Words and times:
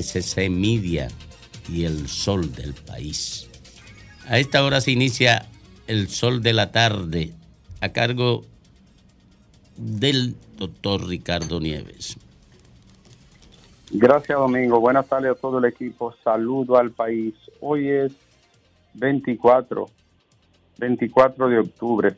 RCC 0.00 0.48
Media 0.50 1.08
y 1.68 1.84
el 1.84 2.08
sol 2.08 2.52
del 2.54 2.74
país. 2.74 3.48
A 4.26 4.38
esta 4.38 4.64
hora 4.64 4.80
se 4.80 4.92
inicia 4.92 5.46
el 5.86 6.08
sol 6.08 6.42
de 6.42 6.52
la 6.52 6.72
tarde 6.72 7.32
a 7.80 7.90
cargo 7.90 8.44
del 9.76 10.34
doctor 10.56 11.06
Ricardo 11.06 11.60
Nieves. 11.60 12.16
Gracias 13.92 14.38
Domingo, 14.38 14.78
buenas 14.78 15.06
tardes 15.08 15.32
a 15.32 15.34
todo 15.34 15.58
el 15.58 15.64
equipo, 15.64 16.14
saludo 16.22 16.76
al 16.76 16.92
país. 16.92 17.34
Hoy 17.60 17.88
es 17.88 18.12
24, 18.94 19.88
24 20.78 21.48
de 21.48 21.58
octubre 21.58 22.16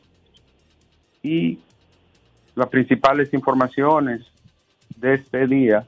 y 1.23 1.59
las 2.55 2.69
principales 2.69 3.33
informaciones 3.33 4.21
de 4.97 5.15
este 5.15 5.47
día. 5.47 5.87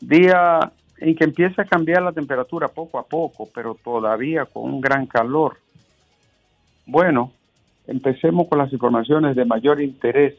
Día 0.00 0.72
en 0.98 1.14
que 1.14 1.24
empieza 1.24 1.62
a 1.62 1.66
cambiar 1.66 2.02
la 2.02 2.12
temperatura 2.12 2.68
poco 2.68 2.98
a 2.98 3.06
poco, 3.06 3.48
pero 3.54 3.74
todavía 3.74 4.46
con 4.46 4.64
un 4.64 4.80
gran 4.80 5.06
calor. 5.06 5.58
Bueno, 6.86 7.32
empecemos 7.86 8.48
con 8.48 8.58
las 8.58 8.72
informaciones 8.72 9.36
de 9.36 9.44
mayor 9.44 9.80
interés. 9.80 10.34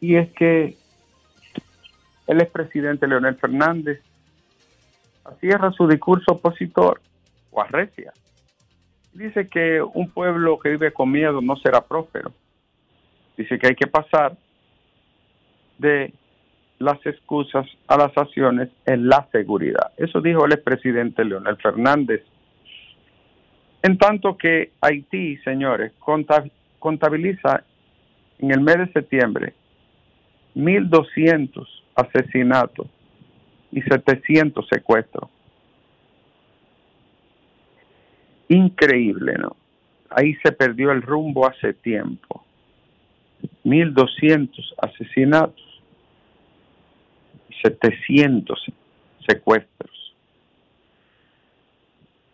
Y 0.00 0.14
es 0.16 0.30
que 0.32 0.76
el 2.26 2.40
expresidente 2.40 3.06
Leonel 3.06 3.36
Fernández 3.36 4.00
cierra 5.40 5.72
su 5.72 5.86
discurso 5.86 6.32
opositor 6.32 7.00
o 7.50 7.60
arrecia 7.60 8.12
dice 9.18 9.48
que 9.48 9.82
un 9.82 10.10
pueblo 10.10 10.58
que 10.58 10.70
vive 10.70 10.92
con 10.92 11.10
miedo 11.10 11.40
no 11.40 11.56
será 11.56 11.80
próspero. 11.80 12.32
Dice 13.36 13.58
que 13.58 13.68
hay 13.68 13.74
que 13.74 13.86
pasar 13.86 14.36
de 15.78 16.12
las 16.78 17.04
excusas 17.06 17.66
a 17.86 17.96
las 17.96 18.16
acciones 18.16 18.68
en 18.86 19.08
la 19.08 19.26
seguridad. 19.32 19.92
Eso 19.96 20.20
dijo 20.20 20.44
el 20.44 20.52
expresidente 20.52 21.24
Leonel 21.24 21.56
Fernández. 21.56 22.22
En 23.82 23.98
tanto 23.98 24.36
que 24.36 24.72
Haití, 24.80 25.36
señores, 25.38 25.92
contabiliza 26.78 27.64
en 28.38 28.50
el 28.50 28.60
mes 28.60 28.78
de 28.78 28.92
septiembre 28.92 29.54
1.200 30.54 31.66
asesinatos 31.94 32.86
y 33.72 33.82
700 33.82 34.66
secuestros. 34.68 35.30
increíble, 38.48 39.34
¿no? 39.38 39.56
Ahí 40.10 40.34
se 40.42 40.52
perdió 40.52 40.90
el 40.90 41.02
rumbo 41.02 41.46
hace 41.46 41.74
tiempo. 41.74 42.44
1.200 43.64 44.74
asesinatos 44.78 45.67
700 47.62 48.58
secuestros. 49.26 50.14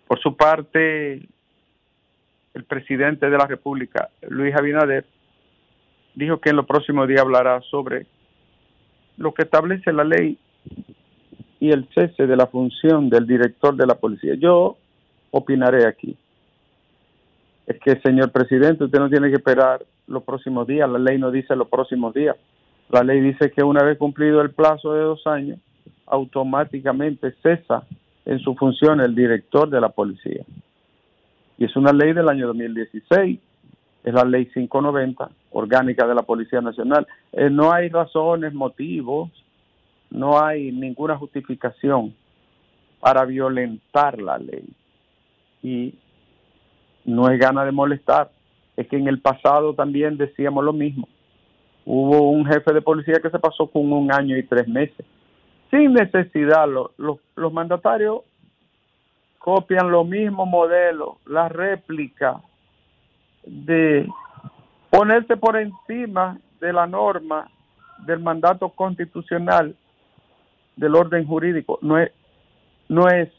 Por 0.07 0.21
su 0.21 0.37
parte, 0.37 1.27
el 2.55 2.65
presidente 2.65 3.29
de 3.29 3.39
la 3.39 3.47
República, 3.47 4.11
Luis 4.29 4.55
Abinader, 4.55 5.07
dijo 6.15 6.41
que 6.41 6.51
en 6.51 6.57
los 6.57 6.67
próximos 6.67 7.09
días 7.09 7.23
hablará 7.23 7.61
sobre 7.62 8.07
lo 9.17 9.33
que 9.35 9.43
establece 9.43 9.93
la 9.93 10.05
ley 10.05 10.39
y 11.61 11.71
el 11.71 11.89
cese 11.95 12.27
de 12.27 12.37
la 12.37 12.47
función 12.47 13.09
del 13.09 13.27
director 13.27 13.75
de 13.77 13.87
la 13.87 13.95
policía. 13.95 14.35
Yo 14.35 14.77
opinaré 15.31 15.87
aquí. 15.87 16.17
Es 17.67 17.79
que, 17.81 17.99
señor 18.01 18.31
presidente, 18.31 18.85
usted 18.85 18.99
no 18.99 19.09
tiene 19.09 19.31
que 19.31 19.37
esperar 19.37 19.85
los 20.06 20.23
próximos 20.23 20.67
días. 20.67 20.89
La 20.89 20.99
ley 20.99 21.19
no 21.19 21.31
dice 21.31 21.56
los 21.56 21.69
próximos 21.69 22.12
días. 22.12 22.37
La 22.91 23.03
ley 23.03 23.21
dice 23.21 23.50
que 23.50 23.62
una 23.62 23.83
vez 23.83 23.99
cumplido 23.99 24.41
el 24.41 24.50
plazo 24.50 24.93
de 24.93 25.03
dos 25.03 25.27
años, 25.27 25.59
automáticamente 26.06 27.33
cesa 27.43 27.84
en 28.25 28.39
su 28.41 28.55
función 28.55 29.00
el 29.00 29.15
director 29.15 29.69
de 29.69 29.81
la 29.81 29.89
policía. 29.89 30.45
Y 31.59 31.65
es 31.65 31.77
una 31.77 31.93
ley 31.93 32.12
del 32.12 32.28
año 32.28 32.47
2016, 32.49 33.41
es 34.05 34.12
la 34.12 34.25
ley 34.25 34.47
590, 34.47 35.31
orgánica 35.53 36.06
de 36.06 36.15
la 36.15 36.23
Policía 36.23 36.61
Nacional. 36.61 37.06
Eh, 37.33 37.49
no 37.49 37.73
hay 37.73 37.89
razones, 37.89 38.53
motivos, 38.53 39.31
no 40.11 40.43
hay 40.43 40.73
ninguna 40.73 41.17
justificación 41.17 42.15
para 43.00 43.25
violentar 43.25 44.21
la 44.21 44.39
ley 44.39 44.65
y 45.62 45.94
no 47.05 47.28
es 47.31 47.39
gana 47.39 47.65
de 47.65 47.73
molestar. 47.73 48.31
Es 48.77 48.89
que 48.89 48.97
en 48.97 49.09
el 49.09 49.21
pasado 49.21 49.75
también 49.75 50.17
decíamos 50.17 50.65
lo 50.65 50.73
mismo. 50.73 51.09
Hubo 51.87 52.31
un 52.31 52.47
jefe 52.47 52.72
de 52.72 52.81
policía 52.81 53.21
que 53.21 53.31
se 53.31 53.39
pasó 53.39 53.67
con 53.67 53.93
un 53.93 54.12
año 54.12 54.37
y 54.37 54.43
tres 54.45 54.67
meses. 54.67 55.05
Sin 55.71 55.93
necesidad, 55.93 56.67
los, 56.69 57.53
mandatarios 57.53 58.22
copian 59.39 59.91
los 59.91 60.06
mismos 60.06 60.49
modelos, 60.49 61.17
la 61.27 61.49
réplica 61.49 62.41
de 63.44 64.09
ponerse 64.89 65.37
por 65.37 65.56
encima 65.56 66.39
de 66.61 66.73
la 66.73 66.87
norma 66.87 67.50
del 68.06 68.21
mandato 68.21 68.71
constitucional 68.71 69.77
del 70.77 70.94
orden 70.94 71.27
jurídico. 71.27 71.78
No 71.83 71.99
es, 71.99 72.12
no 72.89 73.09
es 73.09 73.31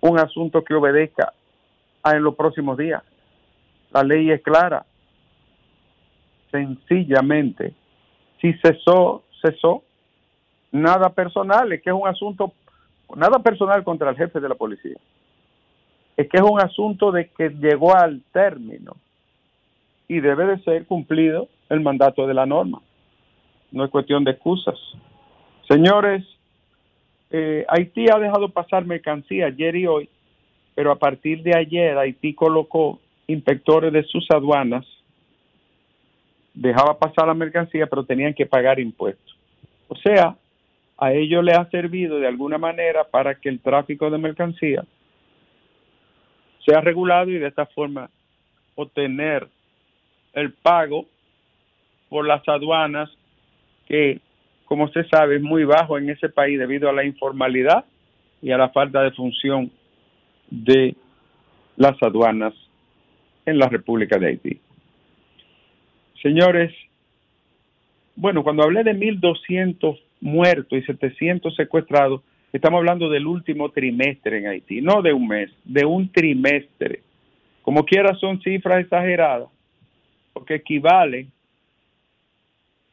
un 0.00 0.18
asunto 0.18 0.64
que 0.64 0.74
obedezca 0.74 1.32
en 2.04 2.22
los 2.22 2.34
próximos 2.36 2.78
días. 2.78 3.02
La 3.90 4.02
ley 4.02 4.30
es 4.30 4.42
clara. 4.42 4.86
Sencillamente, 6.50 7.74
si 8.42 8.52
cesó, 8.54 9.22
cesó. 9.40 9.82
Nada 10.70 11.08
personal, 11.08 11.72
es 11.72 11.80
que 11.80 11.88
es 11.88 11.96
un 11.96 12.06
asunto, 12.06 12.52
nada 13.16 13.38
personal 13.38 13.82
contra 13.84 14.10
el 14.10 14.16
jefe 14.16 14.40
de 14.40 14.48
la 14.50 14.54
policía. 14.54 14.96
Es 16.18 16.28
que 16.28 16.36
es 16.36 16.42
un 16.42 16.60
asunto 16.60 17.10
de 17.10 17.30
que 17.30 17.48
llegó 17.48 17.96
al 17.96 18.20
término 18.32 18.96
y 20.08 20.20
debe 20.20 20.44
de 20.44 20.62
ser 20.62 20.84
cumplido 20.84 21.48
el 21.70 21.80
mandato 21.80 22.26
de 22.26 22.34
la 22.34 22.44
norma. 22.44 22.82
No 23.70 23.84
es 23.84 23.90
cuestión 23.90 24.24
de 24.24 24.32
excusas. 24.32 24.78
Señores, 25.66 26.22
eh, 27.30 27.64
Haití 27.68 28.06
ha 28.10 28.18
dejado 28.18 28.50
pasar 28.50 28.84
mercancía 28.84 29.46
ayer 29.46 29.76
y 29.76 29.86
hoy 29.86 30.08
pero 30.74 30.90
a 30.90 30.96
partir 30.96 31.42
de 31.42 31.56
ayer 31.56 31.96
Haití 31.98 32.34
colocó 32.34 33.00
inspectores 33.26 33.92
de 33.92 34.04
sus 34.04 34.30
aduanas, 34.30 34.86
dejaba 36.54 36.98
pasar 36.98 37.26
la 37.26 37.34
mercancía, 37.34 37.86
pero 37.86 38.04
tenían 38.04 38.34
que 38.34 38.46
pagar 38.46 38.78
impuestos. 38.80 39.36
O 39.88 39.96
sea, 39.96 40.36
a 40.98 41.12
ellos 41.12 41.42
les 41.44 41.56
ha 41.56 41.68
servido 41.70 42.18
de 42.18 42.28
alguna 42.28 42.58
manera 42.58 43.04
para 43.04 43.34
que 43.34 43.48
el 43.48 43.60
tráfico 43.60 44.10
de 44.10 44.18
mercancía 44.18 44.84
sea 46.64 46.80
regulado 46.80 47.30
y 47.30 47.38
de 47.38 47.48
esta 47.48 47.66
forma 47.66 48.08
obtener 48.74 49.48
el 50.32 50.52
pago 50.52 51.06
por 52.08 52.26
las 52.26 52.46
aduanas 52.48 53.10
que, 53.86 54.20
como 54.64 54.88
se 54.88 55.04
sabe, 55.08 55.36
es 55.36 55.42
muy 55.42 55.64
bajo 55.64 55.98
en 55.98 56.10
ese 56.10 56.28
país 56.28 56.58
debido 56.58 56.88
a 56.88 56.92
la 56.92 57.04
informalidad 57.04 57.84
y 58.40 58.52
a 58.52 58.58
la 58.58 58.68
falta 58.68 59.02
de 59.02 59.12
función 59.12 59.70
de 60.50 60.94
las 61.76 62.00
aduanas 62.02 62.54
en 63.46 63.58
la 63.58 63.68
República 63.68 64.18
de 64.18 64.26
Haití. 64.26 64.60
Señores, 66.22 66.72
bueno, 68.14 68.44
cuando 68.44 68.62
hablé 68.62 68.84
de 68.84 68.94
1.200 68.94 70.00
muertos 70.20 70.78
y 70.78 70.82
700 70.82 71.54
secuestrados, 71.56 72.22
estamos 72.52 72.78
hablando 72.78 73.08
del 73.10 73.26
último 73.26 73.70
trimestre 73.70 74.38
en 74.38 74.46
Haití, 74.46 74.80
no 74.80 75.02
de 75.02 75.12
un 75.12 75.26
mes, 75.26 75.50
de 75.64 75.84
un 75.84 76.10
trimestre. 76.12 77.02
Como 77.62 77.84
quiera 77.84 78.14
son 78.16 78.40
cifras 78.40 78.82
exageradas, 78.82 79.48
porque 80.32 80.54
equivalen 80.54 81.30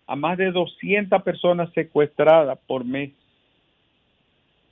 a 0.07 0.15
más 0.15 0.37
de 0.39 0.51
200 0.51 1.21
personas 1.21 1.71
secuestradas 1.73 2.57
por 2.65 2.83
mes 2.83 3.11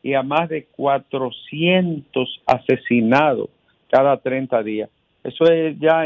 y 0.01 0.15
a 0.15 0.23
más 0.23 0.49
de 0.49 0.65
400 0.65 2.41
asesinados 2.47 3.49
cada 3.91 4.17
30 4.17 4.63
días. 4.63 4.89
Eso 5.23 5.45
es 5.45 5.77
ya 5.77 6.05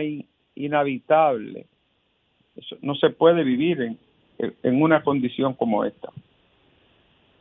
inhabitable. 0.56 1.66
No 2.82 2.96
se 2.96 3.10
puede 3.10 3.44
vivir 3.44 3.82
en, 3.82 4.00
en 4.64 4.82
una 4.82 5.04
condición 5.04 5.54
como 5.54 5.86
esta. 5.86 6.10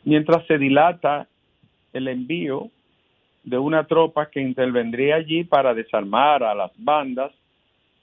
Mientras 0.05 0.47
se 0.47 0.59
dilata 0.59 1.29
el 1.93 2.09
envío 2.09 2.71
de 3.43 3.59
una 3.59 3.85
tropa 3.87 4.31
que 4.31 4.41
intervendría 4.41 5.17
allí 5.17 5.45
para 5.45 5.75
desarmar 5.75 6.43
a 6.43 6.55
las 6.55 6.73
bandas 6.77 7.33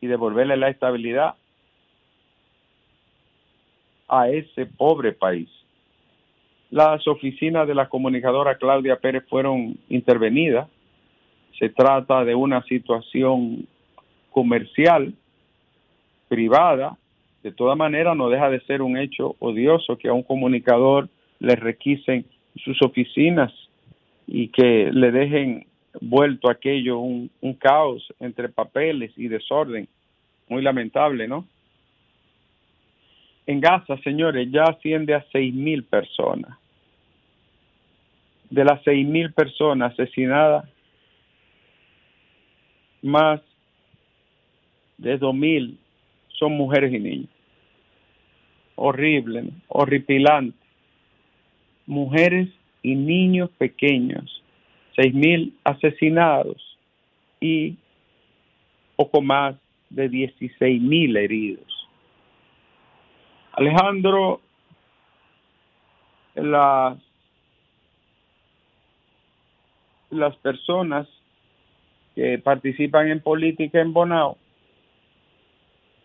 y 0.02 0.08
devolverle 0.08 0.58
la 0.58 0.70
estabilidad. 0.70 1.36
a 4.08 4.30
ese 4.30 4.66
pobre 4.66 5.12
país. 5.12 5.50
Las 6.70 7.08
oficinas 7.08 7.68
de 7.68 7.76
la 7.76 7.90
comunicadora 7.90 8.58
Claudia 8.58 8.98
Pérez 8.98 9.26
fueron 9.30 9.78
intervenidas. 9.90 10.70
Se 11.60 11.70
trata 11.70 12.24
de 12.24 12.36
una 12.36 12.62
situación 12.64 13.68
comercial, 14.32 15.14
privada. 16.28 16.98
De 17.44 17.52
toda 17.52 17.76
manera, 17.76 18.16
no 18.16 18.30
deja 18.30 18.50
de 18.50 18.60
ser 18.62 18.82
un 18.82 18.98
hecho 18.98 19.36
odioso 19.40 19.98
que 19.98 20.10
a 20.10 20.14
un 20.14 20.24
comunicador 20.24 21.08
le 21.40 21.56
requisen 21.56 22.26
sus 22.56 22.82
oficinas 22.82 23.54
y 24.26 24.50
que 24.50 24.90
le 24.92 25.12
dejen 25.12 25.68
vuelto 26.02 26.50
aquello 26.50 27.00
un, 27.00 27.30
un 27.42 27.54
caos 27.54 28.14
entre 28.20 28.50
papeles 28.50 29.12
y 29.16 29.28
desorden. 29.28 29.88
Muy 30.50 30.62
lamentable, 30.62 31.28
¿no? 31.28 31.46
En 33.46 33.62
Gaza, 33.62 33.98
señores, 34.04 34.50
ya 34.52 34.64
asciende 34.64 35.14
a 35.14 35.26
seis 35.32 35.54
mil 35.54 35.84
personas. 35.84 36.58
De 38.50 38.64
las 38.66 38.82
seis 38.84 39.08
mil 39.08 39.32
personas 39.32 39.94
asesinadas, 39.94 40.66
más 43.02 43.42
de 44.98 45.18
dos 45.18 45.34
mil 45.34 45.78
son 46.40 46.54
mujeres 46.54 46.94
y 46.94 47.00
niños. 47.00 47.30
Horrible, 48.76 49.46
horripilante. 49.68 50.58
Mujeres 51.86 52.50
y 52.84 52.96
niños 52.96 53.50
pequeños, 53.58 54.44
seis 54.96 55.14
mil 55.14 55.54
asesinados 55.64 56.78
y 57.40 57.76
poco 58.96 59.22
más 59.22 59.56
de 59.90 60.10
16 60.10 60.82
mil 60.82 61.16
heridos. 61.16 61.88
Alejandro, 63.54 64.42
las, 66.36 66.98
las 70.10 70.36
personas 70.38 71.08
que 72.16 72.38
participan 72.40 73.08
en 73.08 73.22
política 73.22 73.80
en 73.80 73.94
Bonao, 73.94 74.38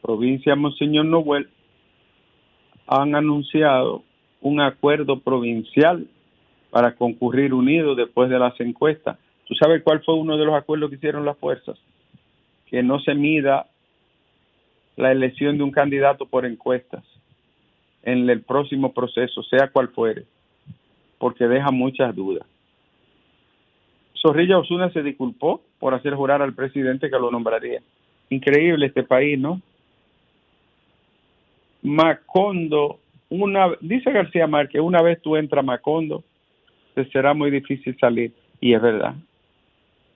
provincia 0.03 0.57
Monseñor 0.57 1.07
Noel, 1.07 1.49
han 2.87 3.15
anunciado 3.15 4.03
un 4.41 4.61
acuerdo 4.61 5.21
provincial 5.21 6.07
para 6.71 6.97
concurrir 6.97 7.55
unidos 7.55 7.97
después 7.97 8.29
de 8.29 8.39
las 8.39 8.59
encuestas. 8.61 9.19
¿Tú 9.47 9.55
sabes 9.55 9.83
cuál 9.83 10.03
fue 10.03 10.15
uno 10.15 10.37
de 10.37 10.45
los 10.45 10.55
acuerdos 10.55 10.91
que 10.91 10.97
hicieron 10.97 11.25
las 11.25 11.39
fuerzas? 11.39 11.79
Que 12.67 12.83
no 12.83 12.99
se 13.01 13.15
mida 13.15 13.67
la 14.97 15.13
elección 15.13 15.57
de 15.57 15.65
un 15.65 15.71
candidato 15.71 16.27
por 16.27 16.45
encuestas 16.45 17.05
en 18.03 18.29
el 18.29 18.43
próximo 18.43 18.93
proceso, 18.93 19.43
sea 19.45 19.69
cual 19.69 19.89
fuere, 19.89 20.25
porque 21.19 21.47
deja 21.47 21.71
muchas 21.71 22.15
dudas. 22.15 22.47
Zorrilla 24.21 24.59
Osuna 24.59 24.91
se 24.93 25.03
disculpó 25.03 25.63
por 25.79 25.95
hacer 25.95 26.15
jurar 26.15 26.43
al 26.43 26.55
presidente 26.55 27.11
que 27.11 27.19
lo 27.19 27.31
nombraría. 27.31 27.81
Increíble 28.31 28.87
este 28.87 29.03
país, 29.03 29.39
¿no? 29.39 29.61
Macondo, 31.83 33.01
una, 33.29 33.73
dice 33.81 34.13
García 34.13 34.47
Márquez, 34.47 34.81
una 34.81 35.03
vez 35.03 35.21
tú 35.21 35.37
entras 35.37 35.65
Macondo, 35.65 36.23
te 36.95 37.05
será 37.11 37.35
muy 37.35 37.51
difícil 37.51 37.97
salir. 37.99 38.33
Y 38.61 38.75
es 38.75 38.81
verdad. 38.81 39.15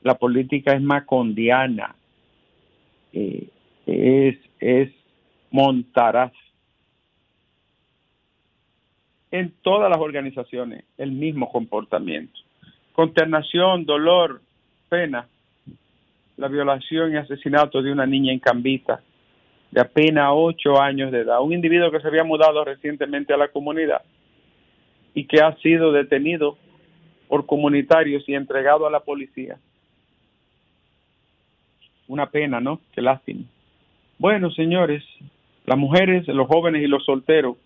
La 0.03 0.15
política 0.15 0.73
es 0.73 0.81
macondiana. 0.81 1.97
Eh, 3.13 3.49
es, 3.87 4.39
es 4.61 4.91
montaraz. 5.51 6.33
En 9.33 9.53
todas 9.63 9.91
las 9.91 9.99
organizaciones, 9.99 10.85
el 10.97 11.11
mismo 11.11 11.51
comportamiento. 11.51 12.39
Consternación, 12.93 13.85
dolor, 13.85 14.41
pena. 14.89 15.27
La 16.37 16.49
violación 16.49 17.13
y 17.13 17.17
asesinato 17.17 17.83
de 17.83 17.91
una 17.91 18.07
niña 18.07 18.33
en 18.33 18.39
Cambita 18.39 19.03
de 19.71 19.81
apenas 19.81 20.31
ocho 20.33 20.81
años 20.81 21.13
de 21.13 21.21
edad. 21.21 21.41
Un 21.41 21.53
individuo 21.53 21.91
que 21.91 22.01
se 22.01 22.09
había 22.09 22.25
mudado 22.25 22.65
recientemente 22.65 23.33
a 23.33 23.37
la 23.37 23.49
comunidad 23.49 24.03
y 25.15 25.25
que 25.25 25.41
ha 25.41 25.57
sido 25.57 25.93
detenido 25.93 26.57
por 27.29 27.47
comunitarios 27.47 28.29
y 28.29 28.35
entregado 28.35 28.87
a 28.87 28.91
la 28.91 29.01
policía. 29.01 29.59
Una 32.09 32.31
pena, 32.31 32.61
¿no? 32.61 32.81
Qué 32.95 33.03
lástima. 33.03 33.43
Bueno, 34.19 34.51
señores, 34.51 35.03
las 35.65 35.77
mujeres, 35.77 36.27
los 36.29 36.47
jóvenes 36.47 36.83
y 36.83 36.87
los 36.87 37.05
solteros 37.05 37.57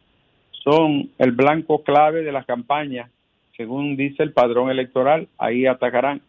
son 0.64 1.10
el 1.18 1.32
blanco 1.32 1.82
clave 1.82 2.22
de 2.22 2.32
la 2.32 2.44
campaña, 2.44 3.10
según 3.56 3.96
dice 3.96 4.22
el 4.22 4.32
padrón 4.32 4.70
electoral, 4.70 5.28
ahí 5.38 5.66
atacarán. 5.66 6.22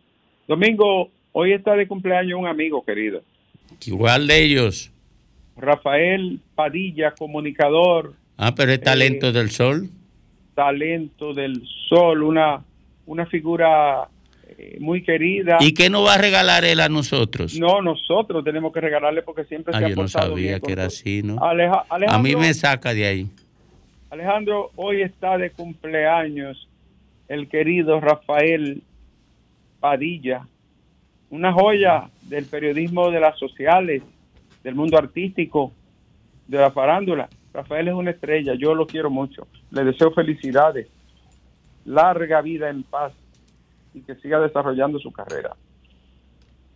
Domingo, 0.47 1.09
hoy 1.31 1.53
está 1.53 1.75
de 1.75 1.87
cumpleaños 1.87 2.39
un 2.39 2.47
amigo 2.47 2.83
querido. 2.83 3.21
Igual 3.85 4.27
de 4.27 4.43
ellos. 4.43 4.90
Rafael 5.61 6.39
Padilla, 6.55 7.11
comunicador. 7.11 8.13
Ah, 8.37 8.53
pero 8.55 8.71
es 8.71 8.81
talento 8.81 9.27
eh, 9.27 9.31
del 9.31 9.51
sol. 9.51 9.89
Talento 10.55 11.33
del 11.33 11.63
sol, 11.87 12.23
una 12.23 12.63
una 13.05 13.25
figura 13.25 14.07
eh, 14.57 14.77
muy 14.79 15.03
querida. 15.03 15.57
¿Y 15.59 15.73
qué 15.73 15.89
nos 15.89 16.05
va 16.07 16.15
a 16.15 16.17
regalar 16.17 16.63
él 16.65 16.79
a 16.79 16.89
nosotros? 16.89 17.57
No, 17.59 17.81
nosotros 17.81 18.43
tenemos 18.43 18.71
que 18.71 18.79
regalarle 18.79 19.21
porque 19.21 19.43
siempre 19.45 19.73
ah, 19.75 19.79
se 19.79 19.85
ha 19.85 19.89
yo 19.89 19.95
no 19.95 20.07
sabía 20.07 20.59
que 20.59 20.71
era 20.71 20.85
así, 20.85 21.21
¿no? 21.23 21.37
a 21.41 22.19
mí 22.19 22.35
me 22.35 22.53
saca 22.53 22.93
de 22.93 23.05
ahí. 23.05 23.27
Alejandro, 24.09 24.71
hoy 24.75 25.01
está 25.01 25.37
de 25.37 25.51
cumpleaños 25.51 26.67
el 27.27 27.47
querido 27.47 27.99
Rafael 28.01 28.81
Padilla, 29.79 30.45
una 31.29 31.53
joya 31.53 32.09
del 32.23 32.45
periodismo 32.45 33.09
de 33.09 33.21
las 33.21 33.39
sociales, 33.39 34.03
del 34.63 34.75
mundo 34.75 34.97
artístico, 34.97 35.71
de 36.47 36.57
la 36.57 36.71
farándula. 36.71 37.29
Rafael 37.53 37.87
es 37.87 37.93
una 37.93 38.11
estrella, 38.11 38.53
yo 38.55 38.75
lo 38.75 38.85
quiero 38.85 39.09
mucho. 39.09 39.47
Le 39.71 39.83
deseo 39.83 40.11
felicidades 40.11 40.87
larga 41.85 42.41
vida 42.41 42.69
en 42.69 42.83
paz 42.83 43.13
y 43.93 44.01
que 44.01 44.15
siga 44.15 44.39
desarrollando 44.39 44.99
su 44.99 45.11
carrera. 45.11 45.55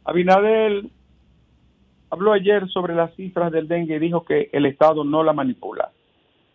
Abinadel 0.04 0.90
habló 2.10 2.34
ayer 2.34 2.68
sobre 2.70 2.96
las 2.96 3.14
cifras 3.16 3.52
del 3.52 3.68
dengue 3.68 3.96
y 3.96 4.00
dijo 4.00 4.24
que 4.24 4.50
el 4.52 4.66
Estado 4.66 5.04
no 5.04 5.24
la 5.24 5.34
manipula. 5.34 5.92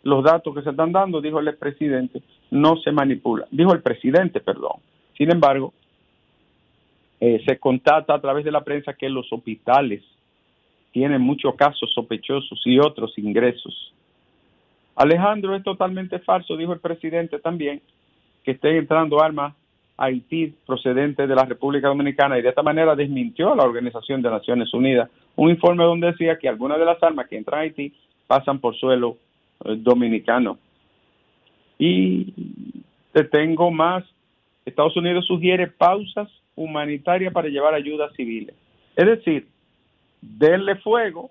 Los 0.03 0.25
datos 0.25 0.55
que 0.55 0.63
se 0.63 0.71
están 0.71 0.93
dando, 0.93 1.21
dijo 1.21 1.41
el 1.41 1.55
presidente, 1.57 2.23
no 2.51 2.77
se 2.77 2.91
manipula. 2.93 3.47
Dijo 3.51 3.73
el 3.73 3.83
presidente, 3.83 4.41
perdón. 4.41 4.81
Sin 5.17 5.31
embargo, 5.31 5.75
eh, 7.21 7.43
se 7.47 7.59
contata 7.59 8.15
a 8.15 8.21
través 8.21 8.45
de 8.45 8.53
la 8.53 8.65
prensa 8.65 8.95
que 8.95 9.11
los 9.11 9.31
hospitales 9.31 10.03
tienen 10.93 11.21
muchos 11.21 11.55
casos 11.55 11.91
sospechosos 11.95 12.61
y 12.65 12.79
otros 12.79 13.17
ingresos. 13.19 13.93
Alejandro 14.97 15.55
es 15.55 15.63
totalmente 15.63 16.19
falso, 16.19 16.57
dijo 16.57 16.73
el 16.73 16.81
presidente 16.81 17.39
también, 17.39 17.81
que 18.45 18.53
estén 18.53 18.77
entrando 18.77 19.23
armas 19.23 19.55
a 19.97 20.07
Haití 20.07 20.55
procedentes 20.67 21.29
de 21.29 21.35
la 21.35 21.45
República 21.45 21.89
Dominicana 21.89 22.39
y 22.39 22.43
de 22.43 22.49
esta 22.49 22.63
manera 22.63 22.97
desmintió 22.97 23.53
a 23.53 23.57
la 23.57 23.65
Organización 23.65 24.23
de 24.23 24.31
Naciones 24.31 24.73
Unidas 24.73 25.11
un 25.37 25.51
informe 25.51 25.85
donde 25.85 26.09
decía 26.09 26.39
que 26.39 26.49
algunas 26.49 26.79
de 26.79 26.85
las 26.85 27.03
armas 27.03 27.29
que 27.29 27.37
entran 27.37 27.61
a 27.61 27.63
Haití 27.63 27.93
pasan 28.27 28.59
por 28.59 28.77
suelo 28.77 29.17
eh, 29.65 29.77
dominicano. 29.79 30.59
Y 31.79 32.33
te 33.13 33.25
tengo 33.25 33.71
más. 33.71 34.05
Estados 34.65 34.97
Unidos 34.97 35.27
sugiere 35.27 35.67
pausas 35.67 36.29
humanitarias 36.55 37.33
para 37.33 37.49
llevar 37.49 37.75
ayuda 37.75 38.11
civiles. 38.17 38.55
Es 38.97 39.07
decir, 39.07 39.47
denle 40.21 40.77
fuego 40.77 41.31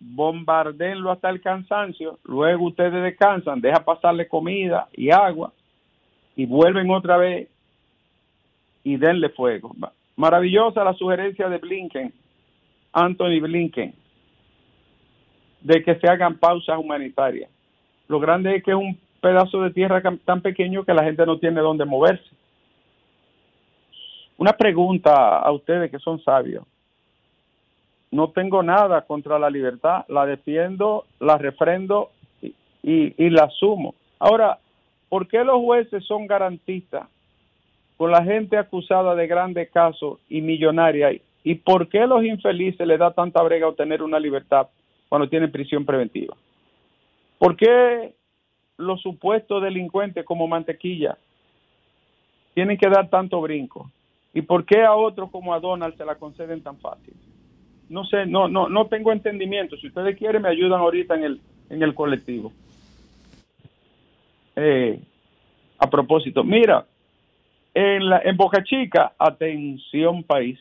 bombardenlo 0.00 1.10
hasta 1.10 1.28
el 1.28 1.42
cansancio, 1.42 2.18
luego 2.24 2.66
ustedes 2.66 3.02
descansan, 3.02 3.60
deja 3.60 3.84
pasarle 3.84 4.26
comida 4.26 4.88
y 4.94 5.10
agua 5.10 5.52
y 6.34 6.46
vuelven 6.46 6.90
otra 6.90 7.18
vez 7.18 7.48
y 8.82 8.96
denle 8.96 9.28
fuego. 9.28 9.76
Maravillosa 10.16 10.82
la 10.82 10.94
sugerencia 10.94 11.50
de 11.50 11.58
Blinken, 11.58 12.12
Anthony 12.92 13.40
Blinken, 13.40 13.94
de 15.60 15.84
que 15.84 15.94
se 15.96 16.08
hagan 16.08 16.38
pausas 16.38 16.78
humanitarias. 16.78 17.50
Lo 18.08 18.18
grande 18.18 18.56
es 18.56 18.64
que 18.64 18.70
es 18.70 18.76
un 18.76 18.98
pedazo 19.20 19.60
de 19.62 19.70
tierra 19.70 20.02
tan 20.24 20.40
pequeño 20.40 20.84
que 20.84 20.94
la 20.94 21.04
gente 21.04 21.26
no 21.26 21.38
tiene 21.38 21.60
dónde 21.60 21.84
moverse. 21.84 22.30
Una 24.38 24.54
pregunta 24.54 25.38
a 25.40 25.52
ustedes 25.52 25.90
que 25.90 25.98
son 25.98 26.18
sabios 26.22 26.64
no 28.10 28.30
tengo 28.30 28.62
nada 28.62 29.02
contra 29.02 29.38
la 29.38 29.50
libertad, 29.50 30.04
la 30.08 30.26
defiendo, 30.26 31.06
la 31.20 31.38
refrendo 31.38 32.10
y, 32.82 33.30
la 33.30 33.44
asumo. 33.44 33.94
Ahora, 34.18 34.58
¿por 35.08 35.28
qué 35.28 35.44
los 35.44 35.58
jueces 35.58 36.04
son 36.04 36.26
garantistas 36.26 37.08
con 37.96 38.10
la 38.10 38.24
gente 38.24 38.56
acusada 38.56 39.14
de 39.14 39.26
grandes 39.26 39.70
casos 39.70 40.18
y 40.28 40.40
millonaria? 40.40 41.10
¿Y 41.44 41.54
por 41.54 41.88
qué 41.88 42.06
los 42.06 42.24
infelices 42.24 42.86
les 42.86 42.98
da 42.98 43.12
tanta 43.12 43.42
brega 43.42 43.68
obtener 43.68 44.02
una 44.02 44.18
libertad 44.18 44.68
cuando 45.08 45.28
tienen 45.28 45.52
prisión 45.52 45.84
preventiva? 45.84 46.36
¿Por 47.38 47.56
qué 47.56 48.14
los 48.76 49.00
supuestos 49.00 49.62
delincuentes 49.62 50.24
como 50.24 50.48
mantequilla 50.48 51.16
tienen 52.54 52.76
que 52.76 52.88
dar 52.88 53.08
tanto 53.08 53.40
brinco? 53.40 53.90
¿Y 54.34 54.42
por 54.42 54.64
qué 54.64 54.82
a 54.82 54.94
otros 54.94 55.30
como 55.30 55.54
a 55.54 55.60
Donald 55.60 55.96
se 55.96 56.04
la 56.04 56.16
conceden 56.16 56.62
tan 56.62 56.76
fácil? 56.78 57.14
No 57.90 58.04
sé, 58.04 58.24
no, 58.24 58.46
no, 58.46 58.68
no 58.68 58.86
tengo 58.86 59.10
entendimiento. 59.10 59.76
Si 59.76 59.88
ustedes 59.88 60.16
quieren, 60.16 60.42
me 60.42 60.48
ayudan 60.48 60.80
ahorita 60.80 61.16
en 61.16 61.24
el, 61.24 61.40
en 61.68 61.82
el 61.82 61.92
colectivo. 61.92 62.52
Eh, 64.54 65.00
a 65.76 65.90
propósito, 65.90 66.44
mira, 66.44 66.86
en, 67.74 68.08
la, 68.08 68.20
en 68.24 68.36
Boca 68.36 68.62
Chica, 68.62 69.12
atención 69.18 70.22
país, 70.22 70.56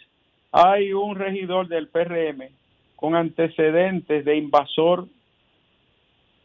hay 0.52 0.92
un 0.92 1.16
regidor 1.16 1.68
del 1.68 1.88
PRM 1.88 2.50
con 2.96 3.16
antecedentes 3.16 4.26
de 4.26 4.36
invasor 4.36 5.06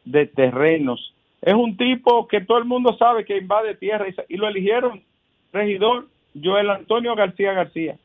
de 0.05 0.26
terrenos. 0.26 1.14
Es 1.41 1.55
un 1.55 1.79
tipo 1.79 2.29
que 2.29 2.43
todo 2.43 2.59
el 2.59 2.67
mundo 2.67 2.95
sabe 2.99 3.25
que 3.25 3.38
invade 3.38 3.75
tierra 3.76 4.07
y, 4.07 4.35
y 4.35 4.37
lo 4.37 4.49
eligieron 4.49 5.03
regidor 5.50 6.09
Joel 6.43 6.69
Antonio 6.69 7.14
García 7.14 7.55
García. 7.55 7.97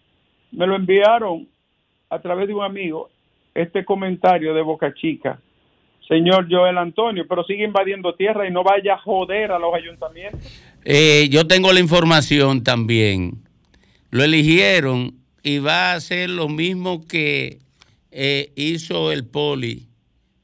Me 0.53 0.65
lo 0.65 0.75
enviaron 0.75 1.47
a 2.09 2.19
través 2.19 2.47
de 2.47 2.53
un 2.53 2.63
amigo 2.63 3.09
este 3.53 3.85
comentario 3.85 4.53
de 4.53 4.61
Boca 4.61 4.93
Chica. 4.93 5.39
Señor 6.07 6.47
Joel 6.49 6.77
Antonio, 6.77 7.25
pero 7.27 7.43
sigue 7.43 7.63
invadiendo 7.63 8.15
tierra 8.15 8.47
y 8.47 8.51
no 8.51 8.63
vaya 8.63 8.95
a 8.95 8.97
joder 8.97 9.51
a 9.51 9.59
los 9.59 9.73
ayuntamientos. 9.75 10.39
Eh, 10.83 11.27
yo 11.29 11.45
tengo 11.45 11.71
la 11.71 11.79
información 11.79 12.63
también. 12.63 13.43
Lo 14.09 14.23
eligieron 14.23 15.13
y 15.43 15.59
va 15.59 15.91
a 15.91 15.95
hacer 15.95 16.31
lo 16.31 16.49
mismo 16.49 17.05
que 17.07 17.59
eh, 18.11 18.51
hizo 18.55 19.11
el 19.11 19.27
Poli. 19.27 19.87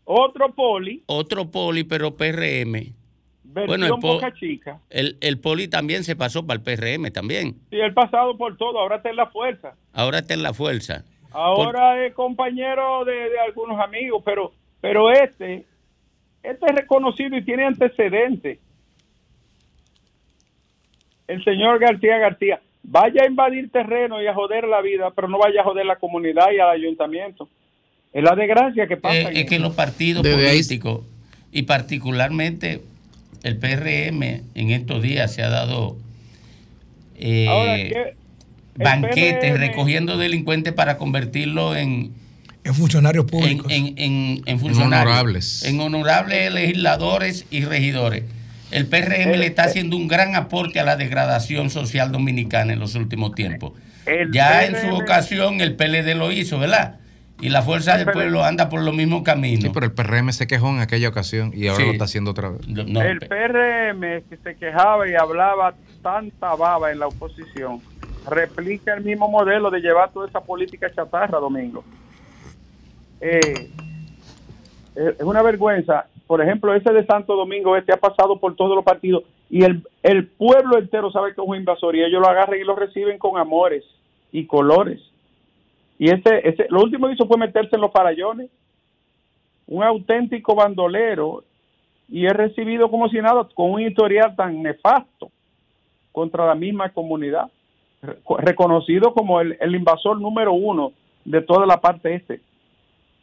Otro 0.04 0.54
Poli. 0.54 1.02
Otro 1.08 1.50
Poli, 1.50 1.84
pero 1.84 2.16
PRM 2.16 2.94
bueno, 3.64 3.86
el, 3.86 3.94
Boca 3.94 4.34
Chica. 4.34 4.80
El, 4.90 5.18
el, 5.22 5.40
Poli 5.40 5.68
también 5.68 6.04
se 6.04 6.16
pasó 6.16 6.46
para 6.46 6.60
el 6.60 6.64
PRM 6.64 7.12
también. 7.12 7.56
Sí, 7.70 7.78
el 7.78 7.94
pasado 7.94 8.38
por 8.38 8.58
todo, 8.58 8.80
ahora 8.80 8.98
está 8.98 9.10
en 9.10 9.16
la 9.16 9.28
fuerza. 9.28 9.76
Ahora 9.94 10.20
está 10.20 10.34
en 10.34 10.44
la 10.44 10.54
fuerza. 10.54 11.06
Ahora 11.36 12.06
es 12.06 12.14
compañero 12.14 13.04
de, 13.04 13.38
algunos 13.46 13.78
amigos, 13.82 14.24
pero, 14.24 14.54
pero 14.80 15.12
este, 15.12 15.66
este 16.42 16.66
es 16.66 16.76
reconocido 16.76 17.36
y 17.36 17.44
tiene 17.44 17.66
antecedentes. 17.66 18.60
El 21.28 21.44
señor 21.44 21.80
García 21.80 22.20
García, 22.20 22.62
vaya 22.84 23.24
a 23.24 23.28
invadir 23.28 23.70
terreno 23.70 24.22
y 24.22 24.28
a 24.28 24.34
joder 24.34 24.66
la 24.66 24.82
vida, 24.82 25.12
pero 25.12 25.28
no 25.28 25.38
vaya 25.38 25.60
a 25.60 25.64
joder 25.66 25.86
la 25.86 25.98
comunidad 25.98 26.52
y 26.56 26.60
al 26.60 26.70
ayuntamiento. 26.70 27.50
Es 28.14 28.24
la 28.24 28.34
desgracia 28.34 28.88
que 28.88 28.96
pasa. 28.96 29.30
es 29.32 29.46
que 29.46 29.60
los 29.60 29.76
partidos 29.76 30.26
políticos, 30.26 31.02
y 31.52 31.64
particularmente 31.64 32.82
el 33.44 33.58
PRM 33.58 34.24
en 34.24 34.70
estos 34.70 35.02
días 35.02 35.34
se 35.34 35.44
ha 35.44 35.50
dado 35.50 35.98
eh, 37.18 38.16
banquetes 38.76 39.60
recogiendo 39.60 40.18
delincuentes 40.18 40.74
para 40.74 40.98
convertirlo 40.98 41.76
en, 41.76 42.14
en 42.64 42.74
funcionarios 42.74 43.26
públicos. 43.26 43.68
En, 43.70 44.60
funcionarios. 44.60 44.78
honorables. 44.80 45.66
En 45.66 45.80
honorables 45.80 46.52
legisladores 46.52 47.46
y 47.52 47.64
regidores. 47.64 48.24
El 48.72 48.88
PRM 48.88 49.38
le 49.38 49.46
está 49.46 49.64
haciendo 49.64 49.96
un 49.96 50.08
gran 50.08 50.36
aporte 50.36 50.80
a 50.80 50.84
la 50.84 50.96
degradación 50.98 51.70
social 51.70 52.12
dominicana 52.12 52.74
en 52.74 52.80
los 52.80 52.96
últimos 52.96 53.34
tiempos. 53.36 53.74
ya 54.32 54.66
en 54.66 54.76
su 54.76 54.96
ocasión 54.96 55.62
el 55.62 55.76
PLD 55.76 56.16
lo 56.16 56.32
hizo, 56.32 56.60
¿verdad? 56.60 57.00
Y 57.42 57.50
la 57.50 57.62
fuerza 57.62 57.98
del 57.98 58.08
pueblo 58.12 58.44
anda 58.44 58.70
por 58.70 58.82
los 58.82 58.96
mismos 58.96 59.24
caminos. 59.24 59.64
Sí, 59.64 59.70
pero 59.74 59.86
el 59.86 59.92
PRM 59.92 60.32
se 60.32 60.48
quejó 60.48 60.70
en 60.70 60.80
aquella 60.80 61.10
ocasión 61.10 61.52
y 61.54 61.68
ahora 61.68 61.86
lo 61.86 61.92
está 61.92 62.06
haciendo 62.06 62.32
otra 62.32 62.50
vez. 62.50 62.62
el 62.66 63.20
PRM 63.20 64.02
que 64.30 64.38
se 64.44 64.56
quejaba 64.56 65.08
y 65.08 65.16
hablaba 65.16 65.76
tanta 66.02 66.56
baba 66.56 66.92
en 66.92 67.00
la 67.00 67.08
oposición, 67.08 67.82
replica 68.30 68.94
el 68.94 69.04
mismo 69.04 69.30
modelo 69.30 69.70
de 69.70 69.80
llevar 69.80 70.12
toda 70.12 70.28
esa 70.28 70.42
política 70.42 70.92
chatarra, 70.94 71.40
Domingo. 71.40 71.84
Eh, 73.22 73.70
es 74.96 75.22
una 75.22 75.42
vergüenza. 75.42 76.08
Por 76.28 76.42
ejemplo, 76.42 76.74
ese 76.74 76.92
de 76.92 77.06
Santo 77.06 77.36
Domingo 77.36 77.76
este 77.76 77.94
ha 77.94 77.98
pasado 77.98 78.40
por 78.40 78.56
todos 78.56 78.76
los 78.76 78.84
partidos 78.84 79.24
y 79.50 79.64
el, 79.64 79.84
el 80.02 80.28
pueblo 80.28 80.78
entero 80.78 81.12
sabe 81.12 81.34
que 81.34 81.42
es 81.42 81.48
un 81.48 81.56
invasor 81.56 81.96
y 81.96 82.04
ellos 82.04 82.22
lo 82.22 82.28
agarran 82.28 82.60
y 82.60 82.64
lo 82.64 82.76
reciben 82.76 83.18
con 83.18 83.38
amores 83.38 83.84
y 84.32 84.46
colores. 84.48 85.02
Y 85.98 86.10
ese, 86.10 86.48
ese, 86.48 86.68
lo 86.70 86.82
último 86.82 87.08
que 87.08 87.14
hizo 87.14 87.28
fue 87.28 87.38
meterse 87.38 87.76
en 87.76 87.82
los 87.82 87.92
farallones. 87.92 88.50
Un 89.68 89.84
auténtico 89.84 90.56
bandolero. 90.56 91.44
Y 92.10 92.26
es 92.26 92.34
recibido 92.34 92.90
como 92.90 93.08
si 93.10 93.18
nada, 93.18 93.48
con 93.54 93.72
un 93.72 93.82
historial 93.82 94.36
tan 94.36 94.62
nefasto 94.62 95.32
contra 96.12 96.46
la 96.46 96.56
misma 96.56 96.90
comunidad. 96.90 97.50
Reconocido 98.40 99.14
como 99.14 99.42
el, 99.42 99.58
el 99.60 99.76
invasor 99.76 100.20
número 100.20 100.54
uno 100.54 100.94
de 101.24 101.42
toda 101.42 101.66
la 101.66 101.82
parte 101.82 102.16
este. 102.16 102.42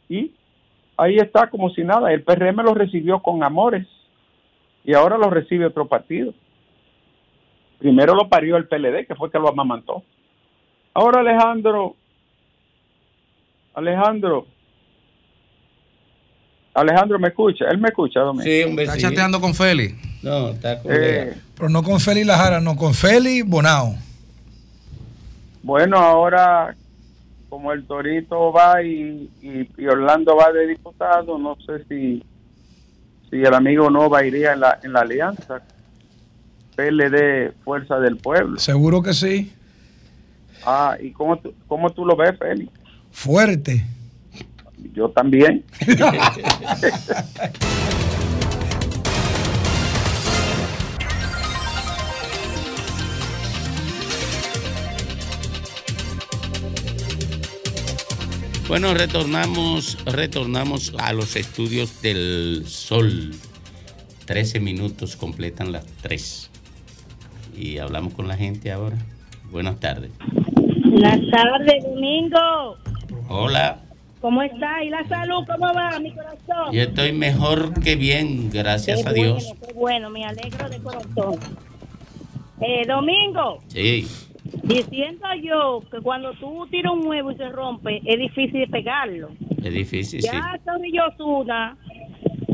Y 0.09 0.31
ahí 0.97 1.17
está 1.17 1.49
como 1.49 1.69
si 1.71 1.83
nada. 1.83 2.11
El 2.11 2.23
PRM 2.23 2.57
lo 2.57 2.73
recibió 2.73 3.19
con 3.19 3.43
amores 3.43 3.87
y 4.83 4.93
ahora 4.93 5.17
lo 5.17 5.29
recibe 5.29 5.65
otro 5.65 5.87
partido. 5.87 6.33
Primero 7.79 8.15
lo 8.15 8.29
parió 8.29 8.57
el 8.57 8.67
PLD, 8.67 9.07
que 9.07 9.15
fue 9.15 9.31
que 9.31 9.39
lo 9.39 9.49
amamantó. 9.49 10.03
Ahora 10.93 11.21
Alejandro, 11.21 11.95
Alejandro. 13.73 14.45
Alejandro 16.75 17.19
me 17.19 17.27
escucha, 17.27 17.65
él 17.69 17.77
me 17.77 17.89
escucha, 17.89 18.21
Domingo. 18.21 18.43
Sí, 18.43 18.63
un 18.63 18.79
Está 18.79 18.97
chateando 18.97 19.39
con 19.39 19.53
Feli. 19.53 19.95
No, 20.23 20.49
está 20.49 20.81
con 20.81 20.91
eh, 20.93 21.33
Pero 21.55 21.69
no 21.69 21.83
con 21.83 21.99
Feli 21.99 22.23
Lajara, 22.23 22.61
no, 22.61 22.75
con 22.75 22.93
Feli 22.93 23.41
Bonao. 23.41 23.95
Bueno, 25.63 25.97
ahora 25.97 26.75
como 27.49 27.71
el 27.71 27.85
Torito 27.85 28.51
va 28.51 28.83
y, 28.83 29.29
y, 29.41 29.85
Orlando 29.85 30.35
va 30.35 30.51
de 30.51 30.67
diputado, 30.67 31.37
no 31.37 31.55
sé 31.65 31.85
si, 31.87 32.23
si 33.29 33.37
el 33.37 33.53
amigo 33.53 33.89
Nova 33.89 34.25
iría 34.25 34.53
en 34.53 34.59
la, 34.59 34.79
en 34.83 34.93
la 34.93 35.01
alianza. 35.01 35.61
PLD 36.75 37.53
Fuerza 37.63 37.99
del 37.99 38.17
Pueblo. 38.17 38.59
Seguro 38.59 39.03
que 39.03 39.13
sí. 39.13 39.53
Ah, 40.65 40.97
¿y 40.99 41.11
cómo 41.11 41.39
cómo 41.67 41.91
tú 41.91 42.05
lo 42.05 42.15
ves, 42.15 42.37
Félix? 42.39 42.71
Fuerte. 43.11 43.85
Yo 44.93 45.09
también. 45.09 45.63
Bueno, 58.67 58.93
retornamos, 58.93 59.97
retornamos 60.05 60.93
a 60.97 61.11
los 61.11 61.35
estudios 61.35 62.01
del 62.01 62.63
sol. 62.65 63.31
Trece 64.25 64.61
minutos 64.61 65.17
completan 65.17 65.73
las 65.73 65.85
tres. 66.01 66.49
Y 67.55 67.77
hablamos 67.77 68.13
con 68.13 68.27
la 68.27 68.37
gente 68.37 68.71
ahora. 68.71 68.95
Buenas 69.51 69.79
tardes. 69.79 70.11
Buenas 70.85 71.19
tardes, 71.29 71.83
Domingo. 71.83 72.77
Hola. 73.27 73.79
¿Cómo 74.21 74.41
está? 74.41 74.81
¿Y 74.81 74.89
la 74.89 75.05
salud 75.09 75.43
cómo 75.45 75.73
va, 75.73 75.99
mi 75.99 76.13
corazón? 76.13 76.71
Yo 76.71 76.83
estoy 76.83 77.11
mejor 77.11 77.73
que 77.81 77.97
bien, 77.97 78.49
gracias 78.49 79.05
a 79.05 79.11
Dios. 79.11 79.53
Qué 79.67 79.73
bueno, 79.73 80.09
me 80.09 80.23
alegro 80.23 80.69
de 80.69 80.77
corazón. 80.79 81.35
Eh, 82.61 82.87
Domingo. 82.87 83.59
Sí. 83.67 84.07
Diciendo 84.63 85.25
yo 85.41 85.83
que 85.89 85.99
cuando 86.01 86.33
tú 86.33 86.67
tiras 86.69 86.93
un 86.93 87.07
huevo 87.07 87.31
y 87.31 87.35
se 87.35 87.49
rompe, 87.49 88.01
es 88.05 88.19
difícil 88.19 88.61
de 88.61 88.67
pegarlo. 88.67 89.29
Es 89.63 89.73
difícil, 89.73 90.21
ya 90.21 90.31
sí. 90.31 90.91
Ya 90.91 91.05
Osuna 91.07 91.77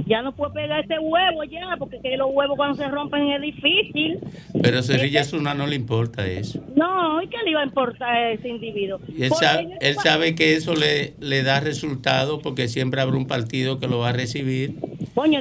ya 0.09 0.23
no 0.23 0.35
puede 0.35 0.53
pegar 0.53 0.83
ese 0.83 0.97
huevo 0.99 1.43
ya, 1.43 1.77
porque 1.77 1.99
los 2.17 2.29
huevos 2.31 2.57
cuando 2.57 2.75
se 2.75 2.87
rompen 2.89 3.27
es 3.27 3.41
difícil. 3.41 4.19
Pero 4.59 4.79
a 4.79 4.81
Cerilla 4.81 5.23
Zuna 5.23 5.53
no 5.53 5.67
le 5.67 5.75
importa 5.75 6.25
eso. 6.25 6.63
No, 6.75 7.21
¿y 7.21 7.27
qué 7.27 7.37
le 7.45 7.51
iba 7.51 7.61
a 7.61 7.65
importar 7.65 8.09
a 8.09 8.31
ese 8.31 8.49
individuo? 8.49 8.99
él, 9.07 9.95
sabe, 10.03 10.33
que 10.33 10.55
eso 10.55 10.73
le, 10.73 11.13
le 11.19 11.43
da 11.43 11.59
resultado 11.59 12.39
porque 12.41 12.67
siempre 12.67 13.01
habrá 13.01 13.15
un 13.15 13.27
partido 13.27 13.79
que 13.79 13.87
lo 13.87 13.99
va 13.99 14.09
a 14.09 14.13
recibir. 14.13 14.77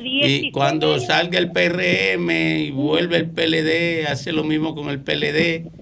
y 0.03 0.51
cuando 0.51 1.01
salga 1.01 1.39
el 1.39 1.51
PRM 1.51 2.31
y 2.31 2.71
vuelve 2.71 3.17
el 3.17 3.31
PLD, 3.31 4.07
hace 4.07 4.33
lo 4.33 4.45
mismo 4.45 4.75
con 4.75 4.91
el 4.91 5.01
PLD 5.01 5.78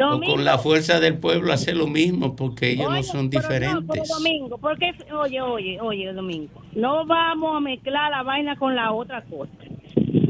o 0.00 0.20
con 0.20 0.44
la 0.44 0.58
fuerza 0.58 1.00
del 1.00 1.18
pueblo 1.18 1.52
hace 1.52 1.74
lo 1.74 1.86
mismo 1.86 2.34
porque 2.34 2.72
ellos 2.72 2.90
no 2.90 3.02
son 3.02 3.30
diferentes. 3.30 4.08
domingo, 4.08 4.58
porque, 4.58 4.92
oye, 5.12 5.40
oye, 5.40 5.80
oye, 5.80 6.12
Domingo, 6.12 6.62
no 6.74 7.06
vamos 7.06 7.56
a 7.56 7.60
mezclar 7.60 8.10
la 8.10 8.22
vaina 8.22 8.56
con 8.56 8.74
la 8.74 8.92
otra 8.92 9.22
cosa. 9.22 9.52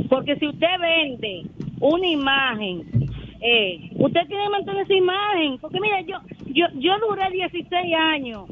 Porque 0.08 0.36
si 0.36 0.46
usted 0.46 0.68
vende 0.80 1.42
una 1.80 2.06
imagen, 2.06 3.08
eh, 3.40 3.90
usted 3.96 4.26
tiene 4.26 4.44
que 4.44 4.50
mantener 4.50 4.82
esa 4.84 4.94
imagen. 4.94 5.58
Porque 5.60 5.80
mira, 5.80 6.00
yo, 6.02 6.18
yo, 6.46 6.66
yo 6.74 6.92
duré 7.08 7.30
16 7.30 7.94
años 7.94 8.44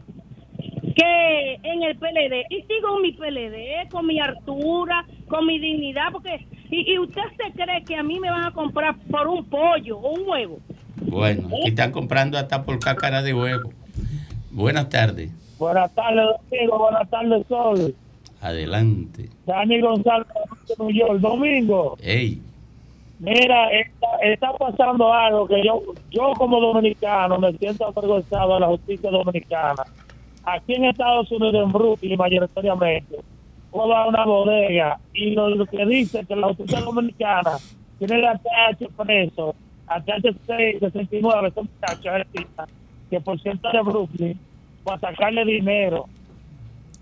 que 0.95 1.55
en 1.63 1.83
el 1.83 1.97
PLD, 1.97 2.45
y 2.51 2.63
sigo 2.63 2.97
en 2.97 3.03
mi 3.03 3.13
PLD, 3.13 3.89
con 3.91 4.07
mi 4.07 4.21
altura, 4.21 5.07
con 5.29 5.47
mi 5.47 5.59
dignidad, 5.59 6.13
porque, 6.13 6.47
y, 6.71 6.93
y 6.93 6.99
usted 6.99 7.23
se 7.37 7.53
cree 7.53 7.83
que 7.85 7.97
a 7.97 8.03
mí 8.03 8.21
me 8.21 8.31
van 8.31 8.45
a 8.45 8.53
comprar 8.53 8.97
por 9.11 9.27
un 9.29 9.45
pollo 9.49 9.99
o 9.99 10.11
un 10.13 10.29
huevo. 10.29 10.59
Bueno, 11.07 11.49
aquí 11.49 11.69
están 11.69 11.93
comprando 11.93 12.39
hasta 12.39 12.63
por 12.63 12.79
cácara 12.79 13.23
de 13.23 13.35
huevo. 13.35 13.71
Buenas 14.51 14.89
tardes. 14.89 15.31
Buenas 15.59 15.93
tardes, 15.95 16.25
Domingo. 16.51 16.79
Buenas 16.79 17.11
tardes, 17.11 17.47
Sol. 17.49 17.95
Adelante. 18.41 19.29
Dani 19.47 19.81
González 19.81 20.27
de 20.69 20.75
New 20.85 20.91
York. 20.91 21.21
Domingo, 21.21 21.97
Ey, 22.03 22.41
mira, 23.21 23.71
está, 23.71 24.07
está 24.23 24.53
pasando 24.55 25.13
algo 25.13 25.47
que 25.47 25.63
yo, 25.65 25.81
yo 26.11 26.33
como 26.37 26.61
dominicano 26.61 27.39
me 27.39 27.53
siento 27.59 27.87
avergonzado 27.87 28.55
de 28.55 28.61
la 28.61 28.67
justicia 28.67 29.11
dominicana. 29.11 29.85
Aquí 30.45 30.75
en 30.75 30.87
Estados 30.87 31.31
Unidos, 31.31 31.65
en 31.65 31.73
Brooklyn, 31.73 32.19
mayoritariamente, 32.19 33.21
puedo 33.71 33.95
a 33.95 34.09
una 34.09 34.25
bodega 34.25 34.99
y 35.15 35.31
lo, 35.31 35.49
lo 35.51 35.67
que 35.67 35.87
dice 35.87 36.25
que 36.27 36.35
la 36.35 36.49
justicia 36.49 36.81
dominicana 36.81 37.53
tiene 37.99 38.17
el 38.17 38.25
ATH 38.27 38.89
preso, 38.97 39.55
ATH 39.97 40.81
69, 40.81 41.53
son 41.55 41.69
muchachos 41.73 42.07
artistas, 42.07 42.69
que 43.11 43.21
por 43.21 43.41
ciento 43.41 43.71
de 43.71 43.83
Brooklyn, 43.83 44.41
para 44.85 45.01
sacarle 45.01 45.45
dinero. 45.45 46.07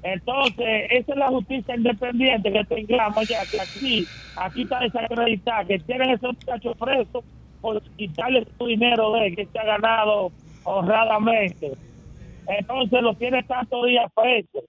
Entonces, 0.03 0.87
esa 0.91 1.13
es 1.13 1.19
la 1.19 1.29
justicia 1.29 1.77
independiente 1.77 2.53
que 2.53 2.65
tengamos 2.65 3.27
ya, 3.29 3.45
que 3.47 3.61
aquí, 3.61 4.09
aquí 4.37 4.63
está 4.63 4.81
desacreditada, 4.81 5.65
que 5.65 5.79
tienen 5.81 6.11
esos 6.11 6.35
muchachos 6.35 6.77
presos 6.79 7.25
por 7.61 7.83
quitarle 7.97 8.47
su 8.59 8.67
dinero 8.67 9.13
de 9.13 9.27
él, 9.27 9.37
que 9.37 9.47
se 9.47 9.59
ha 9.59 9.65
ganado 9.65 10.33
honradamente. 10.63 11.73
Entonces, 12.47 13.03
lo 13.03 13.15
tiene 13.15 13.43
tantos 13.43 13.87
días 13.87 14.11
presos. 14.15 14.65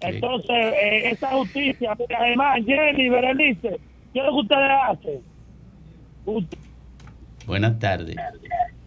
Entonces, 0.00 0.50
eh, 0.50 1.10
esa 1.10 1.28
justicia, 1.28 1.96
además, 2.18 2.58
Jenny, 2.66 3.08
Berenice, 3.08 3.80
¿qué 4.12 4.18
es 4.18 4.24
lo 4.24 4.32
que 4.32 4.40
ustedes 4.40 4.70
hacen? 4.88 5.31
Buenas 7.46 7.78
tardes. 7.78 8.16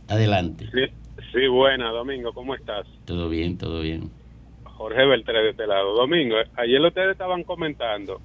Adelante. 0.07 0.65
Sí, 0.71 0.85
sí, 1.33 1.47
buena, 1.47 1.89
Domingo, 1.89 2.31
¿cómo 2.33 2.55
estás? 2.55 2.85
Todo 3.05 3.29
bien, 3.29 3.57
todo 3.57 3.81
bien. 3.81 4.09
Jorge 4.63 5.05
Beltré 5.05 5.41
de 5.41 5.49
este 5.51 5.67
lado. 5.67 5.95
Domingo, 5.95 6.35
ayer 6.57 6.81
ustedes 6.81 7.11
estaban 7.11 7.43
comentando 7.43 8.19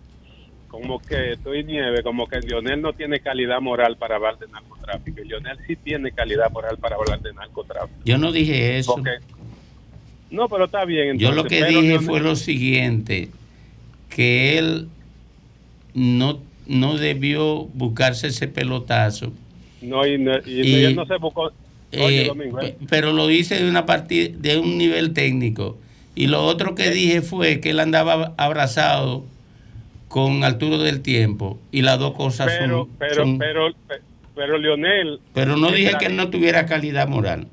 como 0.68 1.00
que 1.00 1.32
estoy 1.32 1.64
nieve, 1.64 2.02
como 2.02 2.26
que 2.28 2.38
Lionel 2.40 2.80
no 2.80 2.92
tiene 2.92 3.18
calidad 3.20 3.60
moral 3.60 3.96
para 3.96 4.16
hablar 4.16 4.38
de 4.38 4.46
narcotráfico. 4.48 5.20
Y 5.22 5.28
Lionel 5.28 5.58
sí 5.66 5.74
tiene 5.76 6.12
calidad 6.12 6.50
moral 6.52 6.78
para 6.78 6.94
hablar 6.96 7.20
de 7.20 7.32
narcotráfico. 7.34 8.00
Yo 8.04 8.18
no 8.18 8.30
dije 8.30 8.78
eso. 8.78 8.94
Porque- 8.94 9.18
no, 10.30 10.48
pero 10.48 10.66
está 10.66 10.84
bien. 10.84 11.18
Yo 11.18 11.32
lo 11.32 11.44
que 11.44 11.64
dije 11.64 11.98
fue 12.00 12.20
lo 12.20 12.36
siguiente, 12.36 13.30
que 14.08 14.58
él 14.58 14.88
no, 15.94 16.40
no 16.70 16.96
debió 16.96 17.64
buscarse 17.74 18.28
ese 18.28 18.46
pelotazo, 18.48 19.32
No, 19.82 20.06
y, 20.06 20.18
no- 20.18 20.36
y- 20.46 20.60
y- 20.62 20.66
y 20.68 20.84
él 20.84 20.94
no 20.96 21.04
se 21.06 21.16
buscó. 21.16 21.50
Oye, 21.92 22.22
eh, 22.22 22.26
Domingo, 22.28 22.60
¿eh? 22.60 22.76
pe- 22.78 22.86
pero 22.88 23.12
lo 23.12 23.28
hice 23.30 23.60
de 23.62 23.68
una 23.68 23.84
partida, 23.86 24.30
de 24.38 24.58
un 24.58 24.78
nivel 24.78 25.12
técnico. 25.12 25.76
Y 26.14 26.28
lo 26.28 26.44
otro 26.44 26.74
que 26.76 26.90
dije 26.90 27.22
fue 27.22 27.60
que 27.60 27.70
él 27.70 27.80
andaba 27.80 28.34
abrazado 28.36 29.24
con 30.08 30.44
Arturo 30.44 30.78
del 30.78 31.00
Tiempo 31.02 31.58
y 31.72 31.82
las 31.82 31.98
dos 31.98 32.14
cosas 32.14 32.52
pero, 32.56 32.84
son, 32.84 32.88
pero, 32.98 33.14
son- 33.14 33.38
pero, 33.38 33.72
pe- 33.88 34.00
pero 34.36 34.58
Lionel. 34.58 35.18
pero 35.34 35.56
no 35.56 35.72
dije 35.72 35.92
que 35.98 36.06
él 36.06 36.16
no 36.16 36.30
tuviera 36.30 36.66
calidad 36.66 37.08
moral. 37.08 37.48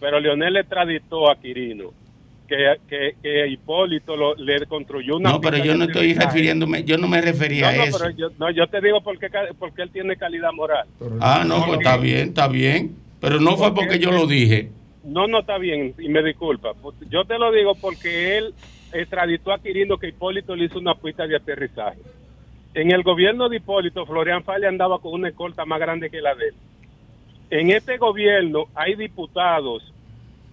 Pero 0.00 0.20
Lionel 0.20 0.54
le 0.54 0.64
traditó 0.64 1.30
a 1.30 1.38
Quirino. 1.38 1.92
Que, 2.48 2.76
que, 2.88 3.14
que 3.22 3.46
Hipólito 3.46 4.16
lo- 4.16 4.34
le 4.34 4.64
construyó 4.66 5.16
una. 5.18 5.32
No, 5.32 5.40
pero 5.40 5.58
yo 5.58 5.76
no 5.76 5.84
estoy 5.84 6.14
refiriéndome, 6.14 6.82
yo 6.82 6.96
no 6.96 7.06
me 7.06 7.20
refería 7.20 7.64
No, 7.66 7.68
a 7.68 7.76
no, 7.76 7.84
eso. 7.84 7.98
pero 7.98 8.10
yo, 8.16 8.28
no, 8.38 8.50
yo 8.50 8.66
te 8.68 8.80
digo 8.80 9.02
porque, 9.02 9.28
porque 9.58 9.82
él 9.82 9.90
tiene 9.90 10.16
calidad 10.16 10.50
moral. 10.54 10.88
Ah, 11.20 11.44
no, 11.46 11.66
pues 11.66 11.80
está 11.80 11.98
bien, 11.98 12.28
está 12.28 12.48
bien. 12.48 12.96
Pero 13.20 13.38
no 13.38 13.56
fue 13.58 13.74
porque 13.74 13.98
yo 13.98 14.10
lo 14.10 14.26
dije. 14.26 14.70
No, 15.04 15.26
no 15.26 15.40
está 15.40 15.58
bien, 15.58 15.94
y 15.98 16.08
me 16.08 16.22
disculpa. 16.22 16.72
Yo 17.10 17.24
te 17.26 17.38
lo 17.38 17.52
digo 17.52 17.74
porque 17.74 18.38
él 18.38 18.54
extraditó 18.94 19.52
a 19.52 19.58
Quirino 19.58 19.98
que 19.98 20.08
Hipólito 20.08 20.56
le 20.56 20.64
hizo 20.64 20.78
una 20.78 20.94
pista 20.94 21.26
de 21.26 21.36
aterrizaje. 21.36 21.98
En 22.72 22.90
el 22.92 23.02
gobierno 23.02 23.50
de 23.50 23.56
Hipólito, 23.58 24.06
Florian 24.06 24.42
Falle 24.42 24.66
andaba 24.68 24.98
con 25.00 25.12
una 25.12 25.28
escolta 25.28 25.66
más 25.66 25.80
grande 25.80 26.08
que 26.08 26.22
la 26.22 26.34
de 26.34 26.48
él. 26.48 26.54
En 27.50 27.70
este 27.70 27.98
gobierno 27.98 28.64
hay 28.74 28.94
diputados, 28.94 29.82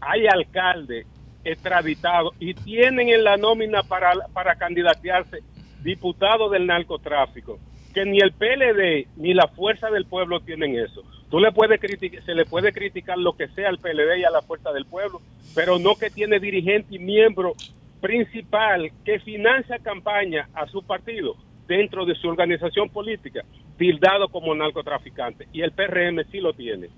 hay 0.02 0.28
alcaldes 0.28 1.06
extraditados 1.46 2.34
y 2.40 2.54
tienen 2.54 3.10
en 3.10 3.24
la 3.24 3.38
nómina 3.38 3.84
para, 3.84 4.14
para 4.34 4.56
candidatearse 4.56 5.40
diputados 5.84 6.52
del 6.52 6.66
narcotráfico, 6.66 7.60
que 7.94 8.06
ni 8.06 8.20
el 8.20 8.34
PLD 8.34 9.08
ni 9.18 9.34
la 9.34 9.48
Fuerza 9.48 9.90
del 9.90 10.06
Pueblo 10.06 10.42
tienen 10.42 10.78
eso. 10.78 11.04
Tú 11.30 11.40
le 11.40 11.52
puedes 11.52 11.80
criticar, 11.80 12.24
se 12.26 12.34
le 12.34 12.46
puede 12.46 12.74
criticar 12.74 13.18
lo 13.18 13.38
que 13.38 13.48
sea 13.50 13.70
al 13.70 13.80
PLD 13.80 14.20
y 14.20 14.24
a 14.24 14.32
la 14.32 14.42
Fuerza 14.42 14.72
del 14.74 14.86
Pueblo, 14.86 15.22
pero 15.54 15.80
no 15.80 15.96
que 15.96 16.10
tiene 16.10 16.40
dirigente 16.40 16.96
y 16.96 17.00
miembro 17.00 17.54
principal 18.02 18.92
que 19.04 19.20
financia 19.20 19.80
campaña 19.80 20.50
a 20.54 20.68
su 20.68 20.84
partido 20.84 21.36
dentro 21.68 22.06
de 22.06 22.16
su 22.16 22.28
organización 22.28 22.90
política, 22.90 23.42
tildado 23.78 24.28
como 24.30 24.54
narcotraficante. 24.54 25.48
Y 25.54 25.62
el 25.62 25.72
PRM 25.72 26.24
sí 26.32 26.40
lo 26.40 26.54
tiene. 26.54 26.90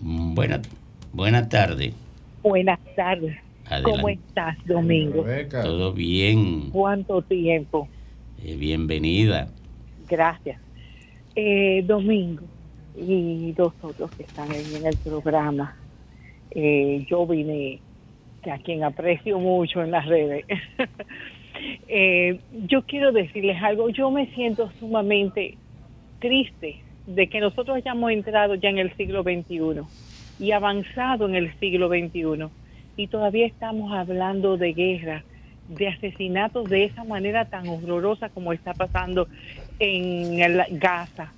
Buena, 0.00 0.60
buena 1.12 1.48
tarde. 1.48 1.94
Buenas 2.42 2.80
tardes. 2.96 3.36
¿Cómo 3.84 4.08
estás, 4.08 4.56
Domingo? 4.64 5.24
Todo 5.50 5.92
bien. 5.92 6.70
¿Cuánto 6.70 7.22
tiempo? 7.22 7.88
Eh, 8.42 8.56
bienvenida. 8.56 9.48
Gracias. 10.08 10.60
Eh, 11.36 11.82
Domingo 11.86 12.42
y 12.96 13.54
los 13.56 13.72
otros 13.80 14.10
que 14.12 14.24
están 14.24 14.50
ahí 14.50 14.74
en 14.74 14.86
el 14.86 14.96
programa. 14.96 15.76
Eh, 16.50 17.06
yo 17.08 17.26
vine, 17.26 17.80
que 18.42 18.50
a 18.50 18.58
quien 18.58 18.82
aprecio 18.82 19.38
mucho 19.38 19.82
en 19.82 19.90
las 19.90 20.06
redes. 20.06 20.44
Eh, 21.86 22.40
yo 22.66 22.82
quiero 22.86 23.12
decirles 23.12 23.62
algo. 23.62 23.90
Yo 23.90 24.10
me 24.10 24.26
siento 24.34 24.72
sumamente 24.80 25.58
triste 26.18 26.82
de 27.06 27.28
que 27.28 27.40
nosotros 27.40 27.76
hayamos 27.76 28.10
entrado 28.10 28.54
ya 28.54 28.70
en 28.70 28.78
el 28.78 28.96
siglo 28.96 29.22
XXI 29.22 29.82
y 30.42 30.50
avanzado 30.50 31.28
en 31.28 31.36
el 31.36 31.54
siglo 31.60 31.88
XXI 31.88 32.48
y 32.96 33.06
todavía 33.06 33.46
estamos 33.46 33.92
hablando 33.92 34.56
de 34.56 34.72
guerra, 34.72 35.22
de 35.68 35.86
asesinatos 35.86 36.68
de 36.68 36.84
esa 36.84 37.04
manera 37.04 37.44
tan 37.44 37.68
horrorosa 37.68 38.28
como 38.28 38.52
está 38.52 38.74
pasando 38.74 39.28
en 39.78 40.40
el 40.40 40.60
Gaza. 40.72 41.32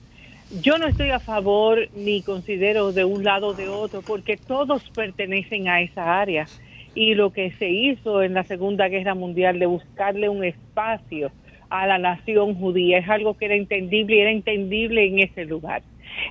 Yo 0.62 0.78
no 0.78 0.86
estoy 0.86 1.10
a 1.10 1.20
favor 1.20 1.86
ni 1.94 2.22
considero 2.22 2.92
de 2.92 3.04
un 3.04 3.22
lado 3.24 3.48
o 3.48 3.54
de 3.54 3.68
otro 3.68 4.00
porque 4.00 4.38
todos 4.38 4.82
pertenecen 4.94 5.68
a 5.68 5.82
esa 5.82 6.18
área 6.18 6.46
y 6.94 7.14
lo 7.14 7.30
que 7.30 7.50
se 7.52 7.68
hizo 7.68 8.22
en 8.22 8.32
la 8.32 8.44
Segunda 8.44 8.88
Guerra 8.88 9.14
Mundial 9.14 9.58
de 9.58 9.66
buscarle 9.66 10.30
un 10.30 10.44
espacio 10.44 11.30
a 11.68 11.86
la 11.86 11.98
nación 11.98 12.54
judía 12.54 12.98
es 12.98 13.08
algo 13.10 13.36
que 13.36 13.44
era 13.44 13.54
entendible 13.54 14.16
y 14.16 14.20
era 14.20 14.30
entendible 14.30 15.04
en 15.04 15.18
ese 15.18 15.44
lugar. 15.44 15.82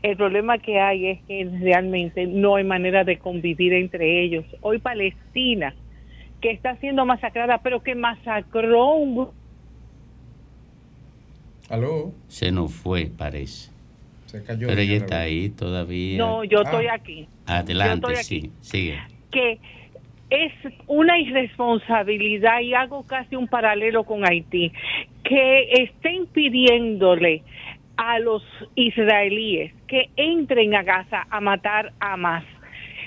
El 0.01 0.17
problema 0.17 0.57
que 0.57 0.79
hay 0.79 1.07
es 1.07 1.19
que 1.27 1.47
realmente 1.61 2.25
no 2.27 2.55
hay 2.55 2.63
manera 2.63 3.03
de 3.03 3.17
convivir 3.17 3.73
entre 3.73 4.23
ellos. 4.23 4.45
Hoy 4.61 4.79
Palestina, 4.79 5.73
que 6.41 6.51
está 6.51 6.75
siendo 6.77 7.05
masacrada, 7.05 7.59
pero 7.63 7.81
que 7.83 7.95
masacró 7.95 8.93
un 8.95 9.15
grupo 9.15 9.33
Aló, 11.69 12.11
Se 12.27 12.51
nos 12.51 12.73
fue, 12.73 13.09
parece. 13.17 13.71
se 14.25 14.43
cayó. 14.43 14.67
Pero 14.67 14.81
ella 14.81 14.95
está 14.97 15.21
ahí 15.21 15.49
todavía. 15.49 16.17
No, 16.17 16.43
yo 16.43 16.59
Ah. 16.59 16.63
estoy 16.65 16.87
aquí. 16.87 17.27
Adelante, 17.45 18.15
sí, 18.17 18.51
sigue. 18.61 18.99
Que 19.31 19.59
es 20.29 20.51
una 20.87 21.17
irresponsabilidad 21.19 22.59
y 22.61 22.73
hago 22.73 23.03
casi 23.03 23.35
un 23.35 23.47
paralelo 23.47 24.03
con 24.03 24.27
Haití, 24.27 24.71
que 25.23 25.71
estén 25.83 26.25
pidiéndole 26.27 27.43
a 27.97 28.19
los 28.19 28.43
israelíes 28.75 29.73
que 29.87 30.09
entren 30.15 30.75
a 30.75 30.83
Gaza 30.83 31.25
a 31.29 31.39
matar 31.41 31.93
a 31.99 32.17
más. 32.17 32.43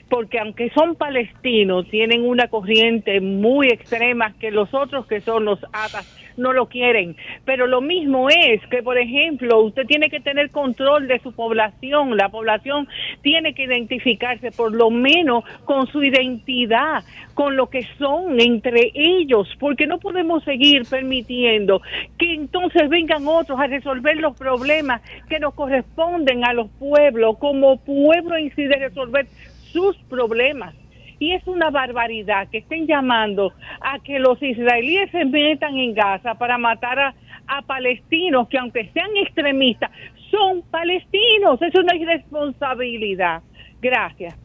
Porque 0.08 0.38
aunque 0.38 0.70
son 0.70 0.94
palestinos, 0.94 1.88
tienen 1.90 2.24
una 2.24 2.48
corriente 2.48 3.20
muy 3.20 3.68
extrema 3.68 4.34
que 4.38 4.52
los 4.52 4.72
otros 4.72 5.06
que 5.06 5.20
son 5.20 5.44
los 5.44 5.58
atas 5.72 6.15
no 6.36 6.52
lo 6.52 6.66
quieren. 6.66 7.16
Pero 7.44 7.66
lo 7.66 7.80
mismo 7.80 8.28
es 8.28 8.60
que, 8.70 8.82
por 8.82 8.98
ejemplo, 8.98 9.60
usted 9.60 9.86
tiene 9.86 10.10
que 10.10 10.20
tener 10.20 10.50
control 10.50 11.08
de 11.08 11.20
su 11.20 11.32
población. 11.32 12.16
La 12.16 12.28
población 12.28 12.88
tiene 13.22 13.54
que 13.54 13.64
identificarse 13.64 14.50
por 14.50 14.74
lo 14.74 14.90
menos 14.90 15.44
con 15.64 15.86
su 15.86 16.02
identidad, 16.02 17.04
con 17.34 17.56
lo 17.56 17.68
que 17.68 17.82
son 17.98 18.40
entre 18.40 18.90
ellos, 18.94 19.48
porque 19.60 19.86
no 19.86 19.98
podemos 19.98 20.42
seguir 20.44 20.82
permitiendo 20.88 21.82
que 22.18 22.34
entonces 22.34 22.88
vengan 22.88 23.26
otros 23.26 23.58
a 23.60 23.66
resolver 23.66 24.16
los 24.16 24.36
problemas 24.36 25.02
que 25.28 25.38
nos 25.38 25.54
corresponden 25.54 26.44
a 26.44 26.52
los 26.52 26.68
pueblos 26.78 27.38
como 27.38 27.78
pueblo 27.78 28.36
en 28.36 28.50
de 28.56 28.76
resolver 28.76 29.26
sus 29.72 29.96
problemas. 30.08 30.74
Y 31.18 31.32
es 31.32 31.46
una 31.46 31.70
barbaridad 31.70 32.48
que 32.50 32.58
estén 32.58 32.86
llamando 32.86 33.52
a 33.80 33.98
que 34.00 34.18
los 34.18 34.42
israelíes 34.42 35.10
se 35.10 35.24
metan 35.24 35.76
en 35.76 35.94
Gaza 35.94 36.34
para 36.34 36.58
matar 36.58 36.98
a, 36.98 37.14
a 37.46 37.62
palestinos 37.62 38.48
que 38.48 38.58
aunque 38.58 38.90
sean 38.92 39.16
extremistas, 39.16 39.90
son 40.30 40.62
palestinos. 40.70 41.60
Es 41.62 41.74
una 41.74 41.96
irresponsabilidad. 41.96 43.42
Gracias. 43.80 44.36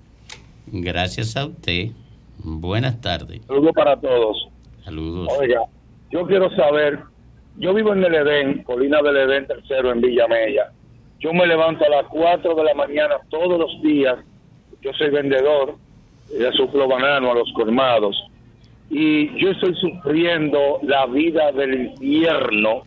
Gracias 0.67 1.35
a 1.35 1.45
usted. 1.45 1.89
Buenas 2.43 3.01
tardes. 3.01 3.41
Saludos 3.45 3.73
para 3.75 3.99
todos. 3.99 4.49
Saludos. 4.83 5.27
Oiga, 5.39 5.61
yo 6.09 6.25
quiero 6.25 6.49
saber, 6.55 6.99
yo 7.57 7.73
vivo 7.73 7.93
en 7.93 8.03
el 8.03 8.15
Edén, 8.15 8.63
Colina 8.63 9.01
del 9.01 9.17
Edén 9.17 9.47
tercero 9.47 9.91
en 9.91 10.01
Villa 10.01 10.27
Mella. 10.27 10.71
Yo 11.19 11.33
me 11.33 11.45
levanto 11.45 11.85
a 11.85 11.89
las 11.89 12.07
4 12.07 12.55
de 12.55 12.63
la 12.63 12.73
mañana 12.73 13.15
todos 13.29 13.59
los 13.59 13.81
días. 13.83 14.17
Yo 14.81 14.91
soy 14.93 15.11
vendedor, 15.11 15.75
de 16.37 16.51
sufro 16.53 16.87
banano 16.87 17.31
a 17.31 17.35
los 17.35 17.51
colmados. 17.53 18.15
Y 18.89 19.39
yo 19.39 19.51
estoy 19.51 19.73
sufriendo 19.75 20.79
la 20.83 21.05
vida 21.05 21.51
del 21.51 21.85
infierno 21.85 22.83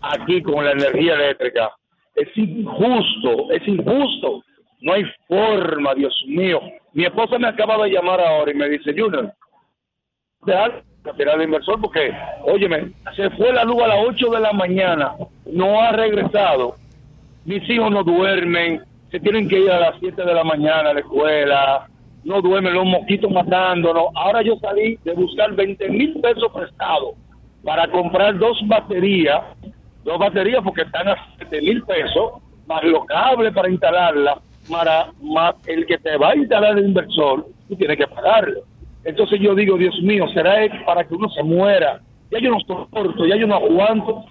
aquí 0.00 0.42
con 0.42 0.64
la 0.64 0.72
energía 0.72 1.14
eléctrica. 1.14 1.70
Es 2.14 2.28
injusto, 2.36 3.50
es 3.50 3.66
injusto. 3.66 4.42
No 4.80 4.92
hay 4.92 5.04
forma, 5.26 5.94
Dios 5.94 6.14
mío. 6.26 6.60
Mi 6.92 7.04
esposa 7.04 7.38
me 7.38 7.48
acaba 7.48 7.82
de 7.84 7.90
llamar 7.90 8.20
ahora 8.20 8.50
y 8.52 8.54
me 8.54 8.68
dice, 8.68 8.94
Junior, 8.96 9.32
dejar 10.46 10.82
tirar 11.16 11.36
el 11.36 11.44
inversor 11.44 11.80
porque, 11.80 12.12
óyeme, 12.44 12.92
se 13.14 13.30
fue 13.30 13.52
la 13.52 13.64
luz 13.64 13.82
a 13.82 13.88
las 13.88 13.98
8 14.06 14.30
de 14.30 14.40
la 14.40 14.52
mañana, 14.52 15.12
no 15.50 15.80
ha 15.80 15.92
regresado. 15.92 16.76
Mis 17.44 17.68
hijos 17.68 17.90
no 17.90 18.02
duermen, 18.02 18.82
se 19.10 19.20
tienen 19.20 19.48
que 19.48 19.60
ir 19.60 19.70
a 19.70 19.80
las 19.80 19.96
7 20.00 20.24
de 20.24 20.34
la 20.34 20.44
mañana 20.44 20.90
a 20.90 20.94
la 20.94 21.00
escuela, 21.00 21.88
no 22.24 22.40
duermen, 22.40 22.74
los 22.74 22.86
mosquitos 22.86 23.30
matándonos. 23.30 24.06
Ahora 24.14 24.42
yo 24.42 24.56
salí 24.60 24.98
de 25.04 25.12
buscar 25.12 25.54
20 25.54 25.88
mil 25.90 26.20
pesos 26.20 26.50
prestados 26.52 27.14
para 27.62 27.88
comprar 27.88 28.38
dos 28.38 28.58
baterías, 28.66 29.42
dos 30.04 30.18
baterías 30.18 30.62
porque 30.62 30.82
están 30.82 31.08
a 31.08 31.16
7 31.36 31.60
mil 31.62 31.82
pesos, 31.84 32.42
más 32.66 32.82
los 32.84 33.04
cables 33.06 33.52
para 33.52 33.70
instalarla, 33.70 34.40
más, 34.68 34.86
más 35.22 35.54
el 35.66 35.86
que 35.86 35.98
te 35.98 36.16
va 36.16 36.30
a 36.30 36.36
instalar 36.36 36.78
el 36.78 36.86
inversor, 36.86 37.46
tú 37.68 37.76
tienes 37.76 37.98
que 37.98 38.06
pagarlo. 38.06 38.60
Entonces 39.04 39.38
yo 39.40 39.54
digo, 39.54 39.76
Dios 39.76 39.94
mío, 40.02 40.26
será 40.32 40.54
para 40.86 41.04
que 41.04 41.14
uno 41.14 41.28
se 41.28 41.42
muera. 41.42 42.00
Ya 42.30 42.38
yo 42.40 42.50
no 42.50 42.60
soporto, 42.60 43.26
ya 43.26 43.36
yo 43.36 43.46
no 43.46 43.56
aguanto. 43.56 44.24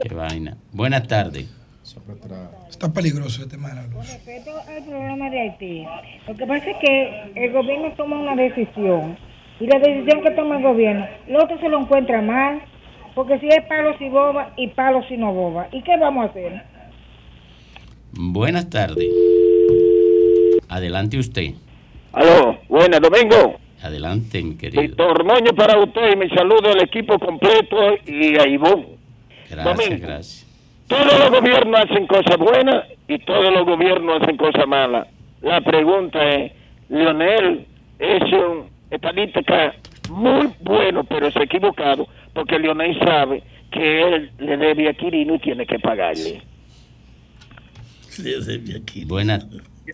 Qué 0.00 0.14
vaina. 0.14 0.56
Buenas 0.72 1.06
tardes. 1.08 1.59
Está 2.68 2.92
peligroso 2.92 3.42
el 3.42 3.48
tema 3.48 3.68
de 3.70 3.74
la 3.74 3.82
luz. 3.82 3.94
Con 3.94 4.02
respecto 4.04 4.50
al 4.68 4.84
programa 4.84 5.30
de 5.30 5.40
Haití, 5.40 5.86
lo 6.28 6.34
que 6.36 6.46
pasa 6.46 6.70
es 6.70 6.76
que 6.76 7.32
el 7.34 7.52
gobierno 7.52 7.92
toma 7.96 8.18
una 8.18 8.36
decisión 8.36 9.18
y 9.58 9.66
la 9.66 9.78
decisión 9.78 10.22
que 10.22 10.30
toma 10.30 10.58
el 10.58 10.62
gobierno, 10.62 11.06
el 11.26 11.36
otro 11.36 11.58
se 11.58 11.68
lo 11.68 11.80
encuentra 11.80 12.22
mal, 12.22 12.62
porque 13.14 13.38
si 13.40 13.48
es 13.48 13.64
palo 13.68 13.96
si 13.98 14.08
boba 14.08 14.52
y 14.56 14.68
palo 14.68 15.02
si 15.08 15.16
no 15.16 15.32
boba. 15.32 15.68
¿Y 15.72 15.82
qué 15.82 15.96
vamos 15.96 16.26
a 16.26 16.30
hacer? 16.30 16.62
Buenas 18.12 18.70
tardes. 18.70 19.08
Adelante 20.68 21.18
usted. 21.18 21.54
Aló, 22.12 22.58
buenas, 22.68 23.00
Domingo. 23.00 23.56
Adelante, 23.82 24.42
mi 24.42 24.56
querido. 24.56 24.82
Víctor 24.82 25.24
Moño 25.24 25.52
para 25.56 25.78
usted 25.78 26.12
y 26.12 26.16
mi 26.16 26.28
saludo 26.28 26.72
al 26.72 26.82
equipo 26.82 27.18
completo 27.18 27.76
y 28.06 28.38
a 28.38 28.46
Ivonne. 28.46 28.86
Gracias, 29.48 29.76
Domingo. 29.76 30.06
gracias. 30.06 30.49
Todos 30.90 31.06
los 31.30 31.30
gobiernos 31.40 31.80
hacen 31.80 32.06
cosas 32.06 32.36
buenas 32.36 32.84
y 33.08 33.18
todos 33.20 33.50
los 33.52 33.64
gobiernos 33.64 34.20
hacen 34.20 34.36
cosas 34.36 34.66
malas. 34.66 35.06
La 35.40 35.60
pregunta 35.62 36.18
es, 36.34 36.52
Leonel 36.88 37.66
es 37.98 38.22
un 38.32 38.66
estadística 38.90 39.74
muy 40.10 40.50
bueno, 40.60 41.04
pero 41.04 41.30
se 41.30 41.38
ha 41.38 41.42
equivocado, 41.44 42.06
porque 42.34 42.58
Leonel 42.58 42.98
sabe 42.98 43.42
que 43.70 44.02
él 44.02 44.30
le 44.38 44.56
debe 44.56 44.88
a 44.88 44.94
Quirino 44.94 45.36
y 45.36 45.38
tiene 45.38 45.64
que 45.64 45.78
pagarle. 45.78 46.42
Buenas, 49.06 49.46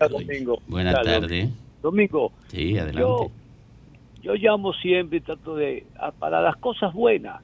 Domingo. 0.09 0.59
buenas 0.67 0.95
tardes. 1.03 1.49
Domingo, 1.83 2.31
Sí, 2.47 2.77
adelante. 2.77 2.99
yo, 3.01 3.31
yo 4.23 4.33
llamo 4.33 4.73
siempre 4.73 5.21
trato 5.21 5.55
de 5.55 5.85
a- 5.99 6.11
para 6.11 6.41
las 6.41 6.57
cosas 6.57 6.91
buenas. 6.93 7.39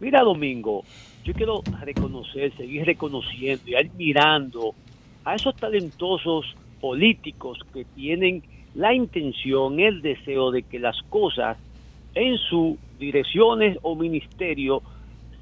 Mira, 0.00 0.22
Domingo, 0.22 0.82
yo 1.24 1.34
quiero 1.34 1.64
reconocer, 1.80 2.54
seguir 2.56 2.84
reconociendo 2.84 3.62
y 3.66 3.74
admirando 3.74 4.74
a 5.24 5.36
esos 5.36 5.56
talentosos 5.58 6.46
políticos 6.80 7.58
que 7.72 7.84
tienen 7.86 8.42
la 8.74 8.92
intención, 8.94 9.80
el 9.80 10.02
deseo 10.02 10.50
de 10.50 10.64
que 10.64 10.78
las 10.78 10.96
cosas 11.08 11.58
en 12.14 12.36
sus 12.38 12.76
direcciones 12.98 13.78
o 13.82 13.96
ministerio 13.96 14.82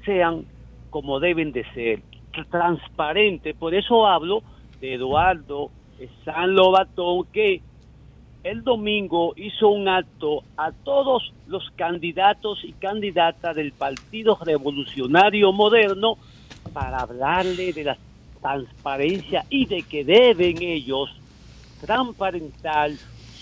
sean 0.05 0.45
como 0.89 1.19
deben 1.19 1.51
de 1.51 1.65
ser, 1.73 2.03
tr- 2.31 2.47
transparentes. 2.49 3.55
Por 3.55 3.73
eso 3.73 4.05
hablo 4.07 4.43
de 4.79 4.93
Eduardo 4.95 5.71
San 6.23 6.55
Lobatón, 6.55 7.27
que 7.31 7.61
el 8.43 8.63
domingo 8.63 9.33
hizo 9.37 9.69
un 9.69 9.87
acto 9.87 10.43
a 10.57 10.71
todos 10.83 11.33
los 11.45 11.63
candidatos 11.77 12.59
y 12.63 12.73
candidatas 12.73 13.55
del 13.55 13.71
Partido 13.73 14.37
Revolucionario 14.41 15.53
Moderno 15.53 16.17
para 16.73 17.01
hablarle 17.01 17.71
de 17.73 17.83
la 17.85 17.99
transparencia 18.41 19.45
y 19.49 19.65
de 19.67 19.83
que 19.83 20.03
deben 20.03 20.61
ellos 20.61 21.09
transparentar 21.79 22.91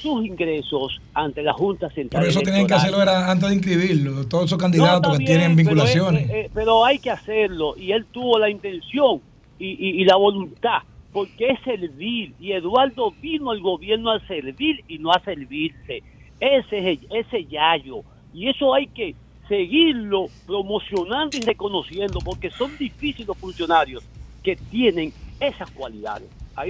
sus 0.02 0.26
ingresos 0.26 1.00
ante 1.14 1.42
la 1.44 1.54
Junta 1.54 1.90
Central. 1.90 2.22
Por 2.24 2.30
eso 2.30 2.42
tenían 2.42 2.68
que 2.68 2.74
hacerlo 2.74 3.02
era 3.02 3.30
antes 3.32 3.50
de 3.50 3.56
inscribirlo. 3.56 4.28
Todos 4.28 4.46
esos 4.46 4.58
No, 4.58 4.62
candidatos 4.64 5.18
que 5.18 5.26
tienen 5.26 5.56
pero 5.56 5.58
vinculaciones. 5.58 6.24
es- 6.24 6.30
eh, 6.30 6.40
eh, 6.46 6.50
Pero, 6.54 6.86
hay 6.86 7.00
que 7.00 7.12
hacerlo 7.12 7.76
y 7.78 7.92
él 7.92 8.08
tuvo 8.12 8.40
la 8.40 8.50
intención 8.50 9.22
y, 9.60 9.68
y- 9.70 10.02
y 10.02 10.06
la 10.06 10.16
voluntad, 10.16 10.80
porque 11.12 11.50
es 11.50 11.60
servir 11.63 12.36
y 12.39 12.54
Eduardo 12.54 13.12
vino 13.21 13.52
al 13.52 13.60
gobierno 13.62 14.12
a 14.12 14.19
servir 14.28 14.84
y 14.88 14.97
no 15.00 15.12
a 15.12 15.19
servirse. 15.24 16.04
Ese 16.39 16.78
es 16.80 16.86
el- 16.86 17.08
ese 17.12 17.45
yayo 17.45 18.04
y 18.32 18.50
eso 18.50 18.74
hay 18.74 18.88
que 18.88 19.15
seguirlo 19.47 20.32
promocionando 20.45 21.38
y 21.38 21.41
reconociendo 21.45 22.21
porque 22.21 22.50
son 22.52 22.78
difíciles 22.78 23.28
los 23.28 23.38
funcionarios 23.38 24.04
que 24.41 24.56
tienen 24.69 25.13
esas 25.39 25.69
cualidades. 25.71 26.30
Ahí- 26.56 26.69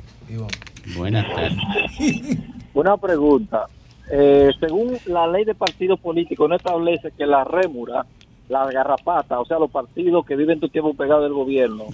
Buenas 0.95 1.27
tardes. 1.29 1.57
Una 2.73 2.97
pregunta. 2.97 3.67
Eh, 4.11 4.49
según 4.59 4.99
la 5.05 5.27
ley 5.27 5.45
de 5.45 5.55
partidos 5.55 5.99
políticos, 5.99 6.49
no 6.49 6.55
establece 6.55 7.11
que 7.15 7.25
la 7.25 7.43
rémura, 7.43 8.05
la 8.51 8.69
garrapata, 8.69 9.39
o 9.39 9.45
sea, 9.45 9.57
los 9.57 9.71
partidos 9.71 10.25
que 10.25 10.35
viven 10.35 10.59
tu 10.59 10.67
tiempo 10.67 10.93
pegados 10.93 11.23
del 11.23 11.33
gobierno, 11.33 11.85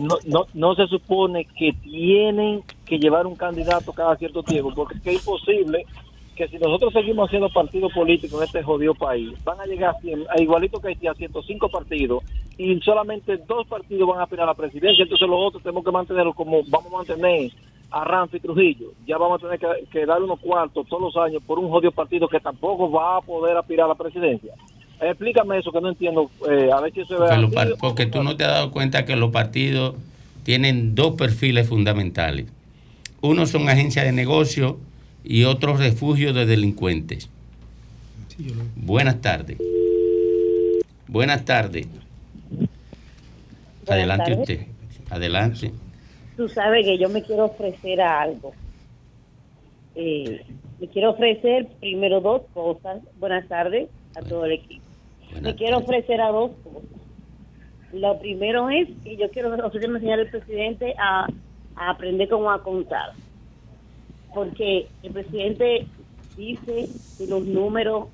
no, 0.00 0.16
no, 0.24 0.46
no 0.54 0.74
se 0.74 0.86
supone 0.86 1.44
que 1.44 1.74
tienen 1.74 2.62
que 2.86 2.98
llevar 2.98 3.26
un 3.26 3.36
candidato 3.36 3.92
cada 3.92 4.16
cierto 4.16 4.42
tiempo, 4.42 4.72
porque 4.74 4.94
es 4.96 5.02
que 5.02 5.10
es 5.10 5.16
imposible 5.16 5.84
que 6.34 6.48
si 6.48 6.56
nosotros 6.56 6.94
seguimos 6.94 7.28
haciendo 7.28 7.50
partidos 7.50 7.92
políticos 7.92 8.40
en 8.40 8.46
este 8.46 8.62
jodido 8.62 8.94
país, 8.94 9.32
van 9.44 9.60
a 9.60 9.66
llegar 9.66 9.94
a, 9.94 10.00
100, 10.00 10.24
a 10.30 10.40
igualito 10.40 10.80
que 10.80 10.88
Haití, 10.88 11.06
a 11.06 11.12
105 11.12 11.68
partidos, 11.68 12.24
y 12.56 12.80
solamente 12.80 13.36
dos 13.46 13.66
partidos 13.66 14.08
van 14.08 14.20
a 14.20 14.22
aspirar 14.22 14.44
a 14.44 14.52
la 14.52 14.54
presidencia, 14.54 15.02
entonces 15.02 15.28
los 15.28 15.38
otros 15.38 15.62
tenemos 15.62 15.84
que 15.84 15.90
mantenerlos 15.90 16.34
como 16.34 16.62
vamos 16.68 16.92
a 16.94 16.96
mantener 16.96 17.50
a 17.90 18.04
Ramfi 18.04 18.40
Trujillo. 18.40 18.92
Ya 19.06 19.18
vamos 19.18 19.44
a 19.44 19.48
tener 19.48 19.58
que, 19.58 19.86
que 19.90 20.06
dar 20.06 20.22
unos 20.22 20.40
cuartos 20.40 20.86
todos 20.88 21.02
los 21.02 21.16
años 21.22 21.42
por 21.46 21.58
un 21.58 21.68
jodido 21.68 21.92
partido 21.92 22.26
que 22.26 22.40
tampoco 22.40 22.90
va 22.90 23.18
a 23.18 23.20
poder 23.20 23.56
aspirar 23.58 23.84
a 23.84 23.88
la 23.88 23.94
presidencia. 23.96 24.54
Explícame 25.00 25.58
eso 25.58 25.72
que 25.72 25.80
no 25.80 25.88
entiendo, 25.88 26.30
eh, 26.50 26.70
a 26.72 26.80
ver 26.80 26.92
si 26.92 27.04
se 27.06 27.14
ve 27.14 27.26
Porque, 27.52 27.74
porque 27.80 28.06
tú 28.06 28.22
no 28.22 28.36
te 28.36 28.44
has 28.44 28.50
dado 28.50 28.70
cuenta 28.70 29.06
que 29.06 29.16
los 29.16 29.30
partidos 29.30 29.94
tienen 30.42 30.94
dos 30.94 31.16
perfiles 31.16 31.68
fundamentales. 31.68 32.46
Uno 33.22 33.46
son 33.46 33.68
agencias 33.68 34.04
de 34.04 34.12
negocio 34.12 34.78
y 35.24 35.44
otros 35.44 35.78
refugios 35.78 36.34
de 36.34 36.46
delincuentes. 36.46 37.30
Buenas 38.76 39.20
tardes. 39.20 39.58
Buenas 41.06 41.44
tardes. 41.44 41.86
Adelante 43.86 44.30
tardes. 44.32 44.38
usted. 44.38 44.66
Adelante. 45.10 45.72
Tú 46.36 46.48
sabes 46.48 46.84
que 46.84 46.98
yo 46.98 47.08
me 47.08 47.22
quiero 47.22 47.46
ofrecer 47.46 48.00
a 48.00 48.22
algo. 48.22 48.52
Eh, 49.94 50.42
me 50.78 50.88
quiero 50.88 51.10
ofrecer 51.10 51.68
primero 51.80 52.20
dos 52.20 52.42
cosas. 52.54 53.02
Buenas 53.18 53.46
tardes 53.48 53.88
a 54.14 54.20
todo 54.22 54.46
el 54.46 54.52
equipo. 54.52 54.79
Me 55.40 55.54
quiero 55.54 55.78
ofrecer 55.78 56.20
a 56.20 56.30
dos 56.30 56.52
cosas. 56.62 56.90
Lo 57.92 58.18
primero 58.20 58.70
es 58.70 58.88
que 59.02 59.16
yo 59.16 59.30
quiero 59.30 59.52
ofrecerme 59.66 59.98
enseñar 59.98 60.20
al 60.20 60.30
presidente 60.30 60.94
a, 60.98 61.26
a 61.76 61.90
aprender 61.90 62.28
cómo 62.28 62.50
a 62.50 62.62
contar. 62.62 63.12
Porque 64.34 64.88
el 65.02 65.12
presidente 65.12 65.86
dice 66.36 66.88
que 67.18 67.26
los 67.26 67.44
números 67.44 68.08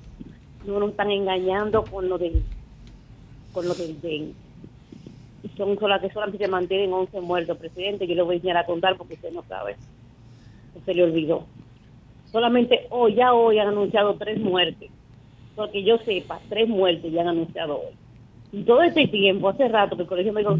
no 0.65 0.79
nos 0.79 0.91
están 0.91 1.11
engañando 1.11 1.83
con 1.83 2.09
lo 2.09 2.17
del 2.17 2.43
con 3.53 3.67
lo 3.67 3.73
del 3.73 3.99
dengue 4.01 4.33
son 5.57 5.77
solas 5.79 6.01
que 6.01 6.11
solamente 6.11 6.45
se 6.45 6.51
mantienen 6.51 6.93
11 6.93 7.19
muertos, 7.21 7.57
presidente. 7.57 8.07
Yo 8.07 8.15
le 8.15 8.21
voy 8.21 8.33
a 8.33 8.37
enseñar 8.37 8.57
a 8.57 8.65
contar 8.65 8.95
porque 8.95 9.15
usted 9.15 9.31
no 9.31 9.43
sabe. 9.43 9.75
Se 10.85 10.93
le 10.93 11.03
olvidó. 11.03 11.45
Solamente 12.31 12.87
hoy, 12.89 13.15
ya 13.15 13.33
hoy 13.33 13.59
han 13.59 13.69
anunciado 13.69 14.15
tres 14.15 14.39
muertes. 14.39 14.91
Porque 15.57 15.83
yo 15.83 15.97
sepa, 16.05 16.39
tres 16.49 16.69
muertes 16.69 17.11
ya 17.11 17.21
han 17.21 17.29
anunciado 17.29 17.79
hoy. 17.79 17.95
Y 18.51 18.63
todo 18.63 18.83
este 18.83 19.07
tiempo, 19.07 19.49
hace 19.49 19.67
rato 19.67 19.95
que 19.95 20.03
el 20.03 20.07
Colegio 20.07 20.31
Médico 20.31 20.55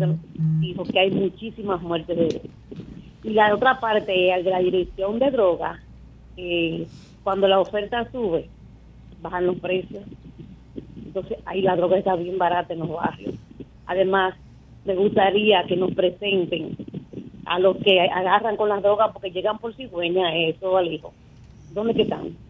dijo 0.60 0.84
que 0.84 1.00
hay 1.00 1.12
muchísimas 1.12 1.82
muertes 1.82 2.18
de 2.18 2.42
Y 3.24 3.30
la 3.30 3.54
otra 3.54 3.80
parte 3.80 4.34
es 4.36 4.44
la 4.44 4.60
dirección 4.60 5.20
de 5.20 5.32
drogas, 5.32 5.80
cuando 7.24 7.48
la 7.48 7.60
oferta 7.60 8.10
sube, 8.12 8.50
bajan 9.22 9.46
los 9.46 9.60
precios. 9.60 10.04
Entonces 11.06 11.38
ahí 11.46 11.62
la 11.62 11.76
droga 11.76 11.98
está 11.98 12.16
bien 12.16 12.40
barata 12.40 12.74
en 12.74 12.80
los 12.80 12.90
barrios. 12.90 13.36
Además, 13.86 14.34
me 14.84 14.96
gustaría 14.96 15.64
que 15.66 15.78
nos 15.78 15.94
presenten 15.94 16.76
a 17.46 17.60
los 17.60 17.78
que 17.78 18.02
agarran 18.02 18.58
con 18.58 18.70
las 18.70 18.82
drogas 18.82 19.12
porque 19.14 19.32
llegan 19.32 19.60
por 19.60 19.76
cigüeña, 19.76 20.36
eso 20.36 20.76
al 20.76 20.92
hijo. 20.92 21.14
¿Dónde 21.74 21.94
que 21.94 22.02
están? 22.02 22.47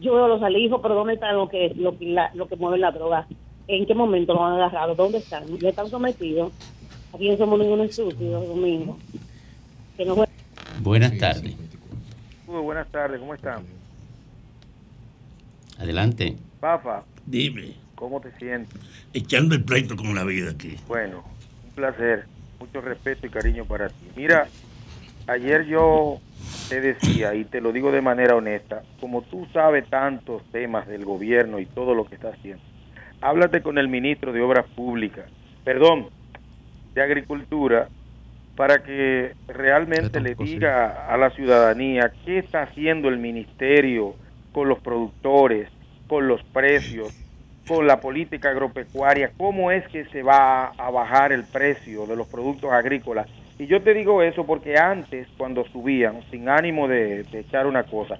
Yo 0.00 0.14
veo 0.14 0.28
los 0.28 0.42
alijos, 0.42 0.80
pero 0.82 0.94
¿dónde 0.94 1.14
están 1.14 1.36
los 1.36 1.50
que, 1.50 1.72
lo, 1.76 1.98
que 1.98 2.06
la, 2.06 2.30
lo 2.34 2.46
que 2.46 2.56
mueven 2.56 2.80
la 2.80 2.92
droga? 2.92 3.26
¿En 3.66 3.86
qué 3.86 3.94
momento 3.94 4.32
lo 4.32 4.44
han 4.44 4.54
agarrado? 4.54 4.94
¿Dónde 4.94 5.18
están? 5.18 5.44
¿Ya 5.58 5.70
están 5.70 5.88
sometidos? 5.88 6.52
Aquí 7.12 7.28
no 7.28 7.36
somos 7.36 7.58
ninguno 7.58 7.84
estúpido, 7.84 8.40
Domingo. 8.40 8.96
Que 9.96 10.04
no... 10.04 10.24
Buenas 10.80 11.18
tardes. 11.18 11.56
Muy 12.46 12.62
buenas 12.62 12.88
tardes, 12.88 13.18
¿cómo 13.18 13.34
están? 13.34 13.64
Adelante. 15.78 16.36
Pafa. 16.60 17.02
Dime. 17.26 17.74
¿Cómo 17.94 18.20
te 18.20 18.30
sientes? 18.38 18.78
Echando 19.12 19.54
el 19.54 19.64
pleito 19.64 19.96
con 19.96 20.14
la 20.14 20.24
vida 20.24 20.50
aquí. 20.50 20.76
Bueno, 20.86 21.24
un 21.66 21.74
placer. 21.74 22.26
Mucho 22.60 22.80
respeto 22.80 23.26
y 23.26 23.30
cariño 23.30 23.64
para 23.64 23.88
ti. 23.88 24.06
Mira, 24.16 24.48
ayer 25.28 25.66
yo 25.66 26.18
te 26.68 26.80
decía, 26.80 27.34
y 27.34 27.44
te 27.44 27.60
lo 27.60 27.72
digo 27.72 27.92
de 27.92 28.02
manera 28.02 28.34
honesta, 28.34 28.82
como 29.00 29.22
tú 29.22 29.46
sabes 29.52 29.88
tantos 29.88 30.42
temas 30.50 30.88
del 30.88 31.04
gobierno 31.04 31.60
y 31.60 31.66
todo 31.66 31.94
lo 31.94 32.04
que 32.04 32.16
está 32.16 32.30
haciendo, 32.30 32.62
háblate 33.20 33.62
con 33.62 33.78
el 33.78 33.88
ministro 33.88 34.32
de 34.32 34.42
Obras 34.42 34.66
Públicas, 34.74 35.26
perdón, 35.64 36.08
de 36.94 37.02
Agricultura, 37.02 37.88
para 38.56 38.82
que 38.82 39.34
realmente 39.46 40.20
le 40.20 40.34
diga 40.34 41.06
a 41.08 41.16
la 41.16 41.30
ciudadanía 41.30 42.10
qué 42.24 42.38
está 42.38 42.62
haciendo 42.62 43.08
el 43.08 43.18
ministerio 43.18 44.16
con 44.52 44.68
los 44.68 44.80
productores, 44.80 45.70
con 46.08 46.26
los 46.26 46.42
precios, 46.42 47.14
con 47.68 47.86
la 47.86 48.00
política 48.00 48.50
agropecuaria, 48.50 49.30
cómo 49.36 49.70
es 49.70 49.86
que 49.88 50.06
se 50.06 50.22
va 50.22 50.72
a 50.76 50.90
bajar 50.90 51.32
el 51.32 51.44
precio 51.44 52.06
de 52.06 52.16
los 52.16 52.26
productos 52.26 52.72
agrícolas. 52.72 53.28
Y 53.58 53.66
yo 53.66 53.82
te 53.82 53.92
digo 53.92 54.22
eso 54.22 54.46
porque 54.46 54.78
antes, 54.78 55.26
cuando 55.36 55.64
subían, 55.66 56.22
sin 56.30 56.48
ánimo 56.48 56.86
de, 56.86 57.24
de 57.24 57.40
echar 57.40 57.66
una 57.66 57.82
cosa, 57.82 58.16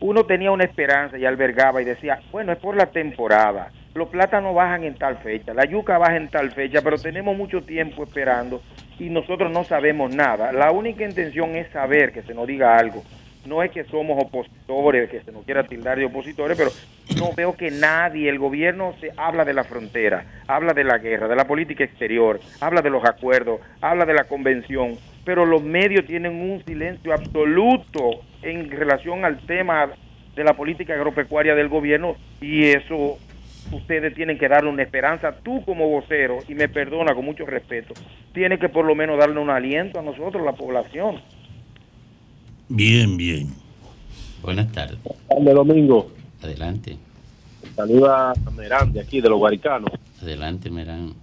uno 0.00 0.24
tenía 0.24 0.50
una 0.50 0.64
esperanza 0.64 1.18
y 1.18 1.26
albergaba 1.26 1.82
y 1.82 1.84
decía, 1.84 2.20
bueno, 2.32 2.52
es 2.52 2.58
por 2.58 2.76
la 2.76 2.86
temporada, 2.86 3.70
los 3.94 4.08
plátanos 4.08 4.54
bajan 4.54 4.84
en 4.84 4.94
tal 4.94 5.18
fecha, 5.18 5.52
la 5.52 5.64
yuca 5.64 5.98
baja 5.98 6.16
en 6.16 6.28
tal 6.28 6.52
fecha, 6.52 6.80
pero 6.82 6.96
tenemos 6.96 7.36
mucho 7.36 7.62
tiempo 7.62 8.04
esperando 8.04 8.62
y 8.98 9.10
nosotros 9.10 9.50
no 9.50 9.64
sabemos 9.64 10.14
nada. 10.14 10.52
La 10.52 10.70
única 10.70 11.04
intención 11.04 11.56
es 11.56 11.68
saber 11.70 12.12
que 12.12 12.22
se 12.22 12.32
nos 12.32 12.46
diga 12.46 12.76
algo 12.76 13.02
no 13.48 13.62
es 13.62 13.70
que 13.70 13.84
somos 13.84 14.22
opositores, 14.22 15.10
que 15.10 15.22
se 15.22 15.32
nos 15.32 15.44
quiera 15.44 15.64
tildar 15.64 15.98
de 15.98 16.04
opositores, 16.04 16.56
pero 16.56 16.70
no 17.18 17.32
veo 17.34 17.56
que 17.56 17.70
nadie, 17.70 18.28
el 18.28 18.38
gobierno 18.38 18.94
se 19.00 19.10
habla 19.16 19.44
de 19.44 19.54
la 19.54 19.64
frontera, 19.64 20.24
habla 20.46 20.74
de 20.74 20.84
la 20.84 20.98
guerra, 20.98 21.26
de 21.26 21.36
la 21.36 21.46
política 21.46 21.84
exterior, 21.84 22.38
habla 22.60 22.82
de 22.82 22.90
los 22.90 23.04
acuerdos, 23.04 23.60
habla 23.80 24.04
de 24.04 24.14
la 24.14 24.24
convención, 24.24 24.96
pero 25.24 25.46
los 25.46 25.62
medios 25.62 26.06
tienen 26.06 26.32
un 26.32 26.62
silencio 26.64 27.12
absoluto 27.12 28.20
en 28.42 28.70
relación 28.70 29.24
al 29.24 29.38
tema 29.38 29.90
de 30.36 30.44
la 30.44 30.54
política 30.54 30.94
agropecuaria 30.94 31.54
del 31.54 31.68
gobierno 31.68 32.16
y 32.40 32.66
eso 32.66 33.18
ustedes 33.72 34.14
tienen 34.14 34.38
que 34.38 34.48
darle 34.48 34.70
una 34.70 34.82
esperanza. 34.82 35.34
Tú 35.42 35.64
como 35.64 35.88
vocero, 35.88 36.38
y 36.48 36.54
me 36.54 36.68
perdona 36.68 37.14
con 37.14 37.24
mucho 37.24 37.44
respeto, 37.44 37.94
tienes 38.32 38.60
que 38.60 38.68
por 38.68 38.84
lo 38.84 38.94
menos 38.94 39.18
darle 39.18 39.40
un 39.40 39.50
aliento 39.50 39.98
a 39.98 40.02
nosotros, 40.02 40.44
la 40.44 40.52
población. 40.52 41.20
Bien, 42.68 43.16
bien. 43.16 43.48
Buenas 44.42 44.70
tardes. 44.72 44.98
Buenas 45.28 45.54
Domingo. 45.54 46.10
Adelante. 46.42 46.98
Saluda 47.74 48.32
a 48.32 48.50
Merán 48.50 48.92
de 48.92 49.00
aquí, 49.00 49.20
de 49.20 49.28
los 49.28 49.38
Guaricanos. 49.38 49.90
Adelante, 50.20 50.70
Merán. 50.70 51.14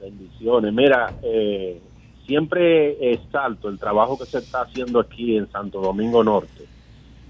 Bendiciones. 0.00 0.72
Mira, 0.72 1.14
eh, 1.22 1.80
siempre 2.26 3.12
exalto 3.12 3.68
el 3.68 3.78
trabajo 3.78 4.18
que 4.18 4.26
se 4.26 4.38
está 4.38 4.62
haciendo 4.62 4.98
aquí 4.98 5.36
en 5.36 5.50
Santo 5.52 5.80
Domingo 5.80 6.24
Norte, 6.24 6.66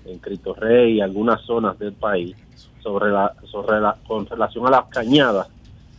en 0.07 0.19
Cristo 0.19 0.55
Rey 0.55 0.95
y 0.95 1.01
algunas 1.01 1.43
zonas 1.43 1.79
del 1.79 1.93
país, 1.93 2.35
sobre 2.83 3.11
la, 3.11 3.35
sobre 3.45 3.81
la, 3.81 3.97
con 4.07 4.27
relación 4.27 4.67
a 4.67 4.71
las 4.71 4.87
cañadas, 4.87 5.49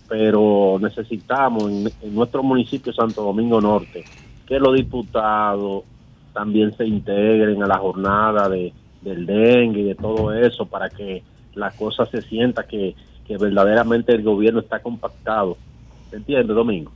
pero 0.10 0.78
necesitamos 0.82 1.64
en, 1.66 1.92
en 2.02 2.16
nuestro 2.16 2.42
municipio 2.42 2.92
Santo 2.92 3.24
Domingo 3.24 3.62
Norte 3.62 4.04
que 4.46 4.60
los 4.60 4.76
diputados, 4.76 5.84
también 6.34 6.76
se 6.76 6.86
integren 6.86 7.62
a 7.64 7.68
la 7.68 7.78
jornada 7.78 8.50
de, 8.50 8.74
del 9.02 9.26
dengue 9.26 9.82
y 9.82 9.84
de 9.84 9.96
todo 9.96 10.34
eso 10.34 10.66
para 10.66 10.90
que 10.90 11.24
la 11.54 11.72
cosa 11.72 12.06
se 12.06 12.22
sienta 12.22 12.64
que, 12.64 12.96
verdaderamente 13.28 14.14
el 14.14 14.22
gobierno 14.22 14.60
está 14.60 14.80
compactado. 14.80 15.58
¿Se 16.10 16.18
entiende, 16.18 16.54
Domingo? 16.54 16.92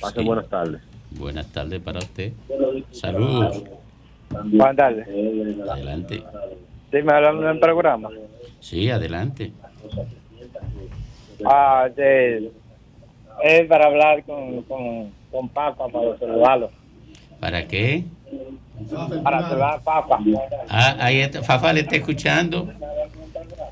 Pasen 0.00 0.24
buenas 0.24 0.48
tardes. 0.48 0.80
Buenas 1.10 1.50
tardes 1.50 1.80
para 1.80 1.98
usted. 1.98 2.32
Saludos. 2.92 3.64
Buenas 4.30 4.76
tardes. 4.76 5.08
Adelante. 5.68 6.22
¿Sí 6.90 7.02
me 7.02 7.12
hablan 7.12 7.40
del 7.40 7.58
programa? 7.58 8.08
Sí, 8.60 8.88
adelante. 8.88 9.52
Ah, 11.44 11.88
de, 11.94 12.52
es 13.42 13.66
para 13.66 13.86
hablar 13.86 14.24
con, 14.24 14.62
con, 14.62 15.10
con 15.30 15.48
Papa, 15.48 15.88
para 15.88 16.18
saludarlo. 16.18 16.70
¿Para 17.40 17.66
qué? 17.66 18.04
Para 19.22 19.42
saludar 19.42 19.80
Papa. 19.82 20.18
Ah, 20.68 20.96
ahí 21.00 21.20
está, 21.20 21.42
Fafa 21.42 21.72
le 21.72 21.80
está 21.80 21.96
escuchando. 21.96 22.68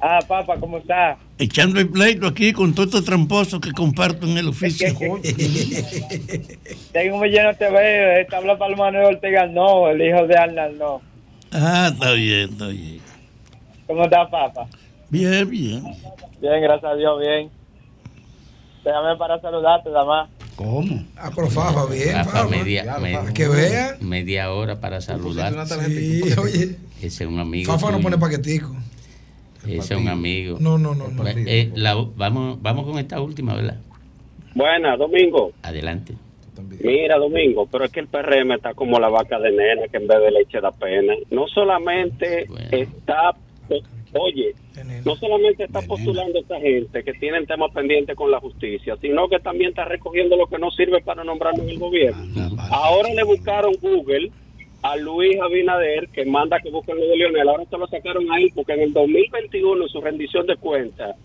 Ah, 0.00 0.18
Papa, 0.26 0.56
¿cómo 0.58 0.78
está? 0.78 1.16
Echando 1.38 1.80
el 1.80 1.88
pleito 1.88 2.26
aquí 2.26 2.52
con 2.52 2.74
todos 2.74 2.88
estos 2.88 3.04
tramposos 3.04 3.60
que 3.60 3.72
comparto 3.72 4.26
en 4.26 4.36
el 4.38 4.48
oficio. 4.48 4.88
Tengo 6.92 7.16
un 7.16 7.20
millón 7.22 7.46
de 7.46 7.54
TV, 7.54 8.20
está 8.22 8.38
hablando 8.38 8.58
para 8.58 8.76
Manuel 8.76 9.14
Ortega, 9.16 9.46
no, 9.46 9.88
el 9.88 10.02
hijo 10.02 10.26
de 10.26 10.36
Arnald, 10.36 10.78
no. 10.78 11.00
Ah, 11.52 11.90
está 11.92 12.12
bien, 12.12 12.50
está 12.50 12.66
bien. 12.68 13.00
¿Cómo 13.86 14.04
está, 14.04 14.28
Papa? 14.28 14.66
Bien, 15.08 15.48
bien. 15.48 15.82
Bien, 16.40 16.60
gracias 16.62 16.92
a 16.92 16.94
Dios, 16.96 17.20
bien. 17.20 17.50
Déjame 18.84 19.16
para 19.16 19.40
saludarte, 19.40 19.90
más. 19.90 20.28
¿Cómo? 20.56 21.04
Ah, 21.16 21.30
pero 21.34 21.48
Fafa, 21.48 21.86
bien. 21.86 22.12
Fafa, 22.12 22.30
Fafa. 22.30 22.48
media, 22.48 22.84
Ya, 22.84 22.98
me- 22.98 23.12
Fafa. 23.14 23.32
Que 23.34 23.48
vea. 23.48 23.96
media 24.00 24.52
hora 24.52 24.80
para 24.80 25.00
saludar. 25.00 25.54
Sí, 25.86 26.22
oye. 26.40 26.76
Ese 27.02 27.24
es 27.24 27.30
un 27.30 27.38
amigo. 27.38 27.70
Fafa 27.72 27.90
no 27.92 28.00
pone 28.00 28.16
paquetico. 28.18 28.74
Ese 29.66 29.94
es 29.94 30.00
un 30.00 30.08
amigo. 30.08 30.56
No, 30.60 30.78
no, 30.78 30.94
no. 30.94 31.08
no. 31.08 31.26
Eh, 31.26 31.70
la- 31.74 31.94
vamos, 31.94 32.60
vamos 32.62 32.86
con 32.86 32.98
esta 32.98 33.20
última, 33.20 33.54
¿verdad? 33.54 33.76
Buena, 34.54 34.96
Domingo. 34.96 35.52
Adelante. 35.62 36.14
Mira, 36.80 37.18
Domingo, 37.18 37.66
pero 37.70 37.84
es 37.84 37.90
que 37.92 38.00
el 38.00 38.06
PRM 38.08 38.54
está 38.54 38.72
como 38.72 38.98
la 38.98 39.08
vaca 39.10 39.38
de 39.38 39.50
nena 39.50 39.88
que 39.90 39.98
en 39.98 40.06
vez 40.06 40.18
de 40.20 40.30
leche 40.30 40.58
da 40.60 40.70
pena. 40.72 41.12
No 41.30 41.46
solamente 41.48 42.46
está, 42.70 43.34
oye, 44.12 44.54
no 45.04 45.16
solamente 45.16 45.64
está 45.64 45.82
postulando 45.82 46.38
a 46.38 46.40
esta 46.42 46.60
gente 46.60 47.02
que 47.02 47.12
tienen 47.14 47.46
temas 47.46 47.72
pendientes 47.72 48.16
con 48.16 48.30
la 48.30 48.40
justicia, 48.40 48.96
sino 49.00 49.28
que 49.28 49.38
también 49.38 49.70
está 49.70 49.84
recogiendo 49.84 50.36
lo 50.36 50.46
que 50.46 50.58
no 50.58 50.70
sirve 50.70 51.00
para 51.00 51.24
nombrarlo 51.24 51.62
en 51.62 51.70
el 51.70 51.78
gobierno. 51.78 52.24
Ahora 52.70 53.12
le 53.12 53.24
buscaron 53.24 53.74
Google 53.80 54.30
a 54.82 54.96
Luis 54.96 55.40
Abinader, 55.40 56.08
que 56.08 56.24
manda 56.24 56.60
que 56.60 56.70
busquen 56.70 56.96
lo 56.98 57.06
de 57.08 57.16
Lionel. 57.16 57.48
Ahora 57.48 57.64
se 57.68 57.76
lo 57.76 57.86
sacaron 57.88 58.30
ahí 58.30 58.50
porque 58.50 58.74
en 58.74 58.80
el 58.82 58.92
2021, 58.92 59.82
en 59.82 59.88
su 59.88 60.00
rendición 60.00 60.46
de 60.46 60.56
cuentas, 60.56 61.16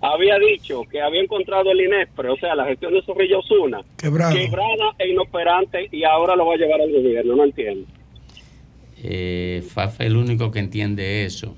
había 0.00 0.38
dicho 0.38 0.82
que 0.90 1.00
había 1.00 1.22
encontrado 1.22 1.70
el 1.70 1.80
INESPRE, 1.80 2.28
o 2.28 2.36
sea, 2.36 2.54
la 2.54 2.66
gestión 2.66 2.92
de 2.92 3.02
Zorrilla 3.02 3.38
Osuna, 3.38 3.80
Quebrado. 3.96 4.34
quebrada 4.36 4.94
e 4.98 5.08
inoperante 5.08 5.88
y 5.90 6.04
ahora 6.04 6.36
lo 6.36 6.46
va 6.46 6.54
a 6.54 6.58
llevar 6.58 6.80
al 6.80 6.92
gobierno, 6.92 7.36
no 7.36 7.44
entiendo. 7.44 7.86
Eh, 9.02 9.62
Fafa 9.66 10.04
es 10.04 10.10
el 10.10 10.16
único 10.16 10.50
que 10.50 10.58
entiende 10.58 11.24
eso. 11.24 11.56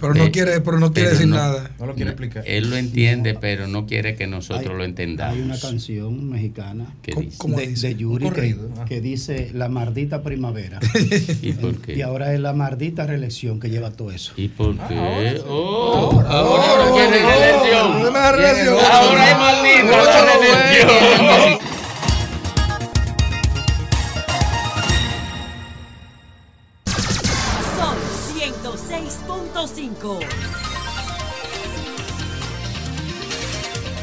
Pero 0.00 0.14
no 0.14 0.30
quiere, 0.32 0.60
pero 0.60 0.78
no 0.78 0.92
quiere 0.92 1.08
Pero 1.10 1.18
decir 1.18 1.28
no- 1.28 1.36
nada. 1.36 1.70
No 1.78 1.86
lo 1.86 1.94
quiere 1.94 2.10
explicar. 2.12 2.42
Él 2.46 2.70
lo 2.70 2.76
entiende, 2.76 3.34
pero 3.34 3.66
no 3.66 3.86
quiere 3.86 4.14
que 4.16 4.26
nosotros 4.26 4.76
lo 4.76 4.84
entendamos. 4.84 5.36
Hay 5.36 5.42
una 5.42 5.58
canción 5.58 6.28
mexicana 6.30 6.86
¿Qué 7.02 7.12
co- 7.12 7.48
dice? 7.48 7.88
de, 7.88 7.94
de 7.94 8.00
Yuri 8.00 8.30
que, 8.30 8.56
que 8.88 9.00
dice 9.00 9.50
la 9.52 9.68
maldita 9.68 10.22
primavera. 10.22 10.80
¿Y 11.42 11.52
por 11.52 11.76
qué? 11.82 11.96
Y 11.96 12.02
ahora 12.02 12.32
es 12.32 12.40
la 12.40 12.52
maldita 12.54 13.06
reelección 13.06 13.60
que 13.60 13.68
lleva 13.68 13.90
todo 13.90 14.10
eso. 14.10 14.32
¿Y 14.36 14.48
por 14.48 14.74
Ah, 14.80 14.86
qué? 14.88 15.40
Oh, 15.46 16.22
ahora 16.26 16.86
no 16.86 16.94
quiere 16.94 17.10
reelección. 17.22 18.16
Ahora 18.16 19.30
es 19.30 19.38
maldita 19.38 20.24
reelección. 20.24 21.58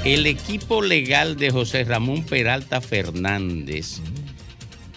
El 0.06 0.28
equipo 0.28 0.84
legal 0.84 1.38
de 1.38 1.50
José 1.50 1.84
Ramón 1.86 2.24
Peralta 2.24 2.82
Fernández 2.82 4.02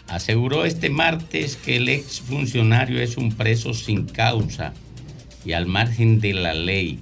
aseguró 0.08 0.66
este 0.66 0.90
martes 0.90 1.56
que 1.56 1.76
el 1.76 1.88
ex 1.88 2.20
funcionario 2.20 3.00
es 3.00 3.16
un 3.16 3.32
preso 3.32 3.72
sin 3.72 4.06
causa 4.06 4.74
y 5.44 5.52
al 5.52 5.66
margen 5.66 6.20
de 6.20 6.34
la 6.34 6.52
ley, 6.52 6.98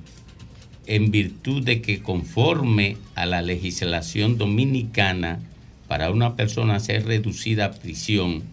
en 0.86 1.10
virtud 1.10 1.64
de 1.64 1.82
que 1.82 2.00
conforme 2.00 2.98
a 3.16 3.26
la 3.26 3.42
legislación 3.42 4.38
dominicana, 4.38 5.40
para 5.88 6.10
una 6.10 6.36
persona 6.36 6.78
ser 6.78 7.04
reducida 7.04 7.64
a 7.64 7.72
prisión, 7.72 8.44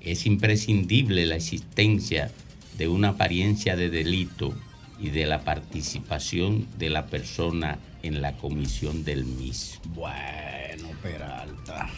es 0.00 0.26
imprescindible 0.26 1.26
la 1.26 1.36
existencia 1.36 2.30
de 2.78 2.86
una 2.86 3.08
apariencia 3.10 3.74
de 3.74 3.90
delito 3.90 4.54
y 4.98 5.10
de 5.10 5.26
la 5.26 5.40
participación 5.40 6.66
de 6.78 6.90
la 6.90 7.06
persona 7.06 7.78
en 8.02 8.22
la 8.22 8.32
comisión 8.36 9.04
del 9.04 9.24
mismo. 9.24 9.80
Bueno, 9.94 10.88
Peralta. 11.02 11.88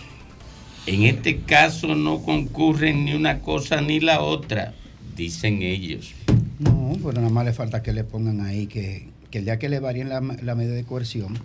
En 0.87 1.03
este 1.03 1.41
caso 1.41 1.95
no 1.95 2.23
concurren 2.23 3.05
ni 3.05 3.15
una 3.15 3.41
cosa 3.41 3.81
ni 3.81 4.01
la 4.01 4.23
otra, 4.23 4.73
dicen 5.17 5.63
ellos. 5.63 6.15
No, 6.59 6.97
pero 7.03 7.13
nada 7.13 7.29
más 7.29 7.45
le 7.45 7.53
falta 7.53 7.83
que 7.83 7.93
le 7.93 8.05
pongan 8.05 8.41
ahí 8.41 8.67
que, 8.67 9.09
que 9.31 9.39
el 9.39 9.45
día 9.45 9.59
que 9.59 9.69
le 9.69 9.81
varíen 9.81 10.09
la, 10.09 10.21
la 10.21 10.55
medida 10.55 10.75
de 10.75 10.85
coerción, 10.85 11.39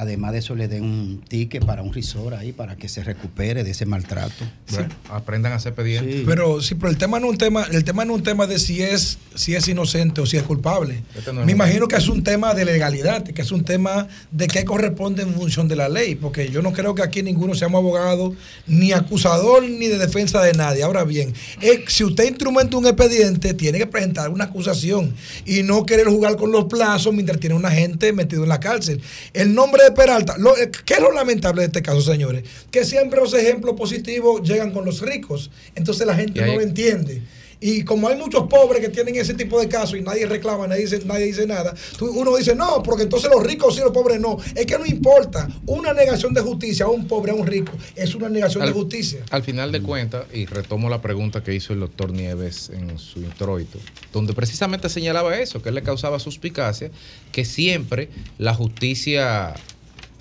además 0.00 0.32
de 0.32 0.38
eso 0.38 0.54
le 0.54 0.66
den 0.66 0.82
un 0.82 1.20
ticket 1.28 1.64
para 1.64 1.82
un 1.82 1.92
risor 1.92 2.32
ahí 2.34 2.52
para 2.52 2.74
que 2.76 2.88
se 2.88 3.04
recupere 3.04 3.64
de 3.64 3.70
ese 3.72 3.84
maltrato. 3.84 4.44
Bueno, 4.70 4.88
aprendan 5.10 5.52
a 5.52 5.60
ser 5.60 5.74
pedientes. 5.74 6.22
Pero 6.26 6.60
sí, 6.62 6.74
pero 6.74 6.88
el 6.90 6.96
tema 6.96 7.20
no 7.20 7.26
es 7.26 7.32
un 7.32 7.38
tema, 7.38 7.66
el 7.70 7.84
tema 7.84 8.04
no 8.04 8.14
es 8.14 8.18
un 8.20 8.24
tema 8.24 8.46
de 8.46 8.58
si 8.58 8.82
es, 8.82 9.18
si 9.34 9.54
es 9.54 9.68
inocente 9.68 10.20
o 10.22 10.26
si 10.26 10.38
es 10.38 10.42
culpable. 10.42 11.02
Este 11.16 11.32
no 11.32 11.40
es 11.40 11.46
Me 11.46 11.52
un- 11.52 11.58
imagino 11.58 11.86
que 11.86 11.96
es 11.96 12.08
un 12.08 12.24
tema 12.24 12.54
de 12.54 12.64
legalidad, 12.64 13.22
que 13.24 13.42
es 13.42 13.52
un 13.52 13.62
tema 13.64 14.08
de 14.30 14.46
qué 14.46 14.64
corresponde 14.64 15.22
en 15.22 15.34
función 15.34 15.68
de 15.68 15.76
la 15.76 15.88
ley, 15.88 16.14
porque 16.14 16.50
yo 16.50 16.62
no 16.62 16.72
creo 16.72 16.94
que 16.94 17.02
aquí 17.02 17.22
ninguno 17.22 17.54
seamos 17.54 17.80
abogado, 17.80 18.34
ni 18.66 18.92
acusador, 18.92 19.62
ni 19.62 19.86
de 19.88 19.98
defensa 19.98 20.40
de 20.42 20.54
nadie. 20.54 20.82
Ahora 20.82 21.04
bien, 21.04 21.34
eh, 21.60 21.84
si 21.88 22.04
usted 22.04 22.24
instrumenta 22.24 22.76
un 22.78 22.86
expediente, 22.86 23.52
tiene 23.54 23.78
que 23.78 23.86
presentar 23.86 24.30
una 24.30 24.44
acusación 24.44 25.14
y 25.44 25.62
no 25.62 25.84
querer 25.84 26.06
jugar 26.06 26.36
con 26.36 26.50
los 26.52 26.64
plazos 26.64 27.12
mientras 27.12 27.38
tiene 27.38 27.54
una 27.54 27.70
gente 27.70 28.12
metido 28.12 28.42
en 28.44 28.48
la 28.48 28.60
cárcel. 28.60 29.00
El 29.34 29.54
nombre 29.54 29.82
de 29.90 29.96
Peralta, 29.96 30.36
lo, 30.38 30.56
eh, 30.56 30.70
¿qué 30.84 30.94
es 30.94 31.00
lo 31.00 31.12
lamentable 31.12 31.62
de 31.62 31.66
este 31.66 31.82
caso, 31.82 32.00
señores? 32.00 32.44
Que 32.70 32.84
siempre 32.84 33.20
los 33.20 33.34
ejemplos 33.34 33.74
positivos 33.76 34.42
llegan 34.42 34.72
con 34.72 34.84
los 34.84 35.00
ricos, 35.00 35.50
entonces 35.74 36.06
la 36.06 36.14
gente 36.14 36.40
no 36.44 36.54
lo 36.54 36.60
entiende. 36.60 37.22
Y 37.60 37.84
como 37.84 38.08
hay 38.08 38.16
muchos 38.16 38.46
pobres 38.48 38.80
que 38.80 38.88
tienen 38.88 39.16
ese 39.16 39.34
tipo 39.34 39.60
de 39.60 39.68
casos 39.68 39.98
y 39.98 40.00
nadie 40.00 40.26
reclama, 40.26 40.66
nadie 40.66 40.82
dice, 40.82 41.02
nadie 41.04 41.26
dice 41.26 41.46
nada, 41.46 41.74
uno 42.00 42.34
dice, 42.36 42.54
no, 42.54 42.82
porque 42.82 43.02
entonces 43.02 43.30
los 43.30 43.42
ricos 43.44 43.74
sí, 43.74 43.82
los 43.82 43.92
pobres 43.92 44.18
no. 44.18 44.38
Es 44.54 44.64
que 44.64 44.78
no 44.78 44.86
importa. 44.86 45.48
Una 45.66 45.92
negación 45.92 46.32
de 46.32 46.40
justicia 46.40 46.86
a 46.86 46.88
un 46.88 47.06
pobre, 47.06 47.32
a 47.32 47.34
un 47.34 47.46
rico, 47.46 47.72
es 47.94 48.14
una 48.14 48.28
negación 48.30 48.64
de 48.64 48.72
justicia. 48.72 49.20
Al 49.30 49.42
final 49.42 49.72
de 49.72 49.82
cuentas, 49.82 50.24
y 50.32 50.46
retomo 50.46 50.88
la 50.88 51.02
pregunta 51.02 51.42
que 51.42 51.54
hizo 51.54 51.74
el 51.74 51.80
doctor 51.80 52.12
Nieves 52.12 52.70
en 52.70 52.98
su 52.98 53.20
introito, 53.20 53.78
donde 54.12 54.32
precisamente 54.32 54.88
señalaba 54.88 55.38
eso, 55.38 55.62
que 55.62 55.68
él 55.68 55.74
le 55.74 55.82
causaba 55.82 56.18
suspicacia, 56.18 56.90
que 57.30 57.44
siempre 57.44 58.08
la 58.38 58.54
justicia 58.54 59.54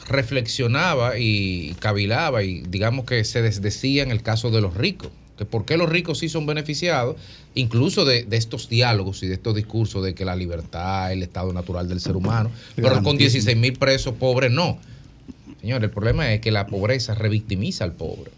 reflexionaba 0.10 1.18
y 1.18 1.76
cavilaba 1.80 2.44
y 2.44 2.62
digamos 2.68 3.06
que 3.06 3.24
se 3.24 3.42
desdecía 3.42 4.04
en 4.04 4.12
el 4.12 4.22
caso 4.22 4.52
de 4.52 4.62
los 4.62 4.76
ricos. 4.76 5.10
Que 5.38 5.46
por 5.46 5.64
qué 5.64 5.78
los 5.78 5.88
ricos 5.88 6.20
sí 6.20 6.28
son 6.28 6.46
beneficiados, 6.46 7.16
incluso 7.56 8.04
de, 8.04 8.26
de 8.26 8.36
estos 8.36 8.68
diálogos 8.68 9.24
y 9.24 9.28
de 9.28 9.36
estos 9.36 9.56
discursos 9.56 10.04
de 10.04 10.14
que 10.14 10.26
la 10.26 10.36
libertad, 10.36 11.14
el 11.14 11.24
estado 11.24 11.54
natural 11.54 11.88
del 11.88 12.02
ser 12.02 12.18
humano, 12.18 12.52
pero 12.76 12.90
con 12.90 12.96
Garantísimo. 12.96 13.46
16 13.46 13.58
mil 13.58 13.74
presos 13.74 14.16
pobres 14.16 14.52
no. 14.52 14.78
Señor, 15.62 15.84
el 15.84 15.90
problema 15.92 16.34
es 16.34 16.42
que 16.42 16.52
la 16.52 16.68
pobreza 16.68 17.16
revictimiza 17.16 17.86
al 17.86 17.94
pobre. 17.94 18.32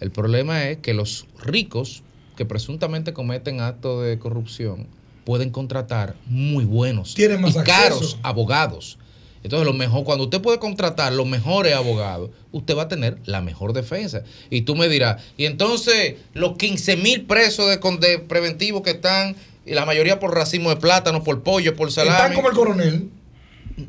El 0.00 0.10
problema 0.10 0.68
es 0.68 0.78
que 0.78 0.94
los 0.94 1.26
ricos 1.42 2.02
que 2.36 2.44
presuntamente 2.46 3.12
cometen 3.12 3.60
actos 3.60 4.04
de 4.04 4.18
corrupción 4.18 4.86
pueden 5.24 5.50
contratar 5.50 6.14
muy 6.26 6.64
buenos 6.64 7.14
Tienen 7.14 7.40
más 7.40 7.54
y 7.54 7.58
acceso. 7.58 7.78
caros 7.78 8.18
abogados. 8.22 8.98
Entonces, 9.46 9.66
lo 9.66 9.72
mejor, 9.72 10.04
cuando 10.04 10.24
usted 10.24 10.40
puede 10.40 10.58
contratar 10.58 11.12
los 11.12 11.26
mejores 11.26 11.74
abogados, 11.74 12.30
usted 12.52 12.76
va 12.76 12.82
a 12.82 12.88
tener 12.88 13.18
la 13.26 13.40
mejor 13.40 13.72
defensa. 13.72 14.22
Y 14.50 14.62
tú 14.62 14.74
me 14.76 14.88
dirás, 14.88 15.22
y 15.36 15.44
entonces 15.46 16.14
los 16.34 16.56
15 16.56 16.96
mil 16.96 17.24
presos 17.26 17.68
de, 17.70 17.78
con- 17.80 18.00
de 18.00 18.18
preventivos 18.18 18.82
que 18.82 18.90
están, 18.90 19.36
y 19.64 19.74
la 19.74 19.84
mayoría 19.84 20.18
por 20.20 20.34
racimo 20.34 20.70
de 20.70 20.76
plátano, 20.76 21.24
por 21.24 21.42
pollo, 21.42 21.74
por 21.76 21.90
salami. 21.92 22.16
Están 22.16 22.34
como 22.34 22.48
el 22.50 22.54
coronel. 22.54 23.10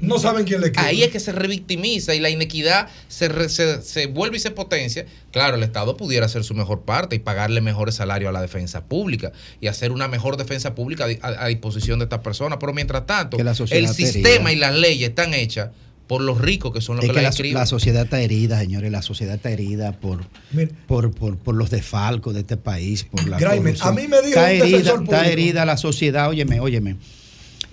No 0.02 0.20
saben 0.20 0.46
quién 0.46 0.60
le 0.62 0.68
quita. 0.72 0.84
Ahí 0.86 1.04
es 1.04 1.10
que 1.12 1.20
se 1.20 1.32
revictimiza 1.32 2.14
y 2.14 2.20
la 2.20 2.30
inequidad 2.30 2.90
se, 3.08 3.30
re- 3.30 3.48
se, 3.50 3.82
se 3.82 4.08
vuelve 4.08 4.38
y 4.38 4.40
se 4.40 4.52
potencia. 4.52 5.06
Claro, 5.32 5.56
el 5.56 5.64
Estado 5.64 5.96
pudiera 5.96 6.26
hacer 6.26 6.44
su 6.44 6.54
mejor 6.54 6.82
parte 6.82 7.16
y 7.16 7.20
pagarle 7.20 7.62
mejores 7.62 7.96
salarios 7.96 8.30
a 8.30 8.32
la 8.34 8.42
defensa 8.42 8.84
pública 8.86 9.32
y 9.62 9.68
hacer 9.68 9.92
una 9.92 10.08
mejor 10.08 10.36
defensa 10.38 10.76
pública 10.76 11.06
a, 11.06 11.08
di- 11.08 11.20
a- 11.22 11.46
a 11.46 11.48
disposición 11.48 12.00
de 12.00 12.06
estas 12.06 12.20
personas. 12.20 12.58
Pero 12.60 12.74
mientras 12.74 13.06
tanto, 13.06 13.38
el 13.38 13.88
sistema 13.88 14.52
y 14.52 14.56
las 14.58 14.76
leyes 14.76 15.10
están 15.10 15.34
hechas 15.34 15.70
por 16.08 16.22
los 16.22 16.40
ricos 16.40 16.72
que 16.74 16.80
son 16.80 16.96
los 16.98 17.04
Es 17.04 17.10
que, 17.10 17.16
que 17.16 17.22
las 17.22 17.24
la, 17.24 17.30
escriben. 17.30 17.58
la 17.58 17.66
sociedad 17.66 18.04
está 18.04 18.22
herida, 18.22 18.60
señores. 18.60 18.92
La 18.92 19.02
sociedad 19.02 19.36
está 19.36 19.50
herida 19.52 19.92
por, 19.94 20.26
por, 20.88 21.12
por, 21.14 21.38
por 21.38 21.56
los 21.56 21.70
desfalcos 21.70 22.34
de 22.34 22.42
este 22.42 22.56
país, 22.58 23.04
por 23.04 23.28
la 23.28 23.38
Graimer, 23.38 23.76
corrupción. 23.78 23.90
a 23.90 23.92
mí 24.02 24.08
me 24.08 24.18
dijo 24.22 24.30
está 24.40 24.42
un 24.44 24.48
herida, 24.50 24.66
defensor 24.66 24.94
está 25.04 25.06
público. 25.18 25.24
herida 25.32 25.66
la 25.66 25.76
sociedad. 25.78 26.30
Óyeme, 26.30 26.60
óyeme. 26.62 26.96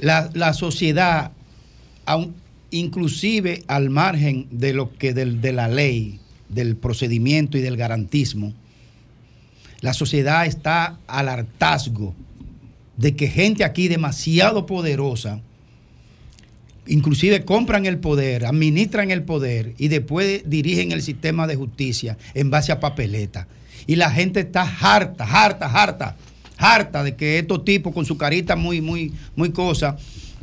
La, 0.00 0.30
la 0.34 0.52
sociedad, 0.52 1.30
aun- 2.06 2.34
inclusive 2.70 3.62
al 3.68 3.90
margen 3.90 4.46
de 4.50 4.72
lo 4.74 4.92
que 4.96 5.14
del- 5.14 5.40
de 5.40 5.52
la 5.52 5.68
ley, 5.68 6.20
del 6.48 6.76
procedimiento 6.76 7.56
y 7.58 7.60
del 7.60 7.76
garantismo, 7.76 8.52
la 9.80 9.92
sociedad 9.92 10.46
está 10.46 10.98
al 11.06 11.28
hartazgo 11.28 12.14
de 12.96 13.14
que 13.16 13.28
gente 13.28 13.64
aquí 13.64 13.88
demasiado 13.88 14.66
poderosa 14.66 15.40
inclusive 16.86 17.44
compran 17.44 17.86
el 17.86 17.98
poder, 17.98 18.44
administran 18.44 19.10
el 19.10 19.22
poder 19.22 19.74
y 19.78 19.88
después 19.88 20.42
dirigen 20.46 20.92
el 20.92 21.02
sistema 21.02 21.46
de 21.46 21.56
justicia 21.56 22.18
en 22.34 22.50
base 22.50 22.72
a 22.72 22.80
papeleta. 22.80 23.48
Y 23.86 23.96
la 23.96 24.10
gente 24.10 24.40
está 24.40 24.62
harta, 24.62 25.24
harta, 25.24 25.66
harta, 25.66 26.16
harta 26.58 27.02
de 27.02 27.16
que 27.16 27.38
estos 27.38 27.64
tipos 27.64 27.94
con 27.94 28.04
su 28.04 28.16
carita 28.18 28.54
muy, 28.56 28.80
muy, 28.80 29.12
muy 29.34 29.50
cosa, 29.50 29.96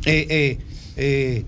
eh, 0.06 0.26
eh, 0.30 0.58
eh, 0.96 1.46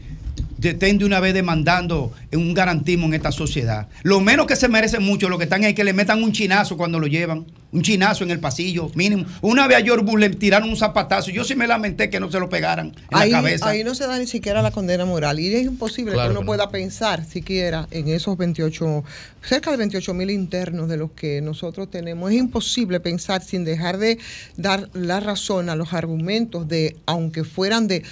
estén 0.70 0.98
de 0.98 1.06
una 1.06 1.20
vez 1.20 1.34
demandando 1.34 2.14
un 2.32 2.54
garantismo 2.54 3.06
en 3.08 3.14
esta 3.14 3.32
sociedad. 3.32 3.88
Lo 4.04 4.20
menos 4.22 4.48
que 4.48 4.56
se 4.56 4.68
merecen 4.68 5.04
mucho, 5.04 5.30
lo 5.30 5.38
que 5.38 5.46
están 5.46 5.64
es 5.64 5.74
que 5.74 5.84
le 5.84 5.94
metan 5.94 6.24
un 6.24 6.32
chinazo 6.32 6.78
cuando 6.78 7.00
lo 7.00 7.08
llevan, 7.08 7.46
un 7.72 7.82
chinazo 7.82 8.24
en 8.24 8.32
el 8.32 8.40
pasillo, 8.40 8.90
mínimo. 8.96 9.26
Una 9.42 9.68
vez 9.68 9.78
a 9.78 9.96
Bush 9.96 10.20
le 10.20 10.30
tiraron 10.30 10.70
un 10.70 10.78
zapatazo, 10.78 11.32
yo 11.32 11.44
sí 11.44 11.56
me 11.56 11.68
lamenté 11.68 12.10
que 12.10 12.20
no 12.20 12.32
se 12.32 12.40
lo 12.40 12.50
pegaran 12.50 12.88
en 12.88 12.96
Ahí, 13.12 13.32
la 13.32 13.38
cabeza. 13.38 13.70
ahí 13.70 13.84
no 13.84 13.96
se 13.96 14.06
da 14.06 14.20
ni 14.20 14.28
siquiera 14.28 14.62
la 14.62 14.72
condena 14.72 15.06
moral 15.06 15.40
y 15.40 15.54
es 15.54 15.66
imposible 15.66 16.14
Claro 16.14 16.32
que 16.32 16.38
uno 16.38 16.46
pueda 16.46 16.70
pensar 16.70 17.26
siquiera 17.26 17.88
en 17.92 18.08
esos 18.08 18.38
28, 18.38 19.04
cerca 19.42 19.72
de 19.72 19.78
28 19.78 20.14
mil 20.14 20.30
internos 20.30 20.88
de 20.88 20.98
los 20.98 21.12
que 21.12 21.42
nosotros 21.42 21.90
tenemos. 21.90 22.32
Es 22.32 22.38
imposible 22.38 23.00
pensar 23.00 23.44
sin 23.44 23.66
dejar 23.66 23.98
de 23.98 24.20
dar 24.56 24.90
la 24.94 25.20
razón 25.20 25.70
a 25.70 25.76
los 25.76 25.94
argumentos 25.94 26.68
de, 26.68 26.96
aunque 27.06 27.44
fueran 27.44 27.88
de 27.88 28.04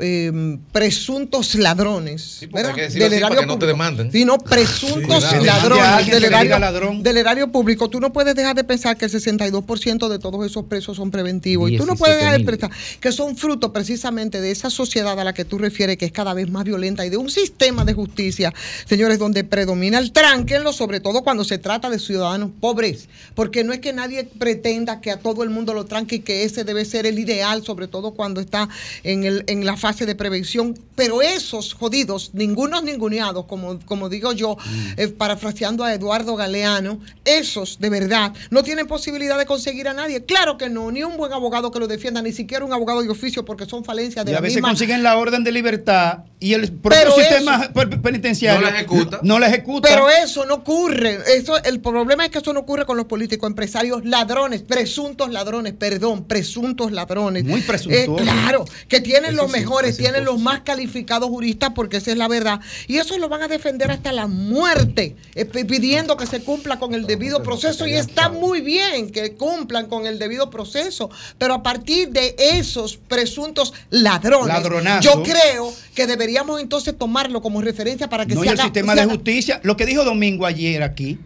eh, 0.00 0.58
presuntos 0.72 1.54
ladrones. 1.54 2.38
porque 2.40 2.54
¿verdad? 2.54 2.70
hay 2.70 2.76
que 2.76 2.82
decirlo 2.82 3.06
así 3.06 3.20
para 3.20 3.36
que 3.36 3.46
no 3.46 3.58
te 3.58 3.66
demanden. 3.66 4.10
Sí, 4.10 4.24
no, 4.24 4.38
presuntos 4.38 5.24
Sí, 5.30 5.44
ladrones 5.44 6.06
del 6.06 6.24
erario, 6.24 6.58
del 7.00 7.16
erario 7.16 7.52
público. 7.52 7.88
Tú 7.88 8.00
no 8.00 8.12
puedes 8.12 8.34
dejar 8.34 8.56
de 8.56 8.64
pensar 8.64 8.96
que 8.96 9.04
el 9.04 9.10
62% 9.10 10.08
de 10.08 10.18
todos 10.18 10.46
esos 10.46 10.64
presos 10.64 10.96
son 10.96 11.10
preventivos. 11.10 11.70
Y 11.70 11.76
tú 11.76 11.86
no 11.86 11.96
puedes 11.96 12.16
dejar 12.16 12.38
de 12.38 12.44
17.000. 12.44 12.46
pensar 12.46 12.70
que 13.00 13.12
son 13.12 13.36
fruto 13.36 13.72
precisamente 13.72 14.40
de 14.40 14.50
esa 14.50 14.70
sociedad 14.70 15.18
a 15.18 15.24
la 15.24 15.34
que 15.34 15.44
tú 15.44 15.58
refieres, 15.58 15.98
que 15.98 16.06
es 16.06 16.12
cada 16.12 16.34
vez 16.34 16.50
más 16.50 16.64
violenta, 16.64 17.04
y 17.04 17.10
de 17.10 17.16
un 17.16 17.30
sistema 17.30 17.84
de 17.84 17.92
justicia, 17.92 18.52
señores, 18.86 19.18
donde 19.18 19.44
predomina 19.44 19.98
el 19.98 20.12
tránquenlo, 20.12 20.72
sobre 20.72 21.00
todo 21.00 21.22
cuando 21.22 21.44
se 21.44 21.58
trata 21.58 21.90
de 21.90 21.98
ciudadanos 21.98 22.50
pobres. 22.60 23.08
Porque 23.34 23.64
no 23.64 23.72
es 23.72 23.80
que 23.80 23.92
nadie 23.92 24.24
pretenda 24.24 25.00
que 25.00 25.10
a 25.10 25.18
todo 25.18 25.42
el 25.42 25.50
mundo 25.50 25.74
lo 25.74 25.84
tranque 25.84 26.16
y 26.16 26.20
que 26.20 26.44
ese 26.44 26.64
debe 26.64 26.84
ser 26.84 27.06
el 27.06 27.18
ideal, 27.18 27.62
sobre 27.62 27.86
todo 27.86 28.12
cuando 28.12 28.40
está 28.40 28.68
en, 29.04 29.24
el, 29.24 29.44
en 29.46 29.66
la 29.66 29.76
fase 29.76 29.89
de 29.98 30.14
prevención. 30.14 30.78
Pero 30.94 31.20
esos 31.22 31.74
jodidos, 31.74 32.30
ningunos 32.34 32.82
ninguneados, 32.84 33.44
como, 33.46 33.78
como 33.80 34.08
digo 34.08 34.32
yo, 34.32 34.56
eh, 34.96 35.08
parafraseando 35.08 35.84
a 35.84 35.92
Eduardo 35.94 36.36
Galeano, 36.36 37.00
esos 37.24 37.78
de 37.78 37.90
verdad 37.90 38.32
no 38.50 38.62
tienen 38.62 38.86
posibilidad 38.86 39.38
de 39.38 39.46
conseguir 39.46 39.88
a 39.88 39.94
nadie. 39.94 40.24
Claro 40.24 40.56
que 40.58 40.68
no, 40.68 40.90
ni 40.90 41.02
un 41.02 41.16
buen 41.16 41.32
abogado 41.32 41.70
que 41.70 41.78
lo 41.78 41.86
defienda, 41.88 42.22
ni 42.22 42.32
siquiera 42.32 42.64
un 42.64 42.72
abogado 42.72 43.02
de 43.02 43.08
oficio, 43.10 43.44
porque 43.44 43.66
son 43.66 43.84
falencias 43.84 44.24
de 44.24 44.32
Y 44.32 44.34
a 44.34 44.38
la 44.38 44.40
veces 44.40 44.56
misma 44.56 44.68
consiguen 44.68 45.02
la 45.02 45.16
orden 45.16 45.44
de 45.44 45.52
libertad 45.52 46.20
y 46.38 46.54
el 46.54 46.70
propio 46.72 46.98
Pero 47.00 47.14
sistema 47.14 47.64
eso- 47.74 48.00
penitenciario 48.02 48.60
No 48.60 48.66
la 48.70 48.76
ejecuta. 48.76 49.20
No 49.22 49.38
la 49.38 49.46
ejecuta. 49.48 49.88
Pero 49.88 50.08
eso 50.08 50.46
no 50.46 50.54
ocurre. 50.54 51.18
Eso, 51.36 51.62
el 51.64 51.80
problema 51.80 52.24
es 52.24 52.30
que 52.30 52.38
eso 52.38 52.52
no 52.52 52.60
ocurre 52.60 52.84
con 52.86 52.96
los 52.96 53.06
políticos, 53.06 53.48
empresarios, 53.48 54.04
ladrones, 54.04 54.62
presuntos 54.62 55.30
ladrones, 55.30 55.74
perdón, 55.74 56.24
presuntos 56.24 56.92
ladrones. 56.92 57.44
Muy 57.44 57.60
presuntuosos. 57.62 58.22
claro, 58.26 58.64
que 58.88 59.00
tienen 59.00 59.32
Eso 59.34 59.42
los 59.42 59.52
sí. 59.52 59.58
Mejores, 59.70 59.96
tienen 59.96 60.24
los 60.24 60.38
más 60.40 60.60
calificados 60.60 61.28
juristas, 61.28 61.70
porque 61.74 61.98
esa 61.98 62.10
es 62.10 62.16
la 62.16 62.26
verdad. 62.28 62.60
Y 62.88 62.96
eso 62.98 63.16
lo 63.18 63.28
van 63.28 63.42
a 63.42 63.48
defender 63.48 63.90
hasta 63.90 64.12
la 64.12 64.26
muerte, 64.26 65.16
eh, 65.34 65.44
pidiendo 65.44 66.16
que 66.16 66.26
se 66.26 66.40
cumpla 66.42 66.78
con 66.78 66.92
el 66.94 67.06
debido 67.06 67.42
proceso. 67.42 67.86
Y 67.86 67.92
está 67.94 68.28
muy 68.30 68.60
bien 68.60 69.10
que 69.10 69.34
cumplan 69.34 69.86
con 69.86 70.06
el 70.06 70.18
debido 70.18 70.50
proceso, 70.50 71.08
pero 71.38 71.54
a 71.54 71.62
partir 71.62 72.10
de 72.10 72.34
esos 72.38 72.96
presuntos 72.96 73.72
ladrones, 73.90 74.48
Ladronazo. 74.48 75.08
yo 75.08 75.22
creo 75.22 75.72
que 75.94 76.06
deberíamos 76.06 76.60
entonces 76.60 76.96
tomarlo 76.98 77.40
como 77.42 77.60
referencia 77.62 78.08
para 78.08 78.26
que 78.26 78.34
No, 78.34 78.40
se 78.40 78.46
y 78.46 78.48
el 78.50 78.54
haga- 78.54 78.64
sistema 78.64 78.92
se 78.92 78.96
de 78.96 79.02
haga- 79.02 79.12
justicia, 79.14 79.60
lo 79.62 79.76
que 79.76 79.86
dijo 79.86 80.04
Domingo 80.04 80.46
ayer 80.46 80.82
aquí, 80.82 81.18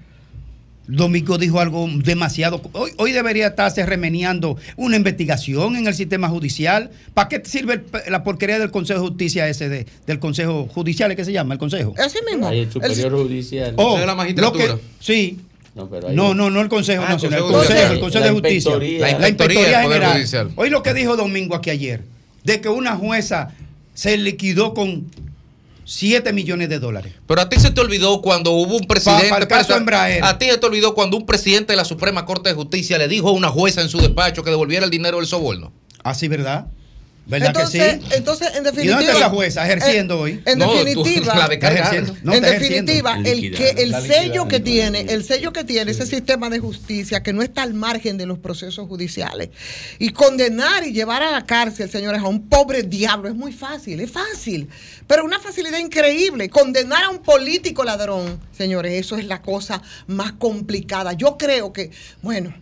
Domingo 0.86 1.38
dijo 1.38 1.60
algo 1.60 1.88
demasiado. 1.94 2.60
Hoy, 2.72 2.90
hoy 2.98 3.12
debería 3.12 3.46
estarse 3.48 3.84
remeniando 3.86 4.56
una 4.76 4.96
investigación 4.96 5.76
en 5.76 5.86
el 5.86 5.94
sistema 5.94 6.28
judicial. 6.28 6.90
¿Para 7.14 7.28
qué 7.28 7.40
sirve 7.44 7.74
el- 7.74 8.12
la 8.12 8.22
porquería 8.22 8.58
del 8.58 8.70
Consejo 8.70 9.00
de 9.00 9.08
Justicia 9.08 9.48
ese 9.48 9.68
de- 9.70 9.86
del 10.06 10.18
Consejo 10.18 10.68
Judicial? 10.72 11.10
¿es 11.10 11.16
que 11.16 11.24
se 11.24 11.32
llama? 11.32 11.54
El 11.54 11.58
Consejo. 11.60 11.94
Así 11.98 12.18
mismo. 12.30 12.46
Hay 12.48 12.60
el 12.60 12.70
superior 12.72 13.12
judicial. 13.12 13.74
Oh, 13.76 13.98
lo 14.36 14.52
que- 14.52 14.76
sí. 15.00 15.38
No, 15.74 15.88
pero 15.90 16.12
No, 16.12 16.34
no, 16.34 16.50
no 16.50 16.60
el 16.60 16.68
Consejo 16.68 17.02
Ah, 17.04 17.10
Nacional, 17.14 17.38
el 17.40 17.44
Consejo 17.46 17.64
Judicial. 17.66 17.92
el 17.94 18.00
Consejo 18.00 18.20
La 18.20 18.26
de 18.26 18.32
Justicia. 18.34 18.70
inspectoría. 18.70 19.00
La, 19.00 19.18
La 19.18 19.28
inspectoría 19.28 19.82
General. 19.82 20.12
Judicial. 20.12 20.50
Hoy 20.54 20.70
lo 20.70 20.82
que 20.84 20.94
dijo 20.94 21.16
Domingo 21.16 21.56
aquí 21.56 21.70
ayer, 21.70 22.02
de 22.44 22.60
que 22.60 22.68
una 22.68 22.94
jueza 22.94 23.50
se 23.94 24.16
liquidó 24.16 24.72
con 24.74 25.06
7 25.84 26.32
millones 26.32 26.68
de 26.68 26.78
dólares. 26.78 27.14
Pero 27.26 27.40
a 27.40 27.48
ti 27.48 27.60
se 27.60 27.70
te 27.70 27.80
olvidó 27.80 28.20
cuando 28.22 28.52
hubo 28.52 28.76
un 28.76 28.86
presidente. 28.86 29.28
Pa- 29.28 29.38
el 29.38 29.46
caso 29.48 29.76
Embraer. 29.76 30.24
A 30.24 30.38
ti 30.38 30.46
se 30.46 30.58
te 30.58 30.66
olvidó 30.66 30.94
cuando 30.94 31.16
un 31.16 31.26
presidente 31.26 31.72
de 31.72 31.76
la 31.76 31.84
Suprema 31.84 32.24
Corte 32.24 32.48
de 32.48 32.54
Justicia 32.54 32.98
le 32.98 33.08
dijo 33.08 33.28
a 33.28 33.32
una 33.32 33.48
jueza 33.48 33.80
en 33.82 33.88
su 33.88 33.98
despacho 34.00 34.42
que 34.42 34.50
devolviera 34.50 34.84
el 34.84 34.90
dinero 34.90 35.18
del 35.18 35.26
soborno. 35.26 35.72
Así, 36.02 36.28
¿verdad? 36.28 36.66
¿Verdad 37.26 37.48
entonces, 37.48 37.82
que 37.82 38.00
sí? 38.00 38.12
entonces, 38.16 38.48
en 38.54 38.60
¿Y 38.60 38.64
definitiva. 38.64 38.96
dónde 38.96 39.12
está 39.12 39.18
la 39.20 39.30
jueza 39.30 39.64
ejerciendo 39.64 40.14
en- 40.14 40.20
hoy? 40.20 40.42
En 40.44 40.58
No, 40.58 40.66
tú- 40.70 40.84
definitiva, 40.84 41.34
la 41.34 41.48
descargaron. 41.48 41.86
Ejerciendo. 41.94 42.20
No, 42.22 42.34
en 42.34 42.42
definitiva, 42.42 43.18
el, 43.24 43.54
que, 43.56 43.70
el 43.78 43.94
sello 44.02 44.46
que 44.46 44.60
tiene, 44.60 45.00
el 45.08 45.24
sello 45.24 45.50
que 45.52 45.64
tiene 45.64 45.90
ese 45.90 46.04
sistema 46.04 46.50
de 46.50 46.58
justicia 46.58 47.22
que 47.22 47.32
no 47.32 47.42
está 47.42 47.62
al 47.62 47.72
margen 47.72 48.18
de 48.18 48.26
los 48.26 48.38
procesos 48.38 48.86
judiciales. 48.88 49.48
Y 49.98 50.10
condenar 50.10 50.86
y 50.86 50.92
llevar 50.92 51.22
a 51.22 51.30
la 51.30 51.46
cárcel, 51.46 51.90
señores, 51.90 52.20
a 52.20 52.26
un 52.28 52.46
pobre 52.48 52.82
diablo 52.82 53.28
es 53.30 53.34
muy 53.34 53.52
fácil, 53.54 54.00
es 54.00 54.10
fácil. 54.10 54.68
Pero 55.06 55.24
una 55.24 55.40
facilidad 55.40 55.78
increíble. 55.78 56.50
Condenar 56.50 57.04
a 57.04 57.08
un 57.08 57.18
político 57.22 57.84
ladrón, 57.84 58.38
señores, 58.52 58.92
eso 58.92 59.16
es 59.16 59.24
la 59.24 59.40
cosa 59.40 59.80
más 60.06 60.32
complicada. 60.32 61.14
Yo 61.14 61.38
creo 61.38 61.72
que, 61.72 61.90
bueno. 62.20 62.54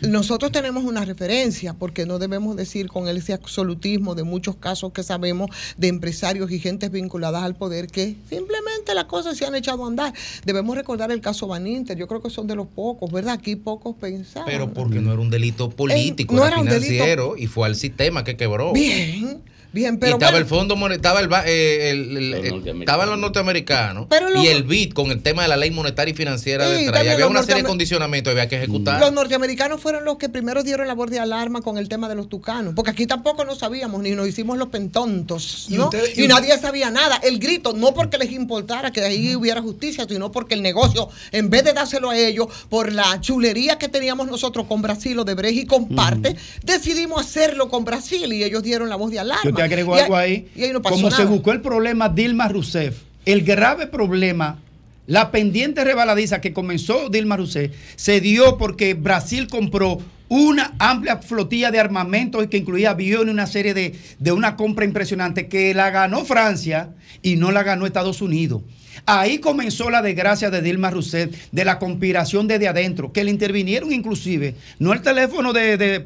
Nosotros 0.00 0.52
tenemos 0.52 0.84
una 0.84 1.04
referencia, 1.04 1.74
porque 1.74 2.06
no 2.06 2.18
debemos 2.18 2.56
decir 2.56 2.88
con 2.88 3.08
ese 3.08 3.32
absolutismo 3.32 4.14
de 4.14 4.22
muchos 4.22 4.56
casos 4.56 4.92
que 4.92 5.02
sabemos 5.02 5.50
de 5.76 5.88
empresarios 5.88 6.50
y 6.50 6.58
gentes 6.60 6.90
vinculadas 6.90 7.42
al 7.42 7.54
poder 7.56 7.88
que 7.88 8.16
simplemente 8.28 8.94
las 8.94 9.04
cosas 9.04 9.36
se 9.36 9.44
han 9.46 9.54
echado 9.54 9.84
a 9.84 9.88
andar. 9.88 10.12
Debemos 10.44 10.76
recordar 10.76 11.10
el 11.10 11.20
caso 11.20 11.46
Van 11.46 11.66
Inter, 11.66 11.96
yo 11.96 12.06
creo 12.06 12.22
que 12.22 12.30
son 12.30 12.46
de 12.46 12.54
los 12.54 12.66
pocos, 12.68 13.10
¿verdad? 13.10 13.34
Aquí 13.34 13.56
pocos 13.56 13.96
pensaban. 13.96 14.48
Pero 14.48 14.72
porque 14.72 15.00
no 15.00 15.12
era 15.12 15.20
un 15.20 15.30
delito 15.30 15.70
político, 15.70 16.34
no 16.34 16.42
era, 16.44 16.52
era 16.56 16.60
un 16.60 16.68
delito- 16.68 16.86
financiero 16.86 17.36
y 17.36 17.46
fue 17.46 17.66
al 17.66 17.74
sistema 17.76 18.24
que 18.24 18.36
quebró. 18.36 18.72
Bien, 18.72 19.42
bien, 19.72 19.94
y 19.94 19.98
pero 19.98 20.12
estaba 20.14 20.32
bueno, 20.32 20.42
el 20.44 20.48
fondo 20.48 20.76
monetario, 20.76 20.98
estaba 20.98 21.20
el, 21.20 21.28
ba- 21.28 21.42
eh, 21.46 21.90
el- 21.90 22.16
el- 22.16 22.34
el- 22.34 22.80
estaban 22.80 23.08
los 23.10 23.18
norteamericanos 23.18 24.06
Pero 24.08 24.30
lo- 24.30 24.42
y 24.42 24.46
el 24.48 24.62
BID 24.64 24.92
con 24.92 25.10
el 25.10 25.22
tema 25.22 25.42
de 25.42 25.48
la 25.48 25.56
ley 25.56 25.70
monetaria 25.70 26.12
y 26.12 26.16
financiera 26.16 26.66
Sí, 26.68 26.84
detrás. 26.84 27.04
Y 27.04 27.08
había 27.08 27.26
una 27.26 27.42
serie 27.42 27.62
de 27.62 27.68
condicionamientos 27.68 28.32
que 28.32 28.40
había 28.40 28.48
que 28.48 28.56
ejecutar. 28.56 29.00
Los 29.00 29.12
norteamericanos 29.12 29.80
fueron 29.80 30.04
los 30.04 30.16
que 30.18 30.28
primero 30.28 30.62
dieron 30.62 30.86
la 30.88 30.94
voz 30.94 31.10
de 31.10 31.18
alarma 31.20 31.60
con 31.62 31.78
el 31.78 31.88
tema 31.88 32.08
de 32.08 32.14
los 32.14 32.28
tucanos, 32.28 32.74
porque 32.74 32.90
aquí 32.90 33.06
tampoco 33.06 33.44
no 33.44 33.54
sabíamos, 33.54 34.02
ni 34.02 34.10
nos 34.12 34.26
hicimos 34.28 34.58
los 34.58 34.68
pentontos, 34.68 35.66
Y 35.68 35.74
¿no? 35.76 35.84
usted- 35.84 36.04
y 36.16 36.24
y 36.24 36.28
nadie 36.28 36.56
sabía 36.58 36.90
nada. 36.90 37.16
El 37.22 37.38
grito, 37.38 37.72
no 37.72 37.94
porque 37.94 38.18
les 38.18 38.32
importara 38.32 38.90
que 38.90 39.02
ahí 39.02 39.34
hubiera 39.36 39.62
justicia, 39.62 40.06
sino 40.08 40.32
porque 40.32 40.54
el 40.54 40.62
negocio, 40.62 41.08
en 41.32 41.50
vez 41.50 41.64
de 41.64 41.72
dárselo 41.72 42.10
a 42.10 42.16
ellos, 42.18 42.48
por 42.68 42.92
la 42.92 43.20
chulería 43.20 43.78
que 43.78 43.88
teníamos 43.88 44.26
nosotros 44.28 44.66
con 44.66 44.82
Brasil 44.82 45.18
o 45.18 45.24
de 45.24 45.34
Brecht 45.34 45.58
y 45.58 45.66
comparte, 45.66 46.36
decidimos 46.62 47.20
hacerlo 47.24 47.68
con 47.68 47.84
Brasil 47.84 48.32
y 48.32 48.42
ellos 48.44 48.62
dieron 48.62 48.88
la 48.88 48.96
voz 48.96 49.10
de 49.10 49.18
alarma. 49.20 49.42
Y 49.94 50.00
algo 50.00 50.16
ahí- 50.16 50.32
ahí. 50.32 50.48
Y 50.56 50.64
ahí 50.64 50.72
no 50.72 50.82
pasó 50.82 50.94
Como 50.96 51.10
se 51.10 51.24
buscó 51.24 51.52
el 51.52 51.60
problema 51.60 52.08
Dilma 52.08 52.48
Rousseff, 52.48 52.98
el 53.24 53.42
grave 53.42 53.86
problema, 53.86 54.58
la 55.06 55.30
pendiente 55.30 55.84
rebaladiza 55.84 56.40
que 56.40 56.52
comenzó 56.52 57.08
Dilma 57.08 57.36
Rousseff, 57.36 57.72
se 57.96 58.20
dio 58.20 58.58
porque 58.58 58.94
Brasil 58.94 59.48
compró 59.48 59.98
una 60.30 60.74
amplia 60.78 61.16
flotilla 61.18 61.70
de 61.70 61.80
armamentos 61.80 62.46
que 62.48 62.58
incluía 62.58 62.90
aviones, 62.90 63.32
una 63.32 63.46
serie 63.46 63.72
de, 63.72 63.94
de 64.18 64.32
una 64.32 64.56
compra 64.56 64.84
impresionante 64.84 65.48
que 65.48 65.72
la 65.72 65.90
ganó 65.90 66.24
Francia 66.26 66.90
y 67.22 67.36
no 67.36 67.50
la 67.50 67.62
ganó 67.62 67.86
Estados 67.86 68.20
Unidos. 68.20 68.60
Ahí 69.10 69.38
comenzó 69.38 69.88
la 69.88 70.02
desgracia 70.02 70.50
de 70.50 70.60
Dilma 70.60 70.90
Rousseff, 70.90 71.34
de 71.50 71.64
la 71.64 71.78
conspiración 71.78 72.46
desde 72.46 72.68
adentro, 72.68 73.10
que 73.10 73.24
le 73.24 73.30
intervinieron 73.30 73.90
inclusive, 73.90 74.54
no 74.78 74.92
el 74.92 75.00
teléfono 75.00 75.54
de, 75.54 76.04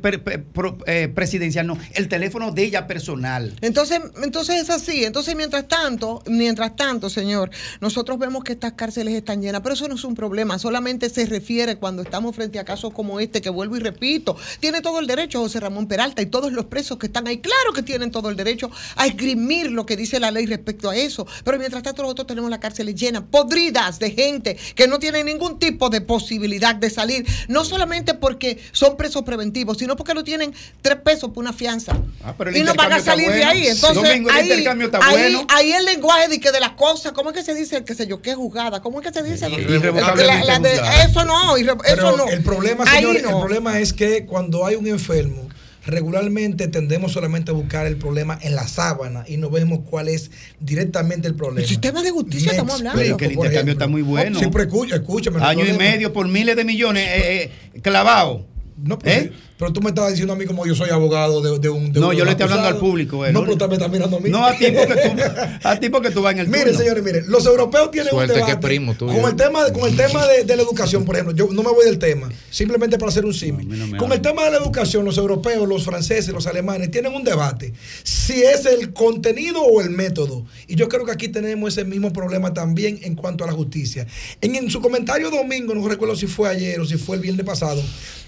eh, 0.87 1.09
presidencial, 1.13 1.67
no, 1.67 1.77
el 1.95 2.07
teléfono 2.07 2.53
de 2.53 2.63
ella 2.63 2.87
personal. 2.87 3.57
Entonces, 3.61 4.01
entonces 4.23 4.63
es 4.63 4.71
así. 4.71 5.05
Entonces, 5.05 5.35
mientras 5.35 5.67
tanto, 5.67 6.23
mientras 6.27 6.77
tanto, 6.77 7.11
señor, 7.11 7.51
nosotros 7.81 8.21
vemos 8.21 8.45
que 8.45 8.53
estas 8.53 8.75
cárceles 8.75 9.15
están 9.15 9.43
llenas, 9.43 9.63
pero 9.63 9.75
eso 9.75 9.89
no 9.89 9.97
es 9.97 10.05
un 10.05 10.15
problema. 10.15 10.61
Solamente 10.61 11.11
se 11.11 11.27
refiere 11.27 11.79
cuando 11.79 12.03
estamos 12.03 12.37
frente 12.37 12.61
a 12.61 12.65
casos 12.65 12.93
como 12.93 13.19
este, 13.19 13.41
que 13.41 13.51
vuelvo 13.51 13.77
y 13.77 13.81
repito, 13.81 14.37
tiene 14.61 14.81
todo 14.81 15.01
el 15.01 15.09
derecho 15.09 15.41
José 15.41 15.59
Ramón 15.59 15.89
Peralta 15.89 16.23
y 16.23 16.27
todos 16.27 16.53
los 16.53 16.67
presos 16.67 16.99
que 16.99 17.07
están 17.07 17.27
ahí, 17.27 17.39
claro 17.39 17.73
que 17.75 17.83
tienen 17.83 18.13
todo 18.13 18.31
el 18.31 18.37
derecho 18.37 18.71
a 18.95 19.09
esgrimir 19.09 19.73
lo 19.73 19.87
que 19.87 19.97
dice 19.97 20.21
la 20.21 20.31
ley 20.31 20.47
respecto 20.47 20.89
a 20.89 20.95
eso. 20.95 21.27
Pero 21.43 21.59
mientras 21.59 21.83
tanto, 21.83 22.03
nosotros 22.03 22.29
tenemos 22.29 22.49
las 22.49 22.61
cárceles 22.61 22.92
llenas, 22.95 23.23
podridas 23.31 23.99
de 23.99 24.11
gente 24.11 24.57
que 24.75 24.87
no 24.87 24.99
tiene 24.99 25.25
ningún 25.25 25.59
tipo 25.59 25.91
de 25.91 26.01
posibilidad 26.01 26.75
de 26.75 26.91
salir, 26.91 27.27
no 27.49 27.65
solamente 27.65 28.15
porque 28.15 28.59
son 28.73 28.97
presos 28.97 29.23
preventivos, 29.23 29.79
sino 29.79 29.97
porque 29.97 30.15
no 30.15 30.25
tienen 30.25 30.53
tres 30.81 30.99
pesos 30.99 31.31
por 31.31 31.39
una 31.43 31.53
fianza 31.53 31.97
Ah, 32.25 32.35
pero 32.37 32.51
el 32.51 32.57
y 32.57 32.63
no 32.63 32.75
van 32.75 32.93
a 32.93 33.01
salir 33.01 33.29
de 33.29 33.37
bueno. 33.37 33.51
ahí. 33.51 33.67
Entonces, 33.67 34.03
Domingo, 34.03 34.31
el 34.31 34.37
ahí, 34.37 34.43
intercambio 34.49 34.87
está 34.87 34.99
ahí- 35.03 35.19
bueno. 35.33 35.47
ahí 35.49 35.73
el 35.73 35.85
lenguaje 35.85 36.29
de, 36.29 36.41
que 36.41 36.53
de 36.53 36.61
las 36.61 36.73
cosas, 36.73 37.13
¿cómo 37.13 37.31
es 37.31 37.37
que 37.37 37.43
se 37.43 37.55
dice? 37.55 37.85
Que 37.85 37.95
sé 37.95 38.07
yo, 38.07 38.21
qué 38.23 38.35
juzgada, 38.35 38.81
¿cómo 38.83 39.01
es 39.01 39.07
que 39.07 39.13
se 39.13 39.23
dice? 39.23 39.49
La- 39.49 40.45
la 40.45 40.59
de- 40.59 40.81
eso 41.09 41.25
no, 41.25 41.57
irre- 41.57 41.77
eso 41.87 42.17
no. 42.17 42.29
el 42.29 42.43
problema, 42.43 42.87
señores, 42.87 43.23
no. 43.23 43.31
el 43.31 43.37
problema 43.41 43.79
es 43.81 43.93
que 43.93 44.25
cuando 44.27 44.65
hay 44.67 44.77
un 44.77 44.87
enfermo, 44.87 45.49
regularmente 45.87 46.69
tendemos 46.69 47.13
solamente 47.13 47.51
a 47.51 47.55
buscar 47.55 47.87
el 47.87 47.97
problema 47.97 48.39
en 48.43 48.55
la 48.55 48.67
sábana 48.69 49.25
y 49.27 49.37
no 49.37 49.51
vemos 49.51 49.81
cuál 49.89 50.09
es 50.09 50.31
directamente 50.61 51.29
el 51.29 51.35
problema. 51.35 51.63
El 51.63 51.69
sistema 51.69 52.03
de 52.03 52.11
justicia 52.11 52.53
estamos 52.53 52.75
hablando. 52.75 53.01
Pero 53.01 53.13
es 53.13 53.19
que 53.19 53.25
el 53.27 53.33
intercambio 53.33 53.73
está 53.73 53.87
muy 53.87 54.03
bueno. 54.03 54.39
Siempre 54.39 54.65
escucha, 54.65 54.97
escúchame. 54.97 55.39
no 55.39 55.47
Año 55.47 55.67
y 55.67 55.73
medio 55.73 56.13
por 56.13 56.29
miles 56.29 56.57
de 56.57 56.65
millones 56.65 57.07
eh, 57.09 57.51
eh, 57.75 57.81
clavado. 57.81 58.47
No, 58.83 58.99
pero, 58.99 59.33
pero 59.63 59.73
tú 59.73 59.81
me 59.81 59.91
estabas 59.91 60.11
diciendo 60.11 60.33
a 60.33 60.37
mí 60.37 60.45
como 60.45 60.67
yo 60.67 60.75
soy 60.75 60.91
abogado 60.91 61.41
de, 61.41 61.57
de 61.61 61.69
un. 61.69 61.93
de 61.93 62.01
No, 62.01 62.09
un 62.09 62.17
yo 62.17 62.25
le 62.25 62.33
estoy 62.33 62.45
hablando 62.45 62.67
al 62.67 62.79
público. 62.79 63.25
eh, 63.25 63.33
No, 63.33 63.43
pero 63.43 63.53
usted 63.53 63.69
me 63.69 63.75
está 63.75 63.87
mirando 63.87 64.17
a 64.17 64.21
mí. 64.21 64.29
No, 64.29 64.45
a 64.45 64.57
ti 64.59 64.67
porque 64.77 64.95
tú, 64.95 65.23
a 65.69 65.77
ti 65.79 65.89
porque 65.89 66.11
tú 66.11 66.21
vas 66.21 66.33
en 66.35 66.41
el 66.41 66.47
turno. 66.51 66.77
señores, 66.77 67.05
miren, 67.05 67.31
los 67.31 67.47
europeos 67.47 67.93
tienen 67.93 68.11
Suerte 68.11 68.33
un 68.33 68.41
que 68.41 68.47
debate 68.47 68.67
primo 68.67 68.95
tuyo. 68.95 69.13
con 69.21 69.31
el 69.31 69.37
tema, 69.37 69.65
de- 69.65 69.73
con 69.73 69.89
el 69.89 69.97
tema 69.97 70.27
de, 70.27 70.43
de 70.43 70.57
la 70.57 70.63
educación, 70.63 71.05
por 71.05 71.15
ejemplo. 71.15 71.33
Yo 71.37 71.47
no 71.53 71.63
me 71.63 71.71
voy 71.71 71.85
del 71.85 72.01
tema, 72.01 72.29
simplemente 72.51 72.99
para 72.99 73.11
hacer 73.11 73.25
un 73.25 73.35
símil. 73.35 73.97
con 73.99 74.11
el 74.13 74.21
tema 74.21 74.43
de 74.47 74.51
la 74.51 74.57
educación, 74.57 75.05
los 75.05 75.17
europeos, 75.17 75.69
los 75.69 75.85
franceses, 75.85 76.35
los 76.35 76.49
alemanes 76.49 76.91
tienen 76.91 77.15
un 77.15 77.23
debate 77.23 77.73
si 78.03 78.43
es 78.43 78.67
el 78.67 78.93
contenido 78.93 79.63
o 79.63 79.81
el 79.81 79.91
método. 79.91 80.45
Y 80.67 80.75
yo 80.75 80.89
creo 80.89 81.05
que 81.05 81.13
aquí 81.13 81.29
tenemos 81.29 81.73
ese 81.73 81.85
mismo 81.85 82.13
problema 82.13 82.53
también 82.53 82.99
en 83.03 83.15
cuanto 83.15 83.45
a 83.45 83.47
la 83.47 83.53
justicia. 83.53 84.09
En, 84.41 84.57
en 84.57 84.71
su 84.71 84.81
comentario 84.81 85.31
domingo, 85.31 85.73
no 85.73 85.87
recuerdo 85.87 86.17
si 86.17 86.27
fue 86.27 86.49
ayer 86.49 86.81
o 86.81 86.85
si 86.85 86.97
fue 86.97 87.15
el 87.17 87.23
viernes 87.23 87.47
pasado, 87.47 87.81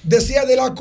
decía 0.04 0.44
de 0.44 0.56
la 0.56 0.74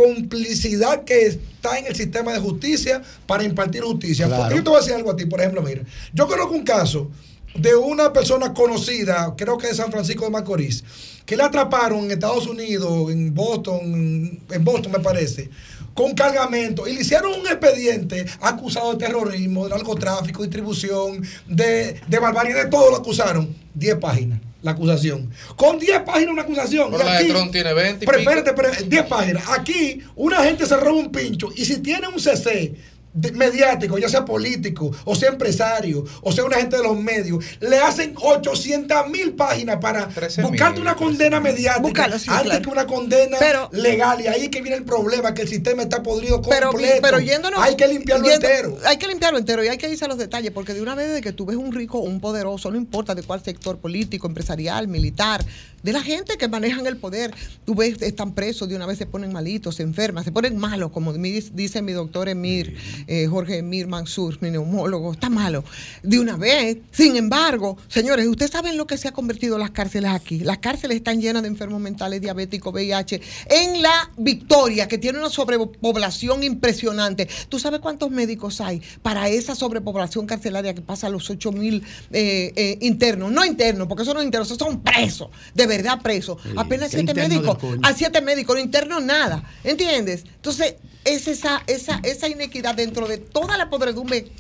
complicidad 0.44 1.04
que 1.04 1.28
está 1.28 1.78
en 1.78 1.88
el 1.88 1.96
sistema 1.96 2.34
de 2.34 2.40
justicia 2.40 3.02
para 3.26 3.44
impartir 3.44 3.84
justicia. 3.84 4.28
Claro. 4.28 4.44
Porque 4.44 4.58
yo 4.58 4.64
te 4.64 4.70
voy 4.70 4.78
a 4.78 4.82
decir 4.82 4.96
algo 4.96 5.12
a 5.12 5.16
ti, 5.16 5.26
por 5.26 5.40
ejemplo, 5.40 5.62
mira, 5.62 5.84
yo 6.14 6.28
conozco 6.28 6.54
un 6.54 6.64
caso 6.64 7.10
de 7.56 7.76
una 7.76 8.12
persona 8.12 8.54
conocida, 8.54 9.34
creo 9.38 9.58
que 9.58 9.68
de 9.68 9.76
San 9.76 9.92
Francisco 9.92 10.26
de 10.26 10.32
Macorís, 10.32 10.84
que 11.26 11.38
le 11.38 11.44
atraparon 11.44 12.06
en 12.06 12.12
Estados 12.12 12.48
Unidos, 12.48 13.12
en 13.12 13.34
Boston, 13.34 14.40
en 14.50 14.64
Boston 14.64 14.92
me 14.92 15.00
parece, 15.00 15.50
con 15.94 16.14
cargamento 16.14 16.88
y 16.88 16.94
le 16.94 17.02
hicieron 17.02 17.40
un 17.40 17.46
expediente 17.46 18.26
acusado 18.42 18.94
de 18.94 19.06
terrorismo, 19.06 19.66
de 19.66 19.70
narcotráfico, 19.70 20.42
distribución, 20.42 21.24
de, 21.48 22.02
de 22.08 22.20
barbarie, 22.20 22.56
de 22.56 22.66
todo 22.66 22.90
lo 22.90 22.98
acusaron. 22.98 23.56
10 23.76 23.96
páginas 23.98 24.40
la 24.64 24.72
acusación. 24.72 25.30
Con 25.56 25.78
10 25.78 26.00
páginas 26.02 26.34
una 26.34 26.42
acusación. 26.42 26.90
Pero 26.92 27.04
Y 27.04 27.06
la 27.06 27.12
de 27.12 27.18
aquí- 27.20 27.28
Trump 27.30 27.52
tiene 27.52 27.74
20 27.74 28.04
y 28.04 28.08
Pero 28.08 28.18
espérate, 28.20 28.54
pero 28.54 28.70
10 28.88 29.04
páginas. 29.06 29.44
Aquí 29.50 30.02
una 30.16 30.44
gente 30.44 30.66
se 30.66 30.76
roba 30.78 30.94
un 31.00 31.12
pincho 31.12 31.50
y 31.56 31.66
si 31.66 31.78
tiene 31.82 32.08
un 32.08 32.20
CC 32.20 32.50
de- 32.50 32.76
mediático, 33.14 33.98
ya 33.98 34.10
sea 34.10 34.26
político, 34.26 34.92
o 35.06 35.16
sea 35.16 35.30
empresario, 35.30 36.04
o 36.22 36.32
sea 36.32 36.44
una 36.46 36.58
gente 36.58 36.78
de 36.78 36.84
los 36.84 36.98
medios, 37.00 37.44
le 37.60 37.78
hacen 37.80 38.16
800 38.20 39.10
mil 39.10 39.34
páginas 39.34 39.78
para 39.78 40.10
buscarte 40.42 40.82
una 40.82 40.96
condena 40.96 41.40
mediática 41.40 41.80
Búscalo, 41.80 42.20
sí, 42.20 42.30
antes 42.30 42.44
claro. 42.46 42.62
que 42.64 42.70
una 42.70 42.88
condena 42.88 43.38
Pero- 43.40 43.70
legal. 43.72 44.22
Y 44.22 44.28
ahí 44.28 44.44
es 44.44 44.50
que 44.50 44.62
viene 44.62 44.78
el 44.78 44.84
problema, 44.84 45.34
que 45.34 45.44
el 45.44 45.48
sistema 45.48 45.84
está 45.84 46.02
podrido 46.02 46.42
pero, 46.42 46.70
completo. 46.70 47.00
pero 47.02 47.20
yéndonos. 47.20 47.60
hay 47.62 47.76
que 47.76 47.88
limpiarlo 47.88 48.26
yendo- 48.28 48.48
entero. 48.48 48.78
Hay 48.86 48.98
que 48.98 49.08
limpiarlo 49.08 49.38
entero 49.40 49.64
y 49.64 49.68
hay 49.68 49.78
que 49.78 49.90
irse 49.90 50.06
a 50.06 50.08
los 50.08 50.18
detalles, 50.18 50.52
porque 50.52 50.74
de 50.74 50.82
una 50.82 50.96
vez 50.96 51.12
de 51.14 51.22
que 51.22 51.32
tú 51.32 51.46
ves 51.46 51.58
un 51.58 51.72
rico 51.72 52.00
o 52.00 52.04
un 52.04 52.20
poderoso, 52.20 52.72
no 52.72 52.78
importa 52.78 53.14
de 53.16 53.24
cuál 53.24 53.44
sector 53.44 53.78
político, 53.78 54.28
empresarial, 54.28 54.88
militar, 54.88 55.46
de 55.84 55.94
la 55.94 56.02
gente 56.02 56.38
que 56.38 56.48
manejan 56.48 56.88
el 56.88 56.98
poder, 56.98 57.34
tú 57.66 57.76
ves, 57.76 58.02
están 58.02 58.34
presos, 58.34 58.68
de 58.70 58.76
una 58.76 58.86
vez 58.86 58.98
se 58.98 59.06
ponen 59.06 59.32
malitos, 59.32 59.76
se 59.76 59.84
enferman, 59.84 60.24
se 60.24 60.32
ponen 60.32 60.58
malos, 60.58 60.92
como 60.92 61.14
dice 61.14 61.82
mi 61.82 61.92
doctor 61.92 62.30
Emir, 62.30 62.76
eh, 63.08 63.28
Jorge 63.28 63.58
Emir 63.58 63.88
Mansur, 63.88 64.38
mi 64.42 64.50
neumólogo, 64.50 65.12
está 65.12 65.30
malo. 65.30 65.64
De 66.02 66.20
una 66.20 66.38
vez, 66.38 66.78
sin 66.92 67.16
embargo, 67.16 67.78
señores, 67.88 68.28
ustedes 68.28 68.52
saben 68.52 68.78
lo 68.78 68.88
que 68.88 68.98
se 68.98 69.08
ha 69.08 69.12
convertido 69.12 69.58
las 69.58 69.72
cárceles 69.72 70.12
aquí. 70.12 70.40
Las 70.40 70.60
cárceles 70.60 70.98
están 70.98 71.22
llenas 71.22 71.44
de 71.44 71.50
enfermos 71.50 71.82
mentales, 71.82 72.22
diabéticos, 72.22 72.74
VIH. 72.74 73.22
En 73.50 73.82
la 73.82 74.10
Victoria, 74.18 74.88
que 74.88 74.98
tiene 74.98 75.20
una 75.20 75.30
sobrepoblación 75.30 76.44
impresionante. 76.44 77.28
¿Tú 77.50 77.60
sabes 77.60 77.82
cuántos 77.82 78.10
médicos 78.10 78.62
hay 78.62 78.82
para 79.02 79.28
esa 79.28 79.56
sobrepoblación 79.56 80.26
carcelaria 80.26 80.74
que 80.74 80.82
pasa 80.82 81.08
a 81.08 81.10
los 81.10 81.30
8 81.30 81.52
mil 81.52 81.84
eh, 82.12 82.54
eh, 82.56 82.78
internos? 82.82 83.32
No 83.32 83.46
internos, 83.46 83.88
porque 83.88 84.04
esos 84.04 84.14
no 84.14 84.22
internos, 84.22 84.48
esos 84.48 84.58
son 84.58 84.82
presos, 84.82 85.30
de 85.54 85.68
verdad 85.78 86.02
presos. 86.02 86.38
Sí, 86.42 86.50
Apenas 86.56 86.92
siete 86.92 87.12
interno 87.12 87.30
médicos. 87.30 87.58
A 87.84 87.94
siete 87.94 88.22
médicos, 88.22 88.56
no 88.56 88.62
internos 88.62 89.04
nada. 89.04 89.44
¿Entiendes? 89.64 90.24
Entonces, 90.36 90.76
es 91.06 91.28
esa, 91.28 91.64
esa, 91.68 92.00
esa 92.04 92.28
inequidad 92.28 92.76
dentro 92.76 93.08
de 93.08 93.18
toda 93.18 93.58
la 93.58 93.70
podredumbre 93.70 94.32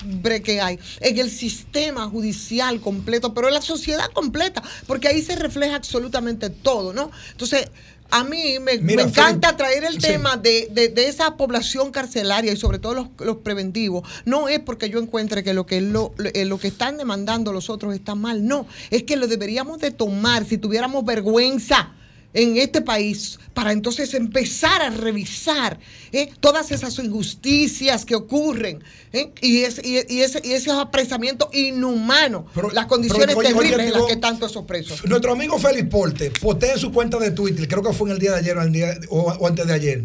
que 0.43 0.61
hay 0.61 0.79
en 1.01 1.17
el 1.17 1.29
sistema 1.29 2.07
judicial 2.07 2.79
completo, 2.79 3.34
pero 3.34 3.47
en 3.47 3.53
la 3.53 3.61
sociedad 3.61 4.09
completa, 4.13 4.63
porque 4.88 5.07
ahí 5.07 5.21
se 5.21 5.36
refleja 5.36 5.75
absolutamente 5.75 6.49
todo, 6.49 6.93
¿no? 6.93 7.11
Entonces, 7.31 7.69
a 8.14 8.24
mí 8.24 8.57
me, 8.61 8.78
Mira, 8.78 9.03
me 9.03 9.09
encanta 9.09 9.49
Felipe, 9.49 9.57
traer 9.64 9.84
el 9.86 9.93
sí. 9.93 9.99
tema 10.07 10.38
de, 10.38 10.68
de- 10.72 10.89
de 10.89 11.07
esa 11.07 11.36
población 11.36 11.91
carcelaria 11.91 12.51
y 12.53 12.57
sobre 12.57 12.80
todo 12.80 12.93
los, 12.93 13.07
los 13.20 13.38
preventivos. 13.38 14.07
No 14.26 14.47
es 14.47 14.59
porque 14.59 14.89
yo 14.89 14.99
encuentre 14.99 15.43
que 15.43 15.53
lo 15.53 15.66
que, 15.66 15.82
lo, 15.82 16.14
lo- 16.18 16.30
eh, 16.34 16.45
lo 16.45 16.57
que 16.59 16.68
están 16.68 16.97
demandando 16.97 17.51
los 17.53 17.70
otros 17.70 17.93
está 17.95 18.16
mal, 18.16 18.45
no, 18.47 18.68
es 18.91 19.03
que 19.03 19.16
lo 19.16 19.28
deberíamos 19.28 19.80
de 19.80 19.91
tomar 19.91 20.45
si 20.45 20.57
tuviéramos 20.57 21.03
vergüenza 21.05 21.91
en 22.34 22.57
este 22.57 22.81
país 22.81 23.39
para 23.53 23.71
entonces 23.71 24.13
empezar 24.13 24.81
a 24.81 24.89
revisar 24.89 25.79
¿eh? 26.11 26.29
todas 26.39 26.71
esas 26.71 26.97
injusticias 26.99 28.05
que 28.05 28.15
ocurren 28.15 28.84
¿eh? 29.11 29.31
y, 29.41 29.59
es, 29.63 29.79
y, 29.84 29.99
y 30.09 30.21
ese, 30.21 30.41
y 30.43 30.53
esos 30.53 30.73
apresamientos 30.73 31.49
inhumanos, 31.53 32.45
las 32.73 32.88
condiciones 32.88 33.36
oye, 33.36 33.53
oye, 33.53 33.69
terribles 33.69 33.88
en 33.88 33.93
las 33.93 34.03
que 34.05 34.13
están 34.13 34.38
todos 34.39 34.51
esos 34.51 34.65
presos. 34.65 35.05
Nuestro 35.05 35.31
amigo 35.34 35.59
Félix 35.59 35.88
Porte 35.89 36.31
postea 36.41 36.73
en 36.73 36.79
su 36.79 36.91
cuenta 36.91 37.19
de 37.19 37.31
Twitter, 37.31 37.67
creo 37.67 37.84
que 37.84 37.93
fue 37.93 38.09
en 38.09 38.13
el 38.15 38.19
día 38.19 38.31
de 38.31 38.38
ayer 38.39 38.57
o, 38.57 38.61
el 38.61 38.71
día- 38.71 38.97
o- 39.09 39.21
o 39.31 39.47
antes 39.47 39.67
de 39.67 39.73
ayer, 39.73 40.03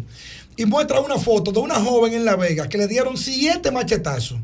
y 0.55 0.65
muestra 0.65 0.99
una 0.99 1.17
foto 1.17 1.51
de 1.51 1.59
una 1.59 1.75
joven 1.75 2.13
en 2.13 2.25
La 2.25 2.35
Vega 2.35 2.67
que 2.69 2.77
le 2.77 2.87
dieron 2.87 3.17
siete 3.17 3.71
machetazos. 3.71 4.37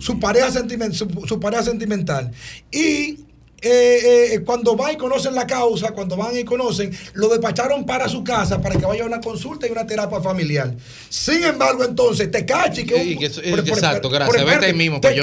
su 0.00 0.20
pareja, 0.20 0.50
su, 0.92 1.08
su 1.26 1.40
pareja 1.40 1.62
sentimental. 1.62 2.30
Y 2.70 3.20
eh, 3.66 4.34
eh, 4.34 4.40
cuando 4.44 4.76
van 4.76 4.94
y 4.94 4.96
conocen 4.96 5.34
la 5.34 5.46
causa, 5.46 5.90
cuando 5.92 6.16
van 6.16 6.36
y 6.36 6.44
conocen, 6.44 6.90
lo 7.14 7.28
despacharon 7.28 7.84
para 7.84 8.08
su 8.08 8.22
casa 8.24 8.60
para 8.60 8.76
que 8.76 8.86
vaya 8.86 9.02
a 9.04 9.06
una 9.06 9.20
consulta 9.20 9.66
y 9.66 9.70
una 9.70 9.86
terapia 9.86 10.20
familiar. 10.20 10.74
Sin 11.08 11.42
embargo, 11.42 11.84
entonces, 11.84 12.30
Tecachi, 12.30 12.84
que 12.84 12.94
Sí, 13.02 13.12
un- 13.14 13.18
que 13.18 13.50
por- 13.50 13.60
exacto, 13.60 14.08
por- 14.08 14.12
gracias. 14.18 14.42
por- 14.42 14.52
Vete 14.54 14.66
ahí 14.66 14.72
mismo, 14.74 15.00
pues 15.00 15.16
no. 15.16 15.22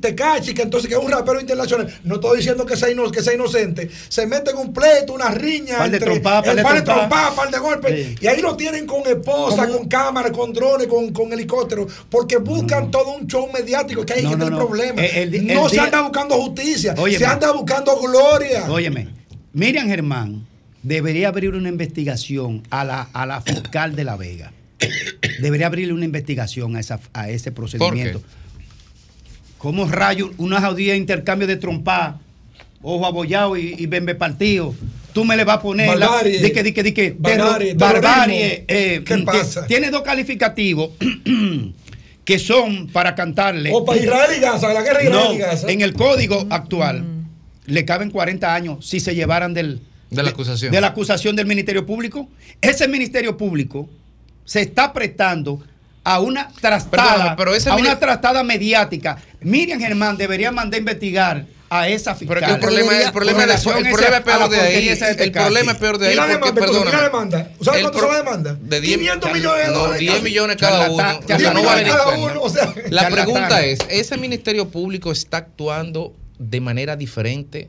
Tecachi, 0.00 0.54
que 0.54 0.62
entonces 0.62 0.88
que 0.88 0.94
es 0.96 1.00
un 1.02 1.10
rapero 1.10 1.40
internacional, 1.40 1.92
no 2.04 2.16
estoy 2.16 2.38
diciendo 2.38 2.66
que 2.66 2.76
sea, 2.76 2.90
ino- 2.90 3.10
que 3.10 3.22
sea 3.22 3.34
inocente, 3.34 3.90
se 4.08 4.26
mete 4.26 4.50
en 4.50 4.56
un 4.58 4.72
pleito, 4.72 5.12
una 5.12 5.30
riña, 5.30 5.78
Par 5.78 5.90
de 5.90 5.96
entre- 5.96 6.10
trompadas, 6.12 6.42
par 6.42 6.50
el 6.50 6.56
de 6.56 6.62
par 6.62 6.74
de 6.74 7.36
par 7.36 7.50
de 7.50 7.58
golpes, 7.58 8.08
y 8.20 8.26
ahí 8.26 8.40
lo 8.40 8.56
tienen 8.56 8.86
con 8.86 9.06
esposa, 9.06 9.66
con 9.68 9.86
cámara, 9.88 10.30
con 10.32 10.52
drones, 10.52 10.86
con, 10.86 11.12
con 11.12 11.32
helicóptero, 11.32 11.86
porque 12.10 12.36
buscan 12.38 12.90
todo 12.90 13.10
un 13.16 13.26
show 13.26 13.48
mediático, 13.52 14.04
que 14.04 14.14
ahí 14.14 14.22
No, 14.24 14.30
que 14.30 14.36
no, 14.36 14.46
el 14.48 14.54
problema. 14.56 15.04
El- 15.04 15.34
el- 15.34 15.46
no 15.46 15.64
el 15.64 15.68
se 15.70 15.76
día- 15.76 15.84
anda 15.84 16.02
buscando 16.02 16.34
justicia, 16.36 16.94
se 16.96 17.24
anda 17.26 17.52
buscando 17.52 17.69
gloria. 18.00 18.70
Óyeme, 18.70 19.08
Miriam 19.52 19.86
Germán 19.88 20.46
debería 20.82 21.28
abrir 21.28 21.54
una 21.54 21.68
investigación 21.68 22.62
a 22.70 22.84
la, 22.84 23.08
a 23.12 23.26
la 23.26 23.40
fiscal 23.40 23.94
de 23.96 24.04
La 24.04 24.16
Vega. 24.16 24.52
Debería 25.40 25.66
abrirle 25.66 25.92
una 25.92 26.04
investigación 26.04 26.76
a, 26.76 26.80
esa, 26.80 27.00
a 27.12 27.28
ese 27.28 27.52
procedimiento. 27.52 28.22
¿Cómo 29.58 29.86
rayos 29.86 30.30
una 30.38 30.60
jodida 30.60 30.94
intercambio 30.94 31.46
de 31.46 31.56
trompa, 31.56 32.18
ojo 32.82 33.04
abollado 33.06 33.56
y, 33.58 33.74
y 33.76 33.86
bembe 33.86 34.14
partido? 34.14 34.74
Tú 35.12 35.24
me 35.24 35.36
le 35.36 35.44
vas 35.44 35.56
a 35.58 35.62
poner 35.62 35.98
la- 35.98 36.06
Barbarie. 36.08 36.40
de 36.40 36.52
que, 36.52 36.62
de 36.62 36.72
que, 36.72 36.82
de 36.82 36.94
que, 36.94 37.16
Barbarie, 37.18 37.74
terro- 37.74 37.78
barbarie, 38.00 38.64
terrorismo. 38.64 38.64
eh, 38.68 39.02
¿Qué 39.04 39.16
que 39.16 39.22
pasa? 39.24 39.66
Tiene 39.66 39.90
dos 39.90 40.02
calificativos 40.02 40.90
que 42.24 42.38
son 42.38 42.86
para 42.88 43.14
cantarle. 43.14 43.70
O 43.74 43.84
para 43.84 43.98
Israel 44.00 44.30
y 44.36 44.40
Gaza, 44.40 44.72
la 44.72 44.82
guerra 44.82 45.00
de 45.00 45.04
Israel 45.06 45.24
No, 45.28 45.34
y 45.34 45.38
Gaza. 45.38 45.70
en 45.70 45.80
el 45.82 45.92
código 45.94 46.46
actual 46.48 47.04
le 47.70 47.84
caben 47.84 48.10
40 48.10 48.54
años 48.54 48.86
si 48.86 49.00
se 49.00 49.14
llevaran 49.14 49.54
del, 49.54 49.80
De 50.10 50.22
la 50.22 50.30
acusación. 50.30 50.72
de 50.72 50.80
la 50.80 50.88
acusación 50.88 51.36
del 51.36 51.46
Ministerio 51.46 51.86
Público. 51.86 52.28
Ese 52.60 52.88
Ministerio 52.88 53.36
Público 53.36 53.88
se 54.44 54.60
está 54.62 54.92
prestando 54.92 55.62
a 56.02 56.18
una 56.20 56.48
trastada, 56.60 57.36
pero 57.36 57.54
ese 57.54 57.70
a 57.70 57.76
una 57.76 57.98
trastada 57.98 58.42
mediática. 58.42 59.18
Miriam 59.40 59.78
Germán 59.80 60.16
debería 60.16 60.50
mandar 60.50 60.76
a 60.76 60.80
investigar 60.80 61.46
a 61.72 61.88
esa 61.88 62.16
fiscal. 62.16 62.38
Pero 62.38 62.46
que 62.48 62.52
el 62.54 62.58
problema, 62.60 62.98
el 63.00 63.12
problema, 63.12 63.38
es- 63.42 63.46
relación 63.46 63.76
el 63.78 63.86
a 63.86 63.90
problema 63.90 64.16
es 64.16 64.22
peor 64.24 64.42
a 64.42 64.48
de 64.48 64.60
ahí. 64.60 64.88
de 64.88 65.24
El 65.24 65.30
problema 65.32 65.72
es 65.72 65.78
peor 65.78 65.98
de 65.98 66.06
ahí. 66.08 66.12
Y 66.14 66.16
la 66.16 66.26
demanda, 66.26 66.54
perdón, 66.54 66.66
perdóname, 66.82 66.90
y 66.90 66.96
la 66.96 67.02
demanda. 67.04 67.50
¿Sabes 67.62 67.80
cuánto 67.82 67.98
pro- 67.98 68.00
son 68.08 68.10
la 68.10 68.16
demanda? 68.24 68.58
De 68.60 68.80
10 68.80 68.98
500 68.98 69.32
millones 69.32 69.66
de 69.66 69.72
no, 69.72 69.78
dólares. 69.78 70.00
10 70.00 70.22
millones 70.24 70.56
cada 70.56 70.90
uno. 70.90 71.20
No 71.54 71.62
vale 71.62 71.84
ni 71.84 71.90
cada 71.90 72.04
cuenta. 72.06 72.26
uno, 72.32 72.42
o 72.42 72.48
sea. 72.50 72.64
La 72.88 73.02
Charlatán. 73.02 73.12
pregunta 73.12 73.64
es, 73.64 73.78
¿ese 73.88 74.16
Ministerio 74.16 74.68
Público 74.68 75.12
está 75.12 75.36
actuando 75.36 76.12
de 76.40 76.60
manera 76.60 76.96
diferente 76.96 77.68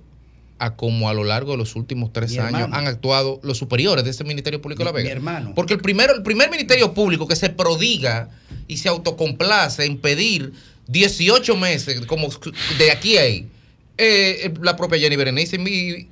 a 0.57 0.76
como 0.76 1.09
a 1.09 1.13
lo 1.13 1.24
largo 1.24 1.51
de 1.51 1.57
los 1.57 1.76
últimos 1.76 2.13
tres 2.13 2.32
Mi 2.32 2.38
años 2.39 2.61
hermano. 2.61 2.76
han 2.76 2.88
actuado 2.88 3.39
los 3.43 3.57
superiores 3.57 4.03
de 4.05 4.11
ese 4.11 4.24
Ministerio 4.24 4.61
Público 4.61 4.80
de 4.80 4.86
La 4.86 4.91
Vega? 4.91 5.05
mi 5.05 5.11
hermano. 5.11 5.53
Porque 5.55 5.74
el 5.74 5.80
primero, 5.82 6.15
el 6.15 6.24
primer 6.24 6.49
Ministerio 6.49 6.93
Público 6.93 7.28
que 7.28 7.36
se 7.36 7.49
prodiga 7.49 8.30
y 8.67 8.78
se 8.78 8.88
autocomplace 8.89 9.86
en 9.86 9.97
pedir 9.97 10.53
18 10.88 11.55
meses 11.57 12.05
como 12.05 12.30
de 12.78 12.91
aquí 12.91 13.17
a 13.17 13.22
ahí, 13.22 13.47
eh, 13.97 14.53
la 14.61 14.76
propia 14.76 14.99
Jenny 14.99 15.15
Berenice. 15.15 15.57
Mi- 15.57 16.07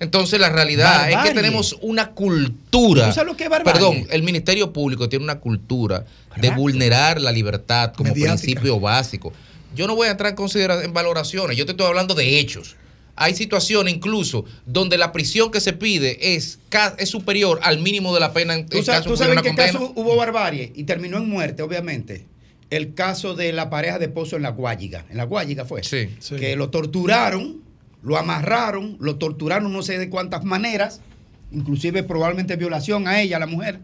entonces 0.00 0.38
la 0.40 0.48
realidad 0.50 1.10
es 1.10 1.16
que 1.28 1.34
tenemos 1.34 1.76
una 1.80 2.10
cultura. 2.10 3.06
¿Tú 3.08 3.12
sabes 3.14 3.30
lo 3.32 3.36
que? 3.36 3.48
Perdón, 3.48 4.06
el 4.10 4.22
Ministerio 4.22 4.72
Público 4.72 5.08
tiene 5.08 5.24
una 5.24 5.38
cultura 5.40 6.04
de 6.36 6.50
vulnerar 6.50 7.20
la 7.20 7.32
libertad 7.32 7.92
como 7.94 8.10
Mediática. 8.10 8.36
principio 8.40 8.78
básico. 8.80 9.32
Yo 9.74 9.86
no 9.86 9.94
voy 9.94 10.08
a 10.08 10.12
entrar 10.12 10.34
en, 10.38 10.70
en 10.70 10.92
valoraciones, 10.92 11.56
yo 11.56 11.66
te 11.66 11.72
estoy 11.72 11.86
hablando 11.86 12.14
de 12.14 12.38
hechos. 12.38 12.76
Hay 13.20 13.34
situaciones 13.34 13.92
incluso 13.92 14.44
donde 14.64 14.96
la 14.96 15.10
prisión 15.10 15.50
que 15.50 15.60
se 15.60 15.72
pide 15.72 16.36
es, 16.36 16.60
es 16.98 17.08
superior 17.08 17.58
al 17.64 17.80
mínimo 17.80 18.14
de 18.14 18.20
la 18.20 18.32
pena 18.32 18.54
en, 18.54 18.66
¿Tú 18.66 18.82
sabes, 18.84 19.00
caso 19.00 19.04
tú 19.04 19.10
de 19.10 19.16
sabes 19.16 19.32
una 19.32 19.40
en 19.40 19.44
qué 19.44 19.48
condena. 19.50 19.72
caso 19.72 19.92
hubo 19.96 20.14
barbarie 20.14 20.72
y 20.74 20.84
terminó 20.84 21.18
en 21.18 21.28
muerte, 21.28 21.62
obviamente? 21.62 22.26
El 22.70 22.94
caso 22.94 23.34
de 23.34 23.52
la 23.52 23.70
pareja 23.70 23.98
de 23.98 24.08
Pozo 24.08 24.36
en 24.36 24.42
la 24.42 24.50
Guayiga. 24.50 25.04
En 25.10 25.16
la 25.16 25.24
Guayiga 25.24 25.64
fue. 25.64 25.82
Sí. 25.82 26.10
Que 26.36 26.54
lo 26.54 26.70
torturaron, 26.70 27.60
lo 28.02 28.18
amarraron, 28.18 28.96
lo 29.00 29.16
torturaron 29.16 29.72
no 29.72 29.82
sé 29.82 29.98
de 29.98 30.08
cuántas 30.10 30.44
maneras, 30.44 31.00
inclusive 31.50 32.04
probablemente 32.04 32.54
violación 32.54 33.08
a 33.08 33.20
ella, 33.20 33.38
a 33.38 33.40
la 33.40 33.46
mujer. 33.46 33.80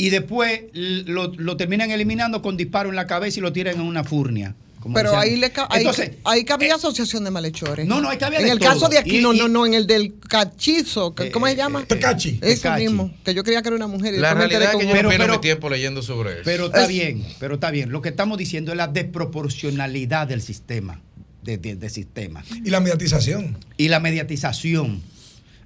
Y 0.00 0.10
después 0.10 0.62
lo, 0.72 1.28
lo 1.36 1.56
terminan 1.56 1.90
eliminando 1.90 2.40
con 2.42 2.56
disparo 2.56 2.88
en 2.88 2.96
la 2.96 3.06
cabeza 3.06 3.38
y 3.38 3.42
lo 3.42 3.52
tiran 3.52 3.74
en 3.76 3.82
una 3.82 4.02
furnia. 4.02 4.54
como 4.80 4.94
Pero 4.94 5.14
ahí, 5.14 5.36
le 5.36 5.50
ca- 5.52 5.66
ahí, 5.70 5.80
Entonces, 5.80 6.12
ahí 6.24 6.42
cabía 6.44 6.76
asociación 6.76 7.22
de 7.24 7.30
malhechores. 7.30 7.86
No, 7.86 8.00
no, 8.00 8.08
ahí 8.08 8.16
cabía 8.16 8.38
En 8.38 8.46
de 8.46 8.52
el 8.52 8.58
todo. 8.58 8.70
caso 8.70 8.88
de 8.88 8.96
aquí, 8.96 9.18
Y- 9.18 9.22
no, 9.22 9.34
no, 9.34 9.46
no, 9.46 9.66
en 9.66 9.74
el 9.74 9.86
del 9.86 10.14
cachizo, 10.26 11.14
que- 11.14 11.30
¿cómo 11.30 11.46
se 11.48 11.54
llama? 11.56 11.84
Tecachi. 11.84 12.38
Eso 12.40 12.62
Tecachi. 12.62 12.84
mismo, 12.84 13.12
que 13.22 13.34
yo 13.34 13.44
creía 13.44 13.60
que 13.60 13.68
era 13.68 13.76
una 13.76 13.88
mujer. 13.88 14.14
y 14.14 14.18
La 14.18 14.32
realidad 14.32 14.62
es 14.62 14.68
que 14.70 14.86
yo 14.86 14.92
Pero- 14.92 15.08
pierdo 15.10 15.24
pero- 15.24 15.34
mi 15.34 15.40
tiempo 15.42 15.68
leyendo 15.68 16.00
sobre 16.02 16.32
eso. 16.32 16.40
Pero 16.46 16.66
está 16.66 16.84
Es- 16.84 16.88
bien, 16.88 17.22
pero 17.38 17.54
está 17.56 17.70
bien. 17.70 17.92
Lo 17.92 18.00
que 18.00 18.08
estamos 18.08 18.38
diciendo 18.38 18.70
es 18.72 18.78
la 18.78 18.88
desproporcionalidad 18.88 20.26
del 20.28 20.40
sistema, 20.40 21.00
de- 21.42 21.58
de- 21.58 21.76
del 21.76 21.90
sistema. 21.90 22.42
Y 22.64 22.70
la 22.70 22.80
mediatización. 22.80 23.58
y 23.76 23.88
la 23.88 24.00
mediatización. 24.00 25.02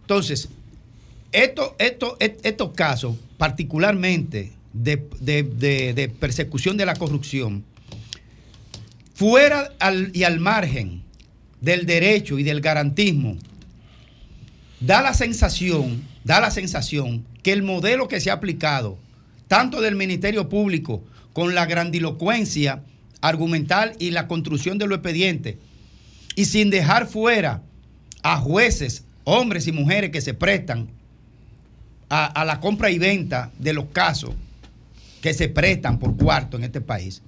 Entonces, 0.01 0.49
esto, 1.35 1.75
esto, 1.79 2.17
estos 2.21 2.73
casos, 2.73 3.17
particularmente 3.37 4.53
de, 4.73 6.13
persecución 6.21 6.77
de 6.77 6.87
la 6.87 6.95
corrupción, 6.95 7.65
fuera 9.15 9.73
y 10.13 10.23
al 10.23 10.39
margen 10.39 11.03
del 11.61 11.87
derecho 11.87 12.39
y 12.39 12.45
del 12.45 12.61
garantismo, 12.61 13.37
da 14.81 15.03
la 15.03 15.13
sensación, 15.13 16.05
da 16.23 16.41
la 16.41 16.53
sensación 16.53 17.25
que 17.43 17.53
el 17.53 17.63
modelo 17.63 18.07
que 18.07 18.21
se 18.21 18.31
ha 18.31 18.35
aplicado, 18.35 18.97
tanto 19.49 19.81
del 19.81 19.97
Ministerio 19.97 20.49
Público 20.49 21.03
con 21.33 21.55
la 21.55 21.67
grandilocuencia 21.67 22.85
argumental 23.21 23.97
y 23.99 24.11
la 24.11 24.29
construcción 24.29 24.79
de 24.79 24.87
los 24.87 24.99
expedientes, 24.99 25.57
y 26.37 26.45
sin 26.45 26.71
dejar 26.71 27.07
fuera 27.09 27.63
a 28.23 28.37
jueces, 28.39 29.05
hombres 29.25 29.67
y 29.67 29.73
mujeres 29.73 30.11
que 30.11 30.21
se 30.21 30.35
prestan 30.35 30.89
a, 32.09 32.45
la 32.45 32.61
compra 32.61 32.91
y 32.91 32.99
venta 32.99 33.51
de 33.59 33.73
los 33.73 33.87
casos 33.87 34.35
que 35.21 35.35
se 35.35 35.49
prestan 35.49 35.99
por 35.99 36.17
cuarto 36.17 36.57
en 36.57 36.65
este 36.65 36.81
país. 36.81 37.23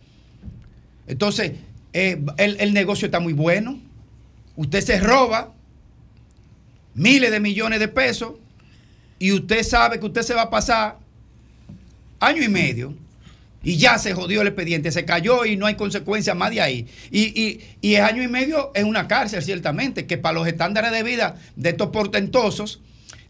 Entonces, 1.06 1.52
eh, 1.92 2.22
el, 2.36 2.60
el 2.60 2.74
negocio 2.74 3.06
está 3.06 3.20
muy 3.20 3.32
bueno. 3.32 3.80
Usted 4.56 4.80
se 4.82 5.00
roba 5.00 5.52
miles 6.94 7.30
de 7.30 7.40
millones 7.40 7.80
de 7.80 7.88
pesos 7.88 8.34
y 9.18 9.32
usted 9.32 9.62
sabe 9.62 9.98
que 9.98 10.06
usted 10.06 10.22
se 10.22 10.34
va 10.34 10.42
a 10.42 10.50
pasar 10.50 10.98
año 12.20 12.42
y 12.42 12.48
medio 12.48 12.94
y 13.62 13.78
ya 13.78 13.98
se 13.98 14.14
jodió 14.14 14.42
el 14.42 14.46
expediente, 14.48 14.92
se 14.92 15.04
cayó 15.04 15.44
y 15.44 15.56
no 15.56 15.66
hay 15.66 15.74
consecuencia 15.74 16.34
más 16.34 16.52
de 16.52 16.60
ahí. 16.60 16.86
Y, 17.10 17.22
y, 17.40 17.60
y 17.80 17.96
año 17.96 18.22
y 18.22 18.28
medio 18.28 18.70
es 18.74 18.84
una 18.84 19.08
cárcel, 19.08 19.42
ciertamente, 19.42 20.06
que 20.06 20.18
para 20.18 20.34
los 20.34 20.46
estándares 20.46 20.92
de 20.92 21.02
vida 21.02 21.36
de 21.56 21.70
estos 21.70 21.88
portentosos 21.88 22.80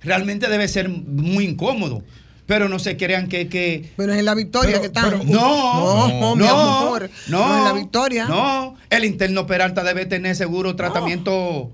realmente 0.06 0.48
debe 0.48 0.66
ser 0.68 0.88
muy 0.88 1.44
incómodo. 1.44 2.02
Pero 2.46 2.68
no 2.68 2.78
se 2.78 2.96
crean 2.96 3.26
que... 3.28 3.48
que 3.48 3.90
Pero 3.96 4.12
es 4.12 4.20
en 4.20 4.24
la 4.24 4.34
victoria 4.36 4.80
que 4.80 4.86
están. 4.86 5.10
no, 5.28 6.08
no, 6.08 6.36
mi 6.36 6.46
amor. 6.46 7.10
no, 7.28 7.38
No 7.48 7.58
es 7.58 7.64
la 7.64 7.72
victoria. 7.72 8.26
No, 8.26 8.76
el 8.88 9.04
interno 9.04 9.46
Peralta 9.48 9.82
debe 9.82 10.06
tener 10.06 10.36
seguro 10.36 10.76
tratamiento, 10.76 11.72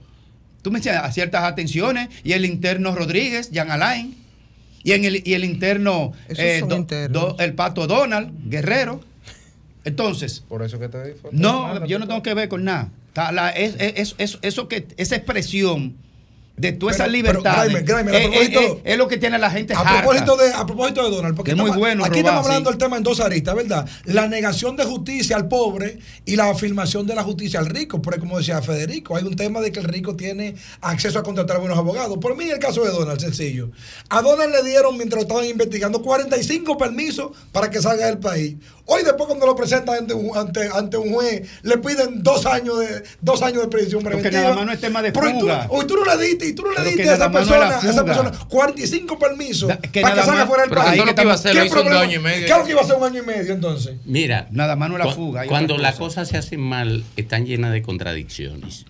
tú 0.62 0.70
me 0.70 0.78
decías, 0.78 1.04
a 1.04 1.12
ciertas 1.12 1.44
atenciones, 1.44 2.08
y 2.24 2.32
el 2.32 2.46
interno 2.46 2.94
Rodríguez, 2.94 3.50
Jan 3.52 3.70
Alain, 3.70 4.16
y, 4.82 4.92
en 4.92 5.04
el, 5.04 5.22
y 5.28 5.34
el 5.34 5.44
interno, 5.44 6.12
eh, 6.30 6.62
Do-. 6.66 6.86
Do- 7.10 7.36
el 7.38 7.52
pato 7.52 7.86
Donald, 7.86 8.32
Guerrero. 8.48 9.02
Entonces, 9.84 10.42
Por 10.48 10.62
eso 10.62 10.78
que 10.78 10.88
te 10.88 11.04
digo. 11.04 11.28
no, 11.32 11.84
yo 11.86 11.98
no 11.98 12.06
tengo 12.06 12.22
que 12.22 12.32
ver 12.34 12.48
con 12.48 12.64
nada. 12.64 12.88
Está 13.08 13.30
la- 13.32 13.50
es- 13.50 13.74
es- 13.78 13.92
es- 13.96 14.14
es- 14.16 14.38
eso 14.40 14.68
que, 14.68 14.86
esa 14.96 15.16
expresión 15.16 15.96
de 16.56 16.72
toda 16.72 16.92
esa 16.92 17.04
Pero- 17.04 17.12
libertad 17.12 17.64
pero, 17.66 17.78
Graeme, 17.82 17.82
Graeme, 17.82 18.12
a 18.12 18.18
es, 18.20 18.28
propósito- 18.28 18.60
es- 18.84 18.92
es 18.92 18.98
lo 18.98 19.08
que 19.08 19.16
tiene 19.16 19.38
la 19.38 19.50
gente 19.50 19.74
A 19.74 19.82
propósito, 19.82 20.36
de, 20.36 20.52
a 20.52 20.66
propósito 20.66 21.02
de 21.02 21.10
Donald, 21.16 21.34
porque 21.34 21.52
Es 21.52 21.56
muy 21.56 21.70
bueno 21.70 22.04
aquí 22.04 22.20
robar, 22.20 22.26
estamos 22.26 22.46
hablando 22.46 22.70
sí. 22.70 22.74
del 22.76 22.84
tema 22.84 22.96
en 22.98 23.02
dos 23.02 23.20
aristas, 23.20 23.54
¿verdad? 23.54 23.88
La 24.04 24.28
negación 24.28 24.76
de 24.76 24.84
justicia 24.84 25.34
al 25.36 25.48
pobre 25.48 25.98
y 26.26 26.36
la 26.36 26.50
afirmación 26.50 27.06
de 27.06 27.14
la 27.14 27.22
justicia 27.24 27.58
al 27.58 27.66
rico. 27.66 28.02
Porque 28.02 28.20
como 28.20 28.36
decía 28.38 28.60
Federico, 28.62 29.16
hay 29.16 29.24
un 29.24 29.34
tema 29.34 29.60
de 29.60 29.72
que 29.72 29.80
el 29.80 29.86
rico 29.86 30.14
tiene 30.14 30.54
acceso 30.82 31.18
a 31.18 31.22
contratar 31.22 31.58
buenos 31.58 31.78
abogados. 31.78 32.18
Por 32.18 32.36
mí, 32.36 32.44
el 32.44 32.58
caso 32.58 32.84
de 32.84 32.90
Donald, 32.90 33.18
sencillo. 33.20 33.70
A 34.10 34.20
Donald 34.20 34.52
le 34.54 34.62
dieron, 34.62 34.96
mientras 34.96 35.22
lo 35.22 35.28
estaban 35.28 35.46
investigando, 35.46 36.02
45 36.02 36.76
permisos 36.76 37.30
para 37.50 37.70
que 37.70 37.80
salga 37.80 38.06
del 38.06 38.18
país. 38.18 38.56
Hoy 38.84 39.04
después 39.04 39.28
cuando 39.28 39.46
lo 39.46 39.54
presentan 39.54 39.94
ante 39.96 40.12
un, 40.12 40.36
ante, 40.36 40.68
ante 40.74 40.96
un 40.96 41.12
juez, 41.12 41.48
le 41.62 41.78
piden 41.78 42.22
dos 42.22 42.44
años 42.46 42.80
de 42.80 43.02
dos 43.20 43.40
años 43.42 43.62
de 43.62 43.68
prisión 43.68 44.02
Porque 44.02 44.30
nada 44.30 44.54
más 44.54 44.66
no 44.66 44.72
es 44.72 44.80
tema 44.80 45.00
de 45.02 45.12
fuga. 45.12 45.66
hoy 45.70 45.86
tú 45.86 45.94
no 45.96 46.04
le 46.04 46.24
diste, 46.26 46.48
y 46.48 46.52
tú 46.52 46.62
no 46.62 46.72
le 46.72 46.84
diste 46.90 47.08
a 47.08 47.14
esa 47.14 47.28
no 47.28 47.32
persona, 47.32 47.78
a 47.78 47.90
esa 47.90 48.04
persona 48.04 48.32
45 48.48 49.18
permisos 49.18 49.70
que 49.92 50.00
para 50.02 50.14
que 50.16 50.20
salga 50.22 50.34
más- 50.40 50.48
fuera 50.48 50.62
del 50.64 50.72
país. 50.74 51.02
que 51.14 51.22
iba 51.22 51.30
a 51.30 51.34
hacer 51.34 51.52
¿Qué 51.56 51.66
hizo 51.66 51.82
dos 51.82 51.92
años 51.92 52.14
y 52.16 52.18
medio. 52.18 52.46
¿Qué 52.46 52.52
es 52.52 52.58
lo 52.58 52.64
que 52.64 52.70
iba 52.72 52.80
a 52.80 52.84
hacer 52.84 52.96
un 52.96 53.04
año 53.04 53.22
y 53.22 53.26
medio 53.26 53.52
entonces? 53.52 53.94
Mira, 54.04 54.48
Nada 54.50 54.74
más 54.76 54.90
no 54.90 54.98
la 54.98 55.06
fuga, 55.12 55.46
Cuando 55.46 55.78
las 55.78 55.92
cosa. 55.92 56.22
cosas 56.22 56.28
se 56.28 56.36
hacen 56.38 56.60
mal, 56.60 57.04
están 57.16 57.46
llenas 57.46 57.72
de 57.72 57.82
contradicciones. 57.82 58.84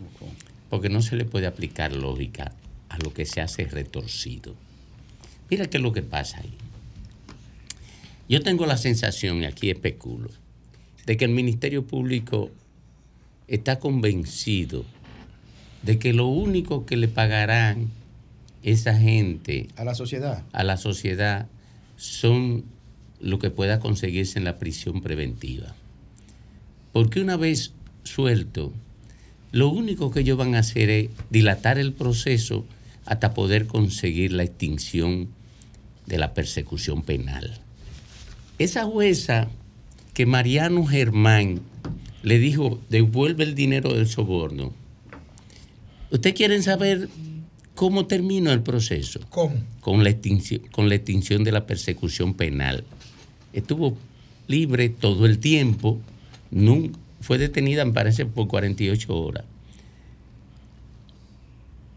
Porque 0.71 0.89
no 0.89 1.03
se 1.03 1.17
le 1.17 1.27
puede 1.27 1.47
aplicar 1.47 1.93
lógica 1.93 2.53
a 2.89 2.97
lo 2.99 3.13
que 3.13 3.27
se 3.27 3.43
hace 3.43 3.65
retorcido. 3.67 4.55
Mira 5.51 5.67
qué 5.67 5.77
es 5.77 5.83
lo 5.83 5.93
que 5.93 6.03
pasa 6.03 6.39
ahí. 6.39 6.55
Yo 8.33 8.41
tengo 8.41 8.65
la 8.65 8.79
sensación, 8.79 9.43
y 9.43 9.45
aquí 9.45 9.69
especulo, 9.69 10.31
de 11.05 11.19
que 11.19 11.27
el 11.27 11.33
Ministerio 11.33 11.87
Público 11.87 12.51
está 13.47 13.79
convencido 13.79 14.87
de 15.83 15.99
que 15.99 16.15
lo 16.15 16.29
único 16.29 16.87
que 16.87 16.97
le 16.97 17.09
pagarán 17.09 17.91
esa 18.63 18.97
gente 18.97 19.69
A 19.77 19.85
la 19.85 19.95
sociedad. 19.95 20.45
a 20.53 20.65
la 20.65 20.79
sociedad 20.79 21.47
son 21.99 22.65
lo 23.21 23.39
que 23.39 23.51
pueda 23.51 23.81
conseguirse 23.81 24.39
en 24.39 24.47
la 24.47 24.59
prisión 24.59 25.03
preventiva. 25.03 25.75
Porque 26.95 27.21
una 27.21 27.37
vez 27.37 27.75
suelto, 28.03 28.73
lo 29.51 29.69
único 29.69 30.11
que 30.11 30.21
ellos 30.21 30.39
van 30.39 30.55
a 30.55 30.61
hacer 30.61 30.89
es 30.89 31.11
dilatar 31.29 31.79
el 31.79 31.93
proceso 31.93 32.65
hasta 33.05 33.35
poder 33.35 33.67
conseguir 33.67 34.33
la 34.33 34.45
extinción 34.45 35.29
de 36.07 36.17
la 36.17 36.33
persecución 36.33 37.03
penal. 37.03 37.62
Esa 38.63 38.85
jueza 38.85 39.49
que 40.15 40.25
Mariano 40.25 40.87
Germán 40.87 41.63
le 42.23 42.39
dijo, 42.39 42.81
devuelve 42.89 43.43
el 43.43 43.57
dinero 43.57 43.93
del 43.93 44.07
soborno. 44.07 44.73
¿Ustedes 46.13 46.37
quieren 46.37 46.63
saber 46.63 47.09
cómo 47.75 48.07
terminó 48.07 48.53
el 48.53 48.63
proceso? 48.63 49.19
¿Cómo? 49.31 49.57
Con 49.81 50.05
la 50.05 50.11
extinción, 50.11 50.61
con 50.71 50.89
la 50.89 50.95
extinción 50.95 51.43
de 51.43 51.51
la 51.51 51.67
persecución 51.67 52.35
penal. 52.35 52.85
Estuvo 53.53 53.97
libre 54.47 54.91
todo 54.91 55.27
el 55.27 55.41
tiempo, 55.41 55.99
fue 57.21 57.39
detenida, 57.39 57.85
me 57.85 57.93
parece, 57.93 58.27
por 58.27 58.47
48 58.47 59.13
horas. 59.13 59.45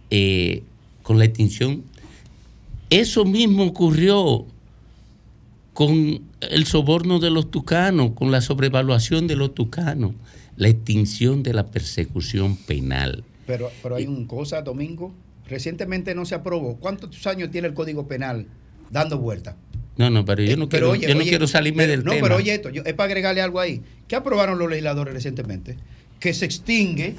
Eh, 0.09 0.63
con 1.03 1.20
la 1.20 1.26
extinción. 1.26 1.84
Eso 2.89 3.24
mismo 3.24 3.66
ocurrió 3.66 4.47
con 5.76 6.22
el 6.51 6.65
soborno 6.65 7.19
de 7.19 7.29
los 7.29 7.51
tucanos, 7.51 8.11
con 8.15 8.31
la 8.31 8.41
sobrevaluación 8.41 9.27
de 9.27 9.35
los 9.35 9.53
tucanos, 9.53 10.13
la 10.57 10.69
extinción 10.69 11.43
de 11.43 11.53
la 11.53 11.67
persecución 11.67 12.55
penal. 12.55 13.23
Pero, 13.47 13.69
pero 13.83 13.95
hay 13.95 14.07
una 14.07 14.27
cosa, 14.27 14.61
Domingo. 14.61 15.13
Recientemente 15.47 16.15
no 16.15 16.25
se 16.25 16.33
aprobó. 16.35 16.77
¿Cuántos 16.77 17.25
años 17.27 17.51
tiene 17.51 17.67
el 17.67 17.73
Código 17.75 18.07
Penal 18.07 18.47
dando 18.89 19.19
vuelta? 19.19 19.55
No, 19.97 20.09
no, 20.09 20.25
pero 20.25 20.41
yo 20.43 20.57
no, 20.57 20.63
Eh, 20.65 20.67
Pero 20.69 20.87
quiero, 20.87 20.89
oye, 20.91 21.07
yo 21.07 21.13
no 21.13 21.19
oye, 21.21 21.29
quiero 21.29 21.47
salirme 21.47 21.83
pero- 21.83 21.91
del 21.91 22.03
no, 22.03 22.11
tema. 22.11 22.23
pero 22.23 22.35
oye 22.37 22.53
esto, 22.55 22.69
yo- 22.69 22.83
es 22.83 22.93
para 22.95 23.05
agregarle 23.07 23.41
algo 23.41 23.59
ahí. 23.59 23.81
¿Qué 24.07 24.15
aprobaron 24.15 24.57
los 24.57 24.69
legisladores 24.69 25.13
recientemente? 25.13 25.77
Que 26.19 26.33
se 26.33 26.45
extingue 26.45 27.15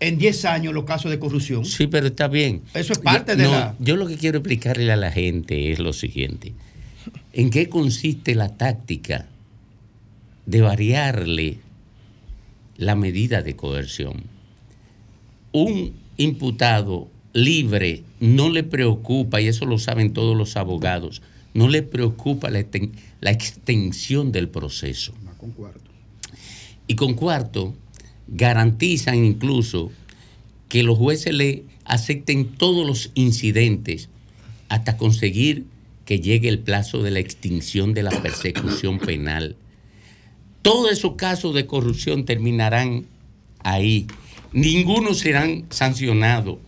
en 0.00 0.18
10 0.18 0.44
años 0.46 0.74
los 0.74 0.84
casos 0.84 1.10
de 1.10 1.18
corrupción. 1.18 1.64
Sí, 1.64 1.86
pero 1.86 2.06
está 2.08 2.28
bien. 2.28 2.62
Eso 2.74 2.92
es 2.92 2.98
parte 2.98 3.32
Yo- 3.32 3.38
de 3.38 3.44
no, 3.44 3.50
la... 3.50 3.74
Yo 3.78 3.96
lo 3.96 4.06
que 4.06 4.16
quiero 4.16 4.38
explicarle 4.38 4.90
a 4.90 4.96
la 4.96 5.12
gente 5.12 5.70
es 5.72 5.78
lo 5.78 5.92
siguiente. 5.92 6.54
¿En 7.36 7.50
qué 7.50 7.68
consiste 7.68 8.34
la 8.34 8.56
táctica 8.56 9.28
de 10.46 10.62
variarle 10.62 11.58
la 12.78 12.96
medida 12.96 13.42
de 13.42 13.54
coerción? 13.54 14.22
Un 15.52 15.92
imputado 16.16 17.10
libre 17.34 18.04
no 18.20 18.48
le 18.48 18.62
preocupa, 18.62 19.42
y 19.42 19.48
eso 19.48 19.66
lo 19.66 19.78
saben 19.78 20.14
todos 20.14 20.34
los 20.34 20.56
abogados, 20.56 21.20
no 21.52 21.68
le 21.68 21.82
preocupa 21.82 22.48
la, 22.48 22.60
exten- 22.60 22.92
la 23.20 23.32
extensión 23.32 24.32
del 24.32 24.48
proceso. 24.48 25.12
Con 25.36 25.50
cuarto. 25.50 25.90
Y 26.86 26.94
con 26.94 27.12
cuarto, 27.12 27.74
garantizan 28.28 29.22
incluso 29.22 29.92
que 30.70 30.82
los 30.82 30.96
jueces 30.96 31.34
le 31.34 31.64
acepten 31.84 32.46
todos 32.48 32.86
los 32.86 33.10
incidentes 33.14 34.08
hasta 34.70 34.96
conseguir 34.96 35.66
que 36.06 36.20
llegue 36.20 36.48
el 36.48 36.60
plazo 36.60 37.02
de 37.02 37.10
la 37.10 37.18
extinción 37.18 37.92
de 37.92 38.04
la 38.04 38.22
persecución 38.22 38.98
penal. 38.98 39.56
Todos 40.62 40.92
esos 40.92 41.16
casos 41.16 41.54
de 41.54 41.66
corrupción 41.66 42.24
terminarán 42.24 43.06
ahí. 43.58 44.06
Ninguno 44.52 45.12
serán 45.12 45.66
sancionados 45.70 46.58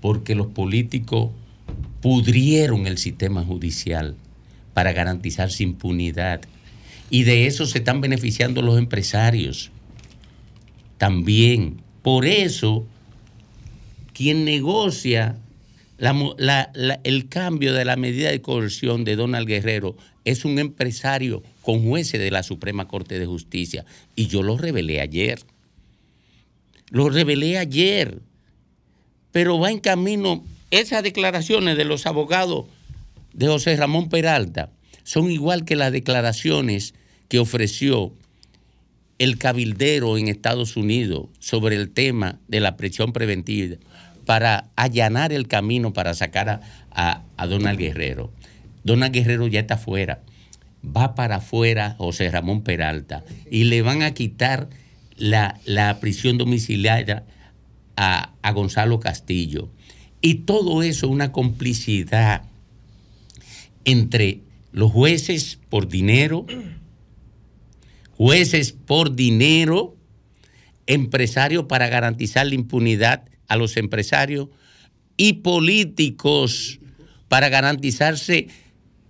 porque 0.00 0.34
los 0.34 0.46
políticos 0.46 1.32
pudrieron 2.00 2.86
el 2.86 2.96
sistema 2.96 3.42
judicial 3.42 4.14
para 4.74 4.92
garantizarse 4.92 5.64
impunidad. 5.64 6.42
Y 7.10 7.24
de 7.24 7.46
eso 7.46 7.66
se 7.66 7.78
están 7.78 8.00
beneficiando 8.00 8.62
los 8.62 8.78
empresarios 8.78 9.70
también. 10.98 11.82
Por 12.02 12.26
eso, 12.26 12.86
quien 14.12 14.44
negocia 14.44 15.36
el 15.98 17.28
cambio 17.28 17.72
de 17.72 17.84
la 17.84 17.96
medida 17.96 18.30
de 18.30 18.40
coerción 18.40 19.04
de 19.04 19.16
Donald 19.16 19.46
Guerrero 19.46 19.96
es 20.24 20.44
un 20.44 20.58
empresario 20.58 21.42
con 21.62 21.86
jueces 21.86 22.20
de 22.20 22.30
la 22.30 22.42
Suprema 22.42 22.88
Corte 22.88 23.18
de 23.18 23.26
Justicia. 23.26 23.84
Y 24.16 24.26
yo 24.26 24.42
lo 24.42 24.56
revelé 24.56 25.00
ayer. 25.00 25.40
Lo 26.90 27.10
revelé 27.10 27.58
ayer. 27.58 28.20
Pero 29.32 29.58
va 29.58 29.70
en 29.70 29.80
camino. 29.80 30.44
Esas 30.70 31.02
declaraciones 31.02 31.76
de 31.76 31.84
los 31.84 32.06
abogados 32.06 32.66
de 33.32 33.46
José 33.46 33.76
Ramón 33.76 34.08
Peralta 34.08 34.70
son 35.04 35.30
igual 35.30 35.64
que 35.64 35.76
las 35.76 35.92
declaraciones 35.92 36.94
que 37.28 37.38
ofreció 37.38 38.12
el 39.18 39.38
cabildero 39.38 40.18
en 40.18 40.28
Estados 40.28 40.76
Unidos 40.76 41.28
sobre 41.38 41.76
el 41.76 41.90
tema 41.90 42.40
de 42.48 42.60
la 42.60 42.76
prisión 42.76 43.12
preventiva 43.12 43.76
para 44.24 44.70
allanar 44.76 45.32
el 45.32 45.46
camino 45.48 45.92
para 45.92 46.14
sacar 46.14 46.48
a, 46.90 47.22
a- 47.36 47.46
Donald 47.46 47.78
Guerrero. 47.78 48.32
Donald 48.84 49.12
Guerrero 49.14 49.46
ya 49.46 49.60
está 49.60 49.76
fuera. 49.76 50.20
va 50.84 51.14
para 51.14 51.36
afuera 51.36 51.94
José 51.98 52.30
Ramón 52.30 52.62
Peralta 52.62 53.24
y 53.50 53.64
le 53.64 53.82
van 53.82 54.02
a 54.02 54.12
quitar 54.14 54.68
la, 55.16 55.58
la 55.64 55.98
prisión 56.00 56.36
domiciliaria 56.38 57.24
a, 57.96 58.32
a 58.42 58.52
Gonzalo 58.52 59.00
Castillo. 59.00 59.68
Y 60.20 60.34
todo 60.46 60.82
eso, 60.82 61.08
una 61.08 61.32
complicidad 61.32 62.42
entre 63.84 64.40
los 64.72 64.90
jueces 64.90 65.58
por 65.68 65.88
dinero, 65.88 66.46
jueces 68.16 68.72
por 68.72 69.14
dinero, 69.14 69.96
empresarios 70.86 71.64
para 71.66 71.88
garantizar 71.88 72.46
la 72.46 72.54
impunidad 72.54 73.24
a 73.48 73.56
los 73.56 73.76
empresarios 73.76 74.48
y 75.16 75.34
políticos 75.34 76.80
para 77.28 77.48
garantizarse 77.48 78.48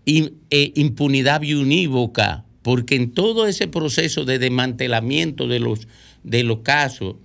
im- 0.07 0.33
eh, 0.51 0.73
impunidad 0.77 1.43
unívoca, 1.43 2.45
porque 2.63 2.97
en 2.97 3.13
todo 3.13 3.47
ese 3.47 3.69
proceso 3.69 4.25
de 4.25 4.39
desmantelamiento 4.39 5.47
de 5.49 5.61
los, 5.61 5.87
de 6.23 6.43
los 6.45 6.61
casos 6.61 7.17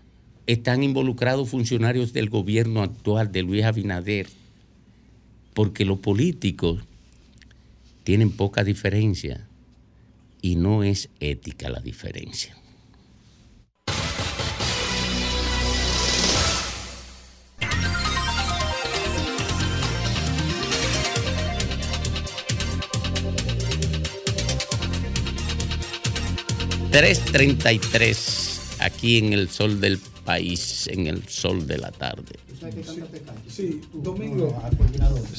están 0.47 0.83
involucrados 0.83 1.49
funcionarios 1.49 2.11
del 2.11 2.29
gobierno 2.29 2.81
actual 2.81 3.31
de 3.31 3.43
Luis 3.43 3.63
Abinader, 3.63 4.27
porque 5.53 5.85
los 5.85 5.99
políticos 5.99 6.81
tienen 8.03 8.31
poca 8.31 8.63
diferencia 8.63 9.45
y 10.41 10.55
no 10.55 10.83
es 10.83 11.09
ética 11.19 11.69
la 11.69 11.79
diferencia. 11.79 12.55
...3.33 26.91 28.59
aquí 28.79 29.17
en 29.17 29.33
el 29.33 29.49
sol 29.49 29.79
del 29.79 29.99
país, 30.25 30.87
en 30.87 31.07
el 31.07 31.27
sol 31.27 31.67
de 31.67 31.77
la 31.77 31.91
tarde. 31.91 32.35
Sí, 33.47 33.81
Domingo. 33.93 34.61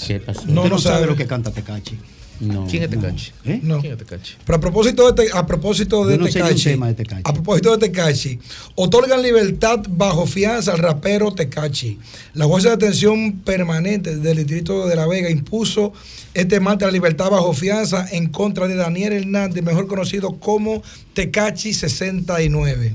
¿Qué 0.06 0.20
pasó? 0.20 0.46
No, 0.46 0.68
no 0.68 0.78
sabe 0.78 1.06
lo 1.06 1.16
que 1.16 1.26
canta 1.26 1.50
Tecachi. 1.52 1.98
No. 2.40 2.66
¿Quién 2.66 2.82
es 2.84 2.90
Tecachi? 2.90 3.32
¿Eh? 3.44 3.60
No. 3.62 3.80
¿Quién 3.80 3.92
es 3.92 3.98
Tecachi? 3.98 4.34
Pero 4.46 4.56
a 4.56 4.60
propósito 4.60 5.12
de, 5.12 5.24
Te- 5.26 5.32
a 5.36 5.46
propósito 5.46 6.06
de 6.06 6.16
no 6.18 6.24
Tecachi, 6.24 6.64
tema 6.64 6.86
de 6.88 6.94
Tecachi. 6.94 7.22
a 7.24 7.32
propósito 7.34 7.76
de 7.76 7.88
Tecachi, 7.88 8.38
otorgan 8.76 9.22
libertad 9.22 9.80
bajo 9.90 10.26
fianza 10.26 10.72
al 10.72 10.78
rapero 10.78 11.32
Tecachi. 11.32 11.98
La 12.34 12.46
jueza 12.46 12.68
de 12.68 12.74
atención 12.76 13.32
permanente 13.44 14.16
del 14.16 14.38
distrito 14.38 14.88
de 14.88 14.96
La 14.96 15.06
Vega 15.06 15.28
impuso 15.30 15.92
este 16.32 16.60
martes 16.60 16.86
la 16.86 16.92
libertad 16.92 17.30
bajo 17.30 17.52
fianza 17.52 18.06
en 18.10 18.28
contra 18.30 18.68
de 18.68 18.74
Daniel 18.76 19.12
Hernández, 19.12 19.62
mejor 19.62 19.86
conocido 19.86 20.36
como 20.38 20.82
Tecachi 21.14 21.74
69. 21.74 22.94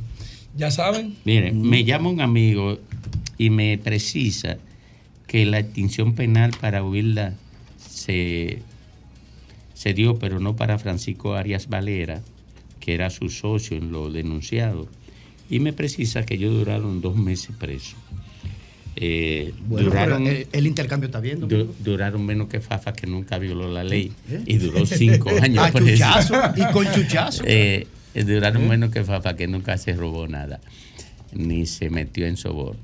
¿Ya 0.58 0.72
saben? 0.72 1.16
Miren, 1.26 1.62
me 1.62 1.84
llama 1.84 2.10
un 2.10 2.22
amigo 2.22 2.80
y 3.38 3.50
me 3.50 3.78
precisa 3.78 4.58
que 5.28 5.46
la 5.46 5.60
extinción 5.60 6.16
penal 6.16 6.52
para 6.62 6.82
Wilda 6.84 7.34
se, 7.90 8.60
se 9.86 9.94
dio, 9.94 10.18
pero 10.18 10.40
no 10.40 10.56
para 10.56 10.80
Francisco 10.80 11.36
Arias 11.36 11.70
Valera, 11.70 12.24
que 12.80 12.96
era 12.96 13.12
su 13.12 13.30
socio 13.30 13.78
en 13.78 13.92
lo 13.92 14.10
denunciado. 14.10 14.88
Y 15.48 15.60
me 15.60 15.74
precisa 15.74 16.26
que 16.26 16.34
ellos 16.34 16.54
duraron 16.56 17.02
dos 17.02 17.16
meses 17.16 17.56
presos. 17.56 17.94
Eh, 18.96 19.54
Bueno, 19.68 19.90
duraron, 19.90 20.26
el, 20.26 20.48
el 20.52 20.66
intercambio 20.66 21.06
está 21.06 21.20
viendo. 21.20 21.46
du- 21.46 21.72
duraron 21.84 22.26
menos 22.26 22.48
que 22.48 22.62
Fafa, 22.62 22.94
que 22.94 23.06
nunca 23.06 23.38
violó 23.38 23.72
la 23.72 23.84
ley. 23.84 24.12
¿Eh? 24.28 24.42
Y 24.48 24.58
duró 24.58 24.88
cinco 24.88 25.30
años 25.40 25.64
A 25.68 25.72
preso. 25.72 26.04
chuchazo, 26.04 26.36
y 26.56 26.72
con 26.74 26.92
chuchazo. 26.92 27.44
Eh, 27.48 27.86
eh, 28.16 28.24
duraron 28.24 28.64
¿Eh? 28.64 28.68
menos 28.70 28.90
que 28.90 29.04
Fafa, 29.04 29.36
que 29.36 29.46
nunca 29.48 29.78
se 29.78 29.94
robó 29.94 30.28
nada, 30.28 30.60
ni 31.32 31.68
se 31.68 31.92
metió 31.92 32.26
en 32.26 32.38
soborno. 32.38 32.80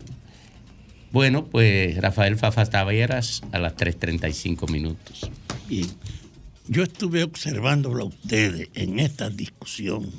Bueno, 1.11 1.45
pues 1.45 1.97
Rafael 1.97 2.37
Fafa 2.37 2.63
Taveras 2.67 3.41
a 3.51 3.57
las 3.57 3.75
3.35 3.75 4.69
minutos. 4.71 5.31
Bien. 5.67 5.87
Yo 6.71 6.83
estuve 6.83 7.21
observándolo 7.21 8.03
a 8.03 8.07
ustedes 8.07 8.69
en 8.75 8.97
esta 8.99 9.29
discusión 9.29 10.09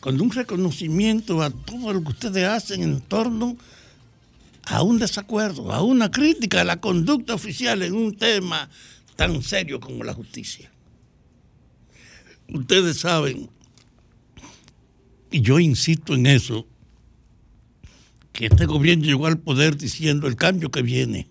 con 0.00 0.18
un 0.18 0.30
reconocimiento 0.30 1.42
a 1.42 1.50
todo 1.50 1.92
lo 1.92 2.02
que 2.02 2.12
ustedes 2.12 2.48
hacen 2.48 2.82
en 2.82 3.02
torno 3.02 3.58
a 4.64 4.82
un 4.82 4.98
desacuerdo, 4.98 5.70
a 5.70 5.82
una 5.82 6.10
crítica 6.10 6.62
a 6.62 6.64
la 6.64 6.80
conducta 6.80 7.34
oficial 7.34 7.82
en 7.82 7.92
un 7.92 8.16
tema 8.16 8.70
tan 9.14 9.42
serio 9.42 9.80
como 9.80 10.02
la 10.02 10.14
justicia. 10.14 10.72
Ustedes 12.48 13.00
saben, 13.00 13.50
y 15.30 15.42
yo 15.42 15.60
insisto 15.60 16.14
en 16.14 16.24
eso, 16.24 16.66
que 18.32 18.46
este 18.46 18.64
gobierno 18.64 19.04
llegó 19.04 19.26
al 19.26 19.38
poder 19.38 19.76
diciendo 19.76 20.26
el 20.26 20.36
cambio 20.36 20.70
que 20.70 20.80
viene 20.80 21.28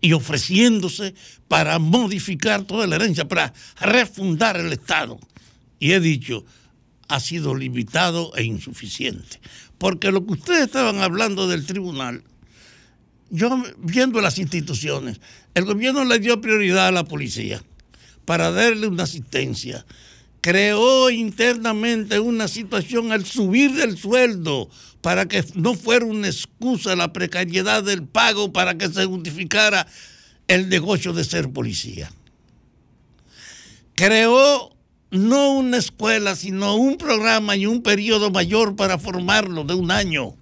y 0.00 0.12
ofreciéndose 0.12 1.14
para 1.48 1.78
modificar 1.78 2.64
toda 2.64 2.86
la 2.86 2.96
herencia, 2.96 3.26
para 3.26 3.52
refundar 3.80 4.56
el 4.56 4.72
Estado. 4.72 5.18
Y 5.78 5.92
he 5.92 6.00
dicho, 6.00 6.44
ha 7.08 7.20
sido 7.20 7.54
limitado 7.54 8.32
e 8.36 8.44
insuficiente. 8.44 9.40
Porque 9.78 10.10
lo 10.10 10.24
que 10.24 10.34
ustedes 10.34 10.66
estaban 10.66 11.00
hablando 11.00 11.48
del 11.48 11.66
tribunal, 11.66 12.22
yo 13.30 13.62
viendo 13.78 14.20
las 14.20 14.38
instituciones, 14.38 15.20
el 15.54 15.64
gobierno 15.64 16.04
le 16.04 16.18
dio 16.18 16.40
prioridad 16.40 16.88
a 16.88 16.92
la 16.92 17.04
policía 17.04 17.62
para 18.24 18.50
darle 18.50 18.86
una 18.86 19.04
asistencia. 19.04 19.84
Creó 20.40 21.10
internamente 21.10 22.20
una 22.20 22.46
situación 22.46 23.10
al 23.10 23.24
subir 23.24 23.72
del 23.72 23.98
sueldo 23.98 24.70
para 25.06 25.26
que 25.26 25.44
no 25.54 25.74
fuera 25.74 26.04
una 26.04 26.26
excusa 26.26 26.96
la 26.96 27.12
precariedad 27.12 27.84
del 27.84 28.02
pago 28.02 28.52
para 28.52 28.76
que 28.76 28.88
se 28.88 29.04
justificara 29.04 29.86
el 30.48 30.68
negocio 30.68 31.12
de 31.12 31.22
ser 31.22 31.48
policía. 31.52 32.10
Creó 33.94 34.72
no 35.12 35.52
una 35.52 35.76
escuela, 35.76 36.34
sino 36.34 36.74
un 36.74 36.98
programa 36.98 37.54
y 37.54 37.66
un 37.66 37.84
periodo 37.84 38.32
mayor 38.32 38.74
para 38.74 38.98
formarlo 38.98 39.62
de 39.62 39.74
un 39.74 39.92
año. 39.92 40.34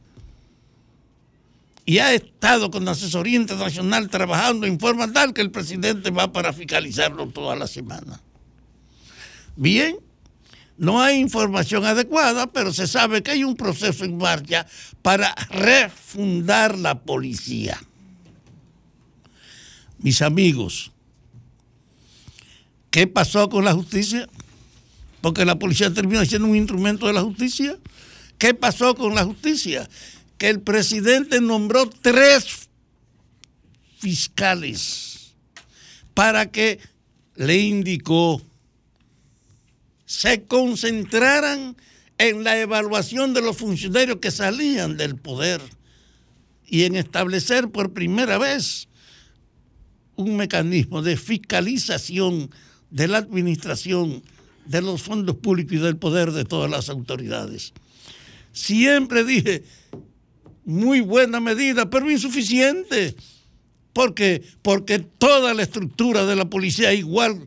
Y 1.85 1.99
ha 1.99 2.15
estado 2.15 2.71
con 2.71 2.89
asesoría 2.89 3.37
internacional 3.37 4.09
trabajando 4.09 4.67
en 4.67 4.81
forma 4.81 5.13
tal 5.13 5.35
que 5.35 5.43
el 5.43 5.51
presidente 5.51 6.11
va 6.11 6.33
para 6.33 6.55
fiscalizarlo 6.55 7.27
toda 7.27 7.55
la 7.55 7.67
semana. 7.67 8.19
Bien, 9.57 9.99
no 10.77 11.01
hay 11.01 11.19
información 11.19 11.85
adecuada, 11.85 12.49
pero 12.49 12.73
se 12.73 12.87
sabe 12.87 13.23
que 13.23 13.31
hay 13.31 13.45
un 13.45 13.57
proceso 13.57 14.05
en 14.05 14.17
marcha 14.17 14.67
para 15.03 15.35
refundar 15.51 16.79
la 16.79 17.01
policía. 17.01 17.81
Mis 19.99 20.21
amigos, 20.21 20.91
¿qué 22.91 23.07
pasó 23.07 23.49
con 23.49 23.65
la 23.65 23.73
justicia? 23.73 24.29
Porque 25.21 25.45
la 25.45 25.59
policía 25.59 25.95
termina 25.95 26.25
siendo 26.25 26.49
un 26.49 26.57
instrumento 26.57 27.07
de 27.07 27.13
la 27.13 27.23
justicia. 27.23 27.79
¿Qué 28.37 28.53
pasó 28.53 28.95
con 28.95 29.15
la 29.15 29.25
justicia? 29.25 29.89
Que 30.37 30.49
el 30.49 30.61
presidente 30.61 31.41
nombró 31.41 31.89
tres 31.89 32.69
fiscales 33.99 35.35
para 36.13 36.51
que 36.51 36.81
le 37.37 37.59
indicó 37.59 38.43
se 40.15 40.45
concentraran 40.45 41.77
en 42.19 42.45
la 42.45 42.59
evaluación 42.59 43.35
de 43.35 43.43
los 43.43 43.57
funcionarios 43.57 44.19
que 44.19 44.31
salían 44.31 44.97
del 44.97 45.17
poder 45.17 45.61
y 46.67 46.85
en 46.85 46.95
establecer 46.95 47.69
por 47.71 47.93
primera 47.93 48.39
vez 48.39 48.89
un 50.15 50.37
mecanismo 50.37 51.03
de 51.03 51.17
fiscalización 51.17 52.51
de 52.91 53.09
la 53.09 53.19
administración 53.19 54.23
de 54.67 54.83
los 54.83 55.03
fondos 55.03 55.37
públicos 55.37 55.75
y 55.75 55.79
del 55.79 55.97
poder 55.97 56.31
de 56.31 56.45
todas 56.45 56.71
las 56.71 56.89
autoridades. 56.89 57.73
Siempre 58.53 59.25
dije, 59.25 59.65
muy 60.65 61.01
buena 61.01 61.41
medida, 61.41 61.91
pero 61.91 62.09
insuficiente. 62.09 63.17
¿Por 63.93 64.15
qué? 64.15 64.43
Porque 64.63 65.01
toda 65.01 65.55
la 65.55 65.65
estructura 65.65 66.25
de 66.25 66.37
la 66.37 66.49
policía, 66.49 66.95
igual 66.95 67.45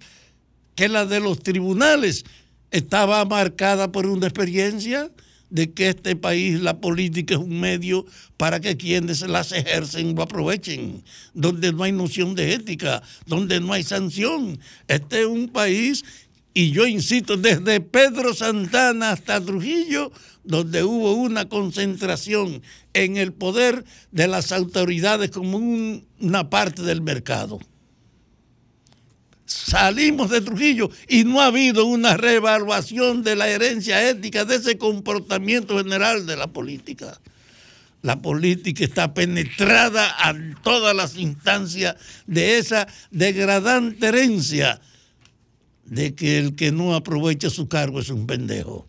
que 0.75 0.89
la 0.89 1.05
de 1.05 1.21
los 1.21 1.41
tribunales, 1.41 2.25
estaba 2.71 3.23
marcada 3.25 3.91
por 3.91 4.05
una 4.05 4.27
experiencia 4.27 5.11
de 5.49 5.71
que 5.71 5.87
este 5.89 6.15
país 6.15 6.59
la 6.59 6.81
política 6.81 7.35
es 7.35 7.39
un 7.39 7.59
medio 7.59 8.05
para 8.35 8.59
que 8.59 8.75
quienes 8.75 9.21
las 9.21 9.53
ejercen 9.53 10.13
lo 10.13 10.23
aprovechen, 10.23 11.03
donde 11.33 11.71
no 11.71 11.83
hay 11.83 11.93
noción 11.93 12.35
de 12.35 12.53
ética, 12.53 13.01
donde 13.25 13.59
no 13.61 13.71
hay 13.71 13.83
sanción. 13.83 14.59
Este 14.89 15.21
es 15.21 15.25
un 15.27 15.47
país, 15.47 16.03
y 16.53 16.71
yo 16.71 16.85
insisto, 16.85 17.37
desde 17.37 17.79
Pedro 17.79 18.33
Santana 18.33 19.11
hasta 19.11 19.39
Trujillo, 19.39 20.11
donde 20.43 20.83
hubo 20.83 21.13
una 21.13 21.47
concentración 21.47 22.61
en 22.93 23.15
el 23.15 23.31
poder 23.31 23.85
de 24.11 24.27
las 24.27 24.51
autoridades 24.51 25.29
como 25.31 25.57
un- 25.57 26.05
una 26.19 26.49
parte 26.49 26.81
del 26.81 27.01
mercado. 27.01 27.59
Salimos 29.47 30.29
de 30.29 30.41
Trujillo 30.41 30.91
y 31.07 31.23
no 31.23 31.41
ha 31.41 31.47
habido 31.47 31.85
una 31.85 32.17
reevaluación 32.17 33.23
de 33.23 33.35
la 33.35 33.47
herencia 33.47 34.09
ética, 34.09 34.45
de 34.45 34.55
ese 34.55 34.77
comportamiento 34.77 35.77
general 35.77 36.25
de 36.25 36.35
la 36.35 36.47
política. 36.47 37.19
La 38.01 38.21
política 38.21 38.83
está 38.83 39.13
penetrada 39.13 40.15
a 40.19 40.35
todas 40.61 40.95
las 40.95 41.15
instancias 41.17 41.95
de 42.27 42.57
esa 42.57 42.87
degradante 43.09 44.07
herencia 44.07 44.79
de 45.85 46.13
que 46.13 46.37
el 46.37 46.55
que 46.55 46.71
no 46.71 46.93
aprovecha 46.93 47.49
su 47.49 47.67
cargo 47.67 47.99
es 47.99 48.09
un 48.09 48.27
pendejo. 48.27 48.87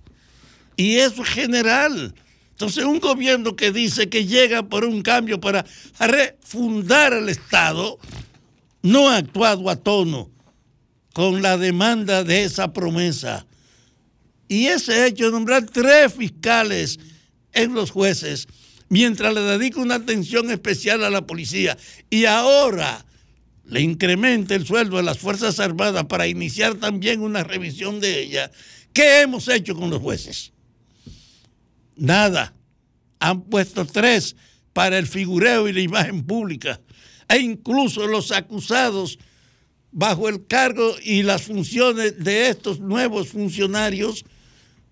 Y 0.76 0.96
eso 0.96 1.22
es 1.22 1.28
general. 1.28 2.14
Entonces, 2.50 2.84
un 2.84 2.98
gobierno 2.98 3.56
que 3.56 3.72
dice 3.72 4.08
que 4.08 4.26
llega 4.26 4.64
por 4.64 4.84
un 4.84 5.02
cambio 5.02 5.40
para 5.40 5.64
refundar 6.00 7.12
el 7.12 7.28
Estado, 7.28 7.98
no 8.82 9.08
ha 9.08 9.16
actuado 9.16 9.70
a 9.70 9.76
tono 9.76 10.30
con 11.12 11.42
la 11.42 11.56
demanda 11.56 12.24
de 12.24 12.44
esa 12.44 12.72
promesa. 12.72 13.46
Y 14.48 14.66
ese 14.66 15.06
hecho 15.06 15.26
de 15.26 15.32
nombrar 15.32 15.66
tres 15.66 16.12
fiscales 16.14 16.98
en 17.52 17.74
los 17.74 17.90
jueces, 17.90 18.48
mientras 18.88 19.34
le 19.34 19.42
dedica 19.42 19.80
una 19.80 19.96
atención 19.96 20.50
especial 20.50 21.04
a 21.04 21.10
la 21.10 21.26
policía, 21.26 21.76
y 22.08 22.24
ahora 22.24 23.04
le 23.66 23.82
incrementa 23.82 24.54
el 24.54 24.66
sueldo 24.66 24.96
de 24.96 25.02
las 25.02 25.18
Fuerzas 25.18 25.60
Armadas 25.60 26.04
para 26.04 26.26
iniciar 26.26 26.76
también 26.76 27.20
una 27.20 27.44
revisión 27.44 28.00
de 28.00 28.20
ella, 28.20 28.50
¿qué 28.94 29.20
hemos 29.20 29.48
hecho 29.48 29.74
con 29.74 29.90
los 29.90 30.00
jueces? 30.00 30.52
Nada. 31.96 32.54
Han 33.20 33.42
puesto 33.42 33.84
tres 33.84 34.36
para 34.72 34.96
el 34.96 35.06
figureo 35.06 35.68
y 35.68 35.72
la 35.72 35.80
imagen 35.80 36.24
pública. 36.24 36.80
E 37.28 37.38
incluso 37.38 38.06
los 38.06 38.30
acusados 38.32 39.18
bajo 39.92 40.28
el 40.28 40.46
cargo 40.46 40.94
y 41.02 41.22
las 41.22 41.42
funciones 41.42 42.22
de 42.22 42.48
estos 42.48 42.80
nuevos 42.80 43.28
funcionarios 43.28 44.24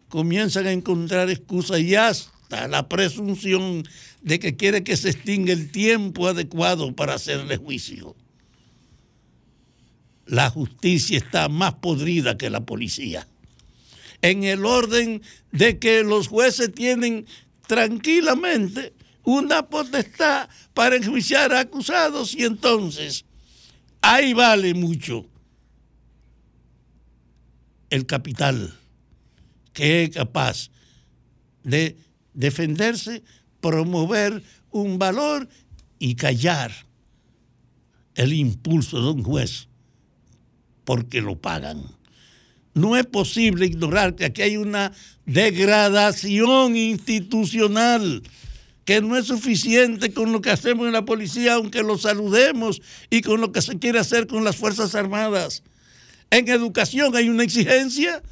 comienzan 0.09 0.67
a 0.67 0.73
encontrar 0.73 1.31
excusas 1.31 1.81
y 1.81 1.95
hasta 1.95 2.69
la 2.69 2.89
presunción 2.89 3.87
de 4.23 4.39
que 4.39 4.57
quiere 4.57 4.85
que 4.85 4.97
se 4.97 5.11
extinga 5.11 5.53
el 5.53 5.71
tiempo 5.71 6.29
adecuado 6.29 6.95
para 6.95 7.15
hacerle 7.15 7.57
juicio. 7.57 8.17
La 10.27 10.51
justicia 10.51 11.19
está 11.19 11.49
más 11.49 11.75
podrida 11.75 12.37
que 12.37 12.51
la 12.51 12.65
policía 12.65 13.27
en 14.23 14.45
el 14.45 14.65
orden 14.65 15.23
de 15.53 15.79
que 15.79 16.03
los 16.03 16.29
jueces 16.29 16.73
tienen 16.73 17.27
tranquilamente 17.67 18.93
una 19.25 19.69
potestad 19.69 20.49
para 20.75 20.97
enjuiciar 20.97 21.53
a 21.53 21.61
acusados 21.61 22.35
y 22.35 22.45
entonces 22.45 23.25
ahí 24.15 24.33
vale 24.33 24.75
mucho 24.75 25.27
el 27.91 28.07
capital 28.07 28.75
que 29.73 30.05
es 30.05 30.11
capaz 30.11 30.71
de 31.63 31.97
defenderse, 32.33 33.23
promover 33.61 34.43
un 34.71 34.99
valor 34.99 35.49
y 35.99 36.15
callar 36.15 36.73
el 38.15 38.33
impulso 38.33 39.03
de 39.03 39.11
un 39.11 39.23
juez 39.23 39.69
porque 40.85 41.21
lo 41.21 41.39
pagan. 41.41 41.83
No 42.75 42.97
es 42.97 43.07
posible 43.07 43.67
ignorar 43.67 44.15
que 44.15 44.27
aquí 44.27 44.43
hay 44.43 44.57
una 44.57 44.93
degradación 45.25 46.77
institucional 46.77 48.23
que 48.87 49.03
no 49.03 49.19
es 49.19 49.27
suficiente 49.27 50.15
con 50.15 50.33
lo 50.33 50.41
que 50.41 50.51
hacemos 50.51 50.87
en 50.87 50.93
la 50.93 51.05
policía, 51.05 51.55
aunque 51.55 51.83
lo 51.83 51.99
saludemos, 51.99 52.81
y 53.11 53.21
con 53.21 53.43
lo 53.43 53.53
que 53.53 53.61
se 53.61 53.79
quiere 53.79 53.99
hacer 53.99 54.27
con 54.29 54.45
las 54.45 54.57
Fuerzas 54.57 54.95
Armadas. 54.95 55.65
En 56.31 56.49
educación 56.49 57.15
hay 57.15 57.29
una 57.29 57.43
exigencia. 57.43 58.23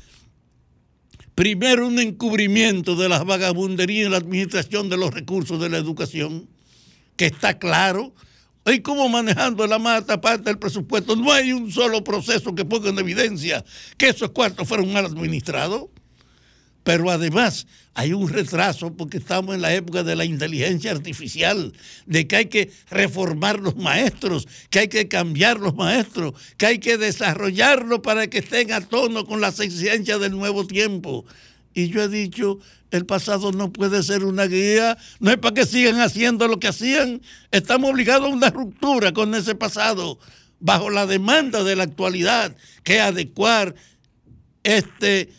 Primero, 1.34 1.88
un 1.88 1.98
encubrimiento 1.98 2.94
de 2.94 3.08
las 3.08 3.24
vagabunderías 3.24 4.06
en 4.06 4.12
la 4.12 4.18
administración 4.18 4.88
de 4.88 4.96
los 4.96 5.12
recursos 5.12 5.60
de 5.60 5.68
la 5.68 5.76
educación, 5.76 6.48
que 7.16 7.26
está 7.26 7.58
claro 7.58 8.14
y 8.72 8.80
como 8.80 9.08
manejando 9.08 9.66
la 9.66 9.78
mata 9.78 10.20
parte 10.20 10.44
del 10.44 10.58
presupuesto. 10.58 11.16
No 11.16 11.32
hay 11.32 11.52
un 11.52 11.70
solo 11.70 12.02
proceso 12.04 12.54
que 12.54 12.64
ponga 12.64 12.90
en 12.90 12.98
evidencia 12.98 13.64
que 13.98 14.08
esos 14.08 14.30
cuartos 14.30 14.66
fueron 14.68 14.92
mal 14.92 15.04
administrados. 15.04 15.86
Pero 16.84 17.10
además 17.10 17.66
hay 17.94 18.12
un 18.12 18.28
retraso 18.28 18.94
porque 18.94 19.16
estamos 19.16 19.54
en 19.54 19.62
la 19.62 19.74
época 19.74 20.02
de 20.02 20.14
la 20.14 20.26
inteligencia 20.26 20.92
artificial, 20.92 21.72
de 22.06 22.28
que 22.28 22.36
hay 22.36 22.46
que 22.46 22.70
reformar 22.90 23.58
los 23.58 23.76
maestros, 23.76 24.46
que 24.68 24.80
hay 24.80 24.88
que 24.88 25.08
cambiar 25.08 25.58
los 25.58 25.74
maestros, 25.74 26.34
que 26.58 26.66
hay 26.66 26.78
que 26.78 26.98
desarrollarlos 26.98 28.00
para 28.00 28.26
que 28.26 28.38
estén 28.38 28.70
a 28.72 28.82
tono 28.82 29.24
con 29.24 29.40
las 29.40 29.60
exigencias 29.60 30.20
del 30.20 30.32
nuevo 30.32 30.66
tiempo. 30.66 31.24
Y 31.72 31.88
yo 31.88 32.02
he 32.02 32.08
dicho, 32.08 32.58
el 32.90 33.06
pasado 33.06 33.50
no 33.50 33.72
puede 33.72 34.02
ser 34.02 34.22
una 34.22 34.44
guía, 34.44 34.98
no 35.20 35.30
es 35.30 35.38
para 35.38 35.54
que 35.54 35.66
sigan 35.66 36.00
haciendo 36.00 36.48
lo 36.48 36.60
que 36.60 36.68
hacían, 36.68 37.22
estamos 37.50 37.90
obligados 37.90 38.28
a 38.28 38.34
una 38.34 38.50
ruptura 38.50 39.12
con 39.12 39.34
ese 39.34 39.54
pasado, 39.54 40.18
bajo 40.60 40.90
la 40.90 41.06
demanda 41.06 41.64
de 41.64 41.76
la 41.76 41.84
actualidad, 41.84 42.54
que 42.82 43.00
adecuar 43.00 43.74
este 44.62 45.30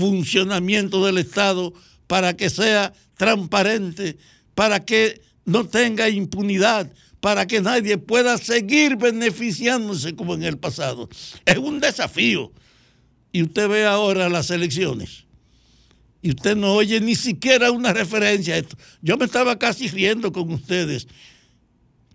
funcionamiento 0.00 1.04
del 1.04 1.18
Estado 1.18 1.72
para 2.06 2.36
que 2.36 2.50
sea 2.50 2.92
transparente, 3.16 4.16
para 4.54 4.84
que 4.84 5.20
no 5.44 5.66
tenga 5.66 6.08
impunidad, 6.08 6.90
para 7.20 7.46
que 7.46 7.60
nadie 7.60 7.98
pueda 7.98 8.38
seguir 8.38 8.96
beneficiándose 8.96 10.16
como 10.16 10.34
en 10.34 10.42
el 10.42 10.58
pasado. 10.58 11.08
Es 11.44 11.58
un 11.58 11.78
desafío. 11.78 12.50
Y 13.32 13.42
usted 13.42 13.68
ve 13.68 13.86
ahora 13.86 14.28
las 14.28 14.50
elecciones 14.50 15.24
y 16.22 16.30
usted 16.30 16.56
no 16.56 16.74
oye 16.74 17.00
ni 17.00 17.14
siquiera 17.14 17.70
una 17.70 17.92
referencia 17.92 18.54
a 18.54 18.58
esto. 18.58 18.76
Yo 19.00 19.16
me 19.16 19.24
estaba 19.24 19.58
casi 19.58 19.88
riendo 19.88 20.32
con 20.32 20.52
ustedes 20.52 21.06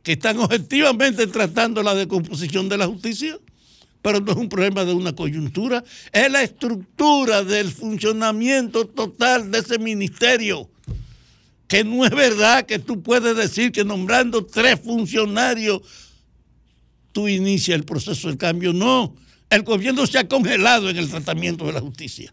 que 0.04 0.14
están 0.14 0.38
objetivamente 0.40 1.26
tratando 1.28 1.82
la 1.82 1.96
decomposición 1.96 2.70
de 2.70 2.78
la 2.78 2.86
justicia, 2.86 3.40
pero 4.06 4.20
no 4.20 4.34
es 4.34 4.38
un 4.38 4.50
problema 4.50 4.86
de 4.86 4.94
una 4.94 5.16
coyuntura, 5.16 5.84
es 6.12 6.32
la 6.32 6.44
estructura 6.44 7.44
del 7.44 7.72
funcionamiento 7.72 8.86
total 8.86 9.50
de 9.50 9.58
ese 9.58 9.80
ministerio. 9.80 10.70
Que 11.68 11.84
no 11.84 12.06
es 12.06 12.12
verdad 12.12 12.68
que 12.68 12.78
tú 12.78 13.02
puedes 13.02 13.36
decir 13.36 13.72
que 13.72 13.84
nombrando 13.84 14.46
tres 14.46 14.80
funcionarios 14.80 15.82
tú 17.14 17.28
inicias 17.28 17.76
el 17.76 17.84
proceso 17.84 18.30
de 18.30 18.38
cambio. 18.38 18.74
No, 18.74 19.16
el 19.50 19.64
gobierno 19.64 20.06
se 20.06 20.20
ha 20.20 20.28
congelado 20.28 20.88
en 20.88 20.98
el 20.98 21.10
tratamiento 21.10 21.66
de 21.66 21.74
la 21.74 21.82
justicia. 21.82 22.32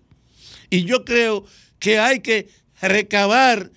Y 0.69 0.85
yo 0.85 1.07
creo 1.07 1.47
que 1.79 1.99
hay 1.99 2.21
que 2.21 2.51
recabar 2.83 3.71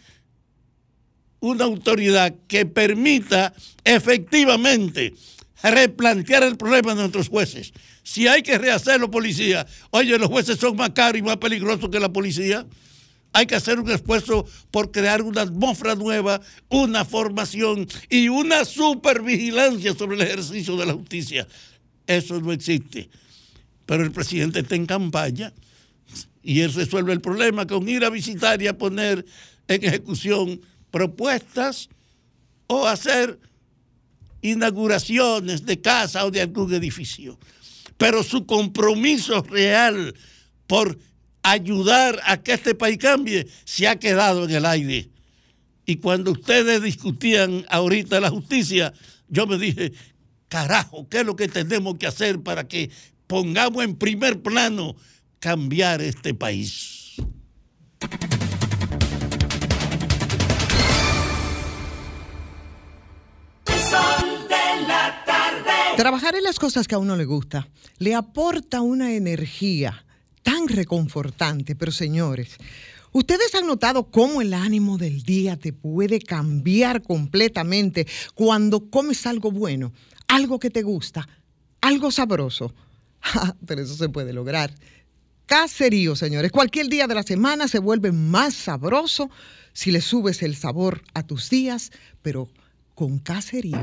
una 1.40 1.64
autoridad 1.64 2.36
que 2.50 2.66
permita 2.66 3.54
efectivamente 3.86 5.14
replantear 5.64 6.44
el 6.44 6.58
problema 6.58 6.94
de 6.94 7.02
nuestros 7.02 7.30
jueces. 7.30 7.74
Si 8.04 8.28
hay 8.28 8.44
que 8.44 8.58
rehacerlo, 8.58 9.10
policía, 9.10 9.66
oye, 9.92 10.18
los 10.18 10.30
jueces 10.30 10.60
son 10.60 10.76
más 10.76 10.92
caros 10.92 11.20
y 11.20 11.24
más 11.24 11.38
peligrosos 11.38 11.90
que 11.90 12.00
la 12.00 12.12
policía. 12.12 12.66
Hay 13.34 13.48
que 13.48 13.56
hacer 13.56 13.80
un 13.80 13.92
esfuerzo 13.92 14.46
por 14.72 14.92
crear 14.92 15.22
una 15.22 15.42
atmósfera 15.42 15.96
nueva, 15.96 16.40
una 16.70 17.04
formación 17.04 17.88
y 18.10 18.30
una 18.30 18.64
supervigilancia 18.64 19.94
sobre 19.94 20.16
el 20.16 20.22
ejercicio 20.22 20.78
de 20.78 20.86
la 20.86 20.94
justicia. 20.94 21.48
Eso 22.08 22.40
no 22.40 22.54
existe. 22.54 23.10
Pero 23.86 24.04
el 24.04 24.12
presidente 24.12 24.60
está 24.60 24.76
en 24.76 24.86
campaña 24.86 25.54
y 26.42 26.62
él 26.62 26.74
resuelve 26.74 27.12
el 27.12 27.22
problema 27.22 27.68
con 27.68 27.90
ir 27.90 28.06
a 28.06 28.10
visitar 28.10 28.62
y 28.62 28.68
a 28.68 28.78
poner 28.78 29.26
en 29.68 29.84
ejecución 29.84 30.62
propuestas 30.92 31.90
o 32.68 32.88
hacer 32.88 33.40
inauguraciones 34.52 35.66
de 35.66 35.82
casa 35.82 36.26
o 36.26 36.32
de 36.32 36.42
algún 36.42 36.74
edificio. 36.74 37.38
Pero 37.98 38.24
su 38.24 38.46
compromiso 38.46 39.42
real 39.44 40.14
por 40.68 40.98
ayudar 41.44 42.20
a 42.26 42.38
que 42.38 42.54
este 42.54 42.76
país 42.76 42.98
cambie 42.98 43.48
se 43.64 43.88
ha 43.88 43.98
quedado 43.98 44.46
en 44.46 44.52
el 44.52 44.66
aire. 44.66 45.10
Y 45.86 45.98
cuando 45.98 46.32
ustedes 46.32 46.82
discutían 46.82 47.66
ahorita 47.70 48.20
la 48.20 48.30
justicia, 48.30 48.94
yo 49.28 49.46
me 49.46 49.58
dije, 49.58 49.94
carajo, 50.48 51.08
¿qué 51.10 51.20
es 51.20 51.26
lo 51.26 51.36
que 51.36 51.48
tenemos 51.48 51.98
que 51.98 52.08
hacer 52.08 52.42
para 52.42 52.68
que 52.68 52.90
pongamos 53.28 53.84
en 53.84 53.96
primer 53.96 54.42
plano 54.42 54.96
cambiar 55.40 56.02
este 56.02 56.34
país. 56.34 56.95
Trabajar 65.98 66.36
en 66.36 66.44
las 66.44 66.60
cosas 66.60 66.88
que 66.88 66.96
a 66.96 66.98
uno 66.98 67.16
le 67.16 67.24
gusta 67.24 67.70
le 68.00 68.16
aporta 68.16 68.82
una 68.82 69.14
energía 69.14 70.06
tan 70.44 70.68
reconfortante, 70.68 71.76
pero 71.76 71.92
señores, 71.92 72.58
¿ustedes 73.14 73.56
han 73.56 73.66
notado 73.66 74.12
cómo 74.12 74.42
el 74.42 74.54
ánimo 74.54 74.98
del 74.98 75.24
día 75.24 75.56
te 75.56 75.72
puede 75.72 76.20
cambiar 76.20 77.02
completamente 77.02 78.06
cuando 78.34 78.90
comes 78.90 79.26
algo 79.26 79.52
bueno, 79.52 79.94
algo 80.28 80.60
que 80.60 80.70
te 80.70 80.84
gusta, 80.84 81.28
algo 81.80 82.12
sabroso? 82.12 82.74
Pero 83.66 83.82
eso 83.82 83.96
se 83.96 84.10
puede 84.10 84.34
lograr. 84.34 84.74
Caserío, 85.46 86.16
señores. 86.16 86.52
Cualquier 86.52 86.90
día 86.90 87.08
de 87.08 87.16
la 87.16 87.24
semana 87.24 87.68
se 87.68 87.80
vuelve 87.80 88.12
más 88.12 88.54
sabroso 88.54 89.30
si 89.74 89.92
le 89.92 90.02
subes 90.02 90.42
el 90.42 90.56
sabor 90.56 91.04
a 91.14 91.24
tus 91.24 91.50
días, 91.50 91.92
pero 92.22 92.50
con 92.96 93.20
caserío. 93.20 93.78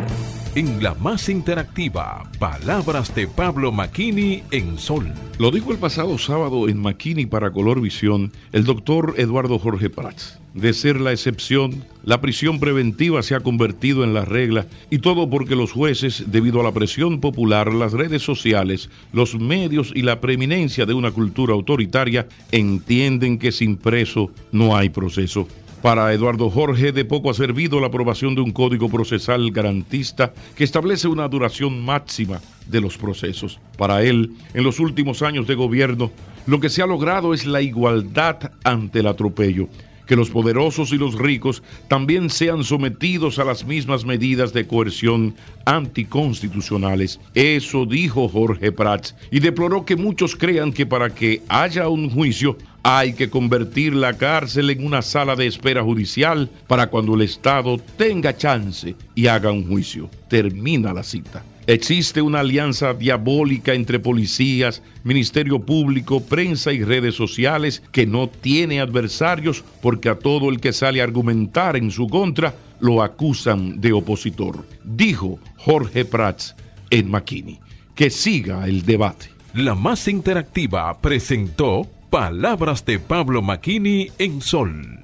En 0.54 0.82
la 0.82 0.94
más 0.94 1.28
interactiva, 1.28 2.28
palabras 2.38 3.14
de 3.14 3.28
Pablo 3.28 3.70
Maquini 3.70 4.42
en 4.50 4.78
Sol. 4.78 5.12
Lo 5.38 5.50
dijo 5.50 5.70
el 5.70 5.78
pasado 5.78 6.18
sábado 6.18 6.68
en 6.68 6.78
Maquini 6.78 7.26
para 7.26 7.52
Color 7.52 7.80
Visión 7.80 8.32
el 8.52 8.64
doctor 8.64 9.14
Eduardo 9.18 9.58
Jorge 9.58 9.90
Prats. 9.90 10.38
De 10.54 10.74
ser 10.74 11.00
la 11.00 11.12
excepción, 11.12 11.84
la 12.04 12.20
prisión 12.20 12.60
preventiva 12.60 13.22
se 13.22 13.34
ha 13.34 13.40
convertido 13.40 14.04
en 14.04 14.12
la 14.12 14.26
regla 14.26 14.66
y 14.90 14.98
todo 14.98 15.28
porque 15.30 15.56
los 15.56 15.72
jueces, 15.72 16.24
debido 16.26 16.60
a 16.60 16.64
la 16.64 16.72
presión 16.72 17.20
popular, 17.20 17.72
las 17.72 17.92
redes 17.92 18.22
sociales, 18.22 18.90
los 19.12 19.38
medios 19.38 19.92
y 19.94 20.02
la 20.02 20.20
preeminencia 20.20 20.84
de 20.84 20.92
una 20.92 21.10
cultura 21.10 21.54
autoritaria, 21.54 22.28
entienden 22.50 23.38
que 23.38 23.52
sin 23.52 23.76
preso 23.76 24.30
no 24.52 24.76
hay 24.76 24.90
proceso. 24.90 25.48
Para 25.82 26.12
Eduardo 26.12 26.48
Jorge, 26.48 26.92
de 26.92 27.04
poco 27.04 27.28
ha 27.28 27.34
servido 27.34 27.80
la 27.80 27.88
aprobación 27.88 28.36
de 28.36 28.40
un 28.40 28.52
código 28.52 28.88
procesal 28.88 29.50
garantista 29.50 30.32
que 30.54 30.62
establece 30.62 31.08
una 31.08 31.26
duración 31.26 31.84
máxima 31.84 32.40
de 32.68 32.80
los 32.80 32.96
procesos. 32.96 33.58
Para 33.76 34.04
él, 34.04 34.30
en 34.54 34.62
los 34.62 34.78
últimos 34.78 35.22
años 35.22 35.48
de 35.48 35.56
gobierno, 35.56 36.12
lo 36.46 36.60
que 36.60 36.68
se 36.68 36.82
ha 36.82 36.86
logrado 36.86 37.34
es 37.34 37.46
la 37.46 37.62
igualdad 37.62 38.52
ante 38.62 39.00
el 39.00 39.08
atropello 39.08 39.66
que 40.06 40.16
los 40.16 40.30
poderosos 40.30 40.92
y 40.92 40.98
los 40.98 41.14
ricos 41.14 41.62
también 41.88 42.28
sean 42.28 42.64
sometidos 42.64 43.38
a 43.38 43.44
las 43.44 43.64
mismas 43.64 44.04
medidas 44.04 44.52
de 44.52 44.66
coerción 44.66 45.34
anticonstitucionales. 45.64 47.20
Eso 47.34 47.86
dijo 47.86 48.28
Jorge 48.28 48.72
Prats 48.72 49.14
y 49.30 49.40
deploró 49.40 49.84
que 49.84 49.96
muchos 49.96 50.36
crean 50.36 50.72
que 50.72 50.86
para 50.86 51.10
que 51.10 51.42
haya 51.48 51.88
un 51.88 52.10
juicio 52.10 52.58
hay 52.82 53.12
que 53.12 53.30
convertir 53.30 53.94
la 53.94 54.14
cárcel 54.14 54.70
en 54.70 54.84
una 54.84 55.02
sala 55.02 55.36
de 55.36 55.46
espera 55.46 55.82
judicial 55.82 56.50
para 56.66 56.88
cuando 56.88 57.14
el 57.14 57.22
Estado 57.22 57.78
tenga 57.96 58.36
chance 58.36 58.96
y 59.14 59.26
haga 59.28 59.52
un 59.52 59.66
juicio. 59.66 60.10
Termina 60.28 60.92
la 60.92 61.02
cita. 61.02 61.44
Existe 61.68 62.20
una 62.20 62.40
alianza 62.40 62.92
diabólica 62.92 63.72
entre 63.72 64.00
policías, 64.00 64.82
Ministerio 65.04 65.60
Público, 65.60 66.20
prensa 66.20 66.72
y 66.72 66.82
redes 66.82 67.14
sociales 67.14 67.84
que 67.92 68.04
no 68.04 68.28
tiene 68.28 68.80
adversarios 68.80 69.62
porque 69.80 70.08
a 70.08 70.18
todo 70.18 70.50
el 70.50 70.58
que 70.58 70.72
sale 70.72 71.00
a 71.00 71.04
argumentar 71.04 71.76
en 71.76 71.92
su 71.92 72.08
contra 72.08 72.56
lo 72.80 73.00
acusan 73.00 73.80
de 73.80 73.92
opositor. 73.92 74.66
Dijo 74.82 75.38
Jorge 75.56 76.04
Prats 76.04 76.56
en 76.90 77.08
Makini. 77.08 77.60
Que 77.94 78.10
siga 78.10 78.66
el 78.66 78.84
debate. 78.84 79.30
La 79.54 79.76
más 79.76 80.08
interactiva 80.08 81.00
presentó 81.00 81.88
Palabras 82.12 82.84
de 82.84 82.98
Pablo 82.98 83.40
Makini 83.40 84.10
en 84.18 84.42
Sol. 84.42 85.02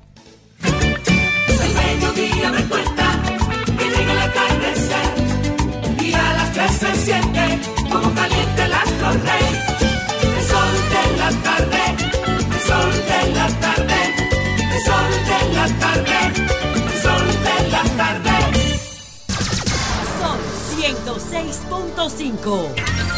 se 6.68 6.94
siente 6.96 7.60
como 7.90 8.14
caliente 8.14 8.62
el 8.62 8.72
astro 8.74 9.12
rey. 9.24 9.48
El 10.20 10.44
sol 10.52 10.74
de 10.92 11.04
la 11.16 11.30
tarde, 11.48 11.82
el 12.52 12.60
sol 12.68 12.92
de 13.08 13.20
la 13.32 13.48
tarde, 13.64 14.00
el 14.74 14.80
sol 14.84 15.10
de 15.30 15.40
la 15.54 15.66
tarde, 15.80 16.18
el 16.84 16.96
sol 17.00 17.26
de 17.48 17.56
la 17.70 17.84
tarde. 17.96 18.36
Son 20.20 20.38
106.5. 20.76 23.17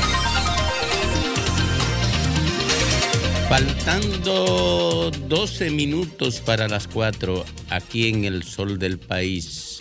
Faltando 3.50 5.10
12 5.10 5.70
minutos 5.72 6.40
para 6.40 6.68
las 6.68 6.86
4 6.86 7.44
aquí 7.70 8.06
en 8.06 8.24
el 8.24 8.44
sol 8.44 8.78
del 8.78 9.00
país, 9.00 9.80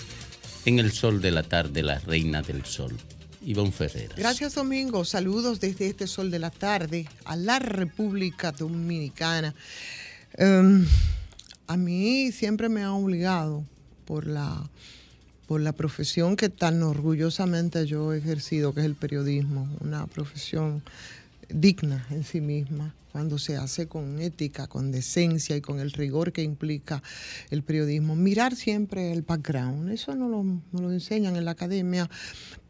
en 0.66 0.80
el 0.80 0.92
sol 0.92 1.22
de 1.22 1.30
la 1.30 1.44
tarde, 1.44 1.84
la 1.84 2.00
reina 2.00 2.42
del 2.42 2.66
sol. 2.66 2.98
Ivonne 3.46 3.72
Ferreira. 3.72 4.16
Gracias, 4.18 4.56
Domingo. 4.56 5.06
Saludos 5.06 5.60
desde 5.60 5.86
este 5.86 6.08
sol 6.08 6.32
de 6.32 6.40
la 6.40 6.50
tarde 6.50 7.08
a 7.26 7.36
la 7.36 7.60
República 7.60 8.52
Dominicana. 8.52 9.54
Em, 10.34 10.88
a 11.68 11.78
mí 11.78 12.32
siempre 12.32 12.70
me 12.70 12.82
ha 12.82 12.94
obligado 12.94 13.64
por 14.06 14.26
la, 14.26 14.68
por 15.46 15.62
la 15.62 15.74
profesión 15.74 16.38
que 16.38 16.50
tan 16.50 16.82
orgullosamente 16.82 17.86
yo 17.86 18.14
he 18.14 18.18
ejercido, 18.18 18.74
que 18.74 18.80
es 18.80 18.88
el 18.88 18.96
periodismo, 18.96 19.70
una 19.80 20.08
profesión 20.08 20.82
digna 21.50 22.06
en 22.10 22.24
sí 22.24 22.42
misma, 22.42 22.96
cuando 23.12 23.38
se 23.38 23.58
hace 23.58 23.88
con 23.88 24.22
ética, 24.22 24.68
con 24.68 24.92
decencia 24.92 25.56
y 25.56 25.62
con 25.62 25.80
el 25.80 25.92
rigor 25.92 26.32
que 26.32 26.44
implica 26.44 27.02
el 27.50 27.64
periodismo. 27.64 28.16
Mirar 28.16 28.56
siempre 28.56 29.12
el 29.12 29.24
background, 29.24 29.90
eso 29.92 30.16
no 30.16 30.30
lo, 30.30 30.44
no 30.44 30.62
lo 30.72 30.92
enseñan 30.92 31.36
en 31.36 31.46
la 31.46 31.52
academia, 31.52 32.10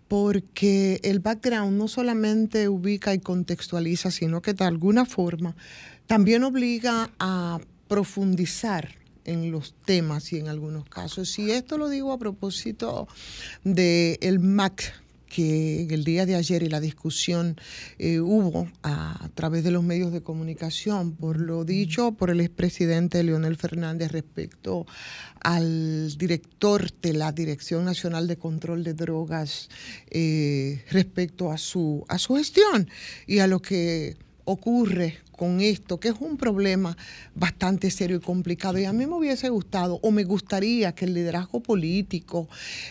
porque 0.07 0.99
el 1.03 1.19
background 1.19 1.77
no 1.77 1.87
solamente 1.87 2.67
ubica 2.67 3.13
y 3.13 3.19
contextualiza, 3.19 4.11
sino 4.11 4.41
que 4.41 4.53
de 4.53 4.65
alguna 4.65 5.05
forma 5.05 5.55
también 6.07 6.43
obliga 6.43 7.11
a 7.19 7.59
profundizar 7.87 8.95
en 9.25 9.51
los 9.51 9.75
temas 9.85 10.33
y 10.33 10.37
en 10.37 10.47
algunos 10.47 10.85
casos. 10.85 11.37
Y 11.37 11.51
esto 11.51 11.77
lo 11.77 11.89
digo 11.89 12.11
a 12.11 12.17
propósito 12.17 13.07
del 13.63 14.17
el 14.21 14.39
MAC 14.39 14.93
que 15.29 15.87
el 15.89 16.03
día 16.03 16.25
de 16.25 16.35
ayer 16.35 16.63
y 16.63 16.69
la 16.69 16.79
discusión 16.79 17.55
eh, 17.97 18.19
hubo 18.19 18.67
a, 18.83 19.29
través 19.35 19.63
de 19.63 19.71
los 19.71 19.83
medios 19.83 20.11
de 20.11 20.21
comunicación 20.21 21.15
por 21.15 21.39
lo 21.39 21.63
dicho 21.63 22.11
por 22.13 22.29
el 22.31 22.41
expresidente 22.41 23.23
Leonel 23.23 23.55
Fernández 23.55 24.11
respecto 24.11 24.85
al 25.41 26.17
director 26.17 26.91
de 27.01 27.13
la 27.13 27.31
Dirección 27.31 27.85
Nacional 27.85 28.27
de 28.27 28.37
Control 28.37 28.83
de 28.83 28.93
Drogas 28.93 29.69
eh, 30.09 30.83
respecto 30.89 31.51
a 31.51 31.57
su, 31.57 32.03
a 32.09 32.17
su 32.17 32.35
gestión 32.35 32.89
y 33.27 33.39
a 33.39 33.47
lo 33.47 33.61
que 33.61 34.17
ocurre 34.45 35.19
con 35.31 35.61
esto, 35.61 35.99
que 35.99 36.09
es 36.09 36.15
un 36.19 36.35
problema 36.35 36.97
bastante 37.33 37.91
serio 37.91 38.17
y 38.17 38.19
complicado. 38.19 38.77
Y 38.77 38.85
a 38.85 38.91
mí 38.91 39.05
me 39.05 39.15
hubiese 39.15 39.47
gustado 39.49 39.99
o 40.01 40.11
me 40.11 40.25
gustaría 40.25 40.93
que 40.93 41.05
el 41.05 41.13
liderazgo 41.13 41.61
político 41.61 42.49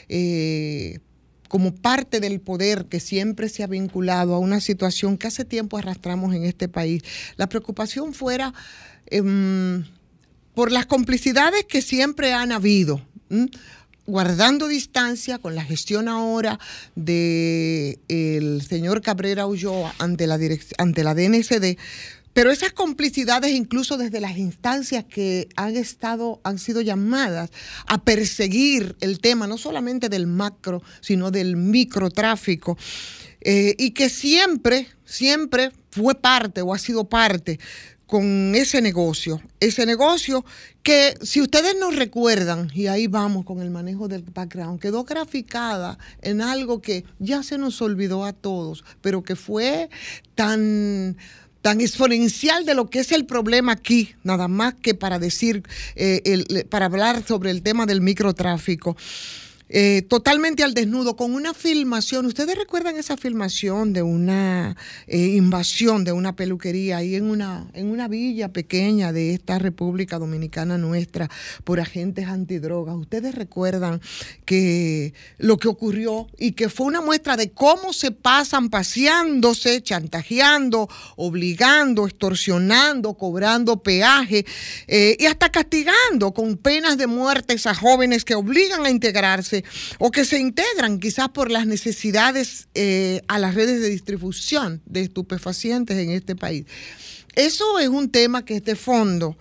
eh, 0.09 1.01
como 1.49 1.75
parte 1.75 2.21
del 2.21 2.41
poder 2.41 2.87
que 2.87 3.01
siempre 3.01 3.49
se 3.49 3.63
ha 3.63 3.67
vinculado 3.67 4.35
a 4.35 4.39
una 4.39 4.61
situación 4.61 5.19
que 5.19 5.27
hace 5.27 5.45
tiempo 5.45 5.79
arrastramos 5.79 6.35
en 6.35 6.45
este 6.45 6.69
país, 6.69 7.03
la 7.37 7.49
preocupación 7.49 8.15
fuera 8.15 8.55
em, 9.07 9.85
por 10.55 10.71
las 10.71 10.87
complicidades 10.87 11.65
que 11.65 11.83
siempre 11.83 12.33
han 12.33 12.53
habido. 12.53 13.01
guardando 14.07 14.69
distancia 14.69 15.39
con 15.39 15.55
la 15.55 15.63
gestión 15.63 16.09
ahora 16.09 16.59
del 16.95 17.99
el 18.09 18.63
señor 18.67 19.03
Cabrera 19.03 19.47
Ulloa 19.47 19.95
ante 19.99 20.27
la, 20.27 20.39
ante 20.79 21.05
la 21.05 21.15
DNCD, 21.15 21.77
pero 22.39 22.53
esas 22.53 22.73
complicidades, 22.73 23.51
incluso 23.51 23.97
desde 23.97 24.21
las 24.21 24.39
instancias 24.39 25.05
que 25.05 25.49
han 25.57 25.77
estado, 25.77 26.41
han 26.45 26.61
sido 26.61 26.81
llamadas 26.81 27.51
a 27.89 28.05
perseguir 28.05 28.95
el 29.01 29.19
tema, 29.19 29.49
no 29.49 29.59
solamente 29.59 30.09
del 30.09 30.29
macro, 30.29 30.81
sino 31.01 31.33
del 31.33 31.57
microtráfico, 31.57 32.79
eh, 33.41 33.75
y 33.77 33.91
que 33.91 34.09
siempre, 34.09 34.87
siempre 35.05 35.73
fue 35.91 36.15
parte 36.15 36.63
o 36.63 36.73
ha 36.73 36.79
sido 36.79 37.09
parte 37.09 37.59
con 38.07 38.55
ese 38.55 38.81
negocio, 38.81 39.43
ese 39.59 39.85
negocio 39.85 40.45
que 40.85 41.19
si 41.21 41.43
ustedes 41.43 41.75
nos 41.81 41.97
recuerdan, 41.97 42.71
y 42.73 42.87
ahí 42.87 43.09
vamos 43.09 43.45
con 43.45 43.61
el 43.61 43.71
manejo 43.71 44.07
del 44.07 44.23
background, 44.23 44.81
quedó 44.81 45.03
graficada 45.03 45.99
en 46.23 46.41
algo 46.41 46.81
que 46.81 47.05
ya 47.19 47.43
se 47.43 47.59
nos 47.59 47.83
olvidó 47.83 48.25
a 48.25 48.33
todos, 48.33 48.85
pero 49.01 49.25
que 49.25 49.35
fue 49.35 49.91
tan 50.37 51.17
tan 51.63 51.81
exponencial 51.81 52.65
de 52.65 52.75
lo 52.75 52.89
que 52.89 53.01
es 53.01 53.13
el 53.13 53.27
problema 53.27 53.73
aquí, 53.73 54.15
nada 54.23 54.49
más 54.49 54.75
que 54.75 54.95
para 54.95 55.19
decir, 55.19 55.63
eh, 55.97 56.65
para 56.71 56.87
hablar 56.87 57.25
sobre 57.27 57.51
el 57.51 57.63
tema 57.63 57.87
del 57.87 58.01
microtráfico. 58.01 58.97
Eh, 59.71 60.03
totalmente 60.09 60.65
al 60.65 60.73
desnudo, 60.73 61.15
con 61.17 61.35
una 61.35 61.53
filmación. 61.53 62.25
¿Ustedes 62.27 62.57
recuerdan 62.57 62.97
esa 62.97 63.17
filmación 63.17 63.93
de 63.93 64.03
una 64.03 64.77
eh, 65.07 65.19
invasión 65.19 66.05
de 66.05 66.13
una 66.13 66.35
peluquería 66.37 66.99
ahí 66.99 67.15
en 67.15 67.25
una, 67.25 67.69
en 67.75 67.91
una 67.91 68.09
villa 68.09 68.49
pequeña 68.49 69.13
de 69.13 69.35
esta 69.35 69.59
República 69.59 70.19
Dominicana 70.19 70.79
nuestra 70.79 71.29
por 71.65 71.81
agentes 71.81 72.27
antidrogas? 72.29 72.97
¿Ustedes 72.97 73.35
recuerdan 73.35 74.01
que 74.47 75.13
lo 75.37 75.59
que 75.59 75.69
ocurrió 75.69 76.29
y 76.39 76.53
que 76.53 76.71
fue 76.71 76.87
una 76.87 77.03
muestra 77.03 77.37
de 77.37 77.51
cómo 77.51 77.93
se 77.93 78.11
pasan 78.11 78.71
paseándose, 78.71 79.83
chantajeando, 79.83 80.89
obligando, 81.17 82.07
extorsionando, 82.07 83.15
cobrando 83.15 83.83
peaje 83.83 84.47
eh, 84.87 85.17
y 85.19 85.27
hasta 85.27 85.51
castigando 85.51 86.33
con 86.33 86.57
penas 86.57 86.97
de 86.97 87.07
muerte 87.07 87.57
a 87.65 87.75
jóvenes 87.75 88.25
que 88.25 88.35
obligan 88.35 88.87
a 88.87 88.91
integrarse 88.91 89.58
base 89.63 89.97
o 89.99 90.11
que 90.11 90.25
se 90.25 90.39
integran 90.39 90.99
quizás 90.99 91.29
por 91.31 91.51
las 91.51 91.67
necesidades 91.67 92.69
eh, 92.75 93.23
a 93.29 93.39
las 93.39 93.55
redes 93.55 93.81
de 93.81 93.89
distribución 93.89 94.83
de 94.87 95.03
estupefacientes 95.03 95.97
en 95.97 96.11
este 96.11 96.37
país. 96.37 96.67
Eso 97.35 97.79
es 97.79 97.89
un 97.89 98.11
tema 98.11 98.45
que 98.45 98.57
es 98.57 98.65
de 98.65 98.75
fondo. 98.75 99.37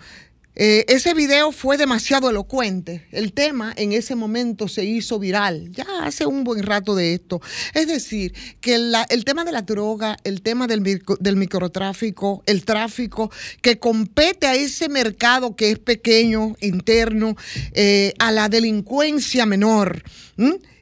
Eh, 0.60 0.86
ese 0.88 1.14
video 1.14 1.52
fue 1.52 1.78
demasiado 1.78 2.32
elocuente. 2.32 3.06
El 3.12 3.32
tema 3.32 3.74
en 3.78 3.92
ese 3.94 4.16
momento 4.16 4.68
se 4.68 4.84
hizo 4.86 5.20
viral, 5.20 5.72
ya 5.72 5.86
hace 6.02 6.26
un 6.26 6.44
buen 6.44 6.64
rato 6.64 6.96
de 6.96 7.14
esto. 7.14 7.40
Es 7.76 7.86
decir, 7.88 8.34
que 8.60 8.74
el 8.74 9.24
tema 9.24 9.46
de 9.46 9.52
la 9.52 9.62
droga, 9.62 10.18
el 10.24 10.42
tema 10.42 10.66
del, 10.66 10.82
micro- 10.82 11.18
del 11.20 11.36
microtráfico, 11.36 12.42
el 12.48 12.66
tráfico, 12.66 13.32
que 13.62 13.78
compete 13.78 14.48
a 14.48 14.56
ese 14.56 14.90
mercado 14.90 15.56
que 15.56 15.70
es 15.70 15.78
pequeño, 15.78 16.56
interno, 16.60 17.36
eh, 17.74 18.14
a 18.18 18.32
la 18.32 18.50
delincuencia 18.50 19.46
menor. 19.46 20.02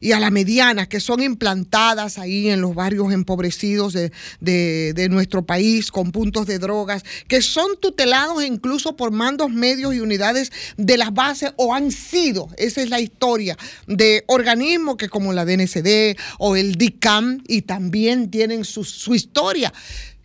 Y 0.06 0.12
a 0.12 0.20
la 0.20 0.30
mediana 0.30 0.88
que 0.88 0.99
son 0.99 1.20
implantadas 1.24 2.20
ahí 2.20 2.49
en 2.49 2.62
los 2.62 2.76
barrios 2.76 3.12
empobrecidos 3.12 3.93
de, 3.93 4.12
de- 4.39 5.10
nuestro 5.10 5.45
país 5.45 5.89
con 5.91 6.12
puntos 6.12 6.45
de 6.45 6.60
drogas, 6.60 7.03
que 7.28 7.41
son 7.41 7.72
tutelados 7.82 8.43
incluso 8.45 8.95
por 8.95 9.12
mandos 9.12 9.49
medios 9.49 9.95
y 9.95 9.99
unidades 10.01 10.51
de 10.78 10.97
las 10.97 11.12
bases 11.12 11.53
o 11.58 11.74
han 11.74 11.91
sido, 11.91 12.49
esa 12.58 12.84
es 12.84 12.89
la 12.91 12.99
historia, 12.99 13.58
de 13.88 14.24
organismos 14.28 14.97
que 14.97 15.10
como 15.10 15.34
la 15.34 15.43
DNCD 15.43 16.16
o 16.38 16.56
el 16.56 16.76
DICAM 16.76 17.41
y 17.47 17.64
también 17.64 18.30
tienen 18.30 18.64
su, 18.64 18.84
su 18.84 19.16
historia. 19.16 19.74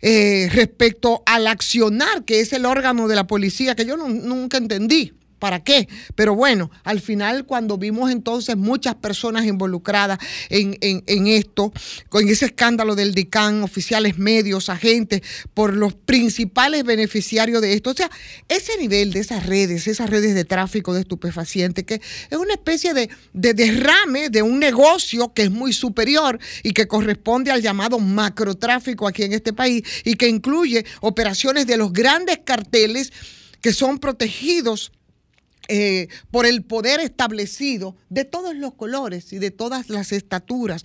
eh, 0.03 0.49
respecto 0.53 1.21
al 1.25 1.47
accionar, 1.47 2.23
que 2.25 2.39
es 2.41 2.53
el 2.53 2.65
órgano 2.65 3.07
de 3.07 3.15
la 3.15 3.25
policía, 3.27 3.75
que 3.75 3.85
yo 3.85 3.97
nunca 3.97 4.57
entendí. 4.57 5.13
¿Para 5.41 5.63
qué? 5.63 5.89
Pero 6.13 6.35
bueno, 6.35 6.69
al 6.83 7.01
final 7.01 7.47
cuando 7.47 7.79
vimos 7.79 8.11
entonces 8.11 8.55
muchas 8.55 8.93
personas 8.93 9.43
involucradas 9.47 10.19
en, 10.49 10.77
en- 10.81 11.25
esto, 11.25 11.73
con 12.09 12.29
ese 12.29 12.45
escándalo 12.45 12.93
del 12.95 13.15
DICAN, 13.15 13.63
oficiales 13.63 14.19
medios, 14.19 14.69
agentes, 14.69 15.21
por 15.55 15.73
los 15.75 15.95
principales 15.95 16.83
beneficiarios 16.83 17.59
de 17.59 17.73
esto, 17.73 17.89
o 17.89 17.93
sea, 17.95 18.11
ese 18.49 18.77
nivel 18.77 19.13
de 19.13 19.21
esas 19.21 19.47
redes, 19.47 19.87
esas 19.87 20.11
redes 20.11 20.35
de 20.35 20.45
tráfico 20.45 20.93
de 20.93 21.01
estupefacientes, 21.01 21.85
que 21.85 21.95
es 21.95 22.37
una 22.37 22.53
especie 22.53 22.93
de, 22.93 23.09
de 23.33 23.55
derrame 23.55 24.29
de 24.29 24.43
un 24.43 24.59
negocio 24.59 25.33
que 25.33 25.41
es 25.43 25.51
muy 25.51 25.73
superior 25.73 26.37
y 26.61 26.73
que 26.73 26.87
corresponde 26.87 27.49
al 27.49 27.63
llamado 27.63 27.97
macrotráfico 27.97 29.07
aquí 29.07 29.23
en 29.23 29.33
este 29.33 29.53
país 29.53 29.81
y 30.03 30.13
que 30.17 30.27
incluye 30.27 30.85
operaciones 31.01 31.65
de 31.65 31.77
los 31.77 31.91
grandes 31.91 32.39
carteles 32.45 33.11
que 33.61 33.73
son 33.73 33.99
protegidos 33.99 34.91
eh, 35.73 36.09
por 36.31 36.45
el 36.45 36.63
poder 36.63 36.99
establecido 36.99 37.95
de 38.09 38.25
todos 38.25 38.53
los 38.53 38.73
colores 38.73 39.31
y 39.31 39.39
de 39.39 39.51
todas 39.51 39.89
las 39.89 40.11
estaturas. 40.11 40.83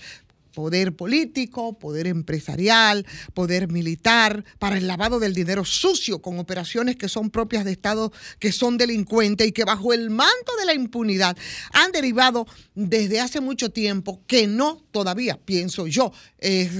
Poder 0.56 0.96
político, 0.96 1.78
poder 1.78 2.06
empresarial, 2.06 3.04
poder 3.34 3.70
militar, 3.70 4.42
para 4.58 4.78
el 4.78 4.86
lavado 4.86 5.20
del 5.20 5.34
dinero 5.34 5.66
sucio 5.66 6.22
con 6.22 6.38
operaciones 6.38 6.96
que 6.96 7.10
son 7.10 7.28
propias 7.28 7.66
de 7.66 7.72
Estados 7.72 8.12
que 8.38 8.52
son 8.52 8.78
delincuentes 8.78 9.46
y 9.46 9.52
que 9.52 9.64
bajo 9.64 9.92
el 9.92 10.08
manto 10.08 10.56
de 10.58 10.64
la 10.64 10.72
impunidad 10.72 11.36
han 11.74 11.92
derivado 11.92 12.46
desde 12.74 13.20
hace 13.20 13.42
mucho 13.42 13.68
tiempo 13.68 14.22
que 14.26 14.46
no 14.46 14.82
todavía, 14.92 15.38
pienso 15.44 15.86
yo, 15.86 16.10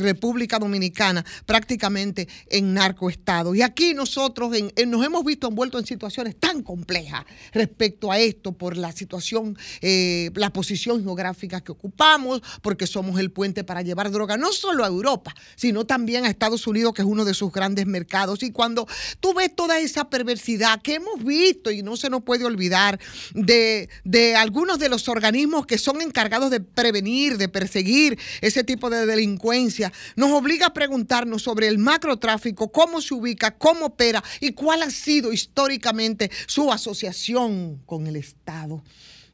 República 0.00 0.58
Dominicana 0.58 1.22
prácticamente 1.44 2.28
en 2.48 2.72
narcoestado. 2.72 3.54
Y 3.54 3.60
aquí 3.60 3.92
nosotros 3.92 4.52
nos 4.86 5.04
hemos 5.04 5.22
visto 5.22 5.48
envueltos 5.48 5.82
en 5.82 5.86
situaciones 5.86 6.36
tan 6.38 6.62
complejas 6.62 7.26
respecto 7.52 8.10
a 8.10 8.18
esto 8.18 8.52
por 8.52 8.76
la 8.78 8.92
situación, 8.92 9.58
eh, 9.82 10.30
la 10.34 10.50
posición 10.50 11.02
geográfica 11.02 11.60
que 11.60 11.72
ocupamos, 11.72 12.42
porque 12.62 12.86
somos 12.86 13.20
el 13.20 13.30
puente 13.30 13.64
para 13.66 13.82
llevar 13.82 14.10
droga 14.10 14.36
no 14.36 14.52
solo 14.52 14.84
a 14.84 14.88
Europa, 14.88 15.34
sino 15.56 15.84
también 15.84 16.24
a 16.24 16.28
Estados 16.30 16.66
Unidos, 16.66 16.94
que 16.94 17.02
es 17.02 17.08
uno 17.08 17.24
de 17.24 17.34
sus 17.34 17.52
grandes 17.52 17.86
mercados. 17.86 18.42
Y 18.42 18.52
cuando 18.52 18.86
tú 19.20 19.34
ves 19.34 19.54
toda 19.54 19.78
esa 19.78 20.08
perversidad 20.08 20.80
que 20.80 20.94
hemos 20.94 21.22
visto 21.22 21.70
y 21.70 21.82
no 21.82 21.96
se 21.96 22.08
nos 22.08 22.22
puede 22.22 22.44
olvidar 22.44 22.98
de, 23.34 23.88
de 24.04 24.36
algunos 24.36 24.78
de 24.78 24.88
los 24.88 25.08
organismos 25.08 25.66
que 25.66 25.78
son 25.78 26.00
encargados 26.00 26.50
de 26.50 26.60
prevenir, 26.60 27.36
de 27.36 27.48
perseguir 27.48 28.18
ese 28.40 28.64
tipo 28.64 28.90
de 28.90 29.06
delincuencia, 29.06 29.92
nos 30.14 30.30
obliga 30.30 30.66
a 30.66 30.74
preguntarnos 30.74 31.42
sobre 31.42 31.68
el 31.68 31.78
macrotráfico, 31.78 32.70
cómo 32.70 33.00
se 33.00 33.14
ubica, 33.14 33.56
cómo 33.56 33.86
opera 33.86 34.22
y 34.40 34.52
cuál 34.52 34.82
ha 34.82 34.90
sido 34.90 35.32
históricamente 35.32 36.30
su 36.46 36.72
asociación 36.72 37.82
con 37.86 38.06
el 38.06 38.16
Estado. 38.16 38.82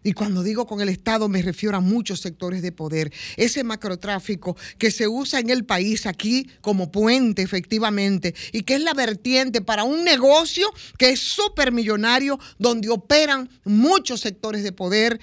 Y 0.05 0.13
cuando 0.13 0.43
digo 0.43 0.67
con 0.67 0.81
el 0.81 0.89
Estado 0.89 1.29
me 1.29 1.43
refiero 1.43 1.77
a 1.77 1.81
muchos 1.81 2.21
sectores 2.21 2.63
de 2.63 2.73
poder. 2.73 3.13
Ese 3.37 3.65
macrotráfico 3.65 4.57
que 4.79 4.91
se 4.91 5.09
usa 5.09 5.41
en 5.41 5.51
el 5.51 5.65
país 5.65 6.07
aquí 6.07 6.49
como 6.61 6.91
puente 6.91 7.43
efectivamente 7.43 8.35
y 8.53 8.63
que 8.63 8.75
es 8.75 8.81
la 8.81 8.95
vertiente 8.95 9.61
para 9.61 9.85
un 9.85 10.05
negocio 10.05 10.69
que 10.99 11.11
es 11.11 11.21
súper 11.21 11.73
millonario 11.73 12.39
donde 12.59 12.89
operan 12.91 13.49
muchos 13.65 14.21
sectores 14.21 14.63
de 14.63 14.73
poder. 14.73 15.21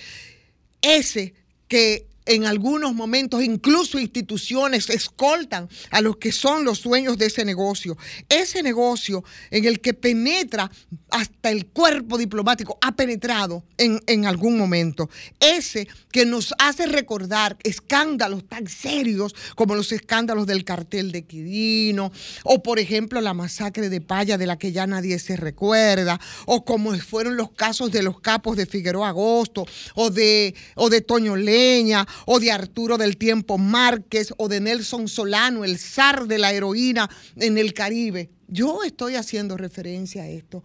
Ese 0.82 1.34
que 1.68 2.09
en 2.30 2.46
algunos 2.46 2.94
momentos 2.94 3.44
incluso 3.44 4.00
instituciones 4.00 4.90
escoltan 4.92 5.68
a 5.90 6.00
los 6.00 6.18
que 6.18 6.32
son 6.32 6.64
los 6.64 6.84
dueños 6.84 7.18
de 7.18 7.26
ese 7.26 7.44
negocio. 7.44 7.98
Ese 8.30 8.62
negocio 8.62 9.24
en 9.50 9.66
el 9.66 9.82
que 9.82 9.96
penetra 9.96 10.70
hasta 11.10 11.50
el 11.50 11.66
cuerpo 11.66 12.20
diplomático, 12.20 12.78
ha 12.82 12.96
penetrado 12.96 13.64
en, 13.78 14.00
en 14.06 14.28
algún 14.28 14.60
momento. 14.60 15.10
Ese 15.40 15.88
que 16.12 16.26
nos 16.26 16.54
hace 16.60 16.86
recordar 16.86 17.58
escándalos 17.64 18.48
tan 18.48 18.68
serios 18.68 19.34
como 19.56 19.74
los 19.74 19.92
escándalos 19.92 20.46
del 20.46 20.64
cartel 20.64 21.12
de 21.12 21.24
Quirino, 21.24 22.12
o 22.44 22.62
por 22.62 22.78
ejemplo 22.78 23.22
la 23.22 23.34
masacre 23.34 23.90
de 23.90 24.02
Paya 24.02 24.38
de 24.38 24.46
la 24.46 24.60
que 24.60 24.72
ya 24.72 24.86
nadie 24.86 25.18
se 25.18 25.36
recuerda, 25.36 26.20
o 26.46 26.64
como 26.64 26.96
fueron 27.00 27.38
los 27.38 27.52
casos 27.52 27.92
de 27.92 28.04
los 28.04 28.20
capos 28.20 28.56
de 28.56 28.68
Figueroa 28.68 29.10
Agosto, 29.10 29.66
o 29.96 30.12
de, 30.12 30.54
o 30.76 30.90
de 30.90 31.02
Toño 31.02 31.36
Leña, 31.36 32.08
o 32.26 32.40
de 32.40 32.52
Arturo 32.52 32.98
del 32.98 33.18
Tiempo 33.18 33.58
Márquez, 33.58 34.34
o 34.38 34.48
de 34.48 34.60
Nelson 34.60 35.08
Solano, 35.08 35.64
el 35.64 35.78
zar 35.78 36.28
de 36.28 36.38
la 36.38 36.52
heroína 36.52 37.10
en 37.36 37.58
el 37.58 37.74
Caribe. 37.74 38.30
Yo 38.48 38.84
estoy 38.84 39.16
haciendo 39.16 39.58
referencia 39.58 40.24
a 40.24 40.30
esto 40.30 40.64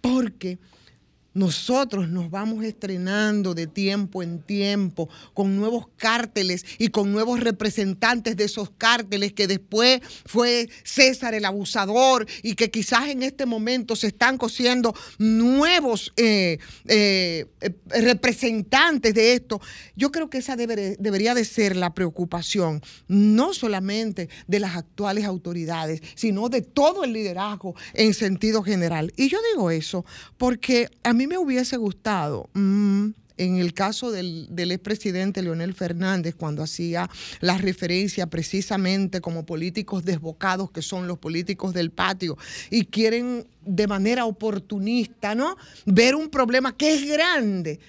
porque 0.00 0.58
nosotros 1.36 2.08
nos 2.08 2.30
vamos 2.30 2.64
estrenando 2.64 3.52
de 3.52 3.66
tiempo 3.66 4.22
en 4.22 4.40
tiempo 4.40 5.10
con 5.34 5.54
nuevos 5.54 5.86
cárteles 5.96 6.64
y 6.78 6.88
con 6.88 7.12
nuevos 7.12 7.40
representantes 7.40 8.36
de 8.38 8.44
esos 8.44 8.70
cárteles 8.70 9.34
que 9.34 9.46
después 9.46 10.00
fue 10.24 10.70
César 10.82 11.34
el 11.34 11.44
abusador 11.44 12.26
y 12.42 12.54
que 12.54 12.70
quizás 12.70 13.08
en 13.10 13.22
este 13.22 13.44
momento 13.44 13.96
se 13.96 14.06
están 14.06 14.38
cosiendo 14.38 14.94
nuevos 15.18 16.10
eh, 16.16 16.58
eh, 16.88 17.44
eh, 17.60 17.74
representantes 18.00 19.12
de 19.12 19.34
esto. 19.34 19.60
Yo 19.94 20.10
creo 20.10 20.30
que 20.30 20.38
esa 20.38 20.56
debe- 20.56 20.96
debería 20.98 21.34
de 21.34 21.44
ser 21.44 21.76
la 21.76 21.92
preocupación, 21.92 22.80
no 23.08 23.52
solamente 23.52 24.30
de 24.46 24.60
las 24.60 24.74
actuales 24.74 25.26
autoridades, 25.26 26.00
sino 26.14 26.48
de 26.48 26.62
todo 26.62 27.04
el 27.04 27.12
liderazgo 27.12 27.74
en 27.92 28.14
sentido 28.14 28.62
general. 28.62 29.12
Y 29.16 29.28
yo 29.28 29.38
digo 29.52 29.70
eso 29.70 30.06
porque 30.38 30.88
a 31.02 31.12
mí 31.12 31.25
me 31.26 31.38
hubiese 31.38 31.76
gustado... 31.76 32.48
mm, 32.54 33.10
en 33.38 33.58
el 33.58 33.74
caso 33.74 34.10
del, 34.10 34.48
expresidente 34.70 35.42
Leonel 35.42 35.74
Fernández, 35.74 36.34
cuando 36.34 36.62
hacía 36.62 37.10
la 37.40 37.58
referencia 37.58 38.26
precisamente 38.28 39.20
como 39.20 39.44
políticos 39.44 40.04
desbocados 40.04 40.70
que 40.70 40.82
son 40.82 41.06
los 41.06 41.18
políticos 41.18 41.74
del 41.74 41.90
patio 41.90 42.38
y 42.70 42.86
quieren 42.86 43.46
de 43.62 43.86
manera 43.86 44.24
oportunista, 44.24 45.34
¿no? 45.34 45.56
Ver 45.84 46.14
un 46.14 46.30
problema 46.30 46.76
que 46.76 46.94
es 46.94 47.06
grande 47.06 47.80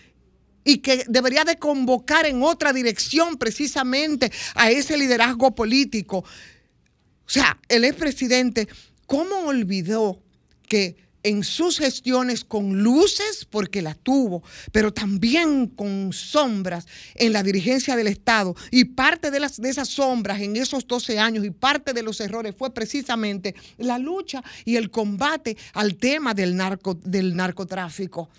y 0.64 0.80
que 0.80 1.05
debería 1.07 1.45
de 1.45 1.57
convocar 1.57 2.26
en 2.26 2.43
otra 2.43 2.73
dirección 2.73 3.38
precisamente 3.38 4.31
a 4.55 4.69
ese 4.69 4.97
liderazgo 4.97 5.55
político. 5.55 6.18
O 6.19 7.30
sea, 7.30 7.57
el 7.69 7.85
expresidente, 7.85 8.68
¿cómo 9.05 9.47
olvidó 9.47 10.22
que 10.68 11.07
en 11.28 11.44
sus 11.44 11.78
gestiones 11.78 12.45
con 12.45 12.82
luces, 12.82 13.45
porque 13.49 13.82
las 13.82 13.98
tuvo, 13.98 14.44
pero 14.72 14.94
también 14.94 15.68
con 15.68 16.14
sombras 16.14 16.88
en 17.16 17.34
la 17.34 17.44
dirigencia 17.44 17.95
del 17.95 18.08
Estado. 18.08 18.56
Y 18.72 18.86
parte 18.86 19.30
de, 19.30 19.40
las, 19.40 19.60
de 19.60 19.70
esas 19.70 19.90
sombras 19.90 20.40
en 20.40 20.56
esos 20.56 20.88
12 20.88 21.20
años 21.20 21.45
y 21.45 21.49
parte 21.49 21.94
de 21.94 22.04
los 22.04 22.22
errores 22.22 22.56
fue 22.58 22.74
precisamente 22.74 23.56
la 23.78 23.99
lucha 23.99 24.41
y 24.64 24.78
el 24.78 24.90
combate 24.90 25.58
al 25.74 25.95
tema 25.95 26.34
del, 26.34 26.58
del 27.04 27.36
narcotráfico 27.36 28.30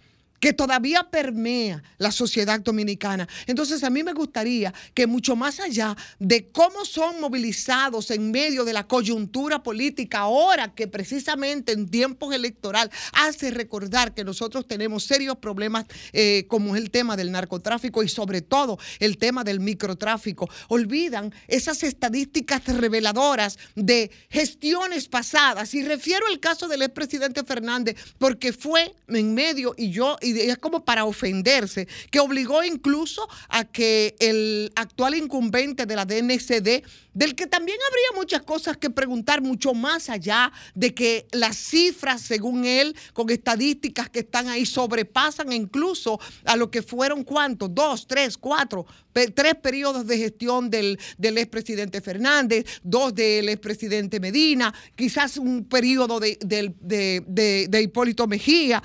que 0.41 0.53
todavía 0.53 1.05
permea 1.11 1.83
la 1.99 2.13
sociedad 2.13 2.61
dominicana. 2.61 3.29
Entonces 3.47 3.83
a 3.85 3.91
mí 3.91 4.03
me 4.03 4.13
gustaría 4.13 4.73
que 4.95 5.07
mucho 5.07 5.37
más 5.37 5.61
allá 5.61 5.97
de 6.19 6.49
cómo 6.51 6.85
son 6.85 7.21
movilizados 7.21 8.11
en 8.11 8.31
medio 8.31 8.65
de 8.65 8.73
la 8.73 8.87
coyuntura 8.87 9.63
política, 9.63 10.21
ahora 10.21 10.75
que 10.75 10.87
precisamente 10.87 11.73
en 11.73 11.89
tiempos 11.89 12.35
electoral 12.35 12.91
hace 13.13 13.51
recordar 13.51 14.15
que 14.15 14.25
nosotros 14.25 14.67
tenemos 14.67 15.05
serios 15.05 15.37
problemas 15.39 15.87
eh, 16.13 16.45
como 16.49 16.77
es 16.77 16.83
el 16.83 16.91
tema 16.91 17.17
del 17.17 17.33
narcotráfico 17.33 18.03
y 18.03 18.09
sobre 18.09 18.43
todo 18.43 18.79
el 19.01 19.19
tema 19.19 19.45
del 19.45 19.61
microtráfico, 19.61 20.49
olvidan 20.69 21.33
esas 21.47 21.83
estadísticas 21.83 22.65
reveladoras 22.67 23.59
de 23.75 24.11
gestiones 24.29 25.09
pasadas. 25.09 25.75
Y 25.75 25.83
refiero 25.83 26.27
al 26.27 26.41
caso 26.41 26.69
del 26.69 26.83
expresidente 26.83 27.45
Fernández 27.45 27.97
porque 28.19 28.53
fue 28.53 28.95
en 29.09 29.35
medio 29.35 29.75
y 29.77 29.91
yo 29.91 30.17
es 30.37 30.59
como 30.59 30.85
para 30.85 31.05
ofenderse, 31.05 31.89
que 32.11 32.21
obligó 32.21 32.63
incluso 32.65 33.29
a 33.49 33.65
que 33.65 34.17
el 34.19 34.73
actual 34.77 35.15
incumbente 35.15 35.87
de 35.87 35.97
la 35.97 36.05
DNCD, 36.05 36.83
del 37.15 37.35
que 37.35 37.47
también 37.47 37.79
habría 37.89 38.21
muchas 38.21 38.43
cosas 38.43 38.77
que 38.77 38.91
preguntar 38.91 39.43
mucho 39.43 39.75
más 39.75 40.09
allá 40.09 40.53
de 40.75 40.95
que 40.95 41.27
las 41.33 41.57
cifras, 41.57 42.23
según 42.23 42.65
él, 42.65 42.95
con 43.13 43.29
estadísticas 43.31 44.09
que 44.09 44.21
están 44.21 44.49
ahí, 44.49 44.65
sobrepasan 44.65 45.53
incluso 45.53 46.21
a 46.45 46.57
lo 46.57 46.71
que 46.71 46.83
fueron 46.83 47.25
cuántos, 47.25 47.75
dos, 47.75 48.07
tres, 48.07 48.39
cuatro, 48.39 48.87
tres 49.13 49.57
periodos 49.57 50.07
de 50.07 50.19
gestión 50.19 50.71
del, 50.71 50.99
del 51.17 51.39
expresidente 51.39 52.01
Fernández, 52.01 52.65
dos 52.83 53.15
del 53.15 53.49
expresidente 53.49 54.21
Medina, 54.21 54.73
quizás 54.95 55.39
un 55.39 55.65
periodo 55.65 56.21
de, 56.21 56.39
de, 56.41 57.67
de 57.69 57.83
Hipólito 57.83 58.27
Mejía 58.29 58.83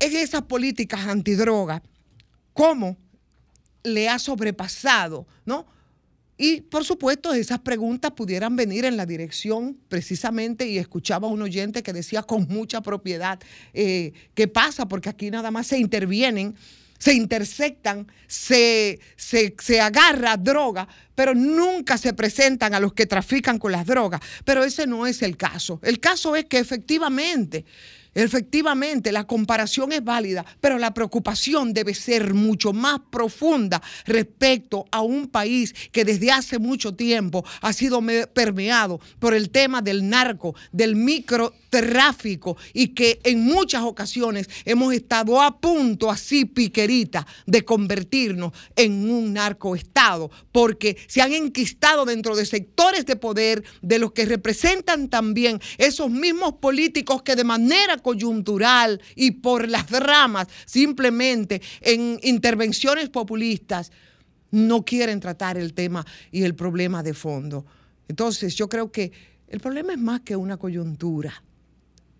en 0.00 0.16
esas 0.16 0.42
políticas 0.42 1.06
antidroga, 1.06 1.82
cómo 2.52 2.96
le 3.82 4.08
ha 4.08 4.18
sobrepasado, 4.18 5.26
¿no? 5.44 5.66
Y 6.40 6.60
por 6.60 6.84
supuesto, 6.84 7.34
esas 7.34 7.58
preguntas 7.58 8.12
pudieran 8.12 8.54
venir 8.54 8.84
en 8.84 8.96
la 8.96 9.06
dirección 9.06 9.76
precisamente, 9.88 10.68
y 10.68 10.78
escuchaba 10.78 11.26
a 11.26 11.30
un 11.30 11.42
oyente 11.42 11.82
que 11.82 11.92
decía 11.92 12.22
con 12.22 12.46
mucha 12.48 12.80
propiedad, 12.80 13.40
eh, 13.74 14.12
¿qué 14.34 14.46
pasa? 14.46 14.86
Porque 14.86 15.08
aquí 15.08 15.30
nada 15.30 15.50
más 15.50 15.66
se 15.66 15.78
intervienen, 15.78 16.54
se 16.98 17.14
intersectan, 17.14 18.06
se, 18.28 19.00
se, 19.16 19.54
se 19.58 19.80
agarra 19.80 20.36
droga, 20.36 20.86
pero 21.16 21.34
nunca 21.34 21.98
se 21.98 22.12
presentan 22.12 22.72
a 22.72 22.80
los 22.80 22.92
que 22.92 23.06
trafican 23.06 23.58
con 23.58 23.72
las 23.72 23.84
drogas. 23.86 24.20
Pero 24.44 24.62
ese 24.62 24.86
no 24.86 25.08
es 25.08 25.22
el 25.22 25.36
caso. 25.36 25.80
El 25.82 25.98
caso 25.98 26.36
es 26.36 26.44
que 26.44 26.58
efectivamente 26.58 27.64
Efectivamente, 28.18 29.12
la 29.12 29.28
comparación 29.28 29.92
es 29.92 30.02
válida, 30.02 30.44
pero 30.60 30.76
la 30.76 30.92
preocupación 30.92 31.72
debe 31.72 31.94
ser 31.94 32.34
mucho 32.34 32.72
más 32.72 32.98
profunda 33.12 33.80
respecto 34.06 34.86
a 34.90 35.02
un 35.02 35.28
país 35.28 35.72
que 35.92 36.04
desde 36.04 36.32
hace 36.32 36.58
mucho 36.58 36.96
tiempo 36.96 37.44
ha 37.60 37.72
sido 37.72 38.02
permeado 38.34 38.98
por 39.20 39.34
el 39.34 39.50
tema 39.50 39.82
del 39.82 40.08
narco, 40.08 40.56
del 40.72 40.96
microtráfico 40.96 42.56
y 42.72 42.88
que 42.88 43.20
en 43.22 43.44
muchas 43.44 43.82
ocasiones 43.82 44.48
hemos 44.64 44.92
estado 44.94 45.40
a 45.40 45.60
punto, 45.60 46.10
así 46.10 46.44
piquerita, 46.44 47.24
de 47.46 47.64
convertirnos 47.64 48.52
en 48.74 49.08
un 49.08 49.32
narcoestado, 49.32 50.28
porque 50.50 50.96
se 51.06 51.22
han 51.22 51.32
enquistado 51.32 52.04
dentro 52.04 52.34
de 52.34 52.46
sectores 52.46 53.06
de 53.06 53.14
poder 53.14 53.62
de 53.80 54.00
los 54.00 54.10
que 54.10 54.24
representan 54.24 55.08
también 55.08 55.60
esos 55.76 56.10
mismos 56.10 56.54
políticos 56.54 57.22
que 57.22 57.36
de 57.36 57.44
manera 57.44 57.98
coyuntural 58.08 59.02
y 59.14 59.32
por 59.32 59.68
las 59.68 59.90
ramas, 59.90 60.48
simplemente 60.64 61.60
en 61.82 62.18
intervenciones 62.22 63.10
populistas, 63.10 63.92
no 64.50 64.82
quieren 64.82 65.20
tratar 65.20 65.58
el 65.58 65.74
tema 65.74 66.06
y 66.32 66.44
el 66.44 66.54
problema 66.54 67.02
de 67.02 67.12
fondo. 67.12 67.66
Entonces, 68.08 68.54
yo 68.54 68.66
creo 68.66 68.90
que 68.90 69.12
el 69.46 69.60
problema 69.60 69.92
es 69.92 69.98
más 69.98 70.20
que 70.22 70.36
una 70.36 70.56
coyuntura 70.56 71.42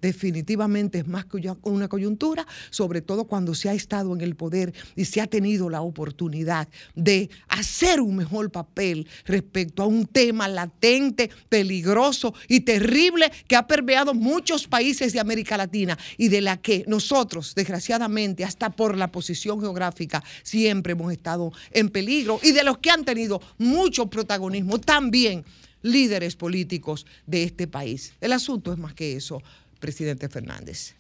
definitivamente 0.00 0.98
es 0.98 1.06
más 1.06 1.24
que 1.26 1.50
una 1.62 1.88
coyuntura, 1.88 2.46
sobre 2.70 3.00
todo 3.00 3.24
cuando 3.24 3.54
se 3.54 3.68
ha 3.68 3.74
estado 3.74 4.14
en 4.14 4.20
el 4.20 4.36
poder 4.36 4.72
y 4.96 5.04
se 5.04 5.20
ha 5.20 5.26
tenido 5.26 5.70
la 5.70 5.82
oportunidad 5.82 6.68
de 6.94 7.30
hacer 7.48 8.00
un 8.00 8.16
mejor 8.16 8.50
papel 8.50 9.06
respecto 9.24 9.82
a 9.82 9.86
un 9.86 10.06
tema 10.06 10.48
latente, 10.48 11.30
peligroso 11.48 12.34
y 12.48 12.60
terrible 12.60 13.30
que 13.46 13.56
ha 13.56 13.66
permeado 13.66 14.14
muchos 14.14 14.66
países 14.66 15.12
de 15.12 15.20
América 15.20 15.56
Latina 15.56 15.98
y 16.16 16.28
de 16.28 16.40
la 16.40 16.56
que 16.56 16.84
nosotros, 16.86 17.54
desgraciadamente, 17.54 18.44
hasta 18.44 18.70
por 18.70 18.96
la 18.96 19.10
posición 19.10 19.60
geográfica, 19.60 20.22
siempre 20.42 20.92
hemos 20.92 21.12
estado 21.12 21.52
en 21.72 21.88
peligro 21.88 22.40
y 22.42 22.52
de 22.52 22.64
los 22.64 22.78
que 22.78 22.90
han 22.90 23.04
tenido 23.04 23.40
mucho 23.58 24.08
protagonismo 24.08 24.78
también 24.78 25.44
líderes 25.82 26.36
políticos 26.36 27.06
de 27.26 27.44
este 27.44 27.66
país. 27.66 28.12
El 28.20 28.32
asunto 28.32 28.72
es 28.72 28.78
más 28.78 28.94
que 28.94 29.16
eso 29.16 29.42
presidente 29.78 30.28
Fernández. 30.28 30.94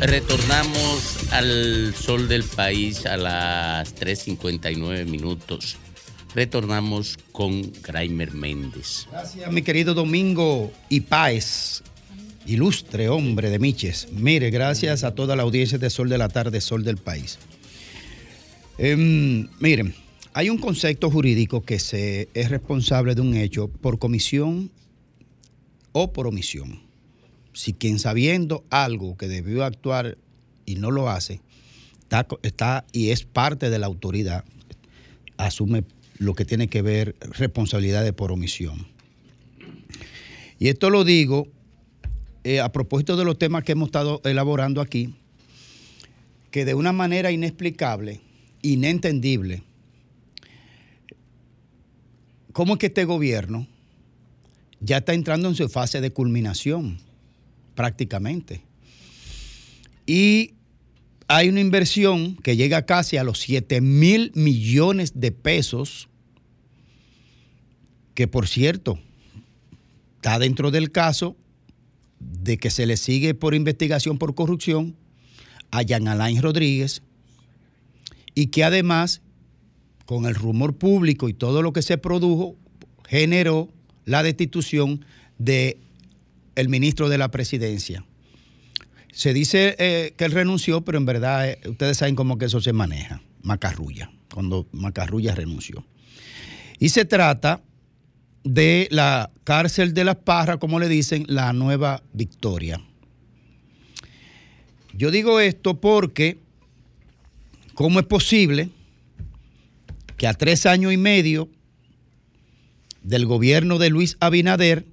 Retornamos 0.00 1.32
al 1.32 1.92
sol 1.92 2.28
del 2.28 2.44
país 2.44 3.04
a 3.04 3.16
las 3.16 3.96
3.59 3.96 5.04
minutos. 5.06 5.76
Retornamos 6.36 7.18
con 7.32 7.72
Graimer 7.82 8.32
Méndez. 8.32 9.08
Gracias, 9.10 9.50
mi 9.50 9.62
querido 9.62 9.94
Domingo 9.94 10.70
y 10.88 11.00
Páez 11.00 11.82
ilustre 12.48 13.10
hombre 13.10 13.50
de 13.50 13.58
Miches. 13.58 14.08
Mire, 14.10 14.50
gracias 14.50 15.04
a 15.04 15.14
toda 15.14 15.36
la 15.36 15.42
audiencia 15.42 15.76
de 15.76 15.90
Sol 15.90 16.08
de 16.08 16.16
la 16.16 16.30
Tarde, 16.30 16.62
Sol 16.62 16.82
del 16.82 16.96
País. 16.96 17.38
Em, 18.78 19.48
miren, 19.60 19.94
hay 20.32 20.48
un 20.48 20.56
concepto 20.56 21.10
jurídico 21.10 21.62
que 21.62 21.78
se 21.78 22.28
es 22.32 22.48
responsable 22.50 23.14
de 23.14 23.20
un 23.20 23.36
hecho 23.36 23.68
por 23.68 23.98
comisión 23.98 24.70
o 25.92 26.12
por 26.12 26.26
omisión. 26.26 26.80
Si 27.52 27.74
quien 27.74 27.98
sabiendo 27.98 28.64
algo 28.70 29.16
que 29.18 29.28
debió 29.28 29.64
actuar 29.64 30.16
y 30.64 30.76
no 30.76 30.90
lo 30.90 31.10
hace, 31.10 31.42
está, 32.02 32.26
está 32.42 32.86
y 32.92 33.10
es 33.10 33.24
parte 33.24 33.68
de 33.68 33.78
la 33.78 33.86
autoridad, 33.86 34.44
asume 35.36 35.84
lo 36.16 36.34
que 36.34 36.46
tiene 36.46 36.68
que 36.68 36.80
ver 36.80 37.14
responsabilidades 37.20 38.12
por 38.14 38.32
omisión. 38.32 38.86
Y 40.58 40.68
esto 40.68 40.88
lo 40.88 41.04
digo 41.04 41.48
eh, 42.44 42.60
a 42.60 42.70
propósito 42.72 43.16
de 43.16 43.24
los 43.24 43.38
temas 43.38 43.64
que 43.64 43.72
hemos 43.72 43.88
estado 43.88 44.20
elaborando 44.24 44.80
aquí, 44.80 45.14
que 46.50 46.64
de 46.64 46.74
una 46.74 46.92
manera 46.92 47.30
inexplicable, 47.30 48.20
inentendible, 48.62 49.62
cómo 52.52 52.74
es 52.74 52.78
que 52.78 52.86
este 52.86 53.04
gobierno 53.04 53.66
ya 54.80 54.98
está 54.98 55.14
entrando 55.14 55.48
en 55.48 55.54
su 55.54 55.68
fase 55.68 56.00
de 56.00 56.12
culminación, 56.12 56.98
prácticamente. 57.74 58.62
Y 60.06 60.54
hay 61.26 61.48
una 61.48 61.60
inversión 61.60 62.36
que 62.36 62.56
llega 62.56 62.86
casi 62.86 63.16
a 63.16 63.24
los 63.24 63.40
7 63.40 63.80
mil 63.80 64.32
millones 64.34 65.20
de 65.20 65.32
pesos, 65.32 66.08
que 68.14 68.26
por 68.26 68.48
cierto, 68.48 68.98
está 70.16 70.38
dentro 70.38 70.70
del 70.70 70.90
caso 70.90 71.36
de 72.20 72.58
que 72.58 72.70
se 72.70 72.86
le 72.86 72.96
sigue 72.96 73.34
por 73.34 73.54
investigación 73.54 74.18
por 74.18 74.34
corrupción 74.34 74.96
a 75.70 75.82
Jean 75.82 76.08
Alain 76.08 76.42
Rodríguez 76.42 77.02
y 78.34 78.46
que 78.46 78.64
además, 78.64 79.20
con 80.06 80.26
el 80.26 80.34
rumor 80.34 80.76
público 80.76 81.28
y 81.28 81.34
todo 81.34 81.62
lo 81.62 81.72
que 81.72 81.82
se 81.82 81.98
produjo, 81.98 82.56
generó 83.08 83.68
la 84.04 84.22
destitución 84.22 85.04
de 85.38 85.78
ministro 86.68 87.08
de 87.08 87.18
la 87.18 87.30
presidencia. 87.30 88.04
Se 89.12 89.32
dice 89.32 89.76
eh, 89.78 90.14
que 90.16 90.24
él 90.24 90.32
renunció, 90.32 90.84
pero 90.84 90.98
en 90.98 91.04
verdad 91.04 91.48
eh, 91.48 91.58
ustedes 91.68 91.98
saben 91.98 92.14
cómo 92.14 92.38
que 92.38 92.46
eso 92.46 92.60
se 92.60 92.72
maneja, 92.72 93.22
Macarrulla, 93.42 94.10
cuando 94.32 94.66
Macarrulla 94.72 95.34
renunció. 95.34 95.84
Y 96.78 96.90
se 96.90 97.04
trata 97.04 97.62
de 98.44 98.88
la 98.90 99.30
cárcel 99.44 99.94
de 99.94 100.04
las 100.04 100.16
Parras, 100.16 100.58
como 100.58 100.78
le 100.78 100.88
dicen, 100.88 101.24
la 101.28 101.52
nueva 101.52 102.02
Victoria. 102.12 102.80
Yo 104.94 105.10
digo 105.10 105.40
esto 105.40 105.80
porque, 105.80 106.38
¿cómo 107.74 108.00
es 108.00 108.06
posible 108.06 108.70
que 110.16 110.26
a 110.26 110.34
tres 110.34 110.66
años 110.66 110.92
y 110.92 110.96
medio 110.96 111.48
del 113.02 113.24
gobierno 113.24 113.78
de 113.78 113.90
Luis 113.90 114.16
Abinader, 114.20 114.84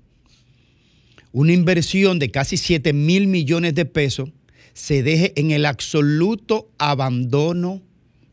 una 1.32 1.52
inversión 1.52 2.20
de 2.20 2.32
casi 2.32 2.56
7 2.56 2.94
mil 2.94 3.28
millones 3.28 3.76
de 3.76 3.86
pesos 3.86 4.30
se 4.74 5.04
deje 5.04 5.34
en 5.40 5.52
el 5.52 5.66
absoluto 5.66 6.70
abandono, 6.78 7.82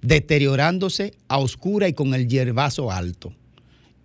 deteriorándose 0.02 1.14
a 1.28 1.38
oscura 1.38 1.88
y 1.88 1.94
con 1.94 2.14
el 2.14 2.28
hierbazo 2.28 2.92
alto. 2.92 3.32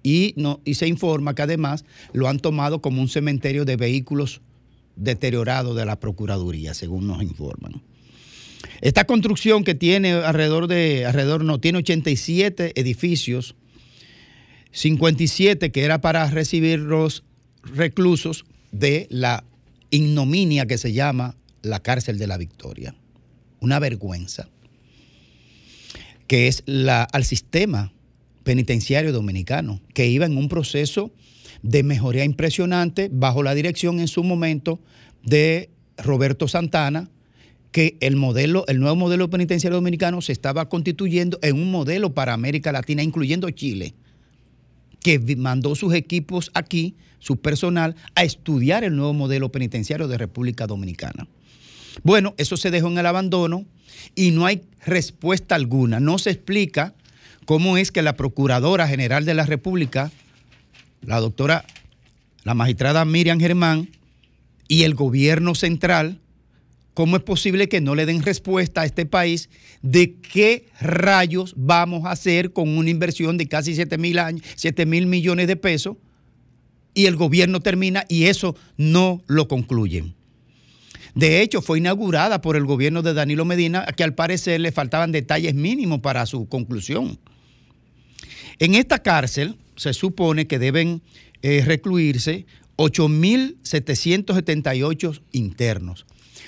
Y, 0.07 0.35
se 0.73 0.87
informa 0.87 1.35
que 1.35 1.41
además 1.41 1.83
lo 2.13 2.29
han 2.29 2.39
tomado 2.39 2.81
como 2.81 3.01
un 3.01 3.09
cementerio 3.09 3.65
de 3.65 3.75
vehículos 3.75 4.39
deteriorados 4.95 5.75
de 5.75 5.83
la 5.83 5.99
Procuraduría, 5.99 6.73
según 6.73 7.07
nos 7.07 7.21
informan. 7.21 7.81
Esta 8.79 9.03
construcción 9.03 9.65
que 9.65 9.75
tiene 9.75 10.13
alrededor 10.13 10.67
de, 10.67 11.05
alrededor 11.05 11.43
no, 11.43 11.59
tiene 11.59 11.79
87 11.79 12.71
edificios, 12.79 13.55
57 14.71 15.73
que 15.73 15.83
era 15.83 15.99
para 15.99 16.25
recibir 16.29 16.79
los 16.79 17.25
reclusos 17.63 18.45
de 18.71 19.07
la 19.09 19.43
ignominia 19.89 20.67
que 20.67 20.77
se 20.77 20.93
llama 20.93 21.35
la 21.63 21.81
cárcel 21.81 22.17
de 22.17 22.27
la 22.27 22.37
Victoria. 22.37 22.95
Una 23.59 23.79
vergüenza 23.79 24.47
que 26.27 26.47
es 26.47 26.63
al 26.65 27.25
sistema 27.25 27.91
penitenciario 28.47 29.11
dominicano, 29.11 29.81
que 29.93 30.07
iba 30.07 30.25
en 30.25 30.37
un 30.37 30.47
proceso 30.47 31.11
de 31.63 31.83
mejoría 31.83 32.23
impresionante 32.23 33.09
bajo 33.11 33.43
la 33.43 33.53
dirección 33.53 33.99
en 33.99 34.07
su 34.07 34.23
momento 34.23 34.79
de 35.21 35.69
Roberto 35.97 36.47
Santana, 36.47 37.09
que 37.73 37.97
el 37.99 38.15
modelo, 38.15 38.63
el 38.69 38.79
nuevo 38.79 38.95
modelo 38.95 39.29
penitenciario 39.29 39.75
dominicano 39.75 40.21
se 40.21 40.31
estaba 40.31 40.69
constituyendo 40.69 41.37
en 41.41 41.57
un 41.57 41.69
modelo 41.71 42.13
para 42.13 42.31
América 42.31 42.71
Latina, 42.71 43.03
incluyendo 43.03 43.49
Chile, 43.49 43.95
que 45.01 45.19
mandó 45.35 45.75
sus 45.75 45.93
equipos 45.93 46.49
aquí, 46.53 46.95
su 47.19 47.41
personal, 47.41 47.97
a 48.15 48.23
estudiar 48.23 48.85
el 48.85 48.95
nuevo 48.95 49.11
modelo 49.11 49.51
penitenciario 49.51 50.07
de 50.07 50.17
República 50.17 50.67
Dominicana. 50.67 51.27
Bueno, 52.01 52.33
eso 52.37 52.55
se 52.55 52.71
dejó 52.71 52.87
en 52.87 52.97
el 52.97 53.07
abandono 53.07 53.65
y 54.15 54.31
no 54.31 54.45
hay 54.45 54.61
respuesta 54.85 55.55
alguna. 55.55 55.99
No 55.99 56.17
se 56.17 56.29
explica 56.29 56.95
cómo 57.47 57.77
es 57.77 57.93
que 57.93 58.01
la 58.01 58.17
Procuradora 58.17 58.89
General 58.89 59.23
de 59.23 59.33
la 59.33 59.45
República, 59.45 60.11
la 61.01 61.21
doctora, 61.21 61.63
la 62.43 62.53
magistrada 62.53 63.05
Miriam 63.05 63.39
Germán 63.39 63.89
y 64.67 64.83
el 64.83 64.95
gobierno 64.95 65.55
central, 65.55 66.19
¿cómo 66.93 67.15
es 67.15 67.23
posible 67.23 67.69
que 67.69 67.79
no 67.79 67.95
le 67.95 68.05
den 68.05 68.21
respuesta 68.21 68.81
a 68.81 68.85
este 68.85 69.05
país 69.05 69.49
de 69.81 70.15
qué 70.15 70.67
rayos 70.81 71.53
vamos 71.55 72.03
a 72.03 72.11
hacer 72.11 72.51
con 72.51 72.67
una 72.77 72.89
inversión 72.89 73.37
de 73.37 73.47
casi 73.47 73.75
7 73.75 73.97
mil, 73.97 74.19
años, 74.19 74.41
7 74.57 74.85
mil 74.85 75.07
millones 75.07 75.47
de 75.47 75.55
pesos? 75.55 75.95
Y 76.93 77.05
el 77.05 77.15
gobierno 77.15 77.61
termina 77.61 78.03
y 78.09 78.25
eso 78.25 78.57
no 78.75 79.23
lo 79.25 79.47
concluyen. 79.47 80.15
De 81.15 81.41
hecho, 81.41 81.61
fue 81.61 81.77
inaugurada 81.77 82.41
por 82.41 82.57
el 82.57 82.65
gobierno 82.65 83.03
de 83.03 83.13
Danilo 83.13 83.45
Medina, 83.45 83.85
que 83.95 84.03
al 84.03 84.15
parecer 84.15 84.59
le 84.59 84.73
faltaban 84.73 85.13
detalles 85.13 85.55
mínimos 85.55 86.01
para 86.01 86.25
su 86.25 86.49
conclusión. 86.49 87.17
En 88.59 88.75
esta 88.75 88.99
cárcel 88.99 89.57
se 89.75 89.93
supone 89.93 90.47
que 90.47 90.59
deben 90.59 91.01
eh, 91.41 91.63
recluirse 91.65 92.45
8.778 92.77 95.21
internos, 95.31 96.05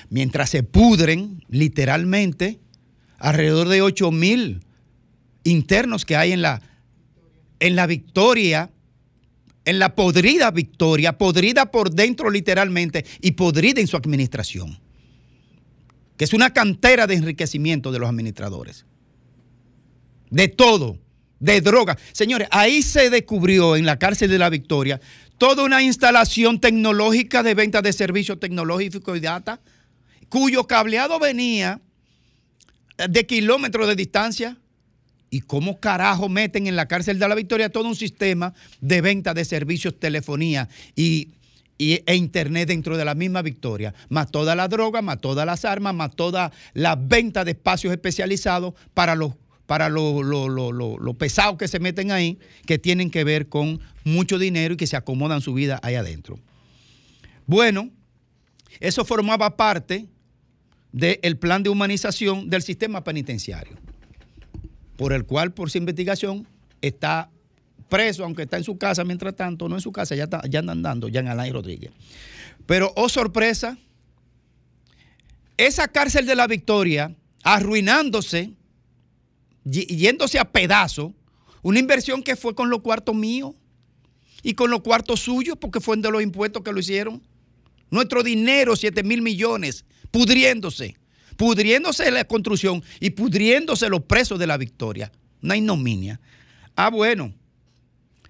mientras 0.09 0.49
se 0.49 0.63
pudren 0.63 1.43
literalmente 1.49 2.61
alrededor 3.17 3.67
de 3.67 3.83
8.000 3.83 4.61
internos 5.43 6.05
que 6.05 6.15
hay 6.15 6.31
en 6.31 6.41
la, 6.41 6.61
en 7.59 7.75
la 7.75 7.85
Victoria 7.87 8.71
en 9.69 9.77
la 9.77 9.93
podrida 9.93 10.49
victoria, 10.49 11.19
podrida 11.19 11.69
por 11.69 11.91
dentro 11.91 12.31
literalmente 12.31 13.05
y 13.21 13.33
podrida 13.33 13.79
en 13.79 13.85
su 13.85 13.97
administración, 13.97 14.79
que 16.17 16.25
es 16.25 16.33
una 16.33 16.53
cantera 16.53 17.05
de 17.05 17.13
enriquecimiento 17.13 17.91
de 17.91 17.99
los 17.99 18.09
administradores. 18.09 18.87
De 20.31 20.47
todo, 20.47 20.97
de 21.39 21.61
droga. 21.61 21.97
Señores, 22.11 22.47
ahí 22.51 22.81
se 22.81 23.09
descubrió 23.09 23.75
en 23.75 23.85
la 23.85 23.97
cárcel 23.97 24.29
de 24.29 24.39
la 24.39 24.49
Victoria 24.49 24.99
toda 25.37 25.63
una 25.63 25.81
instalación 25.81 26.59
tecnológica 26.59 27.43
de 27.43 27.53
venta 27.53 27.81
de 27.81 27.93
servicios 27.93 28.39
tecnológicos 28.39 29.17
y 29.17 29.21
data, 29.21 29.59
cuyo 30.27 30.67
cableado 30.67 31.17
venía 31.19 31.79
de 32.97 33.25
kilómetros 33.25 33.87
de 33.87 33.95
distancia 33.95 34.57
¿Y 35.29 35.41
cómo 35.41 35.79
carajo 35.79 36.27
meten 36.27 36.67
en 36.67 36.75
la 36.75 36.87
cárcel 36.87 37.19
de 37.19 37.27
la 37.27 37.35
Victoria 37.35 37.69
todo 37.69 37.87
un 37.87 37.95
sistema 37.95 38.53
de 38.81 39.01
venta 39.01 39.33
de 39.33 39.45
servicios, 39.45 39.99
telefonía 39.99 40.67
y, 40.95 41.29
e 41.77 42.15
internet 42.15 42.67
dentro 42.67 42.97
de 42.97 43.05
la 43.05 43.15
misma 43.15 43.41
Victoria? 43.41 43.93
Más 44.09 44.31
toda 44.31 44.55
la 44.55 44.67
droga, 44.67 45.01
más 45.01 45.19
todas 45.21 45.45
las 45.45 45.65
armas, 45.65 45.93
más 45.93 46.15
toda 46.15 46.51
la 46.73 46.95
venta 46.95 47.45
de 47.45 47.51
espacios 47.51 47.93
especializados 47.93 48.73
para 48.93 49.15
los 49.15 49.33
para 49.69 49.87
lo, 49.87 50.23
lo, 50.23 51.13
pesados 51.13 51.55
que 51.59 51.67
se 51.67 51.77
meten 51.79 52.11
ahí, 52.11 52.39
que 52.65 52.79
tienen 52.79 53.11
que 53.11 53.23
ver 53.23 53.49
con 53.49 53.79
mucho 54.03 54.39
dinero 54.39 54.73
y 54.73 54.77
que 54.77 54.87
se 54.87 54.97
acomodan 54.97 55.41
su 55.41 55.53
vida 55.53 55.79
ahí 55.83 55.93
adentro. 55.93 56.39
Bueno, 57.45 57.91
eso 58.79 59.05
formaba 59.05 59.57
parte 59.57 60.07
del 60.91 61.37
plan 61.37 61.61
de 61.61 61.69
humanización 61.69 62.49
del 62.49 62.63
sistema 62.63 63.03
penitenciario 63.03 63.77
por 64.97 65.13
el 65.13 65.25
cual 65.25 65.53
por 65.53 65.69
su 65.69 65.77
investigación 65.77 66.47
está 66.81 67.29
preso, 67.89 68.23
aunque 68.23 68.41
está 68.41 68.57
en 68.57 68.63
su 68.63 68.79
casa 68.79 69.03
mientras 69.03 69.35
tanto, 69.35 69.69
no 69.69 69.75
en 69.75 69.81
su 69.81 69.91
casa, 69.91 70.15
ya, 70.15 70.23
está, 70.23 70.41
ya 70.49 70.61
andan 70.61 70.81
dando, 70.81 71.09
en 71.09 71.27
Alain 71.27 71.53
Rodríguez. 71.53 71.91
Pero, 72.65 72.91
oh 72.95 73.07
sorpresa, 73.07 73.77
esa 75.57 75.87
cárcel 75.89 76.25
de 76.25 76.35
la 76.35 76.47
Victoria, 76.47 77.15
arruinándose, 77.43 78.53
yéndose 79.63 80.39
a 80.39 80.45
pedazos, 80.45 81.11
una 81.61 81.79
inversión 81.79 82.23
que 82.23 82.35
fue 82.35 82.55
con 82.55 82.69
los 82.69 82.81
cuartos 82.81 83.15
míos 83.15 83.53
y 84.43 84.53
con 84.53 84.69
los 84.71 84.81
cuartos 84.81 85.19
suyos, 85.19 85.57
porque 85.59 85.79
fue 85.79 85.97
de 85.97 86.09
los 86.11 86.21
impuestos 86.21 86.63
que 86.63 86.71
lo 86.71 86.79
hicieron. 86.79 87.21
Nuestro 87.91 88.23
dinero, 88.23 88.75
7 88.75 89.03
mil 89.03 89.21
millones, 89.21 89.85
pudriéndose 90.11 90.95
pudriéndose 91.39 92.11
la 92.11 92.25
construcción 92.25 92.83
y 92.99 93.11
pudriéndose 93.11 93.87
los 93.87 94.01
presos 94.01 94.37
de 94.39 94.45
la 94.45 94.57
victoria. 94.57 95.09
Una 95.41 95.55
ignominia. 95.55 96.19
Ah, 96.75 96.89
bueno. 96.89 97.33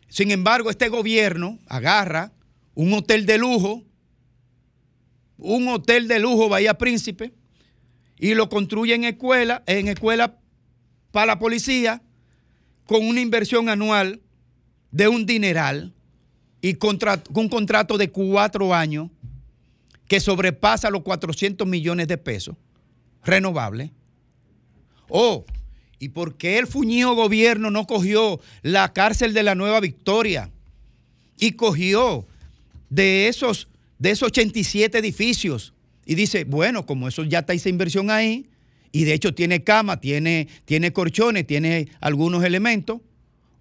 Sin 0.07 0.29
embargo, 0.29 0.69
este 0.69 0.89
gobierno 0.89 1.57
agarra 1.65 2.31
un 2.75 2.93
hotel 2.93 3.25
de 3.25 3.39
lujo, 3.39 3.83
un 5.39 5.67
hotel 5.69 6.07
de 6.07 6.19
lujo 6.19 6.49
Bahía 6.49 6.75
Príncipe, 6.75 7.33
y 8.19 8.35
lo 8.35 8.47
construye 8.47 8.93
en 8.93 9.05
escuela, 9.05 9.63
en 9.65 9.87
escuela 9.87 10.37
para 11.11 11.27
la 11.27 11.39
policía, 11.39 12.01
con 12.85 13.05
una 13.07 13.21
inversión 13.21 13.69
anual 13.69 14.21
de 14.91 15.07
un 15.07 15.25
dineral 15.25 15.93
y 16.61 16.73
con 16.75 16.99
un 17.33 17.49
contrato 17.49 17.97
de 17.97 18.09
cuatro 18.09 18.73
años 18.73 19.09
que 20.07 20.19
sobrepasa 20.19 20.89
los 20.89 21.03
400 21.03 21.67
millones 21.67 22.07
de 22.07 22.17
pesos 22.17 22.55
renovable. 23.23 23.91
Oh, 25.07 25.45
¿y 25.99 26.09
por 26.09 26.35
qué 26.35 26.57
el 26.57 26.67
fuñido 26.67 27.15
gobierno 27.15 27.71
no 27.71 27.85
cogió 27.85 28.39
la 28.61 28.91
cárcel 28.93 29.33
de 29.33 29.43
la 29.43 29.55
Nueva 29.55 29.79
Victoria 29.79 30.49
y 31.37 31.53
cogió 31.53 32.25
de 32.89 33.27
esos, 33.27 33.67
de 33.97 34.11
esos 34.11 34.27
87 34.27 34.97
edificios? 34.97 35.73
Y 36.05 36.15
dice, 36.15 36.43
bueno, 36.43 36.85
como 36.85 37.07
eso 37.07 37.23
ya 37.23 37.39
está 37.39 37.53
esa 37.53 37.69
inversión 37.69 38.09
ahí, 38.09 38.47
y 38.91 39.03
de 39.03 39.13
hecho 39.13 39.33
tiene 39.33 39.63
cama, 39.63 39.99
tiene, 39.99 40.47
tiene 40.65 40.93
colchones, 40.93 41.45
tiene 41.45 41.87
algunos 41.99 42.43
elementos, 42.43 43.01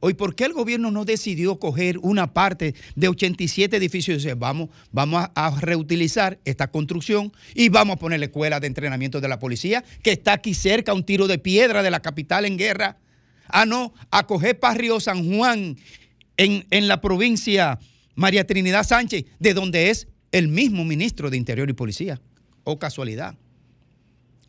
Hoy, 0.01 0.15
¿por 0.15 0.37
qué 0.37 0.45
el 0.45 0.53
gobierno 0.53 0.93
no 0.93 1.05
decidió 1.05 1.59
coger 1.59 1.99
una 1.99 2.33
parte 2.33 2.77
de 2.95 3.09
87 3.09 3.77
edificios 3.77 4.15
y 4.15 4.27
decir, 4.27 4.39
vamos, 4.39 4.69
vamos 4.93 5.29
a, 5.35 5.61
reutilizar 5.61 6.39
esta 6.45 6.71
construcción 6.71 7.33
y 7.53 7.69
vamos 7.69 7.97
a 7.97 7.99
poner 7.99 8.21
la 8.21 8.27
escuela 8.27 8.61
de 8.61 8.69
entrenamiento 8.69 9.21
de 9.21 9.27
la 9.27 9.41
policía, 9.41 9.83
que 10.03 10.13
está 10.13 10.35
aquí 10.35 10.55
cerca, 10.55 10.95
un 10.95 11.03
tiro 11.03 11.27
de 11.27 11.39
piedra 11.39 11.83
de 11.83 11.91
la 11.91 12.01
capital 12.01 12.45
en 12.45 12.57
guerra? 12.57 12.99
Ah, 13.49 13.67
no, 13.67 13.93
a 14.13 14.25
coger 14.25 14.61
para 14.61 14.75
Río 14.75 15.01
San 15.01 15.35
Juan, 15.35 15.77
en, 16.37 16.65
en 16.71 16.87
la 16.87 17.01
provincia 17.01 17.81
María 18.15 18.47
Trinidad 18.47 18.85
Sánchez, 18.85 19.25
de 19.41 19.55
donde 19.55 19.91
es 19.91 20.07
el 20.31 20.47
mismo 20.47 20.85
ministro 20.85 21.29
de 21.29 21.39
Interior 21.39 21.69
y 21.71 21.73
Policía. 21.73 22.21
O 22.63 22.73
oh, 22.73 22.79
casualidad. 22.79 23.35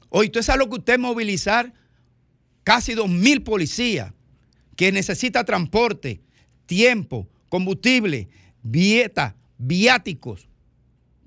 Hoy, 0.09 0.29
¿tú 0.29 0.41
sabes 0.43 0.59
lo 0.59 0.69
que 0.69 0.79
usted 0.79 0.99
movilizar? 0.99 1.73
Casi 2.63 2.93
dos 2.93 3.09
mil 3.09 3.43
policías 3.43 4.13
que 4.75 4.91
necesita 4.91 5.43
transporte, 5.43 6.21
tiempo, 6.65 7.27
combustible, 7.49 8.29
dieta, 8.63 9.35
viáticos, 9.57 10.47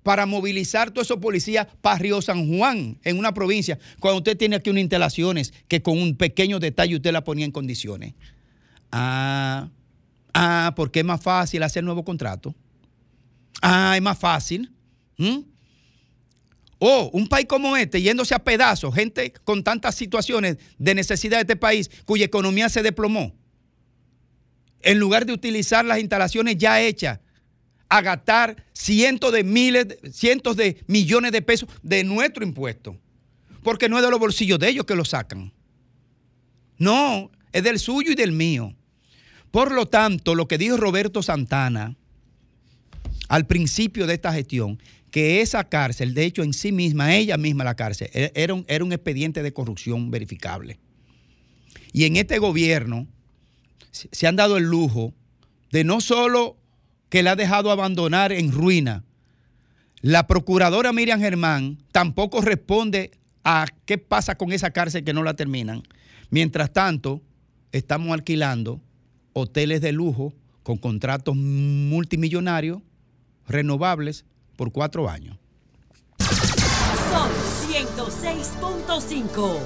para 0.03 0.27
movilizar 0.27 0.91
todos 0.91 1.07
esos 1.07 1.19
policías 1.19 1.67
para 1.81 1.99
Río 1.99 2.21
San 2.23 2.49
Juan, 2.49 2.99
en 3.05 3.19
una 3.19 3.33
provincia, 3.35 3.79
cuando 4.01 4.19
usted 4.19 4.37
tiene 4.37 4.57
aquí 4.57 4.71
unas 4.71 4.83
instalaciones 4.83 5.53
que 5.69 5.81
con 5.83 5.99
un 5.99 6.17
pequeño 6.17 6.59
detalle 6.59 6.97
usted 6.97 7.13
la 7.13 7.25
ponía 7.25 7.45
en 7.45 7.53
condiciones. 7.53 8.15
Ah, 8.91 9.69
ah, 10.35 10.73
porque 10.75 11.01
es 11.01 11.05
más 11.05 11.23
fácil 11.23 11.63
hacer 11.63 11.85
nuevo 11.85 12.05
contrato. 12.05 12.55
Ah, 13.61 13.95
es 13.97 14.03
más 14.03 14.19
fácil. 14.19 14.73
O 16.85 17.11
un 17.13 17.29
país 17.29 17.47
como 17.47 17.77
este, 17.77 18.03
yéndose 18.03 18.35
a 18.35 18.41
pedazos, 18.41 18.93
gente 18.93 19.33
con 19.45 19.63
tantas 19.63 19.95
situaciones 19.95 20.57
de 20.79 20.97
necesidad 20.97 21.37
de 21.37 21.43
este 21.43 21.55
país, 21.55 21.89
cuya 22.05 22.25
economía 22.25 22.69
se 22.69 22.83
desplomó, 22.83 23.33
en 24.81 24.99
lugar 24.99 25.25
de 25.25 25.33
utilizar 25.33 25.85
las 25.85 26.01
instalaciones 26.01 26.59
ya 26.59 26.83
hechas, 26.83 27.21
a 27.89 28.01
gastar 28.01 28.65
cientos 28.73 29.33
de 29.33 29.45
miles, 29.45 29.97
cientos 30.11 30.57
de 30.57 30.83
millones 30.89 31.31
de 31.31 31.41
pesos 31.41 31.69
de 31.85 32.03
nuestro 32.03 32.43
impuesto. 32.43 32.99
Porque 33.63 33.89
no 33.89 33.99
es 33.99 34.05
de 34.05 34.11
los 34.11 34.19
bolsillos 34.19 34.59
de 34.59 34.69
ellos 34.69 34.85
que 34.85 34.97
lo 34.97 35.05
sacan. 35.05 35.53
No, 36.79 37.31
es 37.53 37.63
del 37.63 37.79
suyo 37.79 38.11
y 38.11 38.17
del 38.17 38.33
mío. 38.33 38.75
Por 39.53 39.71
lo 39.71 39.87
tanto, 39.87 40.35
lo 40.35 40.49
que 40.49 40.59
dijo 40.59 40.77
Roberto 40.77 41.23
Santana 41.23 41.95
al 43.29 43.47
principio 43.47 44.09
de 44.09 44.15
esta 44.15 44.33
gestión, 44.33 44.81
que 45.13 45.43
esa 45.43 45.69
cárcel, 45.69 46.15
de 46.15 46.25
hecho 46.25 46.43
en 46.43 46.55
sí 46.55 46.73
misma, 46.73 47.15
ella 47.15 47.37
misma 47.37 47.63
la 47.63 47.77
cárcel, 47.77 48.09
e- 48.13 48.33
era 48.35 48.55
un, 48.55 48.65
era 48.67 48.83
un 48.83 48.93
expediente 48.93 49.43
de 49.45 49.53
corrupción 49.53 50.11
verificable. 50.11 50.81
Y 51.93 52.05
en 52.07 52.17
este 52.17 52.39
gobierno 52.39 53.07
se 53.93 54.09
se 54.11 54.27
han 54.27 54.37
dado 54.37 54.57
el 54.57 54.65
lujo 54.65 55.13
de 55.71 55.85
no 55.85 56.01
solo 56.01 56.57
que 57.11 57.23
la 57.23 57.33
ha 57.33 57.37
dejado 57.37 57.71
abandonar 57.71 58.33
en 58.33 58.51
ruina, 58.51 59.05
la 60.01 60.27
procuradora 60.27 60.93
Miriam 60.93 61.21
Germán 61.21 61.79
tampoco 61.93 62.41
responde 62.41 63.11
a 63.45 63.67
qué 63.85 63.99
pasa 63.99 64.35
con 64.37 64.51
esa 64.51 64.71
cárcel 64.71 65.05
que 65.05 65.13
no 65.13 65.23
la 65.23 65.35
terminan. 65.35 65.83
Mientras 66.31 66.73
tanto, 66.73 67.21
estamos 67.71 68.13
alquilando 68.13 68.81
hoteles 69.35 69.83
de 69.83 69.93
lujo 69.93 70.33
con 70.63 70.79
contratos 70.79 71.37
multimillonarios 71.37 72.81
renovables 73.47 74.25
por 74.57 74.73
cuatro 74.73 75.09
años. 75.09 75.37
Son 76.19 77.31
106.5. 77.69 79.59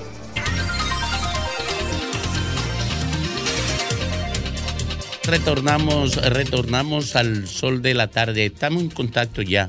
Retornamos, 5.26 6.16
retornamos 6.16 7.16
al 7.16 7.48
sol 7.48 7.82
de 7.82 7.94
la 7.94 8.06
tarde. 8.08 8.46
Estamos 8.46 8.82
en 8.82 8.90
contacto 8.90 9.42
ya. 9.42 9.66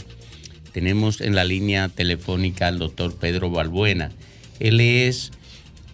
Tenemos 0.72 1.20
en 1.20 1.34
la 1.34 1.44
línea 1.44 1.90
telefónica 1.90 2.68
al 2.68 2.78
doctor 2.78 3.16
Pedro 3.16 3.50
Balbuena. 3.50 4.12
Él 4.60 4.80
es 4.80 5.32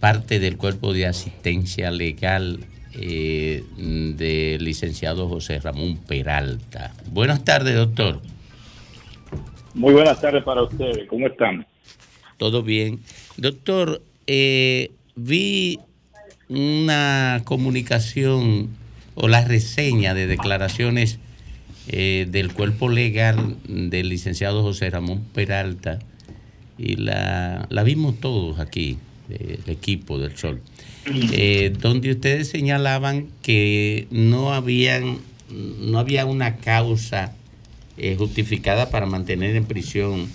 parte 0.00 0.38
del 0.38 0.58
cuerpo 0.58 0.92
de 0.92 1.06
asistencia 1.06 1.90
legal 1.90 2.60
eh, 2.92 3.64
del 3.78 4.62
licenciado 4.62 5.28
José 5.30 5.60
Ramón 5.60 5.96
Peralta. 5.96 6.92
Buenas 7.10 7.42
tardes, 7.42 7.74
doctor. 7.74 8.20
Muy 9.74 9.92
buenas 9.92 10.20
tardes 10.20 10.44
para 10.44 10.62
ustedes. 10.62 11.06
¿Cómo 11.08 11.26
están? 11.26 11.66
Todo 12.38 12.62
bien. 12.62 13.00
Doctor, 13.36 14.02
eh, 14.26 14.92
vi 15.16 15.78
una 16.48 17.42
comunicación 17.44 18.68
o 19.14 19.28
la 19.28 19.44
reseña 19.44 20.14
de 20.14 20.26
declaraciones 20.26 21.18
eh, 21.88 22.26
del 22.30 22.52
cuerpo 22.52 22.88
legal 22.88 23.56
del 23.68 24.08
licenciado 24.08 24.62
José 24.62 24.90
Ramón 24.90 25.22
Peralta 25.34 25.98
y 26.78 26.96
la, 26.96 27.66
la 27.68 27.82
vimos 27.82 28.18
todos 28.20 28.58
aquí, 28.58 28.98
eh, 29.30 29.58
el 29.64 29.72
equipo 29.72 30.18
del 30.18 30.36
Sol, 30.36 30.60
eh, 31.32 31.72
donde 31.78 32.12
ustedes 32.12 32.48
señalaban 32.48 33.28
que 33.42 34.06
no 34.10 34.54
habían 34.54 35.18
no 35.50 35.98
había 35.98 36.24
una 36.24 36.56
causa 36.56 37.36
eh, 37.96 38.16
justificada 38.16 38.90
para 38.90 39.06
mantener 39.06 39.56
en 39.56 39.66
prisión 39.66 40.28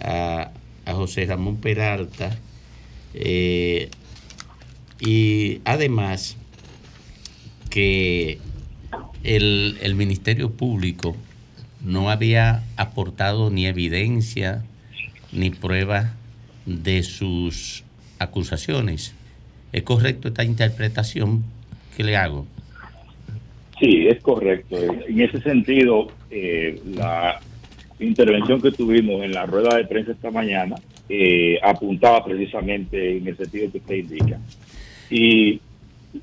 a, 0.00 0.50
a 0.84 0.92
José 0.92 1.26
Ramón 1.26 1.56
Peralta 1.56 2.36
eh, 3.14 3.90
y 5.00 5.60
además 5.64 6.36
que 7.70 8.38
el, 9.24 9.78
el 9.80 9.94
Ministerio 9.94 10.50
Público 10.50 11.16
no 11.84 12.10
había 12.10 12.62
aportado 12.76 13.50
ni 13.50 13.66
evidencia 13.66 14.64
ni 15.32 15.50
prueba 15.50 16.14
de 16.66 17.02
sus 17.02 17.82
acusaciones. 18.18 19.14
¿Es 19.72 19.82
correcto 19.82 20.28
esta 20.28 20.44
interpretación 20.44 21.42
que 21.96 22.04
le 22.04 22.16
hago? 22.16 22.46
Sí, 23.78 24.06
es 24.06 24.20
correcto. 24.22 24.76
En 24.76 25.20
ese 25.20 25.40
sentido, 25.40 26.08
eh, 26.30 26.80
la 26.94 27.40
intervención 27.98 28.60
que 28.60 28.72
tuvimos 28.72 29.22
en 29.22 29.32
la 29.32 29.46
rueda 29.46 29.76
de 29.76 29.84
prensa 29.84 30.12
esta 30.12 30.30
mañana 30.30 30.76
eh, 31.08 31.58
apuntaba 31.62 32.24
precisamente 32.24 33.16
en 33.16 33.26
el 33.26 33.36
sentido 33.36 33.70
que 33.70 33.78
usted 33.78 33.94
indica. 33.96 34.38
Y 35.10 35.60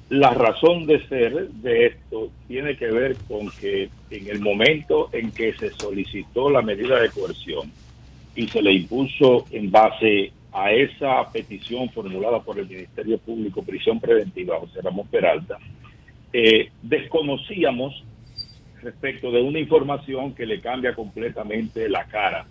la 0.09 0.31
razón 0.31 0.85
de 0.85 1.05
ser 1.07 1.49
de 1.49 1.87
esto 1.87 2.29
tiene 2.47 2.75
que 2.77 2.87
ver 2.87 3.15
con 3.27 3.49
que 3.51 3.89
en 4.11 4.27
el 4.27 4.39
momento 4.39 5.09
en 5.11 5.31
que 5.31 5.53
se 5.53 5.71
solicitó 5.71 6.49
la 6.49 6.61
medida 6.61 6.99
de 6.99 7.09
coerción 7.09 7.71
y 8.35 8.47
se 8.47 8.61
le 8.61 8.73
impuso 8.73 9.45
en 9.51 9.71
base 9.71 10.31
a 10.51 10.71
esa 10.71 11.29
petición 11.31 11.89
formulada 11.89 12.39
por 12.39 12.59
el 12.59 12.67
Ministerio 12.67 13.17
Público, 13.17 13.63
prisión 13.63 13.99
preventiva, 13.99 14.59
José 14.59 14.81
Ramón 14.81 15.07
Peralta, 15.07 15.57
eh, 16.33 16.69
desconocíamos 16.81 18.03
respecto 18.81 19.31
de 19.31 19.41
una 19.41 19.59
información 19.59 20.33
que 20.33 20.45
le 20.45 20.61
cambia 20.61 20.93
completamente 20.93 21.89
la 21.89 22.05
cara, 22.05 22.45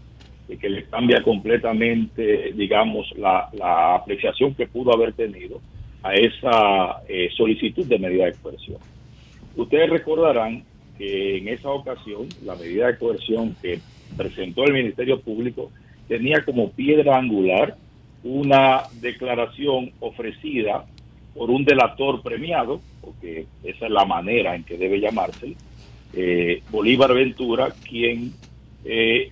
y 0.49 0.57
que 0.57 0.69
le 0.69 0.85
cambia 0.85 1.23
completamente, 1.23 2.53
digamos, 2.55 3.07
la, 3.17 3.51
apreciación 3.95 4.55
que 4.55 4.67
pudo 4.67 4.93
haber 4.93 5.13
tenido 5.13 5.61
a 6.03 6.15
esa 6.15 7.03
eh, 7.09 7.29
solicitud 7.37 7.87
de 7.87 7.99
medida 7.99 8.27
de 8.27 8.33
coerción. 8.35 8.79
Ustedes 9.57 9.91
recordarán 9.91 10.65
que 10.97 11.39
en 11.39 11.49
esa 11.49 11.71
ocasión 11.71 12.29
la 12.45 12.55
medida 12.55 12.87
de 12.87 12.99
coerción 12.99 13.55
que 13.61 13.81
presentó 14.17 14.65
el 14.65 14.73
Ministerio 14.73 15.21
Público 15.21 15.71
tenía 16.09 16.43
como 16.45 16.71
piedra 16.73 17.19
angular 17.19 17.77
una 18.25 18.83
declaración 19.01 19.93
ofrecida 20.01 20.87
por 21.39 21.51
un 21.53 21.65
delator 21.65 22.21
premiado, 22.21 22.81
porque 23.01 23.47
esa 23.63 23.87
es 23.87 23.93
la 23.93 24.05
manera 24.05 24.57
en 24.57 24.65
que 24.65 24.77
debe 24.77 24.99
llamarse, 24.99 25.55
eh, 26.13 26.63
Bolívar 26.69 27.15
Ventura, 27.15 27.73
quien 27.89 28.33
eh, 28.85 29.31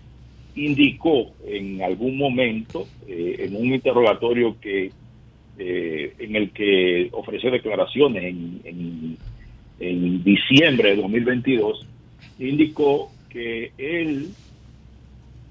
indicó 0.55 1.33
en 1.45 1.83
algún 1.83 2.17
momento, 2.17 2.87
eh, 3.09 3.37
en 3.41 3.57
un 3.57 3.75
interrogatorio 3.75 4.57
que 4.61 4.93
eh, 5.59 6.15
en 6.21 6.37
el 6.37 6.51
que 6.51 7.09
ofreció 7.11 7.51
declaraciones 7.51 8.23
en, 8.23 8.61
en, 8.63 9.17
en 9.81 10.23
diciembre 10.23 10.91
de 10.91 11.03
2022, 11.03 11.87
indicó 12.39 13.11
que 13.31 13.73
él, 13.79 14.29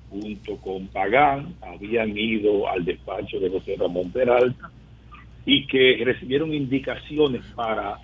junto 0.09 0.55
con 0.57 0.87
Pagán, 0.87 1.53
habían 1.61 2.17
ido 2.17 2.69
al 2.69 2.85
despacho 2.85 3.41
de 3.41 3.49
José 3.49 3.75
Ramón 3.77 4.09
Peralta 4.11 4.71
y 5.45 5.67
que 5.67 6.01
recibieron 6.03 6.53
indicaciones 6.53 7.43
para 7.55 7.99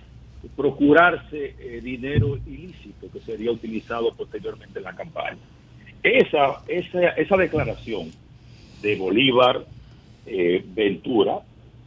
procurarse 0.56 1.54
eh, 1.58 1.80
dinero 1.82 2.36
ilícito 2.46 3.08
que 3.12 3.20
sería 3.20 3.50
utilizado 3.50 4.12
posteriormente 4.12 4.78
en 4.78 4.84
la 4.84 4.94
campaña. 4.94 5.38
Esa, 6.02 6.62
esa, 6.66 7.08
esa 7.10 7.36
declaración 7.36 8.10
de 8.80 8.96
Bolívar 8.96 9.64
eh, 10.26 10.64
Ventura, 10.66 11.38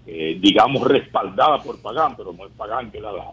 eh, 0.07 0.38
digamos 0.40 0.88
respaldada 0.88 1.61
por 1.61 1.82
Pagán, 1.82 2.15
pero 2.15 2.34
no 2.34 2.45
es 2.45 2.53
Pagán 2.53 2.91
que 2.91 3.02
la 3.02 3.11
da, 3.11 3.32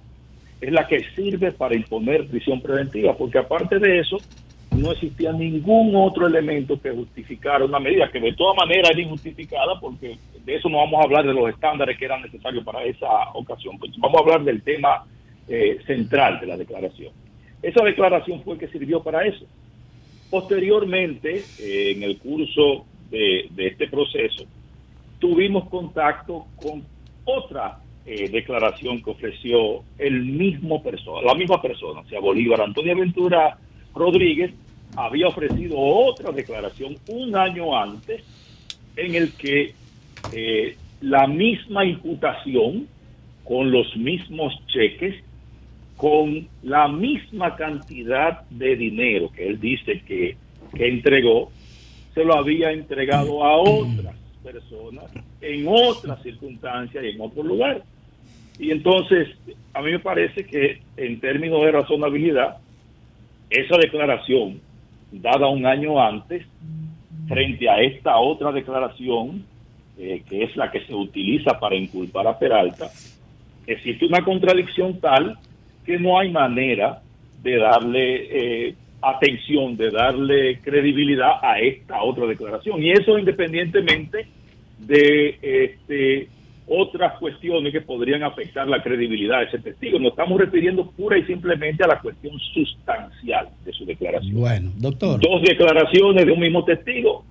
es 0.61 0.73
la 0.73 0.87
que 0.87 1.05
sirve 1.15 1.53
para 1.53 1.75
imponer 1.75 2.27
prisión 2.29 2.61
preventiva, 2.61 3.17
porque 3.17 3.39
aparte 3.39 3.79
de 3.79 3.99
eso, 3.99 4.19
no 4.75 4.93
existía 4.93 5.33
ningún 5.33 5.95
otro 5.95 6.27
elemento 6.27 6.81
que 6.81 6.91
justificara 6.91 7.65
una 7.65 7.79
medida 7.79 8.11
que 8.11 8.21
de 8.21 8.33
todas 8.35 8.57
maneras 8.57 8.91
era 8.91 9.03
injustificada, 9.03 9.79
porque 9.81 10.17
de 10.45 10.55
eso 10.55 10.69
no 10.69 10.79
vamos 10.79 11.01
a 11.01 11.05
hablar 11.05 11.27
de 11.27 11.35
los 11.35 11.49
estándares 11.51 11.99
que 11.99 12.05
eran 12.05 12.23
necesarios 12.23 12.65
para 12.65 12.85
esa 12.85 13.09
ocasión, 13.35 13.79
pues 13.79 13.93
vamos 13.99 14.17
a 14.19 14.21
hablar 14.21 14.45
del 14.45 14.63
tema 14.63 15.05
eh, 15.49 15.79
central 15.87 16.41
de 16.41 16.47
la 16.47 16.57
declaración. 16.57 17.13
Esa 17.63 17.85
declaración 17.85 18.43
fue 18.43 18.59
que 18.59 18.69
sirvió 18.69 19.03
para 19.03 19.25
eso. 19.27 19.45
Posteriormente, 20.31 21.45
eh, 21.61 21.93
en 21.95 22.03
el 22.03 22.19
curso 22.19 22.87
de, 23.11 23.51
este 23.57 23.89
proceso, 23.89 24.45
tuvimos 25.19 25.69
contacto 25.69 26.47
con 26.57 26.83
otra 27.25 27.79
eh, 28.07 28.29
declaración 28.31 29.03
que 29.03 29.11
ofreció 29.11 29.83
el 29.99 30.25
mismo 30.25 30.83
persona, 30.83 31.23
la 31.23 31.35
misma 31.35 31.61
persona, 31.61 32.01
o 32.01 32.09
sea, 32.09 32.19
Bolívar 32.19 32.63
Antonio 32.63 32.97
Ventura 32.97 33.59
Rodríguez 33.95 34.53
había 34.97 35.29
ofrecido 35.29 35.79
otra 35.79 36.33
declaración 36.33 36.97
un 37.09 37.35
año 37.37 37.77
antes 37.77 38.23
en 38.97 39.15
el 39.15 39.33
que 39.33 39.75
eh, 40.33 40.77
la 41.01 41.27
misma 41.27 41.85
imputación 41.85 42.87
con 43.45 43.71
los 43.71 43.97
mismos 43.97 44.55
cheques, 44.67 45.15
con 45.97 46.49
la 46.63 46.89
misma 46.89 47.57
cantidad 47.57 48.43
de 48.51 48.77
dinero 48.77 49.31
que 49.31 49.47
él 49.47 49.61
dice 49.61 50.03
que, 50.07 50.37
que 50.75 50.89
entregó, 50.89 51.51
se 52.15 52.25
lo 52.25 52.35
había 52.35 52.73
entregado 52.73 53.45
a 53.45 53.57
otras 53.57 54.15
personas 54.43 55.05
en 55.41 55.67
otras 55.69 56.23
circunstancias 56.23 57.05
y 57.05 57.09
en 57.09 57.21
otro 57.21 57.43
lugar. 57.43 57.83
Y 58.59 58.71
entonces, 58.71 59.29
a 59.73 59.83
mí 59.83 59.91
me 59.93 59.99
parece 59.99 60.45
que 60.45 60.81
en 60.97 61.21
términos 61.21 61.63
de 61.63 61.73
razonabilidad, 61.73 62.59
esa 63.53 63.77
declaración 63.77 64.61
dada 65.13 65.49
un 65.49 65.67
año 65.67 66.01
antes, 66.01 66.47
frente 67.29 67.69
a 67.69 67.81
esta 67.81 68.17
otra 68.19 68.51
declaración, 68.53 69.45
eh, 69.99 70.23
que 70.29 70.45
es 70.45 70.57
la 70.57 70.71
que 70.71 70.81
se 70.87 70.95
utiliza 70.95 71.59
para 71.61 71.77
inculpar 71.77 72.27
a 72.27 72.39
Peralta, 72.39 72.91
existe 73.67 74.07
una 74.07 74.25
contradicción 74.25 74.99
tal 75.01 75.39
que 75.85 75.99
no 75.99 76.19
hay 76.19 76.31
manera 76.31 77.03
de 77.43 77.57
darle 77.59 78.69
eh, 78.69 78.75
atención, 79.03 79.77
de 79.77 79.91
darle 79.91 80.61
credibilidad 80.61 81.33
a 81.43 81.59
esta 81.59 82.03
otra 82.03 82.27
declaración. 82.27 82.83
Y 82.83 82.93
eso 82.93 83.19
independientemente 83.19 84.27
de 84.79 85.39
este, 85.43 86.29
otras 86.67 87.19
cuestiones 87.19 87.73
que 87.73 87.81
podrían 87.81 88.23
afectar 88.23 88.67
la 88.69 88.83
credibilidad 88.83 89.41
de 89.41 89.45
ese 89.47 89.59
testigo. 89.59 89.99
Nos 89.99 90.13
estamos 90.13 90.41
refiriendo 90.41 90.91
pura 90.93 91.19
y 91.19 91.25
simplemente 91.25 91.83
a 91.85 91.89
la 91.89 92.01
cuestión 92.01 92.39
sustancial 92.55 93.49
de 93.65 93.73
su 93.73 93.85
declaración. 93.85 94.35
Bueno, 94.35 94.71
doctor. 94.79 95.21
Dos 95.21 95.43
declaraciones 95.43 96.25
de 96.27 96.33
un 96.33 96.41
mismo 96.41 96.65
testigo 96.65 97.25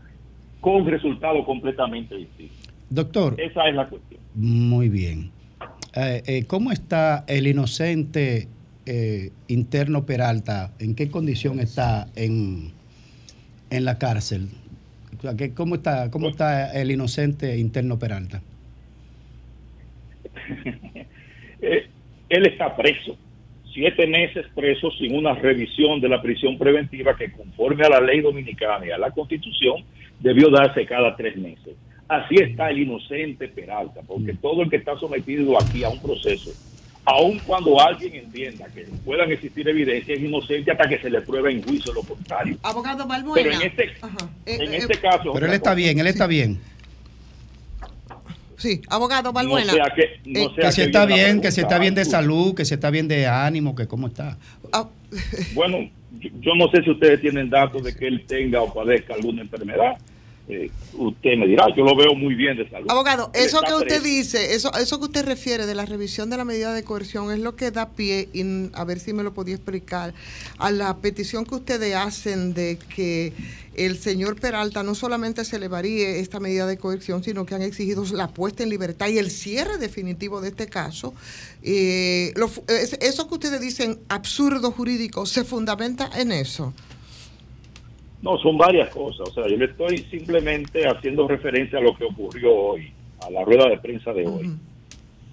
con 0.60 0.86
resultados 0.86 1.46
completamente 1.46 2.16
distintos. 2.16 2.58
Doctor. 2.90 3.40
Esa 3.40 3.68
es 3.70 3.76
la 3.76 3.88
cuestión. 3.88 4.20
Muy 4.36 4.90
bien. 4.90 5.32
Eh, 5.96 6.22
eh, 6.26 6.44
¿Cómo 6.46 6.72
está 6.72 7.24
el 7.28 7.48
inocente 7.48 8.48
eh, 8.86 9.32
interno 9.48 10.06
Peralta? 10.06 10.72
¿En 10.80 10.94
qué 10.96 11.10
condición 11.10 11.60
está 11.60 12.08
en, 12.16 12.72
en 13.70 13.86
la 13.86 13.98
cárcel? 13.98 14.50
O 15.18 15.22
sea, 15.22 15.36
¿qué- 15.36 15.54
¿Cómo 15.54 15.76
está, 15.76 16.10
¿Cómo 16.12 16.30
está 16.30 16.72
el 16.80 16.92
inocente 16.92 17.58
interno 17.58 17.98
Peralta? 18.00 18.42
Eh, 21.64 21.88
él 22.28 22.48
está 22.48 22.76
preso, 22.76 23.16
siete 23.72 24.08
meses 24.08 24.48
preso 24.56 24.90
sin 24.92 25.16
una 25.16 25.36
revisión 25.36 26.02
de 26.02 26.10
la 26.10 26.20
prisión 26.20 26.58
preventiva 26.58 27.16
que 27.16 27.32
conforme 27.32 27.86
a 27.86 27.90
la 27.90 28.02
ley 28.02 28.22
dominicana 28.22 28.88
y 28.88 28.90
a 28.90 28.98
la 28.98 29.12
constitución 29.12 29.84
debió 30.20 30.50
darse 30.50 30.86
cada 30.86 31.16
tres 31.16 31.36
meses. 31.38 31.76
Así 32.08 32.36
está 32.36 32.70
el 32.70 32.80
inocente 32.80 33.48
Peralta, 33.48 34.02
porque 34.06 34.34
todo 34.34 34.64
el 34.64 34.70
que 34.70 34.78
está 34.78 34.98
sometido 34.98 35.58
aquí 35.62 35.84
a 35.84 35.90
un 35.90 36.02
proceso, 36.02 36.52
aun 37.06 37.40
cuando 37.40 37.80
alguien 37.80 38.16
entienda 38.16 38.66
que 38.74 38.86
puedan 39.06 39.32
existir 39.32 39.68
evidencias, 39.68 40.18
es 40.18 40.24
inocente 40.24 40.72
hasta 40.72 40.90
que 40.90 41.00
se 41.00 41.10
le 41.10 41.22
pruebe 41.22 41.52
en 41.52 41.64
juicio 41.64 41.94
lo 41.94 42.04
contrario. 42.04 42.58
Abogado 42.64 43.08
Balbuena. 43.08 43.50
Pero 43.50 43.62
en 43.62 43.68
este, 43.68 43.84
en 44.46 44.74
eh, 44.74 44.78
este 44.78 45.00
caso... 45.00 45.32
Pero 45.34 45.46
él 45.46 45.54
está 45.54 45.74
bien, 45.74 46.00
él 46.00 46.08
está 46.08 46.28
bien. 46.28 46.60
Sí, 48.62 48.80
abogado 48.90 49.34
Balbuena. 49.34 49.74
sea 49.74 49.86
que- 49.96 50.20
no 50.26 50.40
Eh, 50.40 50.48
sea 50.56 50.66
Que 50.66 50.72
si 50.72 50.82
que 50.82 50.86
está 50.86 51.06
bien, 51.08 51.42
que 51.42 51.52
si 51.52 51.62
está 51.62 51.80
bien 51.80 51.96
de 51.96 52.06
salud, 52.06 52.54
que 52.54 52.64
si 52.64 52.76
está 52.76 52.92
bien 52.92 53.08
de 53.08 53.26
ánimo, 53.26 53.74
que 53.74 53.88
cómo 53.88 54.06
está. 54.08 54.38
Bueno, 55.56 55.90
yo, 56.20 56.30
yo 56.42 56.56
no 56.56 56.70
sé 56.70 56.84
si 56.84 56.92
ustedes 56.92 57.20
tienen 57.22 57.50
datos 57.50 57.84
de 57.84 57.96
que 57.96 58.08
él 58.08 58.24
tenga 58.28 58.62
o 58.62 58.72
padezca 58.72 59.16
alguna 59.16 59.42
enfermedad. 59.42 59.98
Eh, 60.48 60.70
usted 60.94 61.38
me 61.38 61.48
dirá, 61.48 61.68
yo 61.76 61.84
lo 61.84 61.96
veo 61.96 62.14
muy 62.16 62.36
bien 62.36 62.58
de 62.58 62.70
salud. 62.70 62.90
Abogado, 62.90 63.32
eso 63.34 63.62
que 63.62 63.74
usted 63.74 63.88
preso. 63.88 64.04
dice, 64.04 64.54
eso, 64.54 64.72
eso 64.74 65.00
que 65.00 65.06
usted 65.06 65.26
refiere 65.26 65.66
de 65.66 65.76
la 65.76 65.86
revisión 65.86 66.30
de 66.30 66.38
la 66.38 66.46
medida 66.46 66.74
de 66.74 66.84
coerción 66.84 67.32
es 67.32 67.40
lo 67.40 67.56
que 67.56 67.72
da 67.72 67.90
pie, 67.90 68.28
y 68.34 68.44
a 68.74 68.84
ver 68.84 69.00
si 69.00 69.14
me 69.14 69.24
lo 69.24 69.34
podía 69.34 69.56
explicar, 69.56 70.14
a 70.58 70.72
la 70.72 70.98
petición 70.98 71.46
que 71.46 71.56
ustedes 71.56 71.96
hacen 71.96 72.54
de 72.54 72.78
que 72.94 73.34
el 73.76 73.98
señor 73.98 74.40
Peralta 74.40 74.84
no 74.84 74.96
solamente 74.96 75.46
se 75.46 75.58
le 75.58 75.68
varíe 75.68 76.20
esta 76.20 76.40
medida 76.40 76.68
de 76.68 76.78
coerción, 76.78 77.24
sino 77.24 77.46
que 77.46 77.56
han 77.56 77.62
exigido 77.62 78.04
la 78.12 78.28
puesta 78.28 78.64
en 78.64 78.70
libertad 78.70 79.08
y 79.08 79.18
el 79.18 79.32
cierre 79.32 79.78
definitivo 79.78 80.42
de 80.42 80.50
este 80.50 80.68
caso. 80.68 81.14
Eh, 81.64 82.34
lo 82.36 82.50
eso 83.00 83.28
que 83.28 83.34
ustedes 83.34 83.62
dicen 83.62 84.00
absurdo 84.10 84.72
jurídico, 84.72 85.26
¿se 85.26 85.44
fundamenta 85.46 86.10
en 86.16 86.32
eso? 86.32 86.74
No, 88.22 88.38
son 88.38 88.58
varias 88.58 88.90
cosas. 88.90 89.30
O 89.30 89.34
sea, 89.34 89.48
yo 89.48 89.58
le 89.58 89.66
estoy 89.66 89.98
simplemente 90.10 90.88
haciendo 90.88 91.28
referencia 91.28 91.80
a 91.80 91.82
lo 91.82 91.96
que 91.96 92.06
ocurrió 92.06 92.54
hoy, 92.54 92.92
a 93.26 93.30
la 93.32 93.44
rueda 93.44 93.68
de 93.70 93.78
prensa 93.78 94.14
de 94.14 94.28
hoy. 94.28 94.52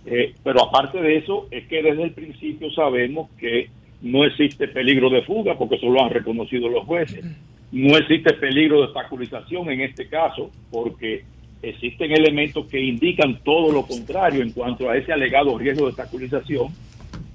Eh, 0.06 0.34
pero 0.42 0.62
aparte 0.62 1.00
de 1.00 1.16
eso, 1.16 1.48
es 1.50 1.66
que 1.66 1.82
desde 1.82 2.02
el 2.02 2.12
principio 2.12 2.70
sabemos 2.70 3.30
que 3.38 3.68
no 4.00 4.24
existe 4.24 4.68
peligro 4.68 5.10
de 5.10 5.22
fuga, 5.22 5.56
porque 5.58 5.76
eso 5.76 5.88
lo 5.88 6.02
han 6.02 6.10
reconocido 6.10 6.68
los 6.68 6.84
jueces. 6.84 7.24
No 7.72 7.98
existe 7.98 8.32
peligro 8.34 8.78
de 8.78 8.84
obstaculización 8.84 9.70
en 9.70 9.82
este 9.82 10.08
caso, 10.08 10.50
porque 10.70 11.24
existen 11.60 12.12
elementos 12.12 12.66
que 12.66 12.80
indican 12.80 13.40
todo 13.44 13.72
lo 13.72 13.86
contrario 13.86 14.42
en 14.42 14.52
cuanto 14.52 14.88
a 14.88 14.96
ese 14.96 15.12
alegado 15.12 15.58
riesgo 15.58 15.84
de 15.84 15.88
obstaculización. 15.88 16.68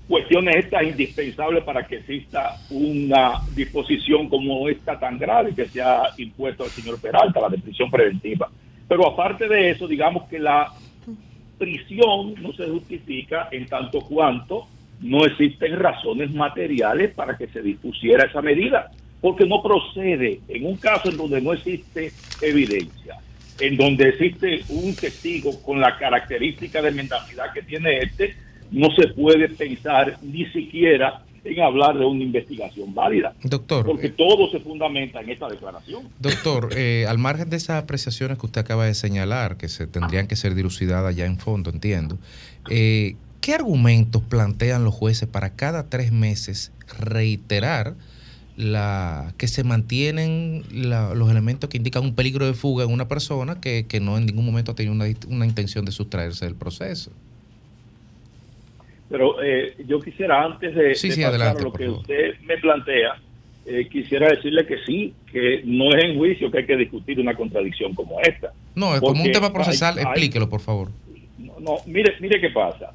Cuestiones 0.07 0.57
estas 0.57 0.83
indispensables 0.83 1.63
para 1.63 1.87
que 1.87 1.97
exista 1.97 2.57
una 2.69 3.39
disposición 3.55 4.27
como 4.27 4.67
esta 4.67 4.99
tan 4.99 5.17
grave 5.17 5.55
que 5.55 5.65
se 5.65 5.81
ha 5.81 6.09
impuesto 6.17 6.63
al 6.63 6.69
señor 6.69 6.99
Peralta, 6.99 7.39
la 7.39 7.49
de 7.49 7.57
prisión 7.57 7.89
preventiva. 7.89 8.49
Pero 8.87 9.07
aparte 9.07 9.47
de 9.47 9.71
eso, 9.71 9.87
digamos 9.87 10.27
que 10.27 10.39
la 10.39 10.71
prisión 11.57 12.35
no 12.41 12.51
se 12.53 12.67
justifica 12.67 13.47
en 13.51 13.65
tanto 13.67 14.01
cuanto 14.01 14.67
no 14.99 15.25
existen 15.25 15.79
razones 15.79 16.31
materiales 16.31 17.13
para 17.13 17.37
que 17.37 17.47
se 17.47 17.61
dispusiera 17.61 18.25
esa 18.25 18.41
medida, 18.41 18.91
porque 19.21 19.45
no 19.45 19.61
procede 19.61 20.41
en 20.47 20.65
un 20.65 20.77
caso 20.77 21.09
en 21.09 21.17
donde 21.17 21.41
no 21.41 21.53
existe 21.53 22.11
evidencia, 22.41 23.17
en 23.59 23.77
donde 23.77 24.09
existe 24.09 24.61
un 24.69 24.95
testigo 24.95 25.61
con 25.61 25.79
la 25.79 25.97
característica 25.97 26.81
de 26.81 26.91
mendacidad 26.91 27.53
que 27.53 27.61
tiene 27.61 27.99
este, 27.99 28.35
no 28.71 28.89
se 28.95 29.07
puede 29.09 29.49
pensar 29.49 30.17
ni 30.21 30.45
siquiera 30.47 31.21
en 31.45 31.59
hablar 31.61 31.97
de 31.97 32.05
una 32.05 32.23
investigación 32.23 32.93
válida, 32.95 33.33
Doctor, 33.43 33.85
porque 33.85 34.07
todo 34.09 34.49
se 34.49 34.59
fundamenta 34.61 35.19
en 35.19 35.29
esta 35.29 35.49
declaración. 35.49 36.03
Doctor, 36.19 36.69
eh, 36.75 37.05
al 37.07 37.17
margen 37.17 37.49
de 37.49 37.57
esas 37.57 37.83
apreciaciones 37.83 38.37
que 38.37 38.45
usted 38.45 38.61
acaba 38.61 38.85
de 38.85 38.93
señalar, 38.93 39.57
que 39.57 39.67
se 39.67 39.85
tendrían 39.85 40.27
que 40.27 40.37
ser 40.37 40.55
dilucidadas 40.55 41.13
ya 41.15 41.25
en 41.25 41.37
fondo, 41.37 41.69
entiendo, 41.69 42.17
eh, 42.69 43.15
¿qué 43.41 43.53
argumentos 43.53 44.21
plantean 44.21 44.85
los 44.85 44.93
jueces 44.93 45.27
para 45.27 45.53
cada 45.55 45.89
tres 45.89 46.13
meses 46.13 46.71
reiterar 46.97 47.95
la 48.55 49.33
que 49.37 49.47
se 49.47 49.63
mantienen 49.63 50.63
la- 50.71 51.13
los 51.13 51.29
elementos 51.29 51.69
que 51.69 51.77
indican 51.77 52.03
un 52.03 52.15
peligro 52.15 52.45
de 52.45 52.53
fuga 52.53 52.85
en 52.85 52.91
una 52.91 53.07
persona 53.07 53.59
que, 53.59 53.85
que 53.87 53.99
no 53.99 54.17
en 54.17 54.25
ningún 54.27 54.45
momento 54.45 54.71
ha 54.71 54.75
tenido 54.75 54.93
una, 54.93 55.05
una 55.27 55.45
intención 55.45 55.83
de 55.85 55.91
sustraerse 55.91 56.45
del 56.45 56.55
proceso? 56.55 57.11
Pero 59.09 59.41
eh, 59.43 59.75
yo 59.87 59.99
quisiera, 59.99 60.43
antes 60.43 60.73
de, 60.75 60.95
Sí, 60.95 61.09
de 61.09 61.15
sí, 61.15 61.21
pasar 61.21 61.35
adelante, 61.35 61.61
a 61.61 61.65
lo 61.65 61.73
que 61.73 61.85
favor. 61.85 61.99
usted 62.01 62.39
me 62.41 62.57
plantea, 62.57 63.15
eh, 63.65 63.87
quisiera 63.89 64.29
decirle 64.29 64.65
que 64.65 64.77
sí, 64.85 65.13
que 65.31 65.61
no 65.65 65.93
es 65.95 66.03
en 66.03 66.17
juicio 66.17 66.49
que 66.51 66.59
hay 66.59 66.65
que 66.65 66.77
discutir 66.77 67.19
una 67.19 67.35
contradicción 67.35 67.93
como 67.93 68.19
esta. 68.21 68.51
No, 68.75 68.95
es 68.95 69.01
como 69.01 69.23
un 69.23 69.31
tema 69.31 69.53
procesal, 69.53 69.97
hay- 69.97 70.03
explíquelo, 70.05 70.49
por 70.49 70.61
favor. 70.61 70.89
No, 71.37 71.53
no, 71.59 71.75
mire, 71.85 72.13
mire 72.19 72.39
qué 72.41 72.49
pasa. 72.49 72.91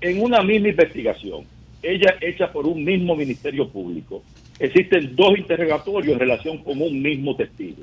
En 0.00 0.20
una 0.22 0.42
misma 0.42 0.68
investigación, 0.68 1.44
ella 1.82 2.14
hecha 2.20 2.50
por 2.52 2.66
un 2.66 2.84
mismo 2.84 3.14
ministerio 3.14 3.68
público, 3.68 4.22
existen 4.58 5.14
dos 5.14 5.38
interrogatorios 5.38 6.14
en 6.14 6.18
relación 6.20 6.58
con 6.58 6.80
un 6.82 7.00
mismo 7.00 7.36
testigo. 7.36 7.82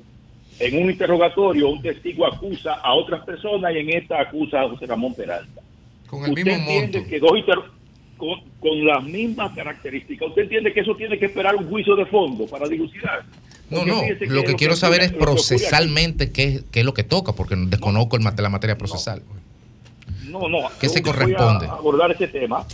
En 0.60 0.82
un 0.82 0.90
interrogatorio, 0.90 1.70
un 1.70 1.82
testigo 1.82 2.26
acusa 2.26 2.74
a 2.76 2.94
otras 2.94 3.24
personas 3.26 3.74
y 3.74 3.80
en 3.80 3.90
esta 3.92 4.22
acusa 4.22 4.62
a 4.62 4.70
José 4.70 4.86
Ramón 4.86 5.14
Peralta. 5.14 5.62
Con 6.16 6.26
el 6.26 6.30
usted 6.32 6.44
mismo 6.46 6.60
entiende 6.60 6.98
monto. 7.00 7.10
que 7.10 7.20
dos 7.20 7.32
con, 8.18 8.30
con 8.60 8.86
las 8.86 9.04
mismas 9.04 9.54
características, 9.56 10.30
usted 10.30 10.44
entiende 10.44 10.74
que 10.74 10.80
eso 10.80 10.96
tiene 10.96 11.18
que 11.20 11.26
esperar 11.26 11.56
un 11.56 11.68
juicio 11.70 11.96
de 11.96 12.06
fondo 12.06 12.46
para 12.48 12.68
dilucidar. 12.68 13.24
No, 13.70 13.84
no, 13.86 14.02
lo 14.28 14.44
que 14.44 14.56
quiero 14.56 14.76
saber 14.76 15.02
es 15.02 15.12
procesalmente 15.12 16.32
qué, 16.32 16.44
es- 16.44 16.64
qué 16.72 16.80
es 16.82 16.86
lo 16.86 16.94
que 16.94 17.04
toca, 17.04 17.34
porque 17.34 17.56
desconozco 17.58 18.16
el 18.16 18.24
la 18.24 18.50
materia 18.50 18.78
procesal. 18.78 19.22
No, 20.30 20.48
no. 20.50 20.60
¿Qué 20.80 20.88
se 20.90 21.00
yo 21.02 21.12
voy 21.12 21.12
corresponde? 21.14 21.66
a 21.68 21.72
abordar 21.74 22.12
este 22.12 22.28
tema, 22.28 22.66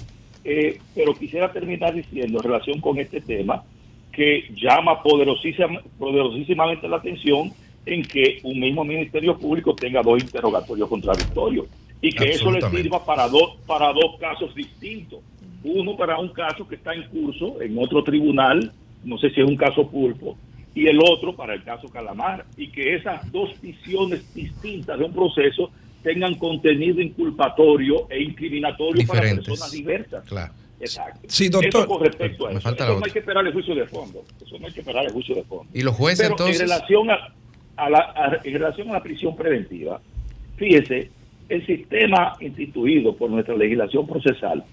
eh, 0.43 0.79
pero 0.95 1.13
quisiera 1.13 1.51
terminar 1.51 1.93
diciendo 1.93 2.39
en 2.39 2.43
relación 2.43 2.79
con 2.81 2.97
este 2.99 3.21
tema 3.21 3.63
que 4.11 4.43
llama 4.55 5.01
poderosísima- 5.01 5.81
poderosísimamente 5.97 6.87
la 6.87 6.97
atención 6.97 7.53
en 7.85 8.03
que 8.03 8.39
un 8.43 8.59
mismo 8.59 8.83
Ministerio 8.83 9.37
Público 9.37 9.73
tenga 9.75 10.01
dos 10.03 10.21
interrogatorios 10.21 10.89
contradictorios 10.89 11.67
y 12.01 12.11
que 12.11 12.29
eso 12.31 12.51
le 12.51 12.61
sirva 12.69 13.05
para 13.05 13.27
dos, 13.27 13.57
para 13.67 13.87
dos 13.93 14.17
casos 14.19 14.53
distintos. 14.55 15.19
Uno 15.63 15.95
para 15.95 16.17
un 16.17 16.29
caso 16.29 16.67
que 16.67 16.75
está 16.75 16.93
en 16.93 17.03
curso 17.09 17.61
en 17.61 17.77
otro 17.77 18.03
tribunal, 18.03 18.71
no 19.03 19.17
sé 19.19 19.29
si 19.29 19.41
es 19.41 19.47
un 19.47 19.55
caso 19.55 19.87
pulpo, 19.89 20.35
y 20.73 20.87
el 20.87 20.99
otro 20.99 21.35
para 21.35 21.53
el 21.53 21.63
caso 21.63 21.87
Calamar, 21.89 22.45
y 22.57 22.67
que 22.71 22.95
esas 22.95 23.31
dos 23.31 23.49
visiones 23.61 24.33
distintas 24.33 24.97
de 24.97 25.05
un 25.05 25.13
proceso 25.13 25.69
tengan 26.01 26.33
contenido 26.35 26.99
inculpatorio 27.01 28.07
e 28.09 28.23
incriminatorio 28.23 29.05
para 29.05 29.19
Diferentes. 29.21 29.45
personas 29.47 29.71
diversas. 29.71 30.25
Claro. 30.27 30.53
Exacto. 30.79 31.19
Sí, 31.27 31.47
doctor. 31.49 31.69
Eso 31.83 31.87
con 31.87 32.03
respecto 32.03 32.45
a 32.47 32.49
Me 32.49 32.53
eso. 32.55 32.61
falta 32.63 32.85
Eso 32.85 32.99
no 32.99 33.05
hay 33.05 33.11
que 33.11 33.19
esperar 33.19 33.45
el 33.45 33.53
juicio 33.53 33.75
de 33.75 33.85
fondo. 33.85 34.23
Eso 34.43 34.57
no 34.57 34.65
hay 34.65 34.73
que 34.73 34.79
esperar 34.79 35.05
el 35.05 35.11
juicio 35.11 35.35
de 35.35 35.43
fondo. 35.43 35.67
¿Y 35.75 35.83
los 35.83 35.93
jueces 35.95 36.21
Pero 36.21 36.31
entonces? 36.33 36.59
en 36.61 36.67
relación 36.67 37.11
a, 37.11 37.17
a 37.75 37.89
la, 37.91 37.99
a- 37.99 38.39
en 38.43 38.53
relación 38.53 38.89
a 38.89 38.93
la 38.93 39.03
prisión 39.03 39.35
preventiva, 39.35 40.01
fíjese, 40.57 41.11
el 41.51 41.65
sistema 41.65 42.37
instituido 42.39 43.13
por 43.13 43.29
nuestra 43.29 43.57
legislación 43.57 44.07
procesal 44.07 44.63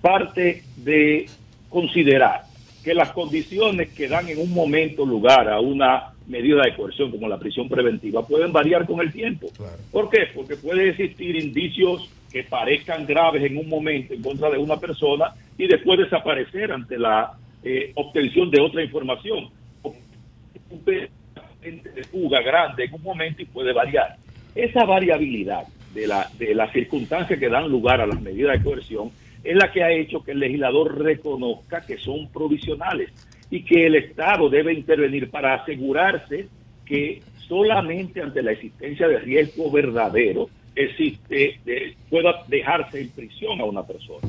parte 0.00 0.62
de 0.76 1.26
considerar 1.68 2.44
que 2.82 2.94
las 2.94 3.10
condiciones 3.12 3.90
que 3.90 4.08
dan 4.08 4.26
en 4.28 4.38
un 4.38 4.54
momento 4.54 5.04
lugar 5.04 5.50
a 5.50 5.60
una 5.60 6.14
medida 6.26 6.62
de 6.62 6.74
coerción 6.74 7.10
como 7.10 7.28
la 7.28 7.38
prisión 7.38 7.68
preventiva 7.68 8.26
pueden 8.26 8.52
variar 8.52 8.86
con 8.86 9.00
el 9.00 9.12
tiempo. 9.12 9.48
¿Por 9.92 10.08
qué? 10.08 10.28
Porque 10.34 10.56
puede 10.56 10.90
existir 10.90 11.36
indicios 11.36 12.08
que 12.32 12.44
parezcan 12.44 13.04
graves 13.04 13.42
en 13.42 13.58
un 13.58 13.68
momento 13.68 14.14
en 14.14 14.22
contra 14.22 14.48
de 14.48 14.56
una 14.56 14.78
persona 14.78 15.34
y 15.58 15.66
después 15.66 15.98
desaparecer 15.98 16.72
ante 16.72 16.98
la 16.98 17.32
eh, 17.62 17.92
obtención 17.96 18.50
de 18.50 18.62
otra 18.62 18.82
información. 18.82 19.50
Un 19.82 20.84
de 20.84 22.04
fuga 22.04 22.40
grande 22.40 22.84
en 22.84 22.94
un 22.94 23.02
momento 23.02 23.42
y 23.42 23.44
puede 23.44 23.74
variar. 23.74 24.16
Esa 24.54 24.84
variabilidad 24.84 25.66
de 25.98 26.06
la, 26.06 26.30
de 26.38 26.54
las 26.54 26.72
circunstancias 26.72 27.38
que 27.38 27.48
dan 27.48 27.68
lugar 27.68 28.00
a 28.00 28.06
las 28.06 28.20
medidas 28.20 28.58
de 28.58 28.64
coerción 28.64 29.10
es 29.42 29.56
la 29.56 29.70
que 29.72 29.82
ha 29.82 29.90
hecho 29.90 30.22
que 30.22 30.32
el 30.32 30.40
legislador 30.40 30.98
reconozca 31.02 31.84
que 31.86 31.96
son 31.98 32.28
provisionales 32.28 33.10
y 33.50 33.62
que 33.62 33.86
el 33.86 33.94
Estado 33.96 34.48
debe 34.48 34.72
intervenir 34.74 35.30
para 35.30 35.54
asegurarse 35.54 36.48
que 36.84 37.22
solamente 37.48 38.20
ante 38.22 38.42
la 38.42 38.52
existencia 38.52 39.08
de 39.08 39.18
riesgo 39.20 39.70
verdadero 39.70 40.48
existe 40.74 41.58
de- 41.64 41.94
pueda 42.10 42.44
dejarse 42.46 43.00
en 43.00 43.10
prisión 43.10 43.60
a 43.60 43.64
una 43.64 43.82
persona. 43.84 44.20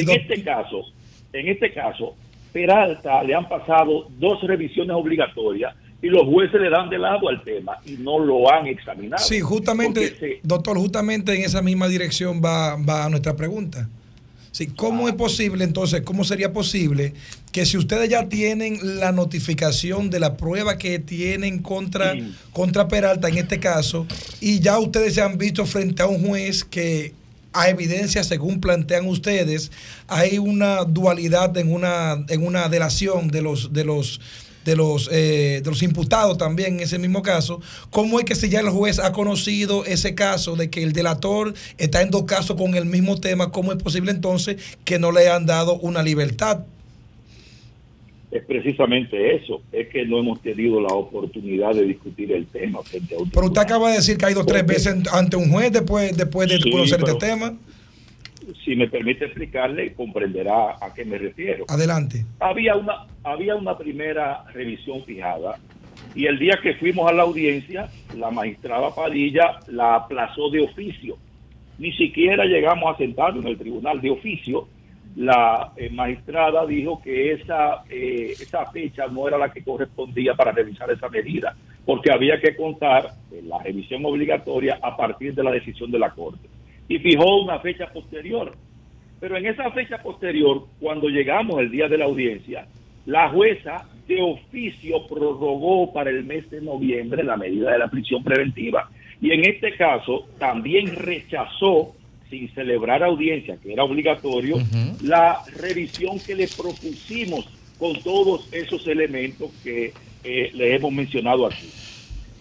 en 0.00 0.10
este 0.10 0.42
caso, 0.42 0.82
en 1.32 1.48
este 1.48 1.72
caso, 1.72 2.14
Peralta 2.52 3.22
le 3.22 3.34
han 3.34 3.48
pasado 3.48 4.08
dos 4.18 4.42
revisiones 4.42 4.96
obligatorias 4.96 5.74
y 6.06 6.08
los 6.10 6.24
jueces 6.26 6.60
le 6.60 6.70
dan 6.70 6.88
de 6.88 6.98
lado 6.98 7.28
al 7.28 7.42
tema 7.42 7.72
y 7.84 7.92
no 7.92 8.18
lo 8.18 8.52
han 8.52 8.66
examinado. 8.66 9.24
Sí, 9.24 9.40
justamente, 9.40 10.16
se- 10.18 10.40
doctor, 10.42 10.76
justamente 10.78 11.34
en 11.34 11.42
esa 11.42 11.62
misma 11.62 11.88
dirección 11.88 12.40
va, 12.44 12.76
va 12.76 13.08
nuestra 13.08 13.34
pregunta. 13.34 13.88
Sí, 14.52 14.68
¿Cómo 14.68 15.06
es 15.06 15.14
posible 15.14 15.64
entonces, 15.64 16.00
cómo 16.00 16.24
sería 16.24 16.50
posible 16.50 17.12
que 17.52 17.66
si 17.66 17.76
ustedes 17.76 18.08
ya 18.08 18.28
tienen 18.30 18.78
la 19.00 19.12
notificación 19.12 20.08
de 20.08 20.18
la 20.18 20.38
prueba 20.38 20.78
que 20.78 20.98
tienen 20.98 21.58
contra, 21.58 22.14
contra 22.52 22.88
Peralta 22.88 23.28
en 23.28 23.36
este 23.36 23.60
caso, 23.60 24.06
y 24.40 24.60
ya 24.60 24.78
ustedes 24.78 25.12
se 25.14 25.20
han 25.20 25.36
visto 25.36 25.66
frente 25.66 26.02
a 26.02 26.06
un 26.06 26.26
juez 26.26 26.64
que 26.64 27.12
a 27.52 27.68
evidencia, 27.68 28.22
según 28.24 28.60
plantean 28.60 29.06
ustedes, 29.06 29.72
hay 30.08 30.38
una 30.38 30.84
dualidad 30.84 31.56
en 31.58 31.72
una, 31.72 32.24
en 32.28 32.46
una 32.46 32.68
delación 32.68 33.28
de 33.28 33.42
los, 33.42 33.72
de 33.74 33.84
los 33.84 34.20
de 34.66 34.76
los, 34.76 35.08
eh, 35.12 35.62
de 35.64 35.70
los 35.70 35.82
imputados 35.82 36.36
también 36.36 36.74
en 36.74 36.80
ese 36.80 36.98
mismo 36.98 37.22
caso, 37.22 37.60
¿cómo 37.90 38.18
es 38.18 38.26
que 38.26 38.34
si 38.34 38.50
ya 38.50 38.60
el 38.60 38.68
juez 38.68 38.98
ha 38.98 39.12
conocido 39.12 39.84
ese 39.86 40.14
caso 40.14 40.56
de 40.56 40.68
que 40.68 40.82
el 40.82 40.92
delator 40.92 41.54
está 41.78 42.02
en 42.02 42.10
dos 42.10 42.24
casos 42.24 42.56
con 42.56 42.74
el 42.74 42.84
mismo 42.84 43.18
tema, 43.18 43.50
cómo 43.52 43.72
es 43.72 43.82
posible 43.82 44.10
entonces 44.10 44.56
que 44.84 44.98
no 44.98 45.12
le 45.12 45.30
han 45.30 45.46
dado 45.46 45.78
una 45.78 46.02
libertad? 46.02 46.64
es 48.28 48.44
precisamente 48.44 49.36
eso, 49.36 49.62
es 49.72 49.88
que 49.88 50.04
no 50.04 50.18
hemos 50.18 50.42
tenido 50.42 50.78
la 50.80 50.88
oportunidad 50.88 51.72
de 51.74 51.84
discutir 51.84 52.32
el 52.32 52.44
tema 52.46 52.82
frente 52.82 53.14
a 53.14 53.18
Pero 53.32 53.46
usted 53.46 53.60
acaba 53.62 53.88
de 53.90 53.96
decir 53.96 54.18
que 54.18 54.26
ha 54.26 54.30
ido 54.30 54.44
tres 54.44 54.66
veces 54.66 54.94
ante 55.12 55.36
un 55.36 55.50
juez 55.50 55.72
después, 55.72 56.14
después 56.14 56.48
de 56.50 56.58
Sí, 56.58 56.70
conocer 56.70 56.98
pero- 57.00 57.12
este 57.12 57.26
tema. 57.28 57.54
Si 58.64 58.76
me 58.76 58.88
permite 58.88 59.24
explicarle, 59.24 59.92
comprenderá 59.94 60.76
a 60.80 60.94
qué 60.94 61.04
me 61.04 61.18
refiero. 61.18 61.64
Adelante. 61.68 62.24
Había 62.38 62.76
una, 62.76 63.06
había 63.24 63.56
una 63.56 63.76
primera 63.76 64.44
revisión 64.52 65.04
fijada 65.04 65.58
y 66.16 66.26
el 66.26 66.38
día 66.38 66.58
que 66.62 66.74
fuimos 66.74 67.10
a 67.10 67.12
la 67.12 67.24
audiencia, 67.24 67.88
la 68.16 68.30
magistrada 68.30 68.94
Padilla 68.94 69.58
la 69.68 69.96
aplazó 69.96 70.48
de 70.50 70.60
oficio. 70.60 71.18
Ni 71.78 71.92
siquiera 71.92 72.46
llegamos 72.46 72.94
a 72.94 72.96
sentarnos 72.96 73.44
en 73.44 73.50
el 73.50 73.58
tribunal 73.58 74.00
de 74.00 74.10
oficio. 74.10 74.66
La 75.14 75.72
eh, 75.76 75.90
magistrada 75.90 76.64
dijo 76.64 77.02
que 77.02 77.32
esa, 77.32 77.84
eh, 77.90 78.32
esa 78.32 78.64
fecha 78.70 79.06
no 79.08 79.28
era 79.28 79.36
la 79.36 79.52
que 79.52 79.62
correspondía 79.62 80.34
para 80.34 80.52
revisar 80.52 80.90
esa 80.90 81.08
medida, 81.10 81.54
porque 81.84 82.10
había 82.10 82.40
que 82.40 82.56
contar 82.56 83.10
la 83.42 83.58
revisión 83.62 84.04
obligatoria 84.06 84.78
a 84.82 84.96
partir 84.96 85.34
de 85.34 85.42
la 85.42 85.50
decisión 85.50 85.90
de 85.90 85.98
la 85.98 86.10
Corte. 86.10 86.48
Y 86.88 86.98
fijó 86.98 87.42
una 87.42 87.58
fecha 87.60 87.86
posterior. 87.92 88.56
Pero 89.20 89.36
en 89.36 89.46
esa 89.46 89.70
fecha 89.70 89.98
posterior, 89.98 90.66
cuando 90.78 91.08
llegamos 91.08 91.58
el 91.60 91.70
día 91.70 91.88
de 91.88 91.98
la 91.98 92.04
audiencia, 92.04 92.66
la 93.06 93.30
jueza 93.30 93.88
de 94.06 94.20
oficio 94.20 95.06
prorrogó 95.06 95.92
para 95.92 96.10
el 96.10 96.24
mes 96.24 96.48
de 96.50 96.60
noviembre 96.60 97.24
la 97.24 97.36
medida 97.36 97.72
de 97.72 97.78
la 97.78 97.88
prisión 97.88 98.22
preventiva. 98.22 98.90
Y 99.20 99.32
en 99.32 99.44
este 99.44 99.74
caso 99.76 100.26
también 100.38 100.94
rechazó, 100.94 101.94
sin 102.28 102.52
celebrar 102.54 103.02
audiencia, 103.02 103.56
que 103.62 103.72
era 103.72 103.84
obligatorio, 103.84 104.56
la 105.02 105.38
revisión 105.56 106.18
que 106.18 106.34
le 106.34 106.48
propusimos 106.48 107.48
con 107.78 107.94
todos 108.02 108.52
esos 108.52 108.86
elementos 108.86 109.50
que 109.62 109.92
eh, 110.24 110.50
les 110.52 110.76
hemos 110.76 110.92
mencionado 110.92 111.46
aquí. 111.46 111.68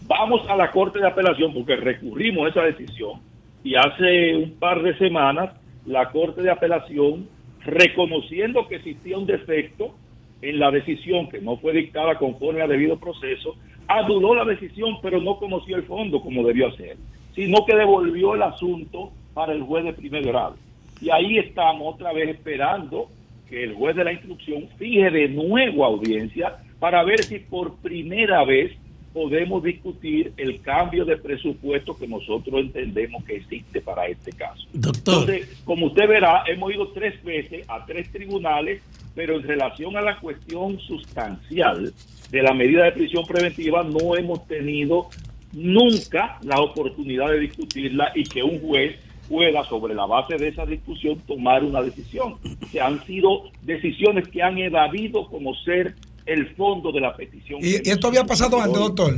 Vamos 0.08 0.48
a 0.50 0.56
la 0.56 0.72
Corte 0.72 1.00
de 1.00 1.08
Apelación 1.08 1.54
porque 1.54 1.76
recurrimos 1.76 2.46
a 2.46 2.50
esa 2.50 2.62
decisión 2.64 3.20
y 3.66 3.76
hace 3.76 4.36
un 4.36 4.52
par 4.60 4.84
de 4.84 4.96
semanas 5.00 5.50
la 5.88 6.12
Corte 6.12 6.44
de 6.44 6.52
Apelación, 6.52 7.28
reconociendo 7.66 8.68
que 8.68 8.76
existía 8.76 9.18
un 9.18 9.26
defecto 9.26 9.96
en 10.44 10.60
la 10.60 10.70
decisión 10.70 11.28
que 11.30 11.42
no 11.42 11.58
fue 11.58 11.74
dictada 11.74 12.16
conforme 12.20 12.62
al 12.62 12.70
debido 12.70 13.00
proceso, 13.00 13.56
anuló 13.88 14.36
la 14.36 14.46
decisión 14.46 14.98
pero 15.02 15.20
no 15.20 15.38
conoció 15.38 15.78
el 15.78 15.84
fondo 15.84 16.22
como 16.22 16.46
debió 16.46 16.68
hacer, 16.68 16.98
sino 17.34 17.66
que 17.66 17.76
devolvió 17.76 18.36
el 18.36 18.44
asunto 18.44 19.12
para 19.34 19.54
el 19.54 19.64
juez 19.64 19.84
de 19.84 19.94
primer 19.94 20.24
grado. 20.24 20.56
Y 21.02 21.10
ahí 21.10 21.40
estamos 21.40 21.96
otra 21.96 22.14
vez 22.14 22.30
esperando 22.30 23.10
que 23.50 23.64
el 23.64 23.74
juez 23.74 23.96
de 23.96 24.04
la 24.04 24.14
instrucción 24.14 24.68
fije 24.78 25.10
de 25.10 25.28
nuevo 25.30 25.86
audiencia 25.86 26.58
para 26.78 27.04
ver 27.04 27.24
si 27.24 27.40
por 27.40 27.78
primera 27.78 28.46
vez 28.46 28.78
podemos 29.16 29.64
discutir 29.64 30.34
el 30.36 30.60
cambio 30.60 31.06
de 31.06 31.16
presupuesto 31.16 31.96
que 31.96 32.06
nosotros 32.06 32.60
entendemos 32.60 33.24
que 33.24 33.38
existe 33.38 33.80
para 33.80 34.08
este 34.08 34.34
caso. 34.34 34.68
Doctor. 34.74 35.22
Entonces, 35.22 35.62
como 35.64 35.86
usted 35.86 36.06
verá, 36.06 36.44
hemos 36.46 36.74
ido 36.74 36.90
tres 36.90 37.24
veces 37.24 37.66
a 37.70 37.86
tres 37.86 38.12
tribunales, 38.12 38.82
pero 39.16 39.38
en 39.38 39.44
relación 39.44 39.96
a 39.96 40.02
la 40.02 40.20
cuestión 40.20 40.78
sustancial 40.82 41.94
de 42.30 42.42
la 42.42 42.54
medida 42.54 42.84
de 42.84 42.92
prisión 42.92 43.26
preventiva 43.26 43.84
no 43.84 44.18
hemos 44.18 44.46
tenido 44.48 45.08
nunca 45.54 46.38
la 46.44 46.60
oportunidad 46.60 47.30
de 47.30 47.40
discutirla 47.40 48.12
y 48.16 48.26
que 48.26 48.44
un 48.44 48.60
juez 48.60 48.98
pueda 49.30 49.64
sobre 49.64 49.96
la 49.96 50.06
base 50.06 50.36
de 50.36 50.50
esa 50.50 50.66
discusión 50.66 51.20
tomar 51.26 51.64
una 51.64 51.82
decisión. 51.82 52.36
Que 52.70 52.82
han 52.82 53.02
sido 53.06 53.44
decisiones 53.62 54.28
que 54.28 54.44
han 54.44 54.58
evadido 54.58 55.26
conocer 55.28 55.96
el 56.26 56.56
fondo 56.56 56.92
de 56.92 57.02
la 57.02 57.16
petición. 57.16 57.60
Y, 57.62 57.88
y 57.88 57.92
esto 57.92 58.08
había 58.08 58.24
pasado 58.26 58.60
antes, 58.60 58.80
doctor. 58.80 59.16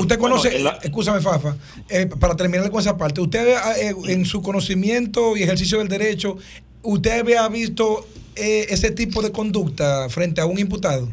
Usted 0.00 0.18
conoce, 0.18 0.48
Bueno, 0.50 0.58
en 0.58 0.64
la- 0.64 0.78
escúchame, 0.82 1.20
Fafa, 1.20 1.56
eh, 1.88 2.06
para 2.20 2.36
terminar 2.36 2.70
con 2.70 2.80
esa 2.80 2.96
parte, 2.98 3.20
usted 3.20 3.48
eh, 3.80 3.94
en 4.08 4.24
su 4.26 4.42
conocimiento 4.42 5.36
y 5.36 5.42
ejercicio 5.42 5.78
del 5.78 5.88
derecho, 5.88 6.36
¿usted 6.82 7.20
había 7.20 7.48
visto 7.48 8.06
eh, 8.36 8.66
ese 8.68 8.90
tipo 8.90 9.22
de 9.22 9.32
conducta 9.32 10.08
frente 10.10 10.40
a 10.42 10.46
un 10.46 10.58
imputado? 10.58 11.08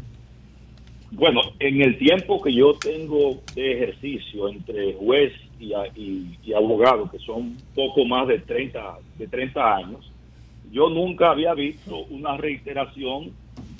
Bueno, 1.12 1.40
en 1.60 1.80
el 1.80 1.96
tiempo 1.98 2.42
que 2.42 2.52
yo 2.54 2.74
tengo 2.74 3.40
de 3.54 3.72
ejercicio 3.72 4.48
entre 4.50 4.92
juez 4.94 5.32
y- 5.58 5.72
y 6.44 6.52
abogado, 6.52 7.10
que 7.10 7.18
son 7.20 7.56
poco 7.74 8.04
más 8.04 8.28
de 8.28 8.38
30, 8.40 8.98
de 9.18 9.26
30 9.28 9.76
años, 9.76 10.12
yo 10.70 10.90
nunca 10.90 11.30
había 11.30 11.54
visto 11.54 12.04
una 12.10 12.36
reiteración 12.36 13.30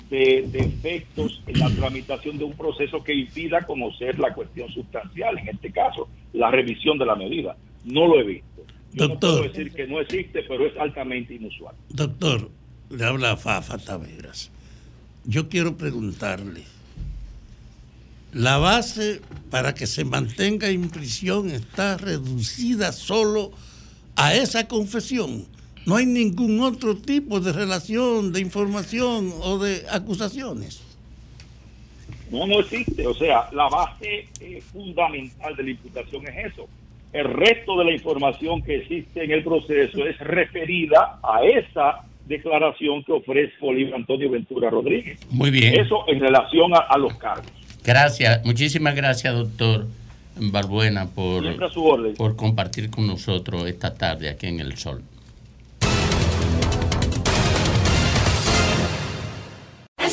de 0.09 0.47
defectos 0.51 1.41
en 1.47 1.59
la 1.59 1.69
tramitación 1.69 2.37
de 2.37 2.45
un 2.45 2.53
proceso 2.53 3.03
que 3.03 3.13
impida 3.13 3.65
conocer 3.65 4.17
la 4.19 4.33
cuestión 4.33 4.69
sustancial, 4.71 5.37
en 5.39 5.49
este 5.49 5.71
caso, 5.71 6.07
la 6.33 6.49
revisión 6.49 6.97
de 6.97 7.05
la 7.05 7.15
medida. 7.15 7.57
No 7.83 8.07
lo 8.07 8.19
he 8.19 8.23
visto. 8.23 8.63
Yo 8.93 9.07
no 9.07 9.19
puedo 9.19 9.43
decir 9.43 9.71
que 9.73 9.85
no 9.87 9.99
existe, 9.99 10.43
pero 10.47 10.65
es 10.65 10.77
altamente 10.77 11.33
inusual. 11.35 11.75
Doctor, 11.89 12.49
le 12.89 13.03
habla 13.03 13.35
Fafa 13.37 13.77
Taveras. 13.77 14.51
Yo 15.25 15.49
quiero 15.49 15.75
preguntarle, 15.75 16.63
la 18.33 18.57
base 18.57 19.21
para 19.49 19.73
que 19.73 19.87
se 19.87 20.05
mantenga 20.05 20.69
en 20.69 20.89
prisión 20.89 21.49
está 21.49 21.97
reducida 21.97 22.91
solo 22.91 23.51
a 24.15 24.35
esa 24.35 24.67
confesión. 24.67 25.45
No 25.87 25.95
hay 25.95 26.05
ningún 26.05 26.59
otro 26.59 26.97
tipo 26.97 27.39
de 27.39 27.53
relación, 27.53 28.33
de 28.33 28.41
información 28.41 29.31
o 29.41 29.57
de 29.57 29.83
acusaciones. 29.89 30.83
No, 32.29 32.45
no 32.45 32.59
existe. 32.59 33.07
O 33.07 33.13
sea, 33.13 33.47
la 33.53 33.69
base 33.69 34.27
eh, 34.41 34.61
fundamental 34.73 35.55
de 35.55 35.63
la 35.63 35.69
imputación 35.69 36.27
es 36.27 36.51
eso. 36.51 36.67
El 37.13 37.33
resto 37.33 37.79
de 37.79 37.85
la 37.85 37.93
información 37.93 38.61
que 38.61 38.79
existe 38.79 39.23
en 39.23 39.31
el 39.31 39.45
proceso 39.45 40.05
es 40.05 40.19
referida 40.19 41.19
a 41.23 41.45
esa 41.45 42.03
declaración 42.27 43.01
que 43.05 43.13
ofrece 43.13 43.53
Bolívar 43.61 43.95
Antonio 43.95 44.29
Ventura 44.29 44.69
Rodríguez. 44.69 45.17
Muy 45.29 45.51
bien. 45.51 45.79
Eso 45.79 46.03
en 46.09 46.19
relación 46.19 46.75
a, 46.75 46.79
a 46.79 46.97
los 46.97 47.13
cargos. 47.15 47.49
Gracias, 47.85 48.45
muchísimas 48.45 48.93
gracias, 48.93 49.33
doctor 49.33 49.87
Barbuena, 50.35 51.07
por, 51.07 51.45
por 52.17 52.35
compartir 52.35 52.89
con 52.89 53.07
nosotros 53.07 53.65
esta 53.67 53.95
tarde 53.95 54.27
aquí 54.27 54.47
en 54.47 54.59
El 54.59 54.77
Sol. 54.77 55.01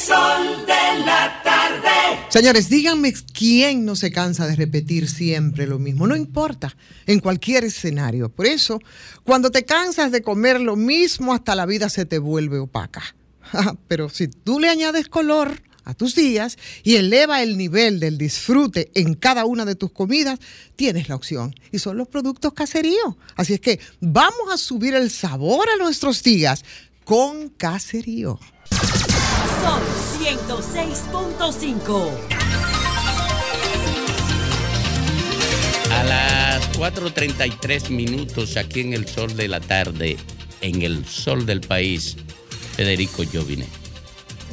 Sol 0.05 0.66
de 0.66 1.05
la 1.05 1.40
tarde. 1.43 2.26
Señores, 2.28 2.68
díganme 2.68 3.14
quién 3.32 3.85
no 3.85 3.97
se 3.97 4.10
cansa 4.10 4.47
de 4.47 4.55
repetir 4.55 5.09
siempre 5.09 5.66
lo 5.66 5.78
mismo. 5.78 6.06
No 6.06 6.14
importa, 6.14 6.76
en 7.06 7.20
cualquier 7.20 7.64
escenario. 7.64 8.28
Por 8.28 8.47
eso, 8.47 8.81
cuando 9.22 9.51
te 9.51 9.64
cansas 9.64 10.12
de 10.12 10.20
comer 10.20 10.60
lo 10.60 10.76
mismo, 10.76 11.32
hasta 11.32 11.55
la 11.55 11.64
vida 11.64 11.89
se 11.89 12.05
te 12.05 12.18
vuelve 12.18 12.59
opaca. 12.59 13.02
Pero 13.89 14.10
si 14.10 14.28
tú 14.28 14.60
le 14.60 14.68
añades 14.68 15.09
color 15.09 15.62
a 15.85 15.94
tus 15.94 16.14
días 16.14 16.59
y 16.82 16.97
eleva 16.97 17.43
el 17.43 17.56
nivel 17.56 18.01
del 18.01 18.18
disfrute 18.18 18.90
en 18.94 19.14
cada 19.14 19.47
una 19.47 19.64
de 19.64 19.74
tus 19.74 19.93
comidas, 19.93 20.39
tienes 20.76 21.09
la 21.09 21.14
opción. 21.14 21.55
Y 21.72 21.78
son 21.78 21.97
los 21.97 22.09
productos 22.09 22.52
caserío. 22.52 23.16
Así 23.36 23.55
es 23.55 23.60
que 23.60 23.81
vamos 24.01 24.52
a 24.52 24.59
subir 24.59 24.94
el 24.94 25.10
sabor 25.10 25.66
a 25.70 25.82
nuestros 25.82 26.22
días 26.22 26.62
con 27.05 27.48
caserío. 27.51 28.39
Sol 29.64 29.80
106.5. 30.20 32.10
A 35.90 36.04
las 36.04 36.70
4.33 36.72 37.88
minutos 37.88 38.58
aquí 38.58 38.80
en 38.80 38.92
el 38.92 39.08
sol 39.08 39.34
de 39.34 39.48
la 39.48 39.60
tarde, 39.60 40.18
en 40.60 40.82
el 40.82 41.06
sol 41.06 41.46
del 41.46 41.62
país, 41.62 42.18
Federico 42.76 43.22
Jovine. 43.32 43.66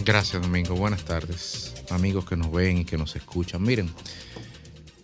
Gracias, 0.05 0.41
Domingo. 0.41 0.75
Buenas 0.75 1.03
tardes, 1.03 1.73
amigos 1.89 2.23
que 2.23 2.37
nos 2.37 2.49
ven 2.49 2.77
y 2.77 2.85
que 2.85 2.97
nos 2.97 3.17
escuchan. 3.17 3.63
Miren, 3.63 3.93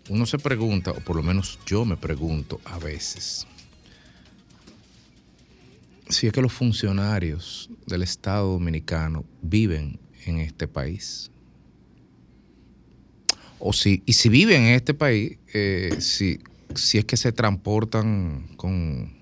uno 0.08 0.26
se 0.26 0.38
pregunta, 0.38 0.92
o 0.92 1.02
por 1.02 1.18
lo 1.18 1.24
menos 1.24 1.60
yo 1.66 1.84
me 1.84 1.98
pregunto 1.98 2.62
a 2.64 2.80
veces, 2.80 3.46
si 6.10 6.28
es 6.28 6.34
que 6.34 6.42
los 6.42 6.54
funcionarios 6.54 7.70
del 7.86 8.04
Estado 8.04 8.52
Dominicano 8.52 9.26
viven 9.42 10.00
en 10.26 10.40
este 10.40 10.68
país. 10.68 11.32
O 13.60 13.74
si, 13.74 14.04
y 14.06 14.14
si 14.14 14.30
viven 14.30 14.64
en 14.64 14.76
este 14.76 14.94
país, 14.94 15.38
eh, 15.54 15.96
si, 16.00 16.40
si 16.76 17.00
es 17.00 17.06
que 17.06 17.18
se 17.18 17.32
transportan 17.32 18.50
con, 18.56 19.18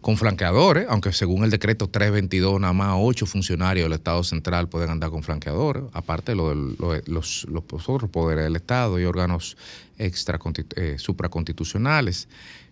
con 0.00 0.16
flanqueadores, 0.16 0.86
aunque 0.88 1.12
según 1.12 1.42
el 1.42 1.50
decreto 1.50 1.88
322, 1.88 2.60
nada 2.60 2.72
más 2.72 2.94
ocho 2.96 3.26
funcionarios 3.26 3.86
del 3.86 3.94
Estado 3.94 4.22
Central 4.22 4.68
pueden 4.68 4.90
andar 4.90 5.10
con 5.10 5.22
flanqueadores, 5.22 5.82
aparte 5.92 6.32
de 6.32 6.36
los, 6.36 7.44
los 7.48 7.88
otros 7.88 8.08
poderes 8.10 8.44
del 8.44 8.56
Estado 8.56 9.00
y 9.00 9.04
órganos 9.04 9.56
extra 9.98 10.38
eh, 10.76 10.96
supraconstitucionales. 10.98 12.28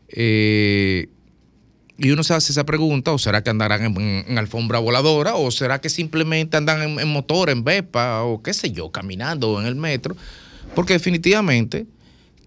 Eh, 0.09 1.09
y 1.99 2.11
uno 2.11 2.23
se 2.23 2.35
hace 2.35 2.53
esa 2.53 2.65
pregunta, 2.65 3.13
o 3.13 3.19
será 3.19 3.43
que 3.43 3.51
andarán 3.51 3.97
en, 3.97 4.39
alfombra 4.39 4.79
voladora, 4.79 5.37
o 5.37 5.51
será 5.51 5.81
que 5.81 5.89
simplemente 5.89 6.57
andan 6.57 6.99
en, 6.99 7.09
motor, 7.09 7.49
en 7.49 7.65
Vespa, 7.65 8.23
o 8.23 8.43
qué 8.43 8.53
sé 8.53 8.71
yo, 8.71 8.91
caminando 8.91 9.61
en 9.61 9.67
el 9.67 9.77
metro. 9.77 10.17
Porque 10.75 10.93
definitivamente 10.93 11.87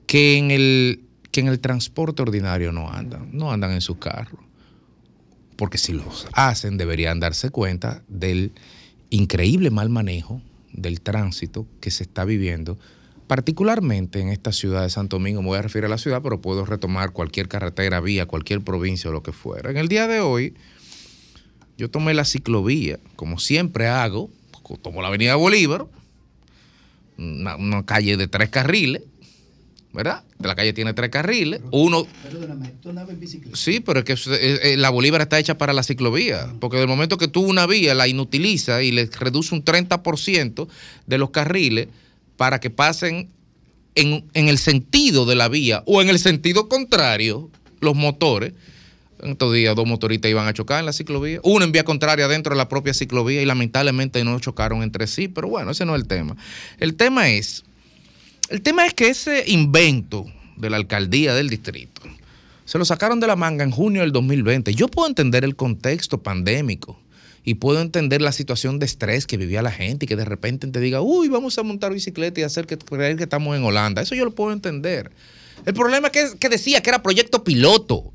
que 0.05 0.37
en 0.37 0.51
el, 0.51 1.01
que 1.31 1.39
en 1.39 1.47
el 1.47 1.59
transporte 1.59 2.21
ordinario 2.21 2.71
no 2.71 2.91
andan, 2.91 3.29
no 3.31 3.51
andan 3.51 3.71
en 3.71 3.81
sus 3.81 3.97
carros. 3.97 4.39
Porque 5.55 5.77
si 5.77 5.93
los 5.93 6.27
hacen, 6.33 6.77
deberían 6.77 7.19
darse 7.19 7.49
cuenta 7.49 8.03
del 8.07 8.51
increíble 9.09 9.71
mal 9.71 9.89
manejo 9.89 10.41
del 10.73 11.01
tránsito 11.01 11.65
que 11.81 11.89
se 11.89 12.03
está 12.03 12.23
viviendo, 12.23 12.77
particularmente 13.29 14.19
en 14.21 14.29
esta 14.29 14.51
ciudad 14.51 14.81
de 14.81 14.89
Santo 14.89 15.17
Domingo. 15.17 15.43
Me 15.43 15.49
voy 15.49 15.59
a 15.59 15.61
referir 15.61 15.85
a 15.85 15.87
la 15.87 15.99
ciudad, 15.99 16.23
pero 16.23 16.41
puedo 16.41 16.65
retomar 16.65 17.11
cualquier 17.11 17.47
carretera, 17.47 18.01
vía, 18.01 18.25
cualquier 18.25 18.61
provincia 18.61 19.11
o 19.11 19.13
lo 19.13 19.21
que 19.21 19.31
fuera. 19.31 19.69
En 19.69 19.77
el 19.77 19.87
día 19.87 20.07
de 20.07 20.19
hoy, 20.19 20.55
yo 21.77 21.91
tomé 21.91 22.15
la 22.15 22.25
ciclovía, 22.25 22.97
como 23.15 23.37
siempre 23.37 23.87
hago, 23.87 24.31
tomo 24.81 25.03
la 25.03 25.09
Avenida 25.09 25.35
Bolívar, 25.35 25.85
una, 27.19 27.55
una 27.55 27.85
calle 27.85 28.17
de 28.17 28.27
tres 28.27 28.49
carriles, 28.49 29.03
¿verdad? 29.93 30.23
La 30.39 30.55
calle 30.55 30.73
tiene 30.73 30.95
tres 30.95 31.11
carriles, 31.11 31.61
uno, 31.69 32.07
Perdóname, 32.23 32.73
tú 32.81 32.89
andabas 32.89 33.11
en 33.11 33.19
bicicleta. 33.19 33.55
Sí, 33.55 33.79
pero 33.79 33.99
es 33.99 34.05
que 34.05 34.13
eh, 34.13 34.59
eh, 34.73 34.77
la 34.77 34.89
Bolívar 34.89 35.21
está 35.21 35.37
hecha 35.37 35.55
para 35.55 35.73
la 35.73 35.83
ciclovía, 35.83 36.51
porque 36.59 36.77
del 36.77 36.87
momento 36.87 37.19
que 37.19 37.27
tú 37.27 37.41
una 37.41 37.67
vía 37.67 37.93
la 37.93 38.07
inutiliza 38.07 38.81
y 38.81 38.91
le 38.91 39.05
reduce 39.05 39.53
un 39.53 39.63
30% 39.63 40.67
de 41.05 41.17
los 41.19 41.29
carriles 41.29 41.89
para 42.39 42.61
que 42.61 42.69
pasen 42.69 43.27
en, 43.95 44.23
en 44.33 44.47
el 44.47 44.57
sentido 44.57 45.25
de 45.25 45.35
la 45.35 45.49
vía 45.49 45.83
o 45.85 46.01
en 46.01 46.07
el 46.07 46.19
sentido 46.19 46.69
contrario 46.69 47.49
los 47.81 47.97
motores, 47.97 48.53
en 49.21 49.31
estos 49.31 49.53
días 49.53 49.75
dos 49.75 49.85
motoristas 49.85 50.31
iban 50.31 50.47
a 50.47 50.53
chocar 50.53 50.79
en 50.79 50.85
la 50.85 50.93
ciclovía, 50.93 51.41
uno 51.43 51.65
en 51.65 51.73
vía 51.73 51.83
contraria 51.83 52.29
dentro 52.29 52.53
de 52.53 52.57
la 52.57 52.69
propia 52.69 52.93
ciclovía 52.93 53.41
y 53.41 53.45
lamentablemente 53.45 54.23
no 54.23 54.39
chocaron 54.39 54.83
entre 54.83 55.05
sí, 55.07 55.27
pero 55.27 55.49
bueno, 55.49 55.71
ese 55.71 55.83
no 55.83 55.97
es 55.97 56.01
el 56.01 56.07
tema. 56.07 56.37
El 56.77 56.95
tema 56.95 57.27
es, 57.27 57.65
el 58.47 58.61
tema 58.61 58.85
es 58.85 58.93
que 58.93 59.09
ese 59.09 59.43
invento 59.47 60.25
de 60.55 60.69
la 60.69 60.77
alcaldía 60.77 61.33
del 61.33 61.49
distrito, 61.49 62.03
se 62.63 62.77
lo 62.77 62.85
sacaron 62.85 63.19
de 63.19 63.27
la 63.27 63.35
manga 63.35 63.65
en 63.65 63.71
junio 63.71 63.99
del 63.99 64.13
2020. 64.13 64.73
Yo 64.75 64.87
puedo 64.87 65.09
entender 65.09 65.43
el 65.43 65.57
contexto 65.57 66.23
pandémico 66.23 66.97
y 67.43 67.55
puedo 67.55 67.81
entender 67.81 68.21
la 68.21 68.31
situación 68.31 68.79
de 68.79 68.85
estrés 68.85 69.25
que 69.25 69.37
vivía 69.37 69.61
la 69.61 69.71
gente 69.71 70.05
y 70.05 70.07
que 70.07 70.15
de 70.15 70.25
repente 70.25 70.67
te 70.67 70.79
diga, 70.79 71.01
uy, 71.01 71.29
vamos 71.29 71.57
a 71.57 71.63
montar 71.63 71.93
bicicleta 71.93 72.39
y 72.39 72.43
hacer 72.43 72.67
que 72.67 72.77
creer 72.77 73.17
que 73.17 73.23
estamos 73.23 73.55
en 73.55 73.63
Holanda. 73.63 74.01
Eso 74.01 74.15
yo 74.15 74.25
lo 74.25 74.31
puedo 74.31 74.51
entender. 74.51 75.11
El 75.65 75.73
problema 75.73 76.09
es 76.09 76.31
que, 76.31 76.37
que 76.37 76.49
decía 76.49 76.81
que 76.81 76.89
era 76.89 77.01
proyecto 77.01 77.43
piloto. 77.43 78.13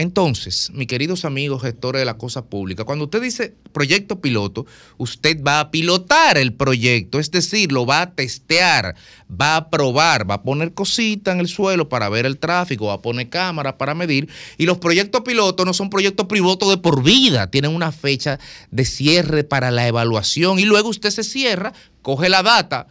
Entonces, 0.00 0.70
mis 0.72 0.86
queridos 0.86 1.26
amigos 1.26 1.60
gestores 1.60 2.00
de 2.00 2.06
la 2.06 2.16
cosa 2.16 2.46
pública, 2.46 2.84
cuando 2.84 3.04
usted 3.04 3.20
dice 3.20 3.54
proyecto 3.70 4.22
piloto, 4.22 4.64
usted 4.96 5.42
va 5.42 5.60
a 5.60 5.70
pilotar 5.70 6.38
el 6.38 6.54
proyecto, 6.54 7.18
es 7.18 7.30
decir, 7.30 7.70
lo 7.70 7.84
va 7.84 8.00
a 8.00 8.14
testear, 8.14 8.94
va 9.30 9.56
a 9.56 9.68
probar, 9.68 10.28
va 10.28 10.36
a 10.36 10.42
poner 10.42 10.72
cositas 10.72 11.34
en 11.34 11.40
el 11.40 11.48
suelo 11.48 11.90
para 11.90 12.08
ver 12.08 12.24
el 12.24 12.38
tráfico, 12.38 12.86
va 12.86 12.94
a 12.94 13.02
poner 13.02 13.28
cámaras 13.28 13.74
para 13.74 13.94
medir. 13.94 14.30
Y 14.56 14.64
los 14.64 14.78
proyectos 14.78 15.20
pilotos 15.20 15.66
no 15.66 15.74
son 15.74 15.90
proyectos 15.90 16.24
pilotos 16.28 16.70
de 16.70 16.78
por 16.78 17.02
vida, 17.02 17.50
tienen 17.50 17.74
una 17.74 17.92
fecha 17.92 18.38
de 18.70 18.86
cierre 18.86 19.44
para 19.44 19.70
la 19.70 19.86
evaluación 19.86 20.58
y 20.58 20.64
luego 20.64 20.88
usted 20.88 21.10
se 21.10 21.24
cierra, 21.24 21.74
coge 22.00 22.30
la 22.30 22.42
data 22.42 22.86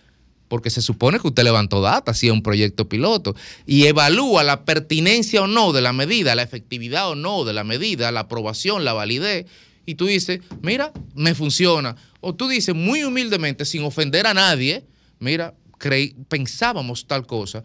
porque 0.49 0.69
se 0.69 0.81
supone 0.81 1.19
que 1.19 1.27
usted 1.27 1.43
levantó 1.43 1.79
data, 1.79 2.13
si 2.13 2.27
es 2.27 2.33
un 2.33 2.43
proyecto 2.43 2.89
piloto, 2.89 3.35
y 3.65 3.85
evalúa 3.85 4.43
la 4.43 4.65
pertinencia 4.65 5.43
o 5.43 5.47
no 5.47 5.71
de 5.71 5.81
la 5.81 5.93
medida, 5.93 6.35
la 6.35 6.43
efectividad 6.43 7.09
o 7.09 7.15
no 7.15 7.45
de 7.45 7.53
la 7.53 7.63
medida, 7.63 8.11
la 8.11 8.21
aprobación, 8.21 8.83
la 8.83 8.93
validez, 8.93 9.45
y 9.85 9.95
tú 9.95 10.07
dices, 10.07 10.41
mira, 10.61 10.91
me 11.15 11.33
funciona. 11.33 11.95
O 12.19 12.35
tú 12.35 12.47
dices 12.47 12.75
muy 12.75 13.03
humildemente, 13.03 13.63
sin 13.63 13.83
ofender 13.83 14.27
a 14.27 14.33
nadie, 14.33 14.83
mira, 15.19 15.53
creí, 15.77 16.15
pensábamos 16.27 17.07
tal 17.07 17.25
cosa, 17.25 17.63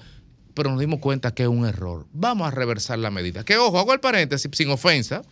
pero 0.55 0.71
nos 0.71 0.79
dimos 0.79 1.01
cuenta 1.01 1.35
que 1.35 1.43
es 1.43 1.49
un 1.49 1.67
error. 1.67 2.07
Vamos 2.13 2.47
a 2.47 2.51
reversar 2.51 2.99
la 2.99 3.11
medida. 3.11 3.45
Que 3.45 3.57
ojo, 3.57 3.79
hago 3.79 3.93
el 3.93 4.01
paréntesis 4.01 4.51
sin 4.55 4.71
ofensa 4.71 5.23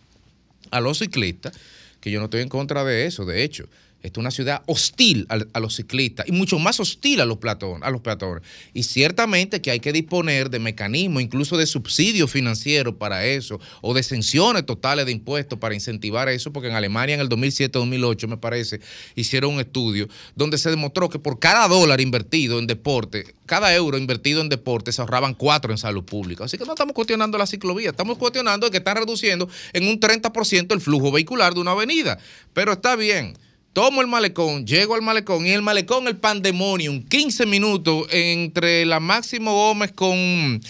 a 0.71 0.81
los 0.81 0.99
ciclistas, 0.99 1.53
que 2.01 2.11
yo 2.11 2.19
no 2.19 2.25
estoy 2.25 2.41
en 2.41 2.49
contra 2.49 2.83
de 2.83 3.05
eso, 3.05 3.25
de 3.25 3.43
hecho. 3.43 3.65
Esta 4.03 4.19
es 4.19 4.21
una 4.21 4.31
ciudad 4.31 4.63
hostil 4.65 5.25
a, 5.29 5.59
los 5.61 5.77
ciclistas 5.77 6.27
y 6.27 6.33
mucho 6.33 6.59
más 6.59 6.77
hostil 6.81 7.21
a 7.21 7.25
los, 7.25 7.37
platón, 7.37 7.85
a 7.85 7.89
los 7.89 8.01
peatones. 8.01 8.43
Y 8.73 8.83
ciertamente 8.83 9.61
que 9.61 9.71
hay 9.71 9.79
que 9.79 9.93
disponer 9.93 10.49
de 10.49 10.59
mecanismos, 10.59 11.23
incluso 11.23 11.55
de 11.55 11.65
subsidios 11.65 12.29
financieros 12.29 12.95
para 12.95 13.25
eso, 13.25 13.61
o 13.79 13.93
de 13.93 14.01
exenciones 14.01 14.65
totales 14.65 15.05
de 15.05 15.13
impuestos 15.13 15.57
para 15.57 15.73
incentivar 15.73 16.27
eso, 16.27 16.51
porque 16.51 16.67
en 16.67 16.75
Alemania 16.75 17.15
en 17.15 17.21
el 17.21 17.29
2007-2008, 17.29 18.27
me 18.27 18.35
parece, 18.35 18.81
hicieron 19.15 19.53
un 19.53 19.61
estudio 19.61 20.09
donde 20.35 20.57
se 20.57 20.69
demostró 20.69 21.07
que 21.07 21.17
por 21.17 21.39
cada 21.39 21.65
dólar 21.69 22.01
invertido 22.01 22.59
en 22.59 22.67
deporte, 22.67 23.33
cada 23.45 23.73
euro 23.73 23.97
invertido 23.97 24.41
en 24.41 24.49
deporte, 24.49 24.91
se 24.91 24.99
ahorraban 24.99 25.33
cuatro 25.33 25.71
en 25.71 25.77
salud 25.77 26.03
pública. 26.03 26.43
Así 26.43 26.57
que 26.57 26.65
no 26.65 26.73
estamos 26.73 26.93
cuestionando 26.93 27.37
la 27.37 27.47
ciclovía, 27.47 27.91
estamos 27.91 28.17
cuestionando 28.17 28.69
que 28.69 28.77
están 28.77 28.97
reduciendo 28.97 29.47
en 29.71 29.87
un 29.87 29.97
30% 29.97 30.73
el 30.73 30.81
flujo 30.81 31.09
vehicular 31.09 31.53
de 31.53 31.61
una 31.61 31.71
avenida. 31.71 32.19
Pero 32.53 32.73
está 32.73 32.97
bien 32.97 33.33
tomo 33.73 34.01
el 34.01 34.07
malecón, 34.07 34.65
llego 34.65 34.95
al 34.95 35.01
malecón 35.01 35.45
y 35.45 35.51
el 35.51 35.63
malecón 35.63 36.07
el 36.07 36.17
pandemonium, 36.17 37.03
15 37.03 37.45
minutos 37.47 38.07
entre 38.11 38.85
la 38.85 38.99
Máximo 38.99 39.51
Gómez 39.53 39.91
con, 39.91 40.61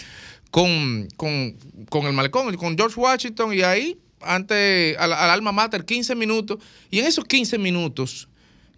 con, 0.50 1.06
con, 1.16 1.56
con 1.90 2.06
el 2.06 2.14
malecón, 2.14 2.54
con 2.56 2.76
George 2.76 2.98
Washington 2.98 3.52
y 3.52 3.60
ahí 3.60 3.98
ante 4.20 4.96
al, 4.98 5.12
al 5.12 5.30
alma 5.30 5.52
mater 5.52 5.84
15 5.84 6.14
minutos 6.14 6.58
y 6.90 6.98
en 6.98 7.06
esos 7.06 7.24
15 7.26 7.58
minutos 7.58 8.28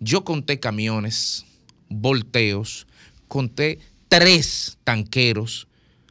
yo 0.01 0.25
conté 0.25 0.59
camiones, 0.59 1.47
volteos, 1.89 2.87
conté 3.29 3.79
tres 4.09 4.77
tanqueros. 4.85 5.69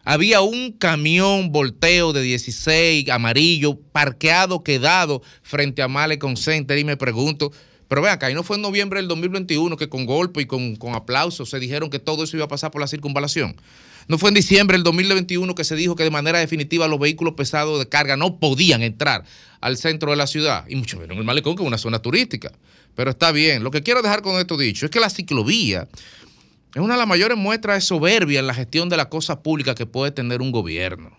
Había 0.07 0.41
un 0.41 0.71
camión 0.71 1.51
volteo 1.51 2.13
de 2.13 2.21
16 2.21 3.09
amarillo 3.09 3.79
parqueado, 3.91 4.63
quedado 4.63 5.23
frente 5.41 5.81
a 5.81 5.87
Malecon 5.87 6.37
Center 6.37 6.77
y 6.77 6.83
me 6.83 6.95
pregunto, 6.95 7.51
Pero 7.87 8.01
vean, 8.01 8.15
acá, 8.15 8.31
y 8.31 8.33
no 8.33 8.43
fue 8.43 8.55
en 8.55 8.61
noviembre 8.61 8.99
del 8.99 9.07
2021 9.07 9.77
que 9.77 9.89
con 9.89 10.05
golpe 10.05 10.41
y 10.41 10.45
con, 10.45 10.75
con 10.75 10.95
aplausos 10.95 11.49
se 11.49 11.59
dijeron 11.59 11.89
que 11.89 11.99
todo 11.99 12.23
eso 12.23 12.35
iba 12.35 12.45
a 12.45 12.49
pasar 12.49 12.71
por 12.71 12.81
la 12.81 12.87
circunvalación. 12.87 13.55
No 14.07 14.17
fue 14.17 14.29
en 14.29 14.35
diciembre 14.35 14.77
del 14.77 14.83
2021 14.83 15.55
que 15.55 15.63
se 15.63 15.75
dijo 15.75 15.95
que 15.95 16.03
de 16.03 16.11
manera 16.11 16.39
definitiva 16.39 16.87
los 16.87 16.99
vehículos 16.99 17.33
pesados 17.35 17.79
de 17.79 17.89
carga 17.89 18.17
no 18.17 18.39
podían 18.39 18.83
entrar 18.83 19.23
al 19.61 19.77
centro 19.77 20.11
de 20.11 20.17
la 20.17 20.27
ciudad, 20.27 20.65
y 20.67 20.75
mucho 20.75 20.97
menos 20.97 21.13
en 21.13 21.19
el 21.19 21.25
malecón, 21.25 21.55
que 21.55 21.63
es 21.63 21.67
una 21.67 21.77
zona 21.77 21.99
turística. 21.99 22.51
Pero 22.95 23.11
está 23.11 23.31
bien. 23.31 23.63
Lo 23.63 23.71
que 23.71 23.83
quiero 23.83 24.01
dejar 24.01 24.21
con 24.21 24.39
esto 24.39 24.57
dicho 24.57 24.85
es 24.85 24.91
que 24.91 24.99
la 24.99 25.09
ciclovía 25.09 25.87
es 26.73 26.81
una 26.81 26.93
de 26.93 26.99
las 26.99 27.07
mayores 27.07 27.37
muestras 27.37 27.77
de 27.77 27.81
soberbia 27.81 28.39
en 28.39 28.47
la 28.47 28.53
gestión 28.53 28.89
de 28.89 28.97
la 28.97 29.09
cosa 29.09 29.41
pública 29.41 29.75
que 29.75 29.85
puede 29.85 30.11
tener 30.11 30.41
un 30.41 30.51
gobierno. 30.51 31.17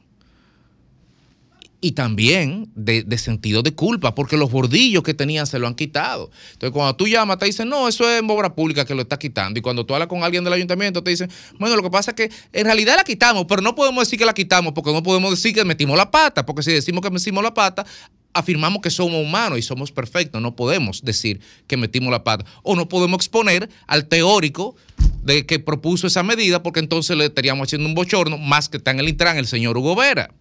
Y 1.86 1.92
también 1.92 2.68
de, 2.74 3.16
sentido 3.16 3.62
de 3.62 3.72
culpa, 3.72 4.12
porque 4.12 4.36
los 4.36 4.50
bordillos 4.50 5.04
que 5.04 5.14
tenían 5.14 5.46
se 5.46 5.60
lo 5.60 5.68
han 5.68 5.76
quitado. 5.76 6.32
Entonces, 6.54 6.72
cuando 6.72 6.96
tú 6.96 7.06
llamas, 7.06 7.38
te 7.38 7.46
dicen, 7.46 7.68
no, 7.68 7.86
eso 7.86 8.10
es 8.10 8.20
obra 8.26 8.56
pública 8.56 8.84
que 8.84 8.92
lo 8.92 9.02
está 9.02 9.20
quitando. 9.20 9.60
Y 9.60 9.62
cuando 9.62 9.86
tú 9.86 9.94
hablas 9.94 10.08
con 10.08 10.24
alguien 10.24 10.42
del 10.42 10.52
ayuntamiento, 10.52 11.04
te 11.04 11.10
dicen, 11.10 11.30
bueno, 11.60 11.76
lo 11.76 11.84
que 11.84 11.90
pasa 11.90 12.10
es 12.10 12.16
que 12.16 12.30
en 12.52 12.64
realidad 12.64 12.96
la 12.96 13.04
quitamos, 13.04 13.46
pero 13.48 13.62
no 13.62 13.76
podemos 13.76 14.02
decir 14.02 14.18
que 14.18 14.24
la 14.24 14.34
quitamos, 14.34 14.72
porque 14.72 14.92
no 14.92 15.00
podemos 15.00 15.30
decir 15.30 15.54
que 15.54 15.64
metimos 15.64 15.96
la 15.96 16.10
pata, 16.10 16.44
porque 16.44 16.64
si 16.64 16.72
decimos 16.72 17.02
que 17.02 17.10
metimos 17.10 17.44
la 17.44 17.54
pata, 17.54 17.86
afirmamos 18.34 18.82
que 18.82 18.90
somos 18.90 19.24
humanos 19.24 19.60
y 19.60 19.62
somos 19.62 19.92
perfectos. 19.92 20.42
No 20.42 20.56
podemos 20.56 21.04
decir 21.04 21.40
que 21.68 21.76
metimos 21.76 22.10
la 22.10 22.24
pata. 22.24 22.44
O 22.64 22.74
no 22.74 22.88
podemos 22.88 23.18
exponer 23.18 23.70
al 23.86 24.08
teórico 24.08 24.74
de 25.22 25.46
que 25.46 25.60
propuso 25.60 26.08
esa 26.08 26.24
medida, 26.24 26.64
porque 26.64 26.80
entonces 26.80 27.16
le 27.16 27.26
estaríamos 27.26 27.68
haciendo 27.68 27.88
un 27.88 27.94
bochorno, 27.94 28.38
más 28.38 28.68
que 28.68 28.78
está 28.78 28.90
en 28.90 28.98
el 28.98 29.08
Intran 29.08 29.36
el 29.36 29.46
señor 29.46 29.78
Hugo 29.78 29.94
Vera. 29.94 30.32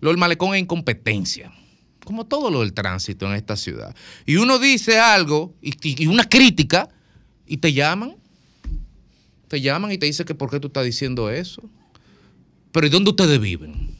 Lo 0.00 0.08
del 0.10 0.18
malecón 0.18 0.54
es 0.54 0.62
incompetencia, 0.62 1.52
como 2.04 2.26
todo 2.26 2.50
lo 2.50 2.60
del 2.60 2.72
tránsito 2.72 3.26
en 3.26 3.34
esta 3.34 3.56
ciudad. 3.56 3.94
Y 4.26 4.36
uno 4.36 4.58
dice 4.58 4.98
algo 4.98 5.54
y, 5.62 6.06
una 6.06 6.24
crítica 6.24 6.88
y 7.46 7.58
te 7.58 7.72
llaman, 7.72 8.16
te 9.48 9.60
llaman 9.60 9.92
y 9.92 9.98
te 9.98 10.06
dicen 10.06 10.26
que 10.26 10.34
por 10.34 10.50
qué 10.50 10.58
tú 10.60 10.68
estás 10.68 10.84
diciendo 10.84 11.30
eso. 11.30 11.62
Pero 12.72 12.86
¿y 12.86 12.90
dónde 12.90 13.10
ustedes 13.10 13.40
viven? 13.40 13.96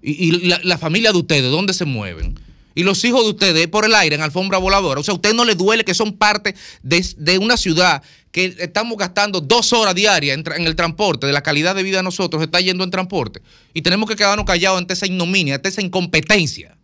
Y, 0.00 0.28
y 0.28 0.30
la, 0.48 0.60
la 0.62 0.78
familia 0.78 1.12
de 1.12 1.18
ustedes, 1.18 1.50
¿dónde 1.50 1.74
se 1.74 1.84
mueven? 1.84 2.38
Y 2.76 2.82
los 2.82 3.02
hijos 3.06 3.24
de 3.24 3.30
ustedes 3.30 3.68
por 3.68 3.86
el 3.86 3.94
aire 3.94 4.16
en 4.16 4.22
alfombra 4.22 4.58
voladora. 4.58 5.00
O 5.00 5.02
sea, 5.02 5.12
a 5.12 5.14
usted 5.14 5.32
no 5.32 5.46
le 5.46 5.54
duele 5.54 5.82
que 5.82 5.94
son 5.94 6.18
parte 6.18 6.54
de, 6.82 7.38
una 7.38 7.56
ciudad 7.56 8.02
que 8.30 8.54
estamos 8.58 8.98
gastando 8.98 9.40
dos 9.40 9.72
horas 9.72 9.94
diarias 9.94 10.38
en 10.38 10.66
el 10.66 10.76
transporte, 10.76 11.26
de 11.26 11.32
la 11.32 11.42
calidad 11.42 11.74
de 11.74 11.82
vida 11.82 11.96
de 11.96 12.02
nosotros 12.02 12.42
está 12.42 12.60
yendo 12.60 12.84
en 12.84 12.90
transporte. 12.90 13.40
Y 13.72 13.80
tenemos 13.80 14.06
que 14.10 14.14
quedarnos 14.14 14.44
callados 14.44 14.76
ante 14.76 14.92
esa 14.92 15.06
ignominia, 15.06 15.54
ante 15.54 15.70
esa 15.70 15.80
incompetencia. 15.80 16.76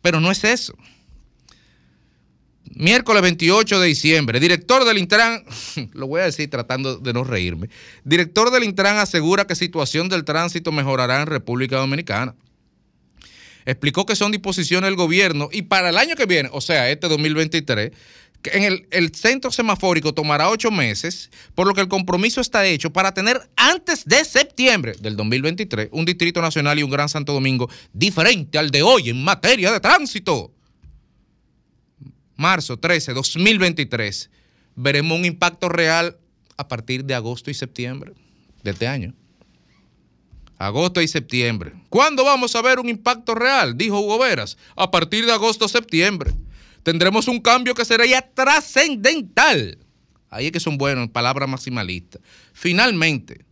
Pero 0.00 0.20
no 0.20 0.30
es 0.30 0.44
eso. 0.44 0.76
Miércoles 2.76 3.22
28 3.22 3.80
de 3.80 3.88
diciembre, 3.88 4.38
director 4.38 4.84
del 4.84 4.98
Intran, 4.98 5.44
lo 5.94 6.06
voy 6.06 6.20
a 6.20 6.26
decir 6.26 6.48
tratando 6.48 6.98
de 6.98 7.12
no 7.12 7.24
reírme, 7.24 7.70
director 8.04 8.52
del 8.52 8.62
Intran 8.62 8.98
asegura 8.98 9.48
que 9.48 9.56
situación 9.56 10.08
del 10.08 10.24
tránsito 10.24 10.70
mejorará 10.70 11.20
en 11.22 11.26
República 11.26 11.76
Dominicana. 11.76 12.36
Explicó 13.64 14.06
que 14.06 14.16
son 14.16 14.32
disposiciones 14.32 14.88
del 14.88 14.96
gobierno 14.96 15.48
y 15.52 15.62
para 15.62 15.90
el 15.90 15.98
año 15.98 16.16
que 16.16 16.26
viene, 16.26 16.48
o 16.52 16.60
sea, 16.60 16.90
este 16.90 17.08
2023, 17.08 17.92
que 18.42 18.50
en 18.50 18.64
el, 18.64 18.86
el 18.90 19.14
centro 19.14 19.50
semafórico 19.50 20.12
tomará 20.12 20.50
ocho 20.50 20.70
meses, 20.70 21.30
por 21.54 21.66
lo 21.66 21.74
que 21.74 21.80
el 21.80 21.88
compromiso 21.88 22.40
está 22.40 22.66
hecho 22.66 22.92
para 22.92 23.14
tener 23.14 23.40
antes 23.56 24.04
de 24.04 24.24
septiembre 24.24 24.94
del 25.00 25.16
2023 25.16 25.88
un 25.92 26.04
distrito 26.04 26.42
nacional 26.42 26.78
y 26.78 26.82
un 26.82 26.90
gran 26.90 27.08
Santo 27.08 27.32
Domingo 27.32 27.70
diferente 27.92 28.58
al 28.58 28.70
de 28.70 28.82
hoy 28.82 29.10
en 29.10 29.24
materia 29.24 29.72
de 29.72 29.80
tránsito 29.80 30.54
marzo 32.36 32.76
13, 32.78 33.12
2023, 33.12 34.30
veremos 34.74 35.18
un 35.18 35.24
impacto 35.24 35.68
real 35.68 36.18
a 36.56 36.68
partir 36.68 37.04
de 37.04 37.14
agosto 37.14 37.50
y 37.50 37.54
septiembre 37.54 38.12
de 38.62 38.70
este 38.70 38.86
año. 38.86 39.14
Agosto 40.58 41.02
y 41.02 41.08
septiembre. 41.08 41.72
¿Cuándo 41.88 42.24
vamos 42.24 42.54
a 42.54 42.62
ver 42.62 42.78
un 42.78 42.88
impacto 42.88 43.34
real? 43.34 43.76
Dijo 43.76 44.00
Hugo 44.00 44.18
Veras. 44.18 44.56
A 44.76 44.90
partir 44.90 45.26
de 45.26 45.32
agosto 45.32 45.68
septiembre. 45.68 46.32
Tendremos 46.82 47.28
un 47.28 47.40
cambio 47.40 47.74
que 47.74 47.84
sería 47.84 48.22
trascendental. 48.22 49.78
Ahí 50.30 50.46
es 50.46 50.52
que 50.52 50.60
son 50.60 50.78
buenos, 50.78 51.08
palabras 51.10 51.48
maximalistas. 51.48 52.20
Finalmente, 52.52 53.44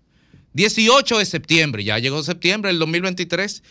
18 0.53 1.19
de 1.19 1.27
septiembre, 1.27 1.85
ya 1.85 1.99
llegó 1.99 2.23
septiembre 2.23 2.71
del 2.71 2.79
2023, 2.79 3.63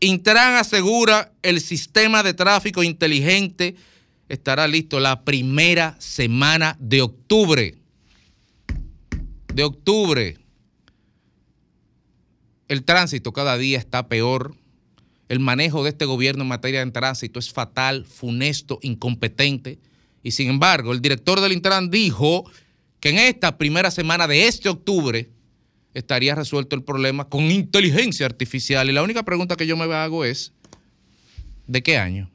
Intran 0.00 0.56
asegura 0.56 1.32
el 1.42 1.60
sistema 1.60 2.24
de 2.24 2.34
tráfico 2.34 2.82
inteligente 2.82 3.76
estará 4.28 4.66
listo 4.66 4.98
la 4.98 5.24
primera 5.24 5.94
semana 6.00 6.76
de 6.80 7.02
octubre. 7.02 7.76
De 9.52 9.62
octubre. 9.62 10.38
El 12.72 12.84
tránsito 12.84 13.34
cada 13.34 13.58
día 13.58 13.76
está 13.76 14.08
peor. 14.08 14.56
El 15.28 15.40
manejo 15.40 15.84
de 15.84 15.90
este 15.90 16.06
gobierno 16.06 16.40
en 16.40 16.48
materia 16.48 16.82
de 16.82 16.90
tránsito 16.90 17.38
es 17.38 17.52
fatal, 17.52 18.06
funesto, 18.06 18.78
incompetente. 18.80 19.78
Y 20.22 20.30
sin 20.30 20.48
embargo, 20.48 20.94
el 20.94 21.02
director 21.02 21.42
del 21.42 21.52
Intran 21.52 21.90
dijo 21.90 22.50
que 22.98 23.10
en 23.10 23.18
esta 23.18 23.58
primera 23.58 23.90
semana 23.90 24.26
de 24.26 24.48
este 24.48 24.70
octubre 24.70 25.28
estaría 25.92 26.34
resuelto 26.34 26.74
el 26.74 26.82
problema 26.82 27.28
con 27.28 27.50
inteligencia 27.50 28.24
artificial. 28.24 28.88
Y 28.88 28.94
la 28.94 29.02
única 29.02 29.22
pregunta 29.22 29.54
que 29.54 29.66
yo 29.66 29.76
me 29.76 29.84
hago 29.92 30.24
es, 30.24 30.54
¿de 31.66 31.82
qué 31.82 31.98
año? 31.98 32.30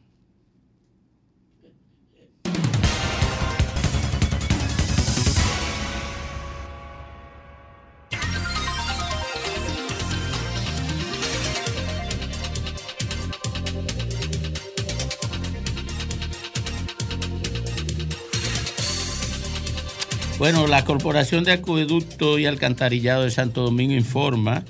Bueno, 20.37 20.67
la 20.67 20.85
Corporación 20.85 21.43
de 21.43 21.51
Acueducto 21.51 22.37
y 22.37 22.45
Alcantarillado 22.45 23.23
de 23.23 23.31
Santo 23.31 23.63
Domingo 23.63 23.95
informa 23.95 24.63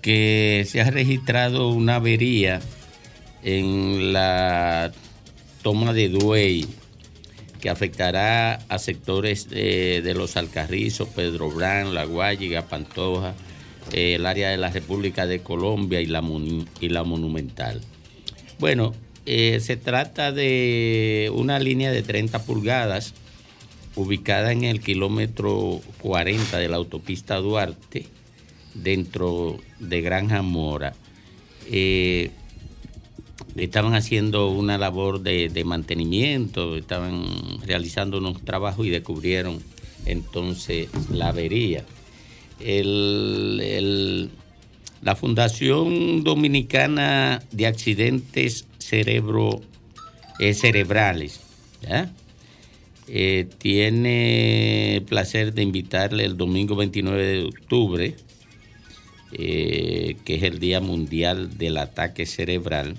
que 0.00 0.64
se 0.68 0.80
ha 0.80 0.88
registrado 0.92 1.70
una 1.70 1.96
avería 1.96 2.60
en 3.42 4.12
la 4.12 4.92
toma 5.62 5.92
de 5.92 6.08
Duey 6.08 6.68
que 7.60 7.68
afectará 7.68 8.60
a 8.68 8.78
sectores 8.78 9.48
eh, 9.50 10.02
de 10.04 10.14
los 10.14 10.36
Alcarrizos, 10.36 11.08
Pedro 11.08 11.50
Brán, 11.50 11.92
La 11.92 12.04
Guayiga, 12.04 12.68
Pantoja, 12.68 13.34
eh, 13.92 14.14
el 14.14 14.24
área 14.24 14.50
de 14.50 14.56
la 14.56 14.70
República 14.70 15.26
de 15.26 15.40
Colombia 15.40 16.00
y 16.00 16.06
la, 16.06 16.22
y 16.80 16.88
la 16.90 17.02
Monumental. 17.02 17.80
Bueno, 18.60 18.94
eh, 19.26 19.58
se 19.58 19.76
trata 19.76 20.30
de 20.30 21.28
una 21.34 21.58
línea 21.58 21.90
de 21.90 22.04
30 22.04 22.44
pulgadas 22.44 23.14
ubicada 23.96 24.52
en 24.52 24.64
el 24.64 24.80
kilómetro 24.80 25.80
40 26.02 26.58
de 26.58 26.68
la 26.68 26.76
autopista 26.76 27.36
Duarte, 27.36 28.06
dentro 28.74 29.58
de 29.80 30.00
Granja 30.02 30.42
Mora. 30.42 30.94
Eh, 31.70 32.30
estaban 33.56 33.94
haciendo 33.94 34.50
una 34.50 34.76
labor 34.78 35.20
de, 35.20 35.48
de 35.48 35.64
mantenimiento, 35.64 36.76
estaban 36.76 37.24
realizando 37.64 38.18
unos 38.18 38.42
trabajos 38.44 38.86
y 38.86 38.90
descubrieron 38.90 39.62
entonces 40.04 40.88
la 41.10 41.28
avería. 41.28 41.84
El- 42.60 43.60
el- 43.62 44.30
la 45.02 45.14
Fundación 45.16 46.22
Dominicana 46.24 47.42
de 47.52 47.66
Accidentes 47.66 48.66
Cerebro, 48.78 49.62
eh, 50.38 50.54
Cerebrales, 50.54 51.40
¿ya? 51.82 52.10
Eh, 53.08 53.46
tiene 53.58 55.04
placer 55.08 55.54
de 55.54 55.62
invitarle 55.62 56.24
el 56.24 56.36
domingo 56.36 56.74
29 56.74 57.24
de 57.24 57.44
octubre, 57.44 58.14
eh, 59.32 60.16
que 60.24 60.34
es 60.34 60.42
el 60.42 60.58
Día 60.58 60.80
Mundial 60.80 61.56
del 61.56 61.76
Ataque 61.76 62.26
Cerebral, 62.26 62.96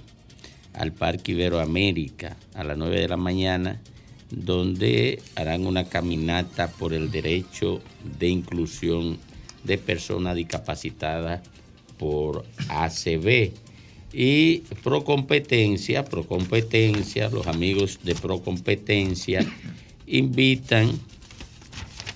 al 0.73 0.93
Parque 0.93 1.33
Iberoamérica 1.33 2.37
a 2.53 2.63
las 2.63 2.77
9 2.77 3.01
de 3.01 3.07
la 3.09 3.17
mañana, 3.17 3.81
donde 4.29 5.21
harán 5.35 5.65
una 5.65 5.85
caminata 5.85 6.69
por 6.69 6.93
el 6.93 7.11
derecho 7.11 7.81
de 8.19 8.29
inclusión 8.29 9.17
de 9.63 9.77
personas 9.77 10.35
discapacitadas 10.35 11.41
por 11.97 12.45
ACB. 12.69 13.51
Y 14.13 14.59
Procompetencia, 14.83 16.05
Procompetencia, 16.05 17.29
los 17.29 17.47
amigos 17.47 17.99
de 18.03 18.15
Procompetencia 18.15 19.45
invitan, 20.07 20.89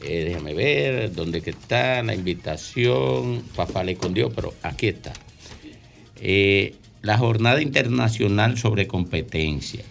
eh, 0.02 0.24
déjame 0.26 0.54
ver 0.54 1.14
dónde 1.14 1.42
que 1.42 1.52
está 1.52 2.02
la 2.02 2.16
invitación, 2.16 3.44
papá 3.56 3.84
le 3.84 3.94
escondió, 3.94 4.32
pero 4.32 4.54
aquí 4.64 4.88
está. 4.88 5.14
Eh, 6.16 6.76
la 7.02 7.18
Jornada 7.18 7.62
Internacional 7.62 8.58
sobre 8.58 8.88
Competencia. 8.88 9.84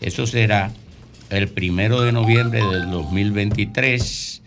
Eso 0.00 0.26
será 0.26 0.72
el 1.30 1.48
primero 1.48 2.02
de 2.02 2.12
noviembre 2.12 2.60
del 2.66 2.90
2023 2.90 4.42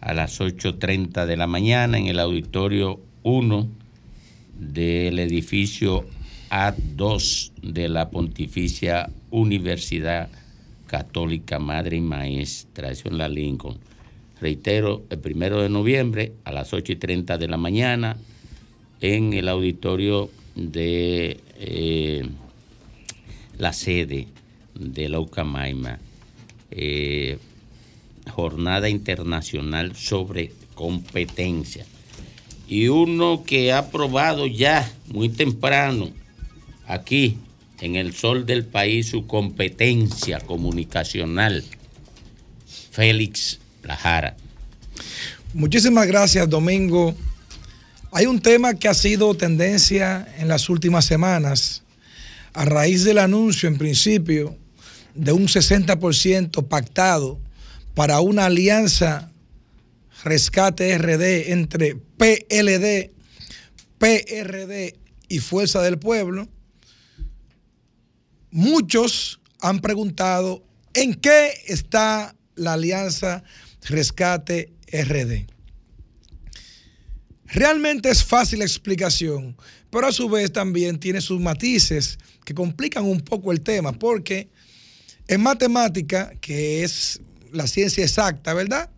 a 0.00 0.14
las 0.14 0.40
8.30 0.40 1.26
de 1.26 1.36
la 1.36 1.46
mañana 1.46 1.98
en 1.98 2.06
el 2.06 2.18
auditorio 2.18 3.00
1 3.22 3.68
del 4.58 5.18
edificio 5.18 6.06
A2 6.50 7.52
de 7.62 7.88
la 7.88 8.10
Pontificia 8.10 9.10
Universidad 9.30 10.28
Católica 10.90 11.60
Madre 11.60 11.98
y 11.98 12.00
Maestra, 12.00 12.90
eso 12.90 13.08
en 13.08 13.16
la 13.16 13.28
Lincoln. 13.28 13.78
Reitero, 14.40 15.04
el 15.08 15.20
primero 15.20 15.62
de 15.62 15.68
noviembre 15.68 16.32
a 16.42 16.50
las 16.50 16.74
8 16.74 16.94
y 16.94 16.96
30 16.96 17.38
de 17.38 17.46
la 17.46 17.56
mañana 17.56 18.16
en 19.00 19.32
el 19.32 19.48
auditorio 19.48 20.30
de 20.56 21.38
eh, 21.58 22.28
la 23.56 23.72
sede 23.72 24.26
de 24.74 25.08
la 25.08 25.20
UCAMAIMA. 25.20 26.00
Eh, 26.72 27.38
jornada 28.28 28.88
Internacional 28.88 29.94
sobre 29.94 30.52
Competencia. 30.74 31.86
Y 32.66 32.88
uno 32.88 33.44
que 33.46 33.72
ha 33.72 33.92
probado 33.92 34.48
ya 34.48 34.90
muy 35.06 35.28
temprano 35.28 36.10
aquí 36.84 37.38
en 37.80 37.96
el 37.96 38.14
sol 38.14 38.46
del 38.46 38.64
país 38.64 39.08
su 39.08 39.26
competencia 39.26 40.40
comunicacional, 40.40 41.64
Félix 42.90 43.60
Lajara. 43.82 44.36
Muchísimas 45.54 46.06
gracias, 46.06 46.48
Domingo. 46.48 47.14
Hay 48.12 48.26
un 48.26 48.40
tema 48.40 48.74
que 48.74 48.88
ha 48.88 48.94
sido 48.94 49.34
tendencia 49.34 50.26
en 50.38 50.48
las 50.48 50.68
últimas 50.68 51.04
semanas, 51.04 51.82
a 52.52 52.64
raíz 52.64 53.04
del 53.04 53.18
anuncio 53.18 53.68
en 53.68 53.78
principio 53.78 54.56
de 55.14 55.32
un 55.32 55.46
60% 55.46 56.66
pactado 56.66 57.38
para 57.94 58.20
una 58.20 58.46
alianza 58.46 59.30
rescate 60.24 60.96
RD 60.98 61.52
entre 61.52 61.94
PLD, 61.94 63.10
PRD 63.98 64.96
y 65.28 65.38
Fuerza 65.38 65.82
del 65.82 65.98
Pueblo, 65.98 66.48
muchos 68.50 69.40
han 69.60 69.80
preguntado 69.80 70.64
en 70.94 71.14
qué 71.14 71.52
está 71.66 72.34
la 72.54 72.74
alianza 72.74 73.42
rescate 73.88 74.72
RD. 74.92 75.46
Realmente 77.46 78.10
es 78.10 78.24
fácil 78.24 78.60
la 78.60 78.64
explicación, 78.64 79.56
pero 79.90 80.06
a 80.06 80.12
su 80.12 80.28
vez 80.28 80.52
también 80.52 81.00
tiene 81.00 81.20
sus 81.20 81.40
matices 81.40 82.18
que 82.44 82.54
complican 82.54 83.04
un 83.04 83.20
poco 83.20 83.50
el 83.50 83.60
tema, 83.60 83.92
porque 83.92 84.48
en 85.26 85.42
matemática, 85.42 86.32
que 86.40 86.84
es 86.84 87.20
la 87.52 87.66
ciencia 87.66 88.04
exacta, 88.04 88.54
¿verdad? 88.54 88.90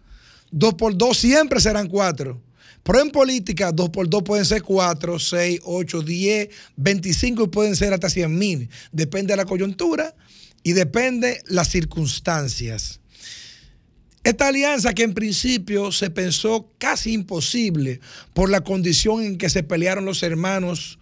Dos 0.51 0.75
por 0.75 0.97
dos 0.97 1.17
siempre 1.19 1.61
serán 1.61 1.89
cuatro. 1.89 2.43
Pero 2.83 3.01
en 3.01 3.11
política, 3.11 3.71
dos 3.73 3.91
por 3.91 4.09
dos 4.09 4.23
pueden 4.23 4.45
ser 4.45 4.63
cuatro, 4.63 5.19
seis, 5.19 5.61
ocho, 5.65 6.03
diez, 6.03 6.49
veinticinco 6.77 7.45
y 7.45 7.49
pueden 7.49 7.77
ser 7.77 7.93
hasta 7.93 8.11
cien 8.11 8.37
mil. 8.37 8.69
Depende 8.91 9.33
de 9.33 9.37
la 9.37 9.45
coyuntura 9.45 10.15
y 10.63 10.73
depende 10.73 11.43
las 11.47 11.69
circunstancias. 11.69 13.01
Esta 14.25 14.49
alianza 14.49 14.95
que 14.95 15.03
en 15.03 15.15
principio 15.15 15.91
se 15.91 16.09
pensó 16.11 16.71
casi 16.79 17.13
imposible 17.13 18.01
por 18.35 18.51
la 18.51 18.63
condición 18.63 19.23
en 19.23 19.37
que 19.37 19.51
se 19.51 19.65
pelearon 19.65 20.05
los 20.05 20.23
hermanos 20.23 21.01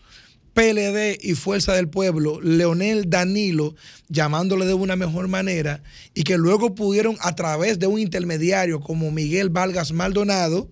PLD 0.55 1.19
y 1.23 1.35
Fuerza 1.35 1.75
del 1.75 1.89
Pueblo, 1.89 2.41
Leonel 2.41 3.09
Danilo, 3.09 3.75
llamándole 4.09 4.67
de 4.67 4.75
una 4.75 4.97
mejor 4.97 5.29
manera, 5.29 5.83
y 6.15 6.25
que 6.25 6.39
luego 6.39 6.75
pudieron 6.75 7.17
a 7.21 7.35
través 7.35 7.79
de 7.79 7.87
un 7.87 8.01
intermediario 8.01 8.81
como 8.81 9.11
Miguel 9.11 9.51
Vargas 9.51 9.93
Maldonado, 9.93 10.69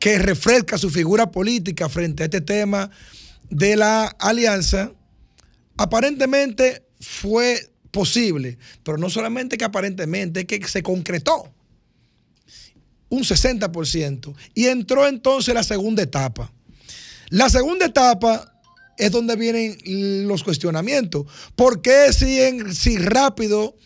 que 0.00 0.18
refresca 0.18 0.78
su 0.78 0.90
figura 0.90 1.30
política 1.30 1.88
frente 1.88 2.24
a 2.24 2.26
este 2.26 2.40
tema 2.40 2.90
de 3.50 3.76
la 3.76 4.06
alianza, 4.06 4.92
aparentemente 5.76 6.82
fue 6.98 7.70
posible, 7.90 8.58
pero 8.82 8.98
no 8.98 9.10
solamente 9.10 9.58
que 9.58 9.64
aparentemente, 9.64 10.46
que 10.46 10.66
se 10.66 10.82
concretó 10.82 11.52
un 13.10 13.22
60%, 13.22 14.34
y 14.54 14.66
entró 14.66 15.06
entonces 15.06 15.52
la 15.52 15.64
segunda 15.64 16.02
etapa. 16.02 16.52
La 17.28 17.50
segunda 17.50 17.86
etapa 17.86 18.54
es 18.96 19.10
donde 19.10 19.36
vienen 19.36 19.76
los 20.26 20.44
cuestionamientos. 20.44 21.26
¿Por 21.56 21.82
qué 21.82 22.12
si, 22.12 22.40
en, 22.40 22.74
si 22.74 22.96
rápido 22.98 23.76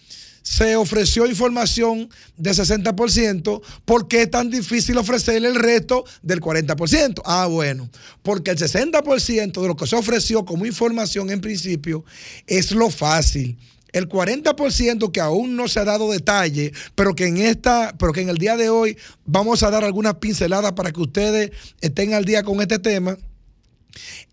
se 0.44 0.76
ofreció 0.76 1.26
información 1.26 2.10
de 2.36 2.50
60%, 2.50 3.62
¿por 3.86 4.06
qué 4.08 4.22
es 4.22 4.30
tan 4.30 4.50
difícil 4.50 4.98
ofrecerle 4.98 5.48
el 5.48 5.54
resto 5.54 6.04
del 6.22 6.40
40%? 6.40 7.22
Ah, 7.24 7.46
bueno, 7.46 7.88
porque 8.22 8.50
el 8.50 8.58
60% 8.58 9.60
de 9.60 9.66
lo 9.66 9.74
que 9.74 9.86
se 9.86 9.96
ofreció 9.96 10.44
como 10.44 10.66
información 10.66 11.30
en 11.30 11.40
principio 11.40 12.04
es 12.46 12.72
lo 12.72 12.90
fácil 12.90 13.58
el 13.94 14.08
40% 14.08 15.12
que 15.12 15.20
aún 15.20 15.54
no 15.54 15.68
se 15.68 15.78
ha 15.78 15.84
dado 15.84 16.10
detalle, 16.10 16.72
pero 16.96 17.14
que 17.14 17.26
en 17.26 17.36
esta, 17.36 17.94
pero 17.96 18.12
que 18.12 18.22
en 18.22 18.28
el 18.28 18.38
día 18.38 18.56
de 18.56 18.68
hoy 18.68 18.98
vamos 19.24 19.62
a 19.62 19.70
dar 19.70 19.84
algunas 19.84 20.16
pinceladas 20.16 20.72
para 20.72 20.90
que 20.90 21.00
ustedes 21.00 21.52
estén 21.80 22.12
al 22.12 22.24
día 22.24 22.42
con 22.42 22.60
este 22.60 22.80
tema, 22.80 23.16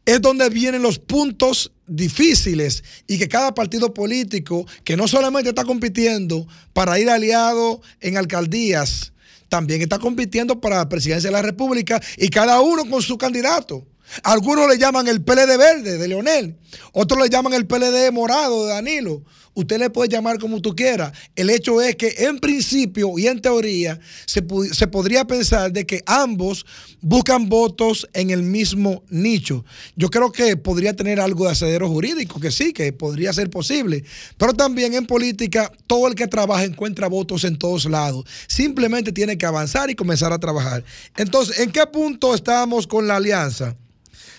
es 0.03 0.19
donde 0.19 0.49
vienen 0.49 0.81
los 0.81 0.97
puntos 0.97 1.71
difíciles 1.91 2.83
y 3.07 3.17
que 3.17 3.27
cada 3.27 3.53
partido 3.53 3.93
político, 3.93 4.65
que 4.83 4.97
no 4.97 5.07
solamente 5.07 5.49
está 5.49 5.65
compitiendo 5.65 6.47
para 6.73 6.99
ir 6.99 7.09
aliado 7.09 7.81
en 7.99 8.17
alcaldías, 8.17 9.11
también 9.49 9.81
está 9.81 9.99
compitiendo 9.99 10.61
para 10.61 10.77
la 10.77 10.89
presidencia 10.89 11.29
de 11.29 11.35
la 11.35 11.41
República 11.41 12.01
y 12.17 12.29
cada 12.29 12.61
uno 12.61 12.89
con 12.89 13.01
su 13.01 13.17
candidato. 13.17 13.85
Algunos 14.23 14.69
le 14.69 14.77
llaman 14.77 15.07
el 15.07 15.21
PLD 15.21 15.57
verde 15.57 15.97
de 15.97 16.07
Leonel, 16.07 16.57
otros 16.93 17.21
le 17.21 17.29
llaman 17.29 17.53
el 17.53 17.67
PLD 17.67 18.11
morado 18.11 18.65
de 18.65 18.73
Danilo. 18.73 19.23
Usted 19.53 19.79
le 19.79 19.89
puede 19.89 20.09
llamar 20.09 20.39
como 20.39 20.61
tú 20.61 20.75
quieras. 20.75 21.11
El 21.35 21.49
hecho 21.49 21.81
es 21.81 21.97
que 21.97 22.13
en 22.19 22.39
principio 22.39 23.17
y 23.17 23.27
en 23.27 23.41
teoría 23.41 23.99
se, 24.25 24.41
se, 24.71 24.87
podría 24.87 25.25
pensar 25.25 25.73
de 25.73 25.85
que 25.85 26.01
ambos 26.05 26.65
buscan 27.01 27.49
votos 27.49 28.07
en 28.13 28.29
el 28.29 28.43
mismo 28.43 29.03
nicho. 29.09 29.65
Yo 29.97 30.09
creo 30.09 30.31
que 30.31 30.55
podría 30.55 30.95
tener 30.95 31.19
algo 31.19 31.45
de 31.45 31.51
asedero 31.51 31.89
jurídico, 31.89 32.39
que 32.39 32.49
sí, 32.49 32.71
que 32.71 32.93
podría 32.93 33.33
ser 33.33 33.49
posible. 33.49 34.05
Pero 34.37 34.53
también 34.53 34.93
en 34.93 35.05
política, 35.05 35.69
todo 35.85 36.07
el 36.07 36.15
que 36.15 36.27
trabaja 36.27 36.63
encuentra 36.63 37.07
votos 37.07 37.43
en 37.43 37.57
todos 37.57 37.83
lados. 37.85 38.23
Simplemente 38.47 39.11
tiene 39.11 39.37
que 39.37 39.45
avanzar 39.45 39.89
y 39.89 39.95
comenzar 39.95 40.31
a 40.31 40.39
trabajar. 40.39 40.85
Entonces, 41.17 41.59
¿en 41.59 41.71
qué 41.71 41.85
punto 41.87 42.33
estamos 42.33 42.87
con 42.87 43.05
la 43.05 43.17
alianza? 43.17 43.75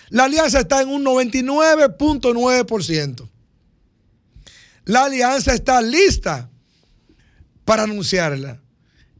La 0.09 0.23
alianza 0.25 0.61
está 0.61 0.81
en 0.81 0.89
un 0.89 1.05
99.9%. 1.05 3.29
La 4.85 5.05
alianza 5.05 5.53
está 5.53 5.81
lista 5.81 6.49
para 7.65 7.83
anunciarla. 7.83 8.61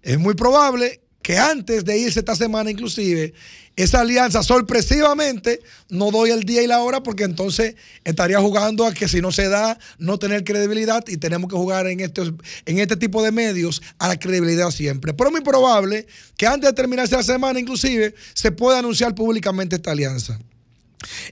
Es 0.01 0.19
muy 0.19 0.33
probable 0.33 1.01
que 1.21 1.37
antes 1.37 1.85
de 1.85 1.97
irse 1.97 2.19
esta 2.19 2.35
semana 2.35 2.69
inclusive, 2.69 3.33
esa 3.77 4.01
alianza 4.01 4.43
sorpresivamente, 4.43 5.61
no 5.89 6.11
doy 6.11 6.31
el 6.31 6.43
día 6.43 6.61
y 6.61 6.67
la 6.67 6.81
hora 6.81 7.01
porque 7.01 7.23
entonces 7.23 7.75
estaría 8.03 8.39
jugando 8.39 8.85
a 8.85 8.93
que 8.93 9.07
si 9.07 9.21
no 9.21 9.31
se 9.31 9.47
da, 9.47 9.79
no 9.97 10.19
tener 10.19 10.43
credibilidad 10.43 11.03
y 11.07 11.15
tenemos 11.15 11.49
que 11.49 11.55
jugar 11.55 11.87
en, 11.87 12.01
estos, 12.01 12.33
en 12.65 12.79
este 12.79 12.97
tipo 12.97 13.23
de 13.23 13.31
medios 13.31 13.81
a 13.97 14.09
la 14.09 14.19
credibilidad 14.19 14.69
siempre. 14.69 15.13
Pero 15.13 15.31
muy 15.31 15.41
probable 15.41 16.05
que 16.35 16.45
antes 16.45 16.69
de 16.69 16.73
terminarse 16.73 17.15
la 17.15 17.23
semana 17.23 17.57
inclusive 17.57 18.13
se 18.33 18.51
pueda 18.51 18.79
anunciar 18.79 19.15
públicamente 19.15 19.77
esta 19.77 19.91
alianza. 19.91 20.37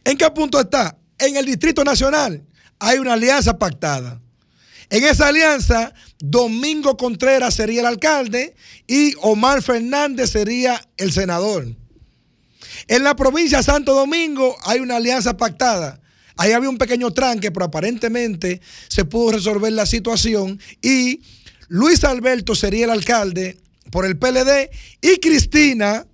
¿En 0.05 0.17
qué 0.17 0.29
punto 0.31 0.59
está? 0.59 0.97
En 1.19 1.35
el 1.35 1.45
Distrito 1.45 1.83
Nacional 1.83 2.41
hay 2.81 2.97
una 2.97 3.13
alianza 3.13 3.57
pactada. 3.59 4.19
En 4.89 5.03
esa 5.03 5.27
alianza, 5.27 5.93
Domingo 6.19 6.97
Contreras 6.97 7.53
sería 7.53 7.81
el 7.81 7.85
alcalde 7.85 8.55
y 8.87 9.13
Omar 9.21 9.61
Fernández 9.61 10.31
sería 10.31 10.81
el 10.97 11.13
senador. 11.13 11.67
En 12.87 13.03
la 13.03 13.15
provincia 13.15 13.59
de 13.59 13.63
Santo 13.63 13.93
Domingo 13.93 14.57
hay 14.63 14.79
una 14.79 14.95
alianza 14.95 15.37
pactada. 15.37 16.01
Ahí 16.35 16.53
había 16.53 16.69
un 16.69 16.79
pequeño 16.79 17.11
tranque, 17.11 17.51
pero 17.51 17.67
aparentemente 17.67 18.59
se 18.87 19.05
pudo 19.05 19.33
resolver 19.33 19.71
la 19.71 19.85
situación 19.85 20.59
y 20.81 21.21
Luis 21.67 22.03
Alberto 22.03 22.55
sería 22.55 22.85
el 22.85 22.91
alcalde 22.91 23.59
por 23.91 24.07
el 24.07 24.17
PLD 24.17 24.71
y 25.01 25.19
Cristina 25.19 26.07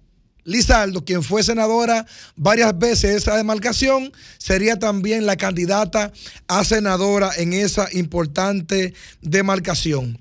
Lizaldo, 0.48 1.03
quien 1.03 1.24
fue 1.24 1.44
senadora 1.44 2.06
varias 2.38 2.80
veces 2.80 3.18
esa 3.18 3.36
demarcación, 3.36 4.14
sería 4.38 4.80
también 4.80 5.26
la 5.26 5.36
candidata 5.36 6.14
a 6.48 6.64
senadora 6.64 7.32
en 7.36 7.52
esa 7.52 7.90
importante 7.91 8.94
demarcación. 9.22 10.18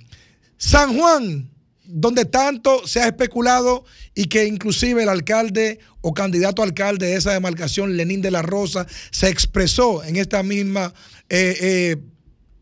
San 0.59 0.98
Juan, 0.98 1.48
donde 1.85 2.24
tanto 2.24 2.89
se 2.89 3.01
ha 3.01 3.07
especulado 3.07 3.85
y 4.16 4.24
que 4.24 4.47
inclusive 4.47 5.05
el 5.05 5.11
alcalde 5.11 5.78
o 6.01 6.12
candidato 6.12 6.65
alcalde 6.65 7.07
de 7.07 7.15
esa 7.15 7.32
demarcación, 7.32 7.97
Lenín 7.97 8.20
de 8.20 8.32
la 8.32 8.43
Rosa, 8.43 8.85
se 9.12 9.28
expresó 9.28 10.03
en 10.03 10.16
esta 10.16 10.43
misma 10.43 10.93
eh, 11.28 11.57
eh, 11.61 11.97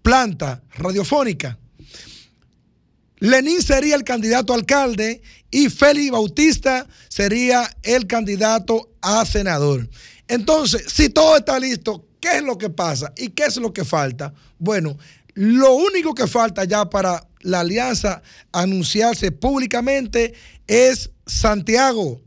planta 0.02 0.62
radiofónica. 0.74 1.58
Lenín 3.24 3.62
sería 3.62 3.96
el 3.96 4.04
candidato 4.04 4.52
a 4.52 4.56
alcalde 4.56 5.22
y 5.50 5.70
Félix 5.70 6.10
Bautista 6.10 6.86
sería 7.08 7.74
el 7.82 8.06
candidato 8.06 8.90
a 9.00 9.24
senador. 9.24 9.88
Entonces, 10.28 10.84
si 10.92 11.08
todo 11.08 11.38
está 11.38 11.58
listo, 11.58 12.06
¿qué 12.20 12.36
es 12.36 12.42
lo 12.42 12.58
que 12.58 12.68
pasa 12.68 13.14
y 13.16 13.30
qué 13.30 13.44
es 13.44 13.56
lo 13.56 13.72
que 13.72 13.86
falta? 13.86 14.34
Bueno, 14.58 14.98
lo 15.32 15.72
único 15.72 16.14
que 16.14 16.26
falta 16.26 16.64
ya 16.64 16.90
para 16.90 17.26
la 17.40 17.60
alianza 17.60 18.20
anunciarse 18.52 19.32
públicamente 19.32 20.34
es 20.66 21.10
Santiago. 21.24 22.20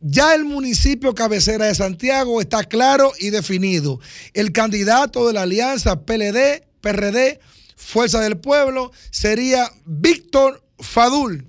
Ya 0.00 0.34
el 0.34 0.44
municipio 0.44 1.14
cabecera 1.14 1.66
de 1.66 1.76
Santiago 1.76 2.40
está 2.40 2.64
claro 2.64 3.12
y 3.20 3.30
definido. 3.30 4.00
El 4.34 4.50
candidato 4.50 5.28
de 5.28 5.34
la 5.34 5.42
alianza 5.42 6.00
PLD, 6.04 6.66
PRD, 6.80 7.38
Fuerza 7.78 8.20
del 8.20 8.38
Pueblo, 8.38 8.90
sería 9.10 9.70
Víctor 9.86 10.62
Fadul. 10.80 11.46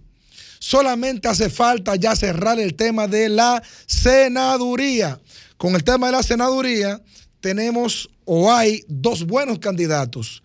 Solamente 0.59 1.27
hace 1.27 1.49
falta 1.49 1.95
ya 1.95 2.15
cerrar 2.15 2.59
el 2.59 2.75
tema 2.75 3.07
de 3.07 3.29
la 3.29 3.61
senaduría. 3.87 5.19
Con 5.57 5.75
el 5.75 5.83
tema 5.83 6.05
de 6.05 6.13
la 6.13 6.23
senaduría 6.23 7.01
tenemos 7.41 8.09
o 8.25 8.51
hay 8.53 8.83
dos 8.87 9.25
buenos 9.25 9.57
candidatos. 9.57 10.43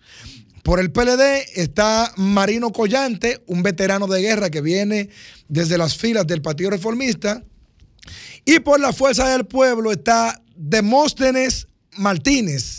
Por 0.63 0.79
el 0.79 0.91
PLD 0.91 1.45
está 1.53 2.11
Marino 2.17 2.71
Collante, 2.71 3.43
un 3.45 3.61
veterano 3.61 4.07
de 4.07 4.21
guerra 4.21 4.49
que 4.49 4.61
viene 4.61 5.09
desde 5.47 5.77
las 5.77 5.95
filas 5.95 6.25
del 6.25 6.41
Partido 6.41 6.71
Reformista. 6.71 7.43
Y 8.43 8.59
por 8.59 8.79
la 8.79 8.91
Fuerza 8.91 9.29
del 9.29 9.45
Pueblo 9.45 9.91
está 9.91 10.41
Demóstenes 10.55 11.67
Martínez. 11.97 12.74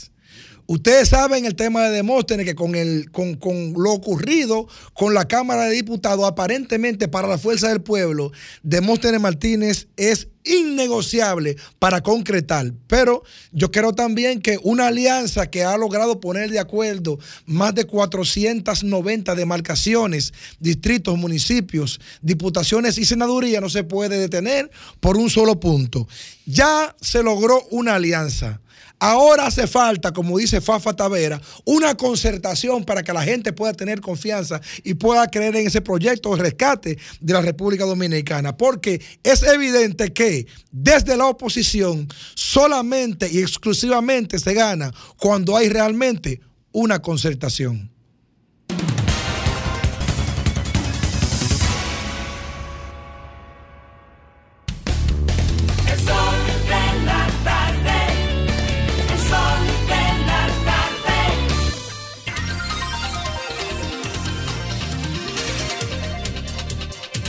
Ustedes 0.66 1.10
saben 1.10 1.44
el 1.44 1.55
tema 1.55 1.84
de 1.84 1.90
Demóstenes 1.97 2.44
que 2.44 2.55
con, 2.55 2.74
el, 2.74 3.10
con, 3.12 3.34
con, 3.34 3.72
lo 3.74 3.93
ocurrido 3.93 4.66
con 4.94 5.14
la 5.14 5.28
Cámara 5.28 5.66
de 5.66 5.76
Diputados, 5.76 6.26
aparentemente 6.26 7.06
para 7.06 7.28
la 7.28 7.38
Fuerza 7.38 7.68
del 7.68 7.82
Pueblo, 7.82 8.32
Demóstenes 8.62 9.20
Martínez 9.20 9.88
es 9.97 10.28
innegociable 10.47 11.56
para 11.78 12.02
concretar. 12.02 12.72
Pero 12.86 13.22
yo 13.52 13.70
creo 13.70 13.93
también 13.93 14.40
que 14.40 14.59
una 14.62 14.88
alianza 14.88 15.51
que 15.51 15.64
ha 15.64 15.76
logrado 15.76 16.20
poner 16.20 16.51
de 16.51 16.59
acuerdo 16.59 17.18
más 17.44 17.74
de 17.74 17.84
490 17.84 19.34
demarcaciones, 19.34 20.32
distritos, 20.59 21.18
municipios, 21.18 22.01
diputaciones 22.22 22.98
y 22.98 23.05
senaduría 23.05 23.60
no 23.60 23.68
se 23.68 23.84
puede 23.84 24.18
detener 24.18 24.70
por 25.01 25.16
un 25.16 25.30
solo 25.30 25.60
punto. 25.60 26.09
Ya 26.44 26.97
se 27.01 27.22
logró 27.22 27.62
una 27.70 27.97
alianza. 27.97 28.60
Ahora 28.98 29.47
hace 29.47 29.66
falta, 29.66 30.12
como 30.12 30.39
dice 30.39 30.60
Fafa 30.60 30.94
Tavera, 30.94 31.40
una 31.64 31.94
concertación 31.97 32.85
para 32.85 33.02
que 33.02 33.12
la 33.12 33.23
gente 33.23 33.52
pueda 33.52 33.74
tener 33.74 34.01
confianza 34.01 34.60
y 34.85 34.94
pueda 34.94 35.27
creer 35.28 35.55
en 35.56 35.66
ese 35.66 35.82
proyecto 35.82 36.35
de 36.35 36.43
rescate 36.43 36.98
de 37.20 37.32
la 37.32 37.43
República 37.43 37.85
Dominicana. 37.85 38.56
Porque 38.56 39.02
es 39.23 39.43
evidente 39.43 40.12
que 40.12 40.47
desde 40.70 41.16
la 41.16 41.27
oposición 41.27 42.09
solamente 42.35 43.31
y 43.31 43.40
exclusivamente 43.40 44.39
se 44.39 44.55
gana 44.55 44.93
cuando 45.18 45.56
hay 45.56 45.68
realmente 45.68 46.40
una 46.73 47.01
concertación. 47.01 47.95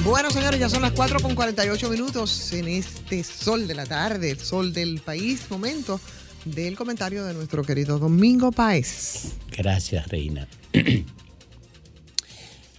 Bueno, 0.08 0.32
señores, 0.32 0.58
ya 0.58 0.70
son 0.70 0.84
las 0.84 0.94
4 0.94 1.20
con 1.20 1.36
48 1.36 1.90
minutos 1.90 2.54
en 2.54 2.70
este 2.70 3.26
sol 3.26 3.68
de 3.68 3.76
la 3.76 3.86
tarde, 3.86 4.32
el 4.32 4.40
sol 4.40 4.72
del 4.72 5.02
país. 5.02 5.48
Momento 5.50 6.00
del 6.46 6.78
comentario 6.78 7.26
de 7.26 7.34
nuestro 7.34 7.62
querido 7.62 8.00
Domingo 8.00 8.54
Páez. 8.54 9.34
Gracias, 9.52 10.08
Reina. 10.08 10.48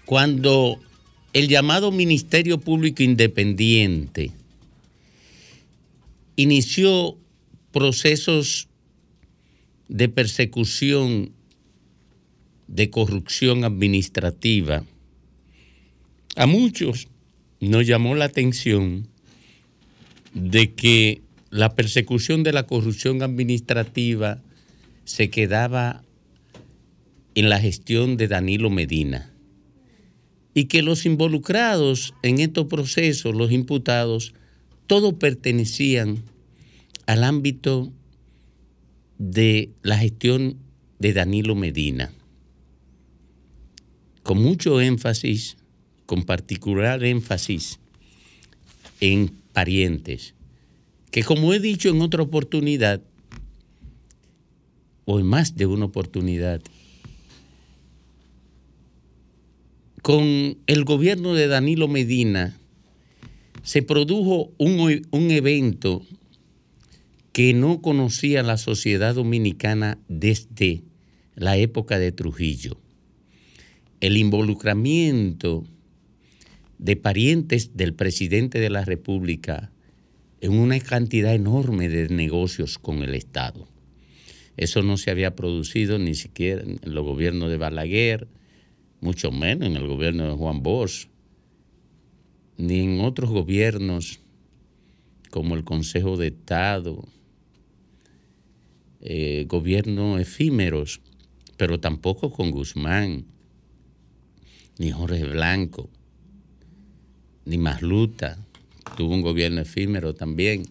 Cuando 0.06 0.80
el 1.34 1.48
llamado 1.48 1.92
Ministerio 1.92 2.58
Público 2.60 3.02
Independiente 3.02 4.32
inició 6.36 7.18
procesos 7.72 8.68
de 9.88 10.08
persecución 10.08 11.32
de 12.68 12.88
corrupción 12.88 13.64
administrativa, 13.64 14.82
a 16.34 16.46
muchos 16.46 17.06
nos 17.60 17.86
llamó 17.86 18.14
la 18.14 18.26
atención 18.26 19.08
de 20.34 20.74
que 20.74 21.22
la 21.50 21.74
persecución 21.74 22.42
de 22.42 22.52
la 22.52 22.66
corrupción 22.66 23.22
administrativa 23.22 24.40
se 25.04 25.30
quedaba 25.30 26.02
en 27.34 27.48
la 27.48 27.58
gestión 27.58 28.16
de 28.16 28.28
Danilo 28.28 28.70
Medina 28.70 29.32
y 30.54 30.64
que 30.64 30.82
los 30.82 31.06
involucrados 31.06 32.14
en 32.22 32.40
estos 32.40 32.66
procesos, 32.66 33.34
los 33.34 33.52
imputados, 33.52 34.34
todos 34.86 35.14
pertenecían 35.14 36.24
al 37.06 37.24
ámbito 37.24 37.92
de 39.18 39.70
la 39.82 39.98
gestión 39.98 40.58
de 40.98 41.12
Danilo 41.12 41.54
Medina. 41.54 42.12
Con 44.22 44.42
mucho 44.42 44.80
énfasis, 44.80 45.56
con 46.08 46.24
particular 46.24 47.04
énfasis 47.04 47.80
en 48.98 49.30
parientes, 49.52 50.32
que 51.10 51.22
como 51.22 51.52
he 51.52 51.60
dicho 51.60 51.90
en 51.90 52.00
otra 52.00 52.22
oportunidad, 52.22 53.02
o 55.04 55.20
en 55.20 55.26
más 55.26 55.54
de 55.54 55.66
una 55.66 55.84
oportunidad, 55.84 56.62
con 60.00 60.56
el 60.66 60.84
gobierno 60.84 61.34
de 61.34 61.46
Danilo 61.46 61.88
Medina 61.88 62.56
se 63.62 63.82
produjo 63.82 64.50
un, 64.56 65.06
un 65.10 65.30
evento 65.30 66.06
que 67.32 67.52
no 67.52 67.82
conocía 67.82 68.42
la 68.42 68.56
sociedad 68.56 69.14
dominicana 69.14 69.98
desde 70.08 70.84
la 71.34 71.58
época 71.58 71.98
de 71.98 72.12
Trujillo. 72.12 72.78
El 74.00 74.16
involucramiento 74.16 75.66
de 76.78 76.96
parientes 76.96 77.76
del 77.76 77.94
presidente 77.94 78.60
de 78.60 78.70
la 78.70 78.84
República 78.84 79.70
en 80.40 80.52
una 80.52 80.78
cantidad 80.80 81.34
enorme 81.34 81.88
de 81.88 82.08
negocios 82.08 82.78
con 82.78 83.02
el 83.02 83.14
Estado. 83.14 83.66
Eso 84.56 84.82
no 84.82 84.96
se 84.96 85.10
había 85.10 85.36
producido 85.36 85.98
ni 85.98 86.14
siquiera 86.14 86.62
en 86.62 86.78
los 86.82 87.04
gobiernos 87.04 87.50
de 87.50 87.56
Balaguer, 87.56 88.28
mucho 89.00 89.30
menos 89.30 89.68
en 89.68 89.76
el 89.76 89.86
gobierno 89.86 90.26
de 90.28 90.34
Juan 90.34 90.62
Bosch, 90.62 91.08
ni 92.56 92.80
en 92.80 93.00
otros 93.00 93.30
gobiernos 93.30 94.20
como 95.30 95.54
el 95.54 95.64
Consejo 95.64 96.16
de 96.16 96.28
Estado, 96.28 97.06
eh, 99.00 99.44
gobiernos 99.48 100.20
efímeros, 100.20 101.00
pero 101.56 101.78
tampoco 101.78 102.32
con 102.32 102.50
Guzmán, 102.50 103.26
ni 104.78 104.90
Jorge 104.90 105.24
Blanco, 105.24 105.88
ni 107.48 107.56
Masluta, 107.56 108.36
tuvo 108.96 109.14
un 109.14 109.22
gobierno 109.22 109.62
efímero 109.62 110.14
también, 110.14 110.64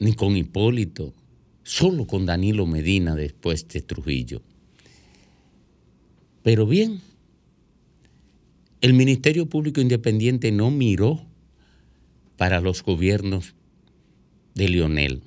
ni 0.00 0.14
con 0.14 0.36
Hipólito, 0.36 1.14
solo 1.62 2.06
con 2.06 2.26
Danilo 2.26 2.66
Medina 2.66 3.14
después 3.14 3.68
de 3.68 3.82
Trujillo. 3.82 4.42
Pero 6.42 6.66
bien, 6.66 7.00
el 8.80 8.94
Ministerio 8.94 9.46
Público 9.46 9.80
Independiente 9.80 10.50
no 10.50 10.72
miró 10.72 11.24
para 12.36 12.60
los 12.60 12.82
gobiernos 12.82 13.54
de 14.54 14.68
Lionel. 14.68 15.22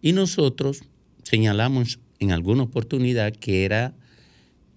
Y 0.00 0.12
nosotros 0.12 0.82
señalamos 1.22 2.00
en 2.18 2.32
alguna 2.32 2.64
oportunidad 2.64 3.32
que 3.32 3.64
era 3.64 3.94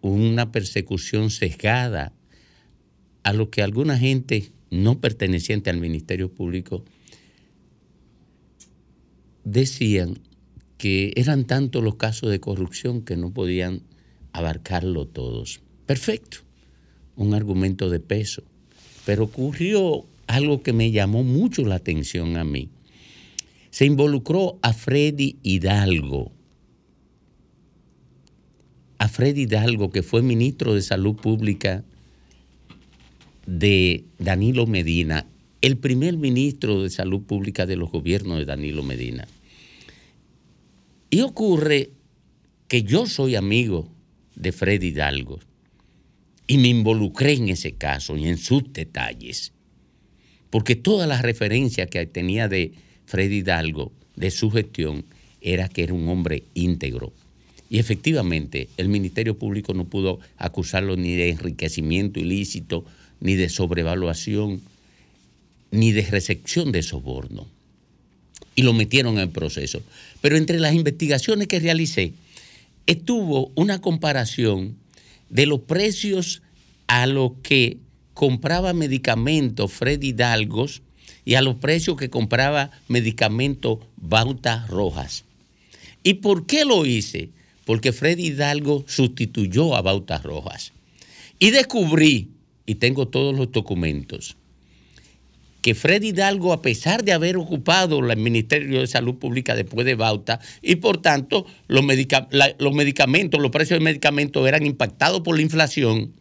una 0.01 0.51
persecución 0.51 1.31
sesgada 1.31 2.13
a 3.25 3.33
lo 3.33 3.49
que 3.49 3.63
alguna 3.63 3.97
gente 3.97 4.51
no 4.69 5.01
perteneciente 5.01 5.71
al 5.71 5.79
Ministerio 5.79 6.31
Público 6.31 6.85
decían 9.43 10.19
que 10.77 11.11
eran 11.15 11.45
tantos 11.45 11.83
los 11.83 11.95
casos 11.95 12.29
de 12.29 12.39
corrupción 12.39 13.01
que 13.01 13.17
no 13.17 13.33
podían 13.33 13.81
abarcarlo 14.31 15.07
todos. 15.07 15.59
Perfecto, 15.87 16.37
un 17.15 17.33
argumento 17.33 17.89
de 17.89 17.99
peso. 17.99 18.43
Pero 19.05 19.23
ocurrió 19.23 20.05
algo 20.27 20.61
que 20.61 20.73
me 20.73 20.91
llamó 20.91 21.23
mucho 21.23 21.65
la 21.65 21.75
atención 21.75 22.37
a 22.37 22.43
mí. 22.43 22.69
Se 23.71 23.85
involucró 23.85 24.59
a 24.61 24.71
Freddy 24.71 25.37
Hidalgo 25.41 26.31
a 28.97 29.07
Freddy 29.07 29.41
Hidalgo, 29.43 29.91
que 29.91 30.03
fue 30.03 30.21
ministro 30.21 30.73
de 30.73 30.81
Salud 30.81 31.15
Pública 31.15 31.83
de 33.45 34.05
Danilo 34.17 34.67
Medina, 34.67 35.27
el 35.61 35.77
primer 35.77 36.17
ministro 36.17 36.83
de 36.83 36.89
Salud 36.89 37.21
Pública 37.21 37.65
de 37.65 37.75
los 37.75 37.91
gobiernos 37.91 38.39
de 38.39 38.45
Danilo 38.45 38.83
Medina. 38.83 39.27
Y 41.09 41.21
ocurre 41.21 41.91
que 42.67 42.83
yo 42.83 43.05
soy 43.05 43.35
amigo 43.35 43.87
de 44.35 44.51
Freddy 44.51 44.87
Hidalgo 44.87 45.39
y 46.47 46.57
me 46.57 46.67
involucré 46.67 47.33
en 47.33 47.49
ese 47.49 47.73
caso 47.73 48.17
y 48.17 48.27
en 48.27 48.37
sus 48.37 48.71
detalles, 48.73 49.53
porque 50.49 50.75
todas 50.75 51.07
las 51.07 51.21
referencias 51.21 51.89
que 51.89 52.05
tenía 52.05 52.47
de 52.47 52.73
Freddy 53.05 53.37
Hidalgo, 53.37 53.91
de 54.15 54.31
su 54.31 54.51
gestión, 54.51 55.05
era 55.41 55.67
que 55.67 55.83
era 55.83 55.93
un 55.93 56.07
hombre 56.09 56.43
íntegro. 56.53 57.13
Y 57.69 57.79
efectivamente, 57.79 58.69
el 58.77 58.89
Ministerio 58.89 59.37
Público 59.37 59.73
no 59.73 59.85
pudo 59.85 60.19
acusarlo 60.37 60.95
ni 60.97 61.15
de 61.15 61.29
enriquecimiento 61.29 62.19
ilícito, 62.19 62.85
ni 63.25 63.33
de 63.33 63.49
sobrevaluación, 63.49 64.61
ni 65.71 65.91
de 65.91 66.03
recepción 66.03 66.71
de 66.71 66.83
soborno. 66.83 67.47
Y 68.53 68.61
lo 68.61 68.71
metieron 68.71 69.17
en 69.17 69.31
proceso. 69.31 69.81
Pero 70.21 70.37
entre 70.37 70.59
las 70.59 70.75
investigaciones 70.75 71.47
que 71.47 71.59
realicé, 71.59 72.13
estuvo 72.85 73.51
una 73.55 73.81
comparación 73.81 74.77
de 75.31 75.47
los 75.47 75.61
precios 75.61 76.43
a 76.85 77.07
los 77.07 77.31
que 77.41 77.79
compraba 78.13 78.73
medicamentos 78.73 79.73
Freddy 79.73 80.09
Hidalgos 80.09 80.83
y 81.25 81.33
a 81.33 81.41
los 81.41 81.55
precios 81.55 81.97
que 81.97 82.11
compraba 82.11 82.69
medicamentos 82.87 83.79
Bauta 83.97 84.67
Rojas. 84.67 85.23
¿Y 86.03 86.15
por 86.15 86.45
qué 86.45 86.63
lo 86.63 86.85
hice? 86.85 87.29
Porque 87.65 87.91
Freddy 87.91 88.27
Hidalgo 88.27 88.85
sustituyó 88.87 89.75
a 89.75 89.81
Bauta 89.81 90.19
Rojas. 90.19 90.73
Y 91.39 91.49
descubrí, 91.49 92.29
y 92.65 92.75
tengo 92.75 93.07
todos 93.07 93.35
los 93.35 93.51
documentos, 93.51 94.37
que 95.65 95.73
Freddy 95.73 96.09
Hidalgo, 96.09 96.53
a 96.53 96.61
pesar 96.61 97.03
de 97.03 97.11
haber 97.11 97.37
ocupado 97.37 97.97
el 97.97 98.17
Ministerio 98.17 98.81
de 98.81 98.85
Salud 98.85 99.15
Pública 99.15 99.55
después 99.55 99.83
de 99.87 99.95
Bauta, 99.95 100.39
y 100.61 100.75
por 100.75 101.01
tanto 101.01 101.47
los, 101.67 101.83
medicamentos, 101.83 103.41
los 103.41 103.49
precios 103.49 103.79
de 103.79 103.83
medicamentos 103.83 104.47
eran 104.47 104.63
impactados 104.63 105.21
por 105.21 105.35
la 105.35 105.41
inflación, 105.41 106.13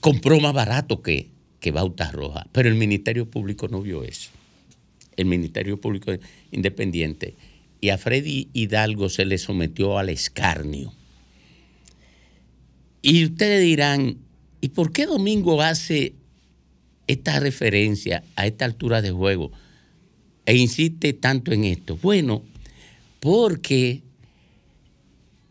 compró 0.00 0.38
más 0.38 0.52
barato 0.52 1.00
que, 1.00 1.30
que 1.60 1.70
Bauta 1.70 2.12
Roja. 2.12 2.46
Pero 2.52 2.68
el 2.68 2.74
Ministerio 2.74 3.30
Público 3.30 3.68
no 3.68 3.80
vio 3.80 4.04
eso. 4.04 4.28
El 5.16 5.24
Ministerio 5.24 5.80
Público 5.80 6.12
Independiente. 6.52 7.36
Y 7.80 7.88
a 7.88 7.96
Freddy 7.96 8.50
Hidalgo 8.52 9.08
se 9.08 9.24
le 9.24 9.38
sometió 9.38 9.98
al 9.98 10.10
escarnio. 10.10 10.92
Y 13.06 13.22
ustedes 13.26 13.62
dirán, 13.62 14.16
¿y 14.62 14.70
por 14.70 14.90
qué 14.90 15.04
Domingo 15.04 15.60
hace 15.60 16.14
esta 17.06 17.38
referencia 17.38 18.24
a 18.34 18.46
esta 18.46 18.64
altura 18.64 19.02
de 19.02 19.10
juego 19.10 19.52
e 20.46 20.56
insiste 20.56 21.12
tanto 21.12 21.52
en 21.52 21.64
esto? 21.64 21.98
Bueno, 22.00 22.42
porque 23.20 24.00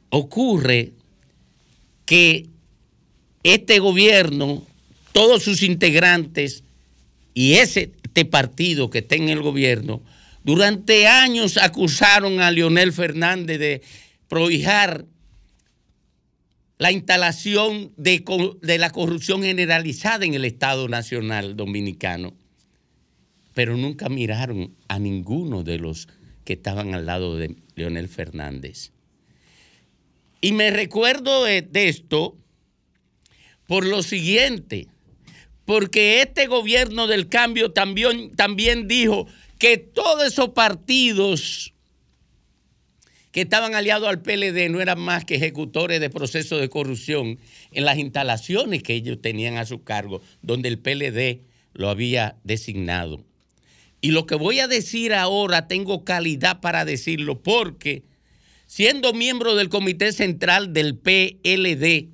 ocurre 0.09 0.93
que 2.07 2.47
este 3.43 3.77
gobierno, 3.77 4.65
todos 5.11 5.43
sus 5.43 5.61
integrantes 5.61 6.63
y 7.35 7.53
ese 7.53 7.91
este 8.03 8.25
partido 8.25 8.89
que 8.89 8.97
está 8.97 9.13
en 9.13 9.29
el 9.29 9.43
gobierno, 9.43 10.01
durante 10.43 11.05
años 11.05 11.57
acusaron 11.57 12.39
a 12.39 12.49
Leonel 12.49 12.91
Fernández 12.93 13.59
de 13.59 13.83
prohijar 14.27 15.05
la 16.77 16.91
instalación 16.91 17.93
de, 17.97 18.23
la 18.77 18.89
corrupción 18.91 19.43
generalizada 19.43 20.25
en 20.25 20.33
el 20.33 20.45
Estado 20.45 20.87
Nacional 20.87 21.55
Dominicano, 21.55 22.33
pero 23.53 23.77
nunca 23.77 24.09
miraron 24.09 24.75
a 24.87 24.99
ninguno 24.99 25.63
de 25.63 25.77
los 25.77 26.07
que 26.43 26.53
estaban 26.53 26.93
al 26.93 27.05
lado 27.05 27.37
de 27.37 27.55
Leonel 27.75 28.09
Fernández. 28.09 28.91
Y 30.41 30.51
me 30.51 30.71
recuerdo 30.71 31.45
de, 31.45 31.61
de 31.61 31.87
esto 31.87 32.35
por 33.67 33.85
lo 33.85 34.03
siguiente, 34.03 34.87
porque 35.65 36.21
este 36.21 36.47
gobierno 36.47 37.07
del 37.07 37.29
cambio 37.29 37.71
también, 37.71 38.35
también 38.35 38.87
dijo 38.87 39.27
que 39.57 39.77
todos 39.77 40.27
esos 40.27 40.49
partidos 40.49 41.72
que 43.33 43.41
estaban 43.41 43.73
aliados 43.73 44.07
al 44.07 44.21
PLD 44.21 44.69
no 44.69 44.79
eran 44.79 44.99
más 44.99 45.25
que 45.25 45.35
ejecutores 45.35 45.99
de 45.99 46.11
procesos 46.11 46.61
de 46.61 46.69
corrupción 46.69 47.39
en 47.71 47.83
las 47.83 47.97
instalaciones 47.97 48.83
que 48.83 48.93
ellos 48.93 49.19
tenían 49.21 49.57
a 49.57 49.65
su 49.65 49.83
cargo, 49.83 50.21
donde 50.43 50.69
el 50.69 50.77
PLD 50.77 51.41
lo 51.73 51.89
había 51.89 52.37
designado. 52.43 53.25
Y 54.01 54.11
lo 54.11 54.27
que 54.27 54.35
voy 54.35 54.59
a 54.59 54.67
decir 54.67 55.15
ahora 55.15 55.67
tengo 55.67 56.05
calidad 56.05 56.61
para 56.61 56.85
decirlo 56.85 57.41
porque 57.41 58.03
siendo 58.67 59.13
miembro 59.13 59.55
del 59.55 59.69
Comité 59.69 60.11
Central 60.11 60.71
del 60.71 60.95
PLD, 60.95 62.09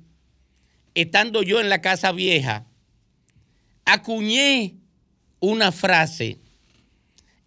estando 0.94 1.42
yo 1.42 1.60
en 1.60 1.68
la 1.68 1.82
Casa 1.82 2.12
Vieja, 2.12 2.64
acuñé 3.84 4.76
una 5.38 5.70
frase 5.70 6.38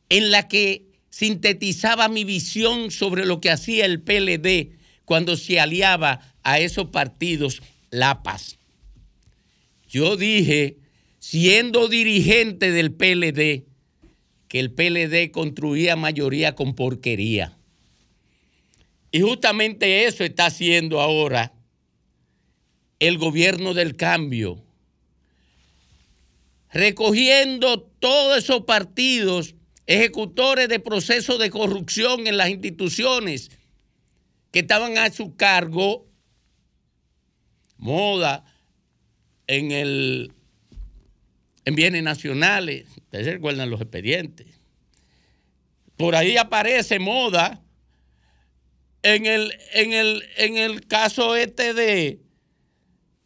en 0.10 0.30
la 0.30 0.48
que 0.48 0.93
sintetizaba 1.14 2.10
mi 2.10 2.24
visión 2.24 2.90
sobre 2.90 3.28
lo 3.28 3.40
que 3.40 3.52
hacía 3.52 3.86
el 3.86 4.02
PLD 4.02 4.72
cuando 5.06 5.38
se 5.38 5.60
aliaba 5.60 6.34
a 6.42 6.60
esos 6.60 6.88
partidos 6.88 7.62
La 7.92 8.24
Paz. 8.24 8.58
Yo 9.88 10.18
dije, 10.18 10.78
siendo 11.20 11.88
dirigente 11.88 12.72
del 12.72 12.94
PLD, 12.94 13.68
que 14.48 14.60
el 14.60 14.72
PLD 14.72 15.30
construía 15.30 15.96
mayoría 15.96 16.56
con 16.56 16.74
porquería. 16.74 17.60
Y 19.12 19.22
justamente 19.22 20.06
eso 20.06 20.24
está 20.24 20.48
haciendo 20.48 21.00
ahora 21.00 21.54
el 22.98 23.20
gobierno 23.20 23.76
del 23.76 23.96
cambio, 23.96 24.64
recogiendo 26.72 27.84
todos 28.00 28.40
esos 28.40 28.64
partidos 28.64 29.54
ejecutores 29.86 30.70
de 30.70 30.80
procesos 30.80 31.40
de 31.40 31.50
corrupción 31.50 32.28
en 32.28 32.38
las 32.38 32.50
instituciones 32.50 33.52
que 34.52 34.60
estaban 34.60 34.98
a 34.98 35.12
su 35.12 35.36
cargo, 35.36 36.08
moda 37.78 38.46
en 39.48 39.72
el 39.72 40.34
en 41.66 41.76
bienes 41.76 42.04
nacionales, 42.04 42.88
ustedes 42.98 43.26
recuerdan 43.26 43.70
los 43.70 43.80
expedientes. 43.80 44.48
Por 45.96 46.16
ahí 46.16 46.36
aparece 46.36 47.00
moda 47.00 47.62
en 49.02 49.26
el, 49.26 49.54
en 49.74 49.94
el, 49.94 50.24
en 50.38 50.58
el 50.58 50.86
caso 50.88 51.36
este 51.36 51.74
de, 51.74 52.20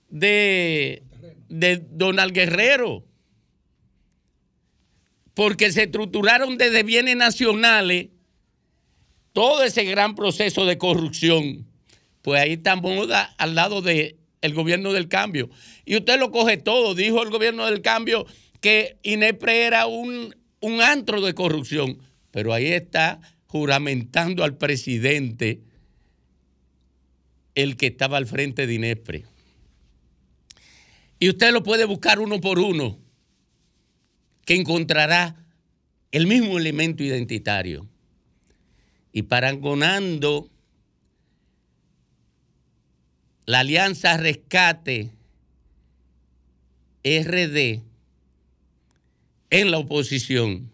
de, 0.09 1.03
de 1.49 1.83
Donald 1.89 2.33
Guerrero 2.33 3.05
porque 5.37 5.71
se 5.71 5.83
estructuraron 5.83 6.57
desde 6.57 6.81
bienes 6.81 7.15
nacionales 7.15 8.07
todo 9.33 9.61
ese 9.63 9.83
gran 9.83 10.15
proceso 10.15 10.65
de 10.65 10.79
corrupción. 10.79 11.67
Pues 12.23 12.41
ahí 12.41 12.53
está 12.53 12.75
Moda 12.75 13.35
al 13.37 13.53
lado 13.53 13.83
del 13.83 14.15
gobierno 14.55 14.93
del 14.93 15.07
cambio. 15.07 15.51
Y 15.85 15.95
usted 15.95 16.17
lo 16.17 16.31
coge 16.31 16.57
todo. 16.57 16.95
Dijo 16.95 17.21
el 17.21 17.29
gobierno 17.29 17.67
del 17.67 17.83
cambio 17.83 18.25
que 18.61 18.97
Inepre 19.03 19.61
era 19.67 19.85
un, 19.85 20.35
un 20.59 20.81
antro 20.81 21.21
de 21.21 21.35
corrupción. 21.35 21.99
Pero 22.31 22.51
ahí 22.51 22.69
está 22.69 23.21
juramentando 23.45 24.43
al 24.43 24.57
presidente 24.57 25.61
el 27.53 27.77
que 27.77 27.85
estaba 27.85 28.17
al 28.17 28.25
frente 28.25 28.65
de 28.65 28.73
Inepre. 28.73 29.25
Y 31.19 31.29
usted 31.29 31.51
lo 31.51 31.61
puede 31.61 31.85
buscar 31.85 32.17
uno 32.17 32.41
por 32.41 32.57
uno 32.57 32.97
que 34.47 34.55
encontrará 34.55 35.35
el 36.11 36.25
mismo 36.25 36.57
elemento 36.57 37.03
identitario. 37.03 37.85
Y 39.11 39.23
parangonando 39.23 40.49
la 43.45 43.59
alianza 43.59 44.15
rescate 44.15 45.11
RD 47.03 47.81
en 49.49 49.71
la 49.71 49.79
oposición 49.79 50.71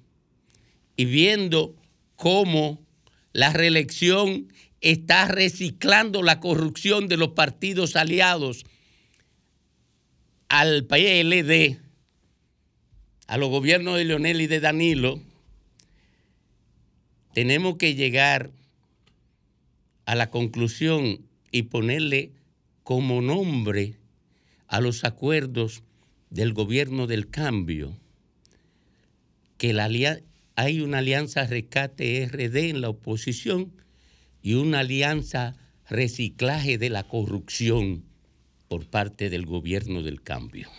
y 0.96 1.06
viendo 1.06 1.76
cómo 2.16 2.80
la 3.32 3.54
reelección 3.54 4.54
está 4.82 5.28
reciclando 5.28 6.22
la 6.22 6.40
corrupción 6.40 7.08
de 7.08 7.18
los 7.18 7.30
partidos 7.30 7.96
aliados 7.96 8.66
al 10.50 10.86
PLD, 10.86 11.83
a 13.28 13.38
los 13.38 13.50
gobiernos 13.50 13.98
de 13.98 14.06
Leonel 14.06 14.42
y 14.42 14.48
de 14.48 14.60
Danilo, 14.60 15.22
tenemos 17.34 17.78
que 17.78 17.96
llegar 17.96 18.52
a 20.06 20.16
la 20.16 20.30
conclusión 20.30 21.26
y 21.52 21.64
ponerle 21.64 22.32
como 22.84 23.22
nombre 23.22 23.96
a 24.68 24.82
los 24.82 25.04
acuerdos 25.04 25.84
del 26.30 26.54
gobierno 26.54 27.08
del 27.08 27.30
cambio, 27.30 27.98
que 29.58 29.74
la 29.74 29.90
hay 30.56 30.82
una 30.82 31.00
alianza 31.00 31.46
rescate 31.46 32.28
RD 32.28 32.70
en 32.70 32.82
la 32.82 32.90
oposición 32.90 33.72
y 34.42 34.56
una 34.56 34.80
alianza 34.80 35.56
reciclaje 35.90 36.78
de 36.78 36.90
la 36.90 37.04
corrupción 37.04 38.04
por 38.68 38.88
parte 38.88 39.30
del 39.30 39.46
gobierno 39.46 40.04
del 40.04 40.22
cambio. 40.22 40.70